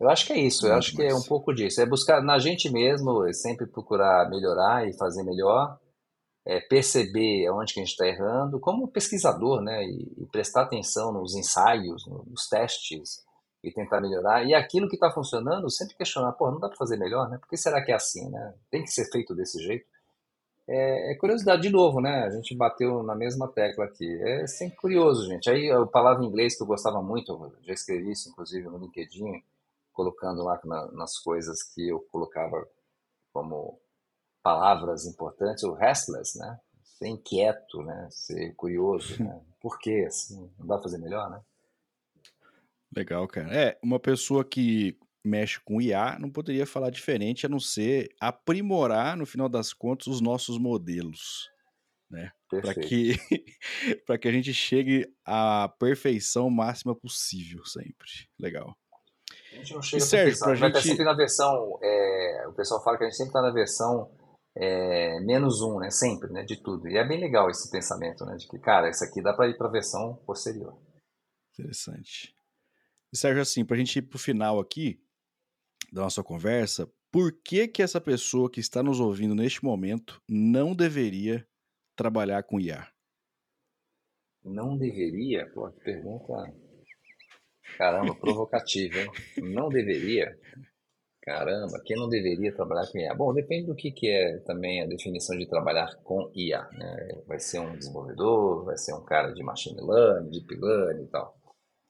Eu 0.00 0.10
acho 0.10 0.26
que 0.26 0.32
é 0.32 0.38
isso, 0.38 0.66
eu 0.66 0.74
acho 0.74 0.96
que 0.96 1.02
é 1.02 1.14
um 1.14 1.22
pouco 1.22 1.54
disso. 1.54 1.80
É 1.80 1.86
buscar 1.86 2.20
na 2.20 2.38
gente 2.38 2.68
mesmo, 2.68 3.24
é 3.24 3.32
sempre 3.32 3.66
procurar 3.66 4.28
melhorar 4.28 4.88
e 4.88 4.96
fazer 4.96 5.22
melhor, 5.22 5.78
é 6.44 6.60
perceber 6.60 7.48
onde 7.50 7.72
que 7.72 7.80
a 7.80 7.84
gente 7.84 7.92
está 7.92 8.06
errando, 8.06 8.58
como 8.58 8.88
pesquisador, 8.88 9.62
né, 9.62 9.84
e, 9.84 10.22
e, 10.22 10.26
prestar 10.26 10.62
atenção 10.62 11.12
nos 11.12 11.36
ensaios, 11.36 12.04
nos 12.06 12.48
testes, 12.48 13.22
e 13.62 13.70
tentar 13.70 14.00
melhorar. 14.00 14.44
E 14.44 14.54
aquilo 14.54 14.88
que 14.88 14.96
está 14.96 15.10
funcionando, 15.10 15.70
sempre 15.70 15.94
questionar, 15.94 16.32
pô, 16.32 16.50
não 16.50 16.58
dá 16.58 16.68
para 16.68 16.76
fazer 16.76 16.96
melhor, 16.96 17.30
né? 17.30 17.38
Por 17.38 17.48
que 17.48 17.56
será 17.56 17.82
que 17.84 17.92
é 17.92 17.94
assim, 17.94 18.28
né? 18.28 18.54
Tem 18.70 18.82
que 18.82 18.90
ser 18.90 19.08
feito 19.10 19.34
desse 19.34 19.62
jeito. 19.62 19.86
É, 20.68 21.12
é, 21.12 21.14
curiosidade 21.16 21.62
de 21.62 21.70
novo, 21.70 22.00
né? 22.00 22.24
A 22.24 22.30
gente 22.30 22.54
bateu 22.54 23.02
na 23.02 23.14
mesma 23.14 23.48
tecla 23.48 23.84
aqui. 23.84 24.20
É 24.22 24.46
sempre 24.46 24.76
curioso, 24.76 25.26
gente. 25.26 25.50
Aí 25.50 25.70
a 25.70 25.84
palavra 25.86 26.24
em 26.24 26.28
inglês 26.28 26.56
que 26.56 26.62
eu 26.62 26.66
gostava 26.66 27.02
muito, 27.02 27.32
eu 27.32 27.52
já 27.62 27.72
escrevi 27.72 28.12
isso 28.12 28.30
inclusive 28.30 28.68
no 28.68 28.78
LinkedIn, 28.78 29.42
colocando 29.92 30.42
lá 30.44 30.60
na, 30.64 30.92
nas 30.92 31.18
coisas 31.18 31.62
que 31.62 31.88
eu 31.88 32.00
colocava 32.10 32.66
como 33.32 33.80
palavras 34.42 35.06
importantes, 35.06 35.64
o 35.64 35.72
restless, 35.72 36.38
né? 36.38 36.58
Ser 36.82 37.08
inquieto, 37.08 37.82
né? 37.82 38.08
Ser 38.10 38.54
curioso, 38.54 39.22
né? 39.22 39.40
Por 39.60 39.78
quê? 39.78 40.04
Assim, 40.06 40.50
não 40.58 40.66
dá 40.66 40.74
pra 40.74 40.84
fazer 40.84 40.98
melhor, 40.98 41.30
né? 41.30 41.40
Legal, 42.94 43.26
cara. 43.26 43.54
É, 43.54 43.78
uma 43.82 43.98
pessoa 43.98 44.44
que 44.44 44.98
mexe 45.24 45.60
com 45.60 45.80
IA 45.80 46.18
não 46.18 46.30
poderia 46.30 46.66
falar 46.66 46.90
diferente 46.90 47.46
a 47.46 47.48
não 47.48 47.60
ser 47.60 48.14
aprimorar, 48.20 49.16
no 49.16 49.26
final 49.26 49.48
das 49.48 49.72
contas, 49.72 50.06
os 50.06 50.20
nossos 50.20 50.58
modelos. 50.58 51.50
Né? 52.10 52.30
Para 52.48 52.74
que, 52.74 53.14
que 54.20 54.28
a 54.28 54.32
gente 54.32 54.52
chegue 54.52 55.10
à 55.24 55.68
perfeição 55.78 56.50
máxima 56.50 56.94
possível, 56.94 57.64
sempre. 57.64 58.28
Legal. 58.38 58.76
A 59.52 59.56
gente 59.56 59.74
não 59.74 59.82
chega 59.82 60.02
e, 60.02 60.06
Sérgio, 60.06 60.38
pra 60.38 60.54
gente... 60.54 60.82
Sempre 60.82 61.04
na 61.04 61.14
versão. 61.14 61.78
É, 61.82 62.46
o 62.48 62.52
pessoal 62.52 62.82
fala 62.82 62.98
que 62.98 63.04
a 63.04 63.06
gente 63.06 63.16
sempre 63.16 63.30
está 63.30 63.42
na 63.42 63.50
versão 63.50 64.10
é, 64.54 65.20
menos 65.20 65.60
um, 65.62 65.78
né? 65.78 65.90
Sempre, 65.90 66.30
né? 66.30 66.42
De 66.42 66.56
tudo. 66.62 66.88
E 66.88 66.96
é 66.96 67.06
bem 67.06 67.20
legal 67.20 67.48
esse 67.48 67.70
pensamento, 67.70 68.24
né? 68.24 68.36
De 68.36 68.46
que, 68.46 68.58
cara, 68.58 68.90
isso 68.90 69.04
aqui 69.04 69.22
dá 69.22 69.32
para 69.32 69.48
ir 69.48 69.56
para 69.56 69.68
a 69.68 69.72
versão 69.72 70.16
posterior. 70.26 70.76
Interessante. 71.52 72.34
E 73.12 73.16
Sérgio, 73.16 73.42
assim, 73.42 73.64
para 73.64 73.76
a 73.76 73.78
gente 73.78 73.98
ir 73.98 74.02
para 74.02 74.16
o 74.16 74.20
final 74.20 74.58
aqui, 74.58 75.01
da 75.92 76.02
nossa 76.02 76.22
conversa, 76.22 76.90
por 77.10 77.30
que 77.30 77.68
que 77.68 77.82
essa 77.82 78.00
pessoa 78.00 78.50
que 78.50 78.58
está 78.58 78.82
nos 78.82 78.98
ouvindo 78.98 79.34
neste 79.34 79.62
momento 79.62 80.22
não 80.26 80.74
deveria 80.74 81.46
trabalhar 81.94 82.42
com 82.44 82.58
IA? 82.58 82.88
Não 84.42 84.76
deveria? 84.76 85.46
Pô, 85.52 85.70
que 85.70 85.80
pergunta. 85.80 86.32
Caramba, 87.76 88.14
provocativa, 88.14 88.98
hein? 88.98 89.10
Não 89.54 89.68
deveria? 89.68 90.36
Caramba, 91.22 91.80
quem 91.84 91.96
não 91.96 92.08
deveria 92.08 92.52
trabalhar 92.52 92.90
com 92.90 92.98
IA? 92.98 93.14
Bom, 93.14 93.32
depende 93.32 93.66
do 93.66 93.76
que, 93.76 93.92
que 93.92 94.08
é 94.08 94.38
também 94.38 94.82
a 94.82 94.86
definição 94.86 95.38
de 95.38 95.46
trabalhar 95.46 95.94
com 96.02 96.30
IA. 96.34 96.68
Né? 96.72 97.22
Vai 97.26 97.38
ser 97.38 97.60
um 97.60 97.76
desenvolvedor, 97.76 98.64
vai 98.64 98.76
ser 98.76 98.92
um 98.92 99.04
cara 99.04 99.32
de 99.32 99.40
machine 99.42 99.80
learning, 99.80 100.30
deep 100.30 100.52
learning 100.56 101.04
e 101.04 101.06
tal, 101.06 101.36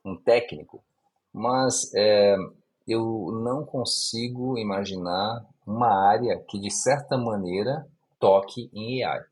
um 0.05 0.17
técnico. 0.17 0.85
Mas 1.33 1.91
é, 1.95 2.37
eu 2.87 3.31
não 3.43 3.65
consigo 3.65 4.59
imaginar 4.59 5.47
uma 5.67 5.89
área 6.09 6.39
que, 6.49 6.59
de 6.59 6.71
certa 6.71 7.17
maneira, 7.17 7.87
toque 8.19 8.71
em 8.73 9.05
AI. 9.05 9.25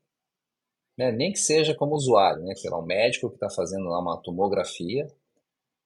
Né? 0.97 1.11
Nem 1.11 1.31
que 1.31 1.39
seja 1.39 1.75
como 1.75 1.95
usuário, 1.95 2.43
né? 2.43 2.53
sei 2.55 2.69
lá, 2.69 2.79
um 2.79 2.85
médico 2.85 3.29
que 3.29 3.35
está 3.35 3.49
fazendo 3.49 3.85
lá 3.85 3.99
uma 3.99 4.21
tomografia, 4.21 5.07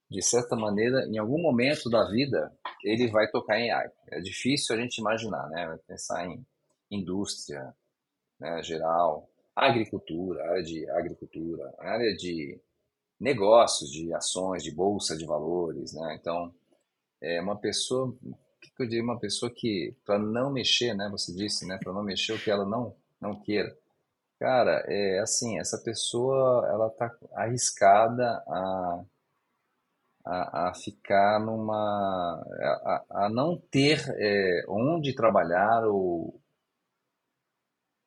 de 0.10 0.22
certa 0.22 0.56
maneira, 0.56 1.06
em 1.08 1.18
algum 1.18 1.42
momento 1.42 1.90
da 1.90 2.08
vida, 2.10 2.52
ele 2.84 3.10
vai 3.10 3.30
tocar 3.30 3.60
em 3.60 3.72
AI. 3.72 3.90
É 4.12 4.20
difícil 4.20 4.76
a 4.76 4.80
gente 4.80 5.00
imaginar, 5.00 5.48
né? 5.50 5.80
Pensar 5.88 6.28
em 6.28 6.46
indústria 6.92 7.74
né, 8.40 8.62
geral, 8.62 9.28
agricultura, 9.56 10.44
área 10.52 10.64
de 10.64 10.90
agricultura, 10.92 11.74
área 11.80 12.16
de 12.16 12.60
negócios, 13.20 13.90
de 13.90 14.14
ações, 14.14 14.64
de 14.64 14.72
bolsa 14.72 15.18
de 15.18 15.26
valores, 15.26 15.94
né? 15.94 16.18
Então, 16.20 16.54
é 17.22 17.42
uma 17.42 17.58
pessoa 17.60 18.16
que, 18.62 18.84
eu 18.84 18.88
diria 18.88 19.04
uma 19.04 19.20
pessoa 19.20 19.52
que, 19.54 19.96
para 20.06 20.20
não 20.20 20.52
mexer, 20.52 20.94
né? 20.94 21.08
Você 21.12 21.34
disse, 21.34 21.66
né? 21.68 21.78
Para 21.82 21.94
não 21.94 22.04
mexer 22.04 22.34
o 22.34 22.40
que 22.40 22.52
ela 22.52 22.66
não, 22.66 22.96
não 23.22 23.40
queira. 23.42 23.76
Cara, 24.40 24.84
é 24.88 25.20
assim, 25.20 25.60
essa 25.60 25.78
pessoa, 25.84 26.68
ela 26.70 26.90
tá 26.90 27.10
arriscada 27.34 28.44
a, 28.48 29.04
a, 30.26 30.70
a 30.70 30.74
ficar 30.74 31.40
numa... 31.40 32.44
a, 33.10 33.26
a 33.26 33.30
não 33.30 33.58
ter 33.72 34.04
é, 34.18 34.66
onde 34.68 35.16
trabalhar 35.16 35.86
ou 35.86 36.40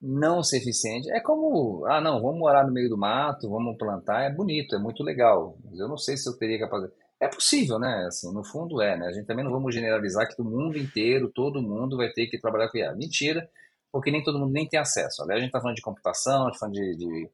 não 0.01 0.43
ser 0.43 0.59
eficiente. 0.59 1.11
É 1.11 1.21
como, 1.21 1.85
ah, 1.87 2.01
não, 2.01 2.21
vamos 2.21 2.39
morar 2.39 2.67
no 2.67 2.73
meio 2.73 2.89
do 2.89 2.97
mato, 2.99 3.49
vamos 3.51 3.77
plantar, 3.77 4.23
é 4.25 4.31
bonito, 4.33 4.75
é 4.77 4.79
muito 4.79 5.03
legal. 5.03 5.57
Mas 5.65 5.79
eu 5.79 5.89
não 5.89 5.97
sei 5.97 6.17
se 6.17 6.29
eu 6.29 6.37
teria 6.37 6.59
capacidade. 6.59 6.95
É 7.21 7.27
possível, 7.27 7.79
né? 7.79 8.07
Assim, 8.07 8.33
no 8.33 8.45
fundo 8.45 8.81
é, 8.81 8.97
né? 8.97 9.07
A 9.07 9.13
gente 9.13 9.27
também 9.27 9.45
não 9.45 9.51
vamos 9.51 9.75
generalizar 9.75 10.29
que 10.29 10.41
o 10.41 10.45
mundo 10.45 10.79
inteiro, 10.79 11.29
todo 11.29 11.61
mundo 11.61 11.97
vai 11.97 12.11
ter 12.13 12.29
que 12.29 12.39
trabalhar 12.39 12.69
com 12.69 12.79
IA. 12.79 12.95
Mentira, 12.95 13.49
porque 13.91 14.11
nem 14.11 14.23
todo 14.23 14.39
mundo 14.39 14.53
nem 14.53 14.69
tem 14.69 14.79
acesso. 14.79 15.23
Aliás, 15.23 15.39
a 15.39 15.41
gente 15.41 15.49
está 15.49 15.61
falando 15.61 15.77
de 15.77 15.83
computação, 15.83 16.43
a 16.43 16.45
gente 16.45 16.55
está 16.55 16.67
falando 16.67 16.75
de, 16.75 16.97
de, 16.97 17.31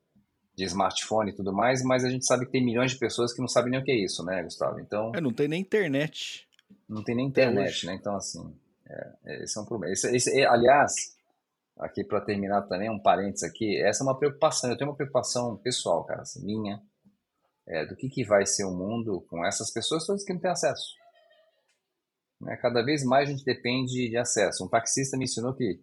de, 0.57 0.65
smartphone 0.65 1.31
e 1.31 1.35
tudo 1.35 1.53
mais, 1.53 1.83
mas 1.85 2.03
a 2.03 2.09
gente 2.09 2.27
sabe 2.27 2.47
que 2.47 2.53
tem 2.53 2.65
milhões 2.65 2.93
de 2.93 2.99
pessoas 2.99 3.35
que 3.35 3.41
não 3.41 3.49
sabem 3.49 3.73
nem 3.73 3.81
o 3.81 3.85
que 3.85 3.91
é 3.91 3.97
isso, 3.97 4.25
né, 4.25 4.43
Gustavo? 4.43 4.81
Então. 4.81 5.13
É, 5.15 5.21
não 5.21 5.33
tem 5.33 5.49
nem 5.49 5.61
internet. 5.61 6.49
Não 6.89 7.05
tem 7.05 7.15
nem 7.15 7.27
internet, 7.27 7.85
né? 7.85 7.95
Então, 7.95 8.17
assim, 8.17 8.55
é, 8.89 9.13
é, 9.27 9.45
esse 9.45 9.59
é 9.59 9.61
um 9.61 9.67
problema. 9.67 9.93
Esse, 9.93 10.15
esse, 10.17 10.45
aliás, 10.47 11.15
aqui 11.79 12.03
para 12.03 12.23
terminar 12.23 12.63
também, 12.63 12.89
um 12.89 12.99
parênteses 12.99 13.43
aqui, 13.43 13.83
essa 13.83 14.03
é 14.03 14.07
uma 14.07 14.19
preocupação. 14.19 14.71
Eu 14.71 14.79
tenho 14.79 14.89
uma 14.89 14.97
preocupação 14.97 15.57
pessoal, 15.59 16.05
cara, 16.05 16.23
assim, 16.23 16.43
minha 16.43 16.81
é, 17.67 17.87
do 17.87 17.97
que, 17.97 18.09
que 18.09 18.25
vai 18.25 18.47
ser 18.47 18.65
o 18.65 18.71
mundo 18.71 19.25
com 19.29 19.45
essas 19.45 19.71
pessoas 19.71 20.07
todas 20.07 20.25
que 20.25 20.33
não 20.33 20.41
têm 20.41 20.51
acesso. 20.51 20.95
Né? 22.41 22.57
Cada 22.57 22.83
vez 22.83 23.05
mais 23.05 23.29
a 23.29 23.33
gente 23.33 23.45
depende 23.45 24.09
de 24.09 24.17
acesso. 24.17 24.65
Um 24.65 24.69
taxista 24.69 25.17
me 25.17 25.25
ensinou 25.25 25.55
que 25.55 25.81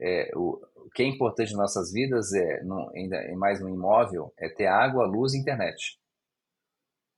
é, 0.00 0.30
o, 0.34 0.60
o, 0.76 0.90
que 0.90 1.02
é 1.02 1.06
importante 1.06 1.52
em 1.52 1.56
nossas 1.56 1.92
vidas, 1.92 2.32
é, 2.32 2.62
no, 2.62 2.90
ainda 2.90 3.16
é 3.16 3.34
mais 3.34 3.60
no 3.60 3.68
imóvel, 3.68 4.32
é 4.38 4.48
ter 4.48 4.66
água, 4.66 5.06
luz 5.06 5.32
e 5.32 5.38
internet. 5.38 5.98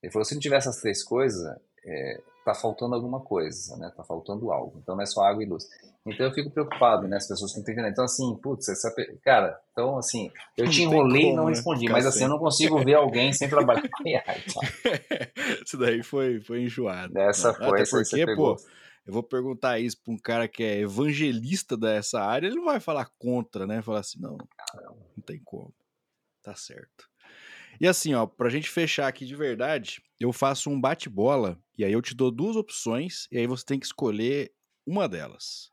Ele 0.01 0.11
falou, 0.11 0.25
se 0.25 0.35
não 0.35 0.41
tiver 0.41 0.57
essas 0.57 0.79
três 0.79 1.03
coisas, 1.03 1.41
é, 1.83 2.21
tá 2.45 2.53
faltando 2.53 2.93
alguma 2.93 3.19
coisa, 3.19 3.75
né? 3.77 3.91
Tá 3.97 4.03
faltando 4.03 4.51
algo. 4.51 4.77
Então 4.81 4.95
não 4.95 5.01
é 5.01 5.05
só 5.07 5.23
água 5.23 5.43
e 5.43 5.47
luz. 5.47 5.67
Então 6.05 6.27
eu 6.27 6.31
fico 6.31 6.51
preocupado, 6.51 7.07
né? 7.07 7.17
As 7.17 7.27
pessoas 7.27 7.51
que 7.51 7.57
não 7.57 7.63
entendendo. 7.63 7.87
Então, 7.87 8.05
assim, 8.05 8.37
putz, 8.37 8.69
essa. 8.69 8.93
Cara, 9.23 9.59
então, 9.71 9.97
assim, 9.97 10.31
eu 10.55 10.69
te 10.69 10.83
enrolei 10.83 11.31
e 11.31 11.35
não 11.35 11.45
né? 11.45 11.49
respondi, 11.49 11.89
mas 11.89 12.05
assim, 12.05 12.23
eu 12.23 12.29
não 12.29 12.37
consigo 12.37 12.77
ver 12.83 12.93
alguém 12.93 13.33
sem 13.33 13.49
trabalhar? 13.49 13.81
Isso 15.65 15.77
daí 15.77 16.03
foi, 16.03 16.39
foi 16.39 16.61
enjoado. 16.61 17.17
Essa 17.17 17.47
não, 17.47 17.55
foi, 17.55 17.81
Até 17.81 17.89
porque, 17.89 18.35
pô, 18.35 18.55
eu 19.07 19.13
vou 19.13 19.23
perguntar 19.23 19.79
isso 19.79 19.97
para 20.03 20.13
um 20.13 20.17
cara 20.17 20.47
que 20.47 20.63
é 20.63 20.79
evangelista 20.81 21.75
dessa 21.75 22.21
área, 22.21 22.47
ele 22.47 22.55
não 22.55 22.65
vai 22.65 22.79
falar 22.79 23.09
contra, 23.17 23.65
né? 23.65 23.81
Falar 23.81 23.99
assim, 24.01 24.19
não, 24.21 24.37
não 24.37 25.23
tem 25.25 25.41
como. 25.43 25.73
Tá 26.43 26.55
certo. 26.55 27.09
E 27.79 27.87
assim, 27.87 28.13
ó, 28.13 28.25
pra 28.25 28.49
gente 28.49 28.69
fechar 28.69 29.07
aqui 29.07 29.25
de 29.25 29.35
verdade, 29.35 30.01
eu 30.19 30.31
faço 30.31 30.69
um 30.69 30.79
bate-bola 30.79 31.59
e 31.77 31.83
aí 31.83 31.91
eu 31.91 32.01
te 32.01 32.15
dou 32.15 32.31
duas 32.31 32.55
opções 32.55 33.27
e 33.31 33.37
aí 33.37 33.47
você 33.47 33.65
tem 33.65 33.79
que 33.79 33.85
escolher 33.85 34.53
uma 34.85 35.07
delas. 35.09 35.71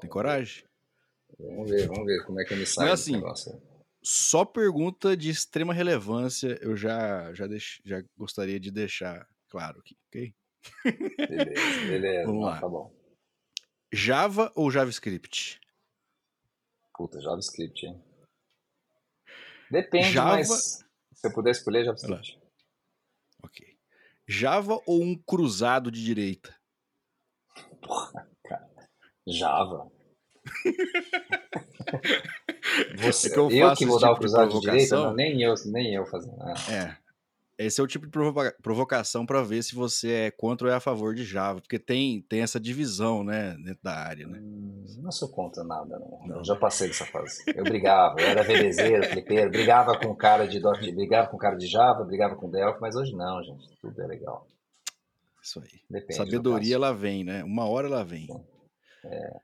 Tem 0.00 0.08
coragem? 0.08 0.64
Vamos 1.38 1.68
ver, 1.68 1.86
vamos 1.88 2.06
ver 2.06 2.24
como 2.24 2.40
é 2.40 2.44
que 2.44 2.54
me 2.54 2.64
sai 2.64 2.88
Mas, 2.88 3.00
assim, 3.00 3.20
Só 4.02 4.44
pergunta 4.44 5.16
de 5.16 5.30
extrema 5.30 5.74
relevância, 5.74 6.58
eu 6.62 6.76
já 6.76 7.32
já, 7.34 7.46
deix, 7.46 7.80
já 7.84 8.02
gostaria 8.16 8.58
de 8.58 8.70
deixar 8.70 9.28
claro 9.48 9.80
aqui, 9.80 9.96
ok? 10.08 10.34
Beleza, 11.28 11.86
beleza. 11.86 12.26
Vamos 12.26 12.44
lá. 12.44 12.60
Tá 12.60 12.68
bom. 12.68 12.94
Java 13.92 14.52
ou 14.54 14.70
JavaScript? 14.70 15.60
Puta, 16.96 17.20
JavaScript, 17.20 17.86
hein? 17.86 18.02
Depende, 19.70 20.12
Java... 20.12 20.36
mas 20.36 20.84
se 21.24 21.28
eu 21.28 21.32
puder 21.32 21.52
escolher, 21.52 21.84
JavaScript. 21.84 22.38
Ok. 23.42 23.66
Java 24.28 24.78
ou 24.86 25.02
um 25.02 25.16
cruzado 25.16 25.90
de 25.90 26.04
direita? 26.04 26.54
Porra, 27.80 28.28
cara. 28.44 28.68
Java. 29.26 29.90
Você, 32.98 33.28
é 33.28 33.32
que 33.32 33.38
eu, 33.38 33.50
eu 33.50 33.74
que 33.74 33.86
vou 33.86 33.98
dar 33.98 34.10
o 34.10 34.14
tipo 34.14 34.20
cruzado 34.20 34.48
de, 34.48 34.54
de 34.54 34.60
direita? 34.60 34.96
Não, 34.96 35.14
nem 35.14 35.42
eu, 35.42 35.54
nem 35.66 35.94
eu 35.94 36.04
fazendo. 36.04 36.36
Ah. 36.42 36.54
É. 36.70 37.03
Esse 37.56 37.80
é 37.80 37.84
o 37.84 37.86
tipo 37.86 38.06
de 38.06 38.10
provoca 38.10 38.56
provocação 38.60 39.24
para 39.24 39.42
ver 39.42 39.62
se 39.62 39.76
você 39.76 40.12
é 40.12 40.30
contra 40.30 40.66
ou 40.66 40.72
é 40.72 40.76
a 40.76 40.80
favor 40.80 41.14
de 41.14 41.24
Java, 41.24 41.60
porque 41.60 41.78
tem, 41.78 42.20
tem 42.22 42.40
essa 42.40 42.58
divisão, 42.58 43.22
né, 43.22 43.56
dentro 43.64 43.82
da 43.82 43.94
área, 43.94 44.26
né? 44.26 44.40
Hum, 44.40 44.84
não 44.98 45.12
sou 45.12 45.28
contra 45.28 45.62
nada, 45.62 45.98
não. 45.98 46.26
não. 46.26 46.36
Eu 46.38 46.44
já 46.44 46.56
passei 46.56 46.88
dessa 46.88 47.06
fase. 47.06 47.44
Eu 47.54 47.62
brigava, 47.62 48.20
eu 48.20 48.26
era 48.26 48.42
VBZero, 48.42 49.08
flipeiro, 49.08 49.50
brigava 49.50 49.96
com 49.96 50.14
cara 50.16 50.46
de 50.46 50.58
.NET, 50.60 50.92
brigava 50.92 51.28
com 51.28 51.38
cara 51.38 51.56
de 51.56 51.68
Java, 51.68 52.04
brigava 52.04 52.34
com 52.34 52.50
Delphi, 52.50 52.80
mas 52.80 52.96
hoje 52.96 53.14
não, 53.14 53.40
gente. 53.44 53.76
Tudo 53.80 54.02
é 54.02 54.06
legal. 54.06 54.48
Isso 55.40 55.60
aí. 55.60 55.80
Depende 55.88 56.16
Sabedoria 56.16 56.74
ela 56.74 56.92
vem, 56.92 57.22
né? 57.22 57.44
Uma 57.44 57.66
hora 57.66 57.86
ela 57.86 58.04
vem. 58.04 58.26
É. 59.04 59.40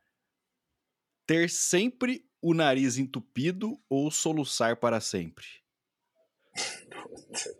Ter 1.26 1.48
sempre 1.48 2.24
o 2.42 2.54
nariz 2.54 2.98
entupido 2.98 3.78
ou 3.88 4.10
soluçar 4.10 4.76
para 4.76 4.98
sempre? 4.98 5.44
Puta 7.02 7.59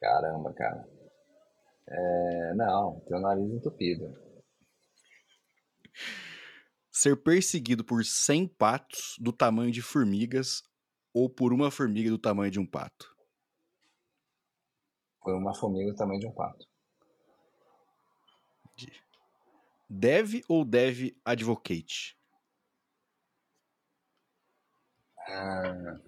Caramba, 0.00 0.52
cara. 0.52 0.88
É, 1.88 2.54
não, 2.54 3.00
tem 3.00 3.16
o 3.16 3.20
nariz 3.20 3.50
entupido. 3.50 4.14
Ser 6.90 7.16
perseguido 7.16 7.84
por 7.84 8.04
100 8.04 8.46
patos 8.46 9.16
do 9.18 9.32
tamanho 9.32 9.70
de 9.70 9.82
formigas 9.82 10.62
ou 11.14 11.30
por 11.30 11.52
uma 11.52 11.70
formiga 11.70 12.10
do 12.10 12.18
tamanho 12.18 12.50
de 12.50 12.60
um 12.60 12.66
pato? 12.66 13.16
Por 15.20 15.34
uma 15.34 15.54
formiga 15.54 15.90
do 15.90 15.96
tamanho 15.96 16.20
de 16.20 16.26
um 16.26 16.32
pato. 16.32 16.66
Deve 19.88 20.44
ou 20.48 20.64
deve 20.64 21.18
advocate? 21.24 22.16
Ah, 25.26 25.98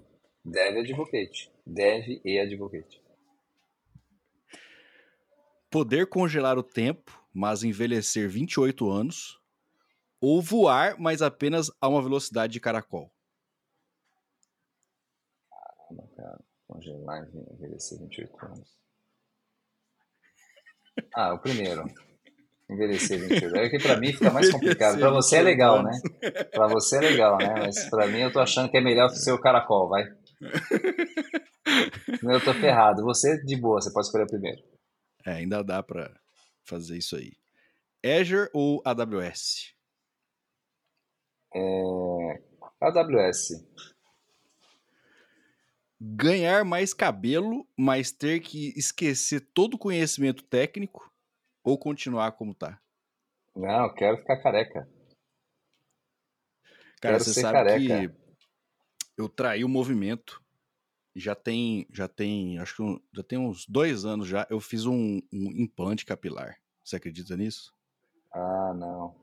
deve 0.45 0.81
advocate. 0.81 1.51
Deve 1.67 2.21
e 2.25 2.39
advocate. 2.39 3.03
Poder 5.71 6.09
congelar 6.09 6.59
o 6.59 6.63
tempo, 6.63 7.23
mas 7.33 7.63
envelhecer 7.63 8.29
28 8.29 8.91
anos, 8.91 9.41
ou 10.21 10.43
voar, 10.43 10.99
mas 10.99 11.23
apenas 11.23 11.71
a 11.81 11.89
uma 11.89 12.03
velocidade 12.03 12.53
de 12.53 12.61
caracol? 12.61 13.11
Caramba, 15.51 16.09
cara. 16.17 16.41
Congelar 16.67 17.29
e 17.33 17.55
envelhecer 17.55 17.99
28 17.99 18.47
anos. 18.47 18.79
Ah, 21.15 21.33
o 21.35 21.39
primeiro. 21.39 21.85
Envelhecer 22.69 23.19
28 23.19 23.57
É 23.57 23.69
que 23.69 23.79
pra 23.79 23.97
mim 23.97 24.13
fica 24.13 24.31
mais 24.31 24.51
complicado. 24.51 24.99
Pra 24.99 25.11
você 25.11 25.37
é 25.37 25.43
legal, 25.43 25.83
né? 25.83 25.99
Pra 26.53 26.69
você 26.69 26.99
é 26.99 27.01
legal, 27.01 27.39
né? 27.39 27.55
Mas 27.61 27.89
pra 27.89 28.07
mim 28.07 28.21
eu 28.21 28.33
tô 28.33 28.41
achando 28.41 28.71
que 28.71 28.77
é 28.77 28.81
melhor 28.81 29.09
ser 29.09 29.33
o 29.33 29.41
caracol, 29.41 29.89
vai. 29.89 30.05
Eu 32.23 32.45
tô 32.45 32.53
ferrado. 32.55 33.03
Você 33.05 33.43
de 33.45 33.57
boa, 33.57 33.81
você 33.81 33.93
pode 33.93 34.07
escolher 34.07 34.25
o 34.25 34.29
primeiro. 34.29 34.61
É, 35.31 35.35
ainda 35.35 35.63
dá 35.63 35.81
para 35.81 36.13
fazer 36.65 36.99
isso 36.99 37.15
aí. 37.15 37.35
Azure 38.05 38.51
ou 38.53 38.83
AWS? 38.85 39.73
É... 41.55 42.43
AWS. 42.81 43.65
Ganhar 46.01 46.65
mais 46.65 46.93
cabelo, 46.93 47.65
mas 47.77 48.11
ter 48.11 48.41
que 48.41 48.77
esquecer 48.77 49.41
todo 49.55 49.75
o 49.75 49.79
conhecimento 49.79 50.43
técnico 50.43 51.13
ou 51.63 51.79
continuar 51.79 52.33
como 52.33 52.53
tá? 52.53 52.81
Não, 53.55 53.85
eu 53.85 53.95
quero 53.95 54.17
ficar 54.17 54.43
careca. 54.43 54.89
Cara, 57.01 57.19
quero 57.19 57.25
você 57.25 57.41
sabe 57.41 57.53
careca. 57.53 57.79
que 57.79 58.15
eu 59.17 59.29
traí 59.29 59.63
o 59.63 59.69
movimento 59.69 60.43
já 61.15 61.35
tem, 61.35 61.87
já 61.93 62.07
tem, 62.09 62.59
acho 62.59 62.77
que 62.77 63.03
já 63.13 63.23
tem 63.23 63.39
uns 63.39 63.67
dois 63.67 64.05
anos 64.05 64.27
já, 64.29 64.47
eu 64.51 64.61
fiz 64.61 64.87
um, 64.87 65.21
um 65.33 65.51
implante 65.57 66.05
capilar. 66.05 66.57
Você 66.85 66.97
acredita 66.97 67.37
nisso? 67.37 67.73
Ah, 68.33 68.73
não. 68.75 69.15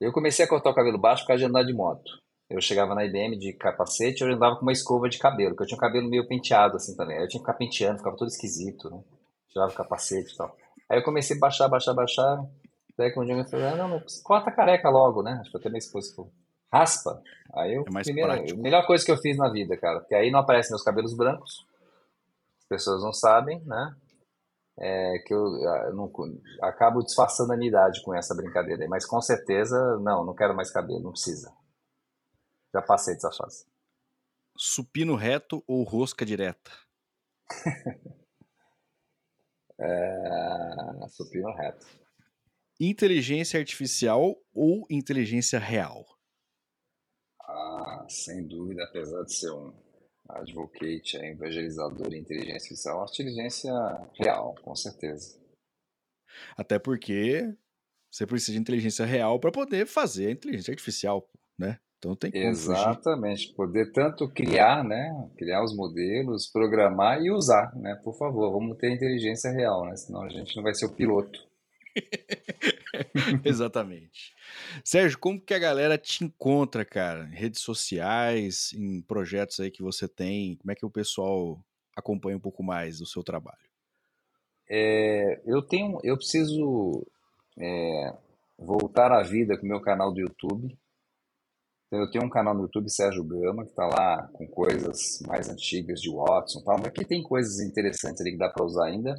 Eu 0.00 0.12
comecei 0.12 0.44
a 0.44 0.48
cortar 0.48 0.70
o 0.70 0.74
cabelo 0.74 0.98
baixo 0.98 1.22
por 1.22 1.28
causa 1.28 1.40
de 1.40 1.48
andar 1.48 1.64
de 1.64 1.72
moto. 1.72 2.10
Eu 2.48 2.60
chegava 2.60 2.94
na 2.94 3.04
IBM 3.04 3.36
de 3.38 3.52
capacete, 3.54 4.22
eu 4.22 4.32
andava 4.32 4.56
com 4.56 4.62
uma 4.62 4.72
escova 4.72 5.08
de 5.08 5.18
cabelo, 5.18 5.50
porque 5.50 5.64
eu 5.64 5.66
tinha 5.68 5.76
um 5.76 5.80
cabelo 5.80 6.08
meio 6.08 6.28
penteado 6.28 6.76
assim 6.76 6.94
também. 6.94 7.16
Eu 7.16 7.26
tinha 7.28 7.40
que 7.40 7.46
ficar 7.46 7.54
penteando, 7.54 7.98
ficava 7.98 8.16
todo 8.16 8.28
esquisito, 8.28 8.88
né? 8.90 9.02
Tirava 9.48 9.72
o 9.72 9.74
capacete 9.74 10.32
e 10.32 10.36
tal. 10.36 10.56
Aí 10.88 10.98
eu 10.98 11.02
comecei 11.02 11.36
a 11.36 11.40
baixar, 11.40 11.68
baixar, 11.68 11.94
baixar. 11.94 12.44
Até 12.92 13.10
que 13.10 13.18
um 13.18 13.24
dia 13.24 13.34
eu 13.34 13.44
falei, 13.44 13.66
ah, 13.66 13.76
não, 13.76 13.88
mas 13.88 14.22
corta 14.22 14.50
a 14.50 14.54
careca 14.54 14.88
logo, 14.88 15.22
né? 15.22 15.38
Acho 15.40 15.50
que 15.50 15.56
até 15.56 15.68
minha 15.68 15.78
esposa 15.78 16.14
falou, 16.14 16.32
raspa. 16.72 17.22
Aí 17.54 17.74
eu, 17.74 17.84
é 17.86 17.90
mais 17.90 18.06
primeira, 18.06 18.34
prático. 18.34 18.60
melhor 18.60 18.86
coisa 18.86 19.04
que 19.04 19.10
eu 19.10 19.18
fiz 19.18 19.36
na 19.36 19.48
vida, 19.50 19.76
cara, 19.76 20.00
porque 20.00 20.14
aí 20.14 20.30
não 20.30 20.40
aparecem 20.40 20.72
meus 20.72 20.82
cabelos 20.82 21.14
brancos, 21.14 21.66
as 22.58 22.68
pessoas 22.68 23.02
não 23.02 23.12
sabem, 23.12 23.60
né? 23.64 23.96
é, 24.78 25.18
que 25.20 25.32
eu, 25.32 25.56
eu 25.56 25.94
não, 25.94 26.12
acabo 26.60 27.02
disfarçando 27.02 27.52
a 27.52 27.56
minha 27.56 27.68
idade 27.68 28.02
com 28.02 28.14
essa 28.14 28.34
brincadeira 28.34 28.82
aí. 28.82 28.88
Mas 28.88 29.06
com 29.06 29.20
certeza, 29.20 29.98
não, 29.98 30.24
não 30.24 30.34
quero 30.34 30.54
mais 30.54 30.70
cabelo, 30.70 31.00
não 31.00 31.12
precisa. 31.12 31.52
Já 32.74 32.82
passei 32.82 33.14
dessa 33.14 33.32
fase. 33.32 33.64
Supino 34.56 35.14
reto 35.16 35.64
ou 35.66 35.82
rosca 35.82 36.24
direta? 36.24 36.70
é, 39.78 41.08
supino 41.08 41.52
reto. 41.54 41.86
Inteligência 42.78 43.58
artificial 43.58 44.36
ou 44.52 44.86
inteligência 44.90 45.58
real? 45.58 46.04
Ah, 47.56 48.04
sem 48.06 48.46
dúvida, 48.46 48.84
apesar 48.84 49.22
de 49.22 49.34
ser 49.34 49.50
um 49.50 49.72
advocate, 50.28 51.16
evangelizador 51.16 52.12
em 52.12 52.18
inteligência 52.18 52.54
artificial, 52.56 53.06
inteligência 53.10 53.72
real, 54.20 54.54
com 54.62 54.74
certeza. 54.74 55.40
Até 56.56 56.78
porque 56.78 57.56
você 58.10 58.26
precisa 58.26 58.52
de 58.52 58.58
inteligência 58.58 59.06
real 59.06 59.40
para 59.40 59.50
poder 59.50 59.86
fazer 59.86 60.26
a 60.26 60.32
inteligência 60.32 60.72
artificial, 60.72 61.26
né? 61.58 61.78
Então 61.98 62.14
tem 62.14 62.30
que 62.30 62.36
Exatamente, 62.36 63.54
poder 63.54 63.90
tanto 63.92 64.28
criar, 64.28 64.84
né, 64.84 65.30
criar 65.38 65.64
os 65.64 65.74
modelos, 65.74 66.46
programar 66.46 67.22
e 67.22 67.30
usar, 67.30 67.74
né? 67.74 67.94
Por 68.04 68.14
favor, 68.18 68.52
vamos 68.52 68.76
ter 68.76 68.92
inteligência 68.92 69.50
real, 69.50 69.86
né? 69.86 69.96
Senão 69.96 70.22
a 70.22 70.28
gente 70.28 70.54
não 70.54 70.62
vai 70.62 70.74
ser 70.74 70.86
o 70.86 70.94
piloto. 70.94 71.40
Exatamente. 73.44 74.34
Sérgio, 74.84 75.18
como 75.18 75.40
que 75.40 75.54
a 75.54 75.58
galera 75.58 75.98
te 75.98 76.24
encontra, 76.24 76.84
cara? 76.84 77.24
Em 77.24 77.34
redes 77.34 77.60
sociais, 77.60 78.72
em 78.72 79.02
projetos 79.02 79.60
aí 79.60 79.70
que 79.70 79.82
você 79.82 80.08
tem? 80.08 80.56
Como 80.56 80.70
é 80.70 80.74
que 80.74 80.86
o 80.86 80.90
pessoal 80.90 81.58
acompanha 81.96 82.36
um 82.36 82.40
pouco 82.40 82.62
mais 82.62 82.98
do 82.98 83.06
seu 83.06 83.22
trabalho? 83.22 83.66
É, 84.68 85.40
eu 85.46 85.62
tenho, 85.62 85.98
eu 86.02 86.16
preciso 86.16 87.06
é, 87.58 88.14
voltar 88.58 89.12
à 89.12 89.22
vida 89.22 89.56
com 89.56 89.64
o 89.64 89.68
meu 89.68 89.80
canal 89.80 90.12
do 90.12 90.20
YouTube. 90.20 90.76
Então, 91.86 92.00
eu 92.00 92.10
tenho 92.10 92.24
um 92.24 92.30
canal 92.30 92.52
no 92.52 92.62
YouTube, 92.62 92.90
Sérgio 92.90 93.22
Gama, 93.22 93.64
que 93.64 93.70
está 93.70 93.86
lá 93.86 94.28
com 94.32 94.46
coisas 94.48 95.20
mais 95.26 95.48
antigas 95.48 96.00
de 96.00 96.12
Watson, 96.12 96.62
tal, 96.64 96.78
mas 96.80 96.92
que 96.92 97.04
tem 97.04 97.22
coisas 97.22 97.60
interessantes 97.60 98.20
ali 98.20 98.32
que 98.32 98.38
dá 98.38 98.48
para 98.48 98.64
usar 98.64 98.86
ainda. 98.86 99.14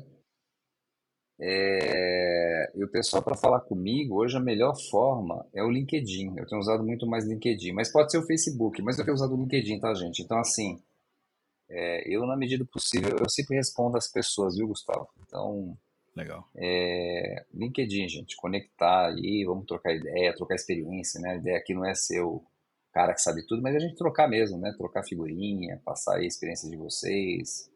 É, 1.39 2.71
e 2.75 2.83
o 2.83 2.89
pessoal 2.89 3.21
para 3.21 3.37
falar 3.37 3.59
comigo, 3.61 4.15
hoje 4.15 4.35
a 4.35 4.39
melhor 4.39 4.75
forma 4.89 5.45
é 5.53 5.63
o 5.63 5.69
LinkedIn. 5.69 6.35
Eu 6.37 6.47
tenho 6.47 6.59
usado 6.59 6.83
muito 6.83 7.05
mais 7.05 7.25
LinkedIn, 7.27 7.73
mas 7.73 7.91
pode 7.91 8.11
ser 8.11 8.17
o 8.17 8.25
Facebook, 8.25 8.81
mas 8.81 8.97
eu 8.97 9.05
tenho 9.05 9.15
usado 9.15 9.35
o 9.35 9.41
LinkedIn, 9.41 9.79
tá, 9.79 9.93
gente? 9.93 10.21
Então, 10.21 10.39
assim, 10.39 10.81
é, 11.69 12.03
eu, 12.07 12.25
na 12.25 12.35
medida 12.35 12.65
possível, 12.65 13.15
eu 13.19 13.29
sempre 13.29 13.55
respondo 13.55 13.97
às 13.97 14.11
pessoas, 14.11 14.55
viu, 14.55 14.67
Gustavo? 14.67 15.07
Então, 15.25 15.77
Legal. 16.17 16.49
É, 16.55 17.45
LinkedIn, 17.53 18.09
gente, 18.09 18.35
conectar 18.37 19.09
aí, 19.09 19.45
vamos 19.45 19.67
trocar 19.67 19.93
ideia, 19.93 20.35
trocar 20.35 20.55
experiência, 20.55 21.21
né? 21.21 21.33
A 21.33 21.35
ideia 21.35 21.57
aqui 21.59 21.75
não 21.75 21.85
é 21.85 21.93
ser 21.93 22.21
o 22.21 22.43
cara 22.91 23.13
que 23.13 23.21
sabe 23.21 23.45
tudo, 23.45 23.61
mas 23.61 23.75
a 23.75 23.79
gente 23.79 23.95
trocar 23.95 24.27
mesmo, 24.27 24.57
né? 24.57 24.73
Trocar 24.75 25.03
figurinha, 25.03 25.79
passar 25.85 26.15
aí 26.15 26.23
a 26.23 26.27
experiência 26.27 26.67
de 26.67 26.75
vocês, 26.75 27.69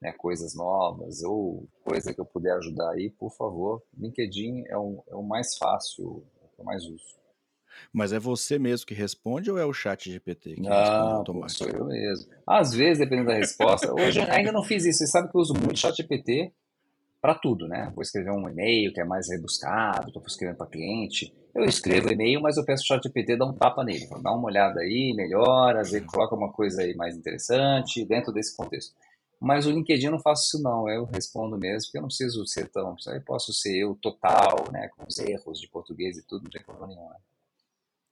né, 0.00 0.12
coisas 0.12 0.54
novas 0.54 1.22
ou 1.22 1.68
coisa 1.84 2.14
que 2.14 2.20
eu 2.20 2.24
puder 2.24 2.56
ajudar 2.56 2.90
aí, 2.92 3.10
por 3.10 3.30
favor. 3.36 3.82
LinkedIn 3.96 4.64
é 4.66 4.76
o, 4.76 5.04
é 5.08 5.14
o 5.14 5.22
mais 5.22 5.56
fácil, 5.56 6.24
é 6.40 6.46
o 6.46 6.48
que 6.48 6.60
eu 6.60 6.64
mais 6.64 6.84
uso. 6.84 7.20
Mas 7.92 8.12
é 8.12 8.18
você 8.18 8.58
mesmo 8.58 8.86
que 8.86 8.94
responde 8.94 9.50
ou 9.50 9.58
é 9.58 9.64
o 9.64 9.72
chat 9.72 10.10
GPT 10.10 10.56
que 10.56 10.60
não, 10.60 10.70
responde 10.70 11.12
automático? 11.12 11.64
sou 11.64 11.68
eu 11.68 11.86
mesmo. 11.86 12.32
Às 12.46 12.72
vezes, 12.72 12.98
dependendo 12.98 13.28
da 13.28 13.36
resposta. 13.36 13.92
Hoje 13.94 14.20
ainda 14.20 14.52
não 14.52 14.62
fiz 14.62 14.84
isso. 14.84 14.98
Você 14.98 15.06
sabe 15.06 15.30
que 15.30 15.36
eu 15.36 15.40
uso 15.40 15.54
muito 15.54 15.78
chat 15.78 15.96
GPT 15.96 16.52
para 17.20 17.34
tudo, 17.34 17.68
né? 17.68 17.90
Vou 17.94 18.02
escrever 18.02 18.30
um 18.30 18.48
e-mail 18.48 18.92
que 18.92 19.00
é 19.00 19.04
mais 19.04 19.28
rebuscado, 19.28 20.08
estou 20.08 20.22
escrevendo 20.26 20.56
para 20.56 20.66
cliente. 20.66 21.34
Eu 21.54 21.64
escrevo 21.64 22.10
e-mail, 22.10 22.40
mas 22.40 22.56
eu 22.56 22.64
peço 22.64 22.82
o 22.82 22.86
chat 22.86 23.02
GPT 23.02 23.36
dar 23.36 23.46
um 23.46 23.52
tapa 23.52 23.84
nele. 23.84 24.06
Dá 24.22 24.32
uma 24.32 24.46
olhada 24.46 24.80
aí, 24.80 25.12
melhora, 25.14 25.80
às 25.80 25.90
vezes 25.90 26.06
coloca 26.06 26.34
uma 26.34 26.52
coisa 26.52 26.82
aí 26.82 26.94
mais 26.94 27.16
interessante 27.16 28.04
dentro 28.04 28.32
desse 28.32 28.56
contexto. 28.56 28.94
Mas 29.40 29.66
o 29.66 29.70
LinkedIn 29.70 30.06
eu 30.06 30.12
não 30.12 30.20
faço 30.20 30.44
isso 30.44 30.62
não, 30.62 30.86
eu 30.90 31.06
respondo 31.06 31.56
mesmo, 31.56 31.86
porque 31.86 31.96
eu 31.96 32.02
não 32.02 32.08
preciso 32.08 32.46
ser 32.46 32.68
tão, 32.68 32.94
aí 33.08 33.20
posso 33.20 33.54
ser 33.54 33.74
eu 33.78 33.94
total, 33.94 34.70
né, 34.70 34.88
com 34.88 35.06
os 35.08 35.18
erros 35.18 35.58
de 35.58 35.66
português 35.66 36.18
e 36.18 36.22
tudo, 36.22 36.44
não 36.44 36.50
tem 36.50 36.62
problema 36.62 36.88
nenhum. 36.88 37.08
Né? 37.08 37.16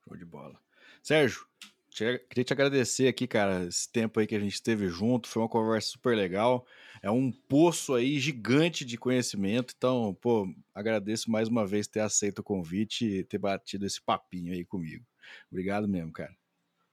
Show 0.04 0.16
de 0.16 0.24
bola. 0.24 0.58
Sérgio, 1.02 1.46
queria 1.90 2.44
te 2.44 2.52
agradecer 2.52 3.08
aqui, 3.08 3.26
cara, 3.26 3.64
esse 3.64 3.90
tempo 3.92 4.18
aí 4.18 4.26
que 4.26 4.34
a 4.34 4.40
gente 4.40 4.54
esteve 4.54 4.88
junto, 4.88 5.28
foi 5.28 5.42
uma 5.42 5.48
conversa 5.50 5.90
super 5.90 6.16
legal, 6.16 6.66
é 7.02 7.10
um 7.10 7.30
poço 7.30 7.94
aí 7.94 8.18
gigante 8.18 8.82
de 8.82 8.96
conhecimento, 8.96 9.74
então, 9.76 10.16
pô, 10.22 10.48
agradeço 10.74 11.30
mais 11.30 11.46
uma 11.46 11.66
vez 11.66 11.86
ter 11.86 12.00
aceito 12.00 12.38
o 12.38 12.44
convite 12.44 13.04
e 13.04 13.22
ter 13.22 13.38
batido 13.38 13.84
esse 13.84 14.00
papinho 14.00 14.54
aí 14.54 14.64
comigo. 14.64 15.04
Obrigado 15.50 15.86
mesmo, 15.86 16.10
cara. 16.10 16.34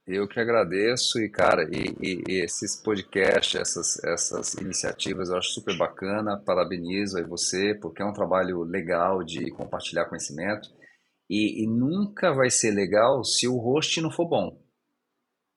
Eu 0.08 0.28
que 0.28 0.40
agradeço 0.40 1.20
e, 1.20 1.28
cara, 1.28 1.64
e, 1.64 1.96
e, 2.00 2.24
e, 2.28 2.44
esses 2.44 2.76
podcasts, 2.76 3.56
essas, 3.60 4.04
essas 4.04 4.54
iniciativas 4.54 5.30
eu 5.30 5.38
acho 5.38 5.50
super 5.50 5.76
bacana, 5.76 6.40
parabenizo 6.46 7.18
aí 7.18 7.24
você, 7.24 7.74
porque 7.74 8.04
é 8.04 8.06
um 8.06 8.14
trabalho 8.14 8.62
legal 8.62 9.24
de 9.24 9.50
compartilhar 9.50 10.06
conhecimento 10.06 10.70
e, 11.28 11.64
e 11.64 11.68
nunca 11.68 12.32
vai 12.32 12.52
ser 12.52 12.70
legal 12.70 13.24
se 13.24 13.48
o 13.48 13.58
host 13.58 14.00
não 14.00 14.12
for 14.12 14.28
bom, 14.28 14.62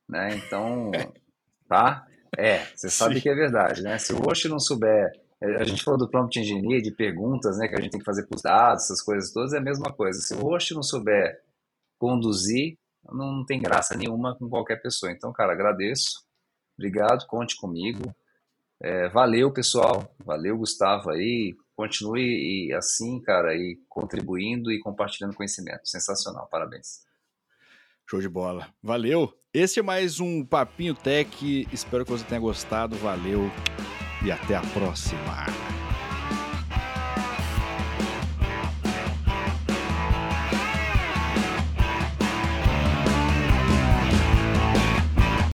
né? 0.09 0.31
Então, 0.37 0.93
tá? 1.69 2.07
É, 2.37 2.65
você 2.75 2.89
sabe 2.89 3.16
Sim. 3.16 3.20
que 3.20 3.29
é 3.29 3.35
verdade, 3.35 3.83
né? 3.83 3.99
Se 3.99 4.15
o 4.15 4.19
host 4.19 4.49
não 4.49 4.59
souber, 4.59 5.12
a 5.43 5.65
gente 5.65 5.85
falou 5.85 5.99
do 5.99 6.09
prompt 6.09 6.41
engineer, 6.41 6.81
de 6.81 6.91
perguntas, 6.91 7.59
né, 7.59 7.69
que 7.69 7.75
a 7.75 7.81
gente 7.81 7.91
tem 7.91 8.01
que 8.01 8.07
fazer 8.07 8.27
para 8.27 8.37
os 8.37 8.43
dados, 8.43 8.85
essas 8.85 9.03
coisas 9.03 9.31
todas, 9.31 9.53
é 9.53 9.59
a 9.59 9.62
mesma 9.62 9.93
coisa. 9.93 10.19
Se 10.20 10.33
o 10.33 10.41
host 10.41 10.73
não 10.73 10.83
souber 10.83 11.39
conduzir, 11.99 12.79
não 13.05 13.45
tem 13.45 13.61
graça 13.61 13.97
nenhuma 13.97 14.37
com 14.37 14.49
qualquer 14.49 14.77
pessoa. 14.83 15.12
Então, 15.12 15.33
cara, 15.33 15.53
agradeço. 15.53 16.25
Obrigado, 16.77 17.27
conte 17.27 17.57
comigo. 17.57 18.15
É, 18.81 19.09
valeu, 19.09 19.53
pessoal. 19.53 20.15
Valeu, 20.25 20.57
Gustavo 20.59 21.11
aí. 21.11 21.57
Continue 21.75 22.73
assim, 22.75 23.20
cara, 23.20 23.55
e 23.55 23.79
contribuindo 23.89 24.70
e 24.73 24.81
compartilhando 24.81 25.35
conhecimento. 25.35 25.89
Sensacional, 25.89 26.49
parabéns. 26.51 27.07
Show 28.09 28.20
de 28.20 28.29
bola. 28.29 28.69
Valeu. 28.83 29.33
Esse 29.53 29.81
é 29.81 29.83
mais 29.83 30.20
um 30.20 30.45
Papinho 30.45 30.95
Tech. 30.95 31.69
Espero 31.73 32.05
que 32.05 32.11
você 32.11 32.25
tenha 32.25 32.41
gostado. 32.41 32.97
Valeu 32.97 33.51
e 34.25 34.31
até 34.31 34.55
a 34.55 34.62
próxima. 34.73 35.88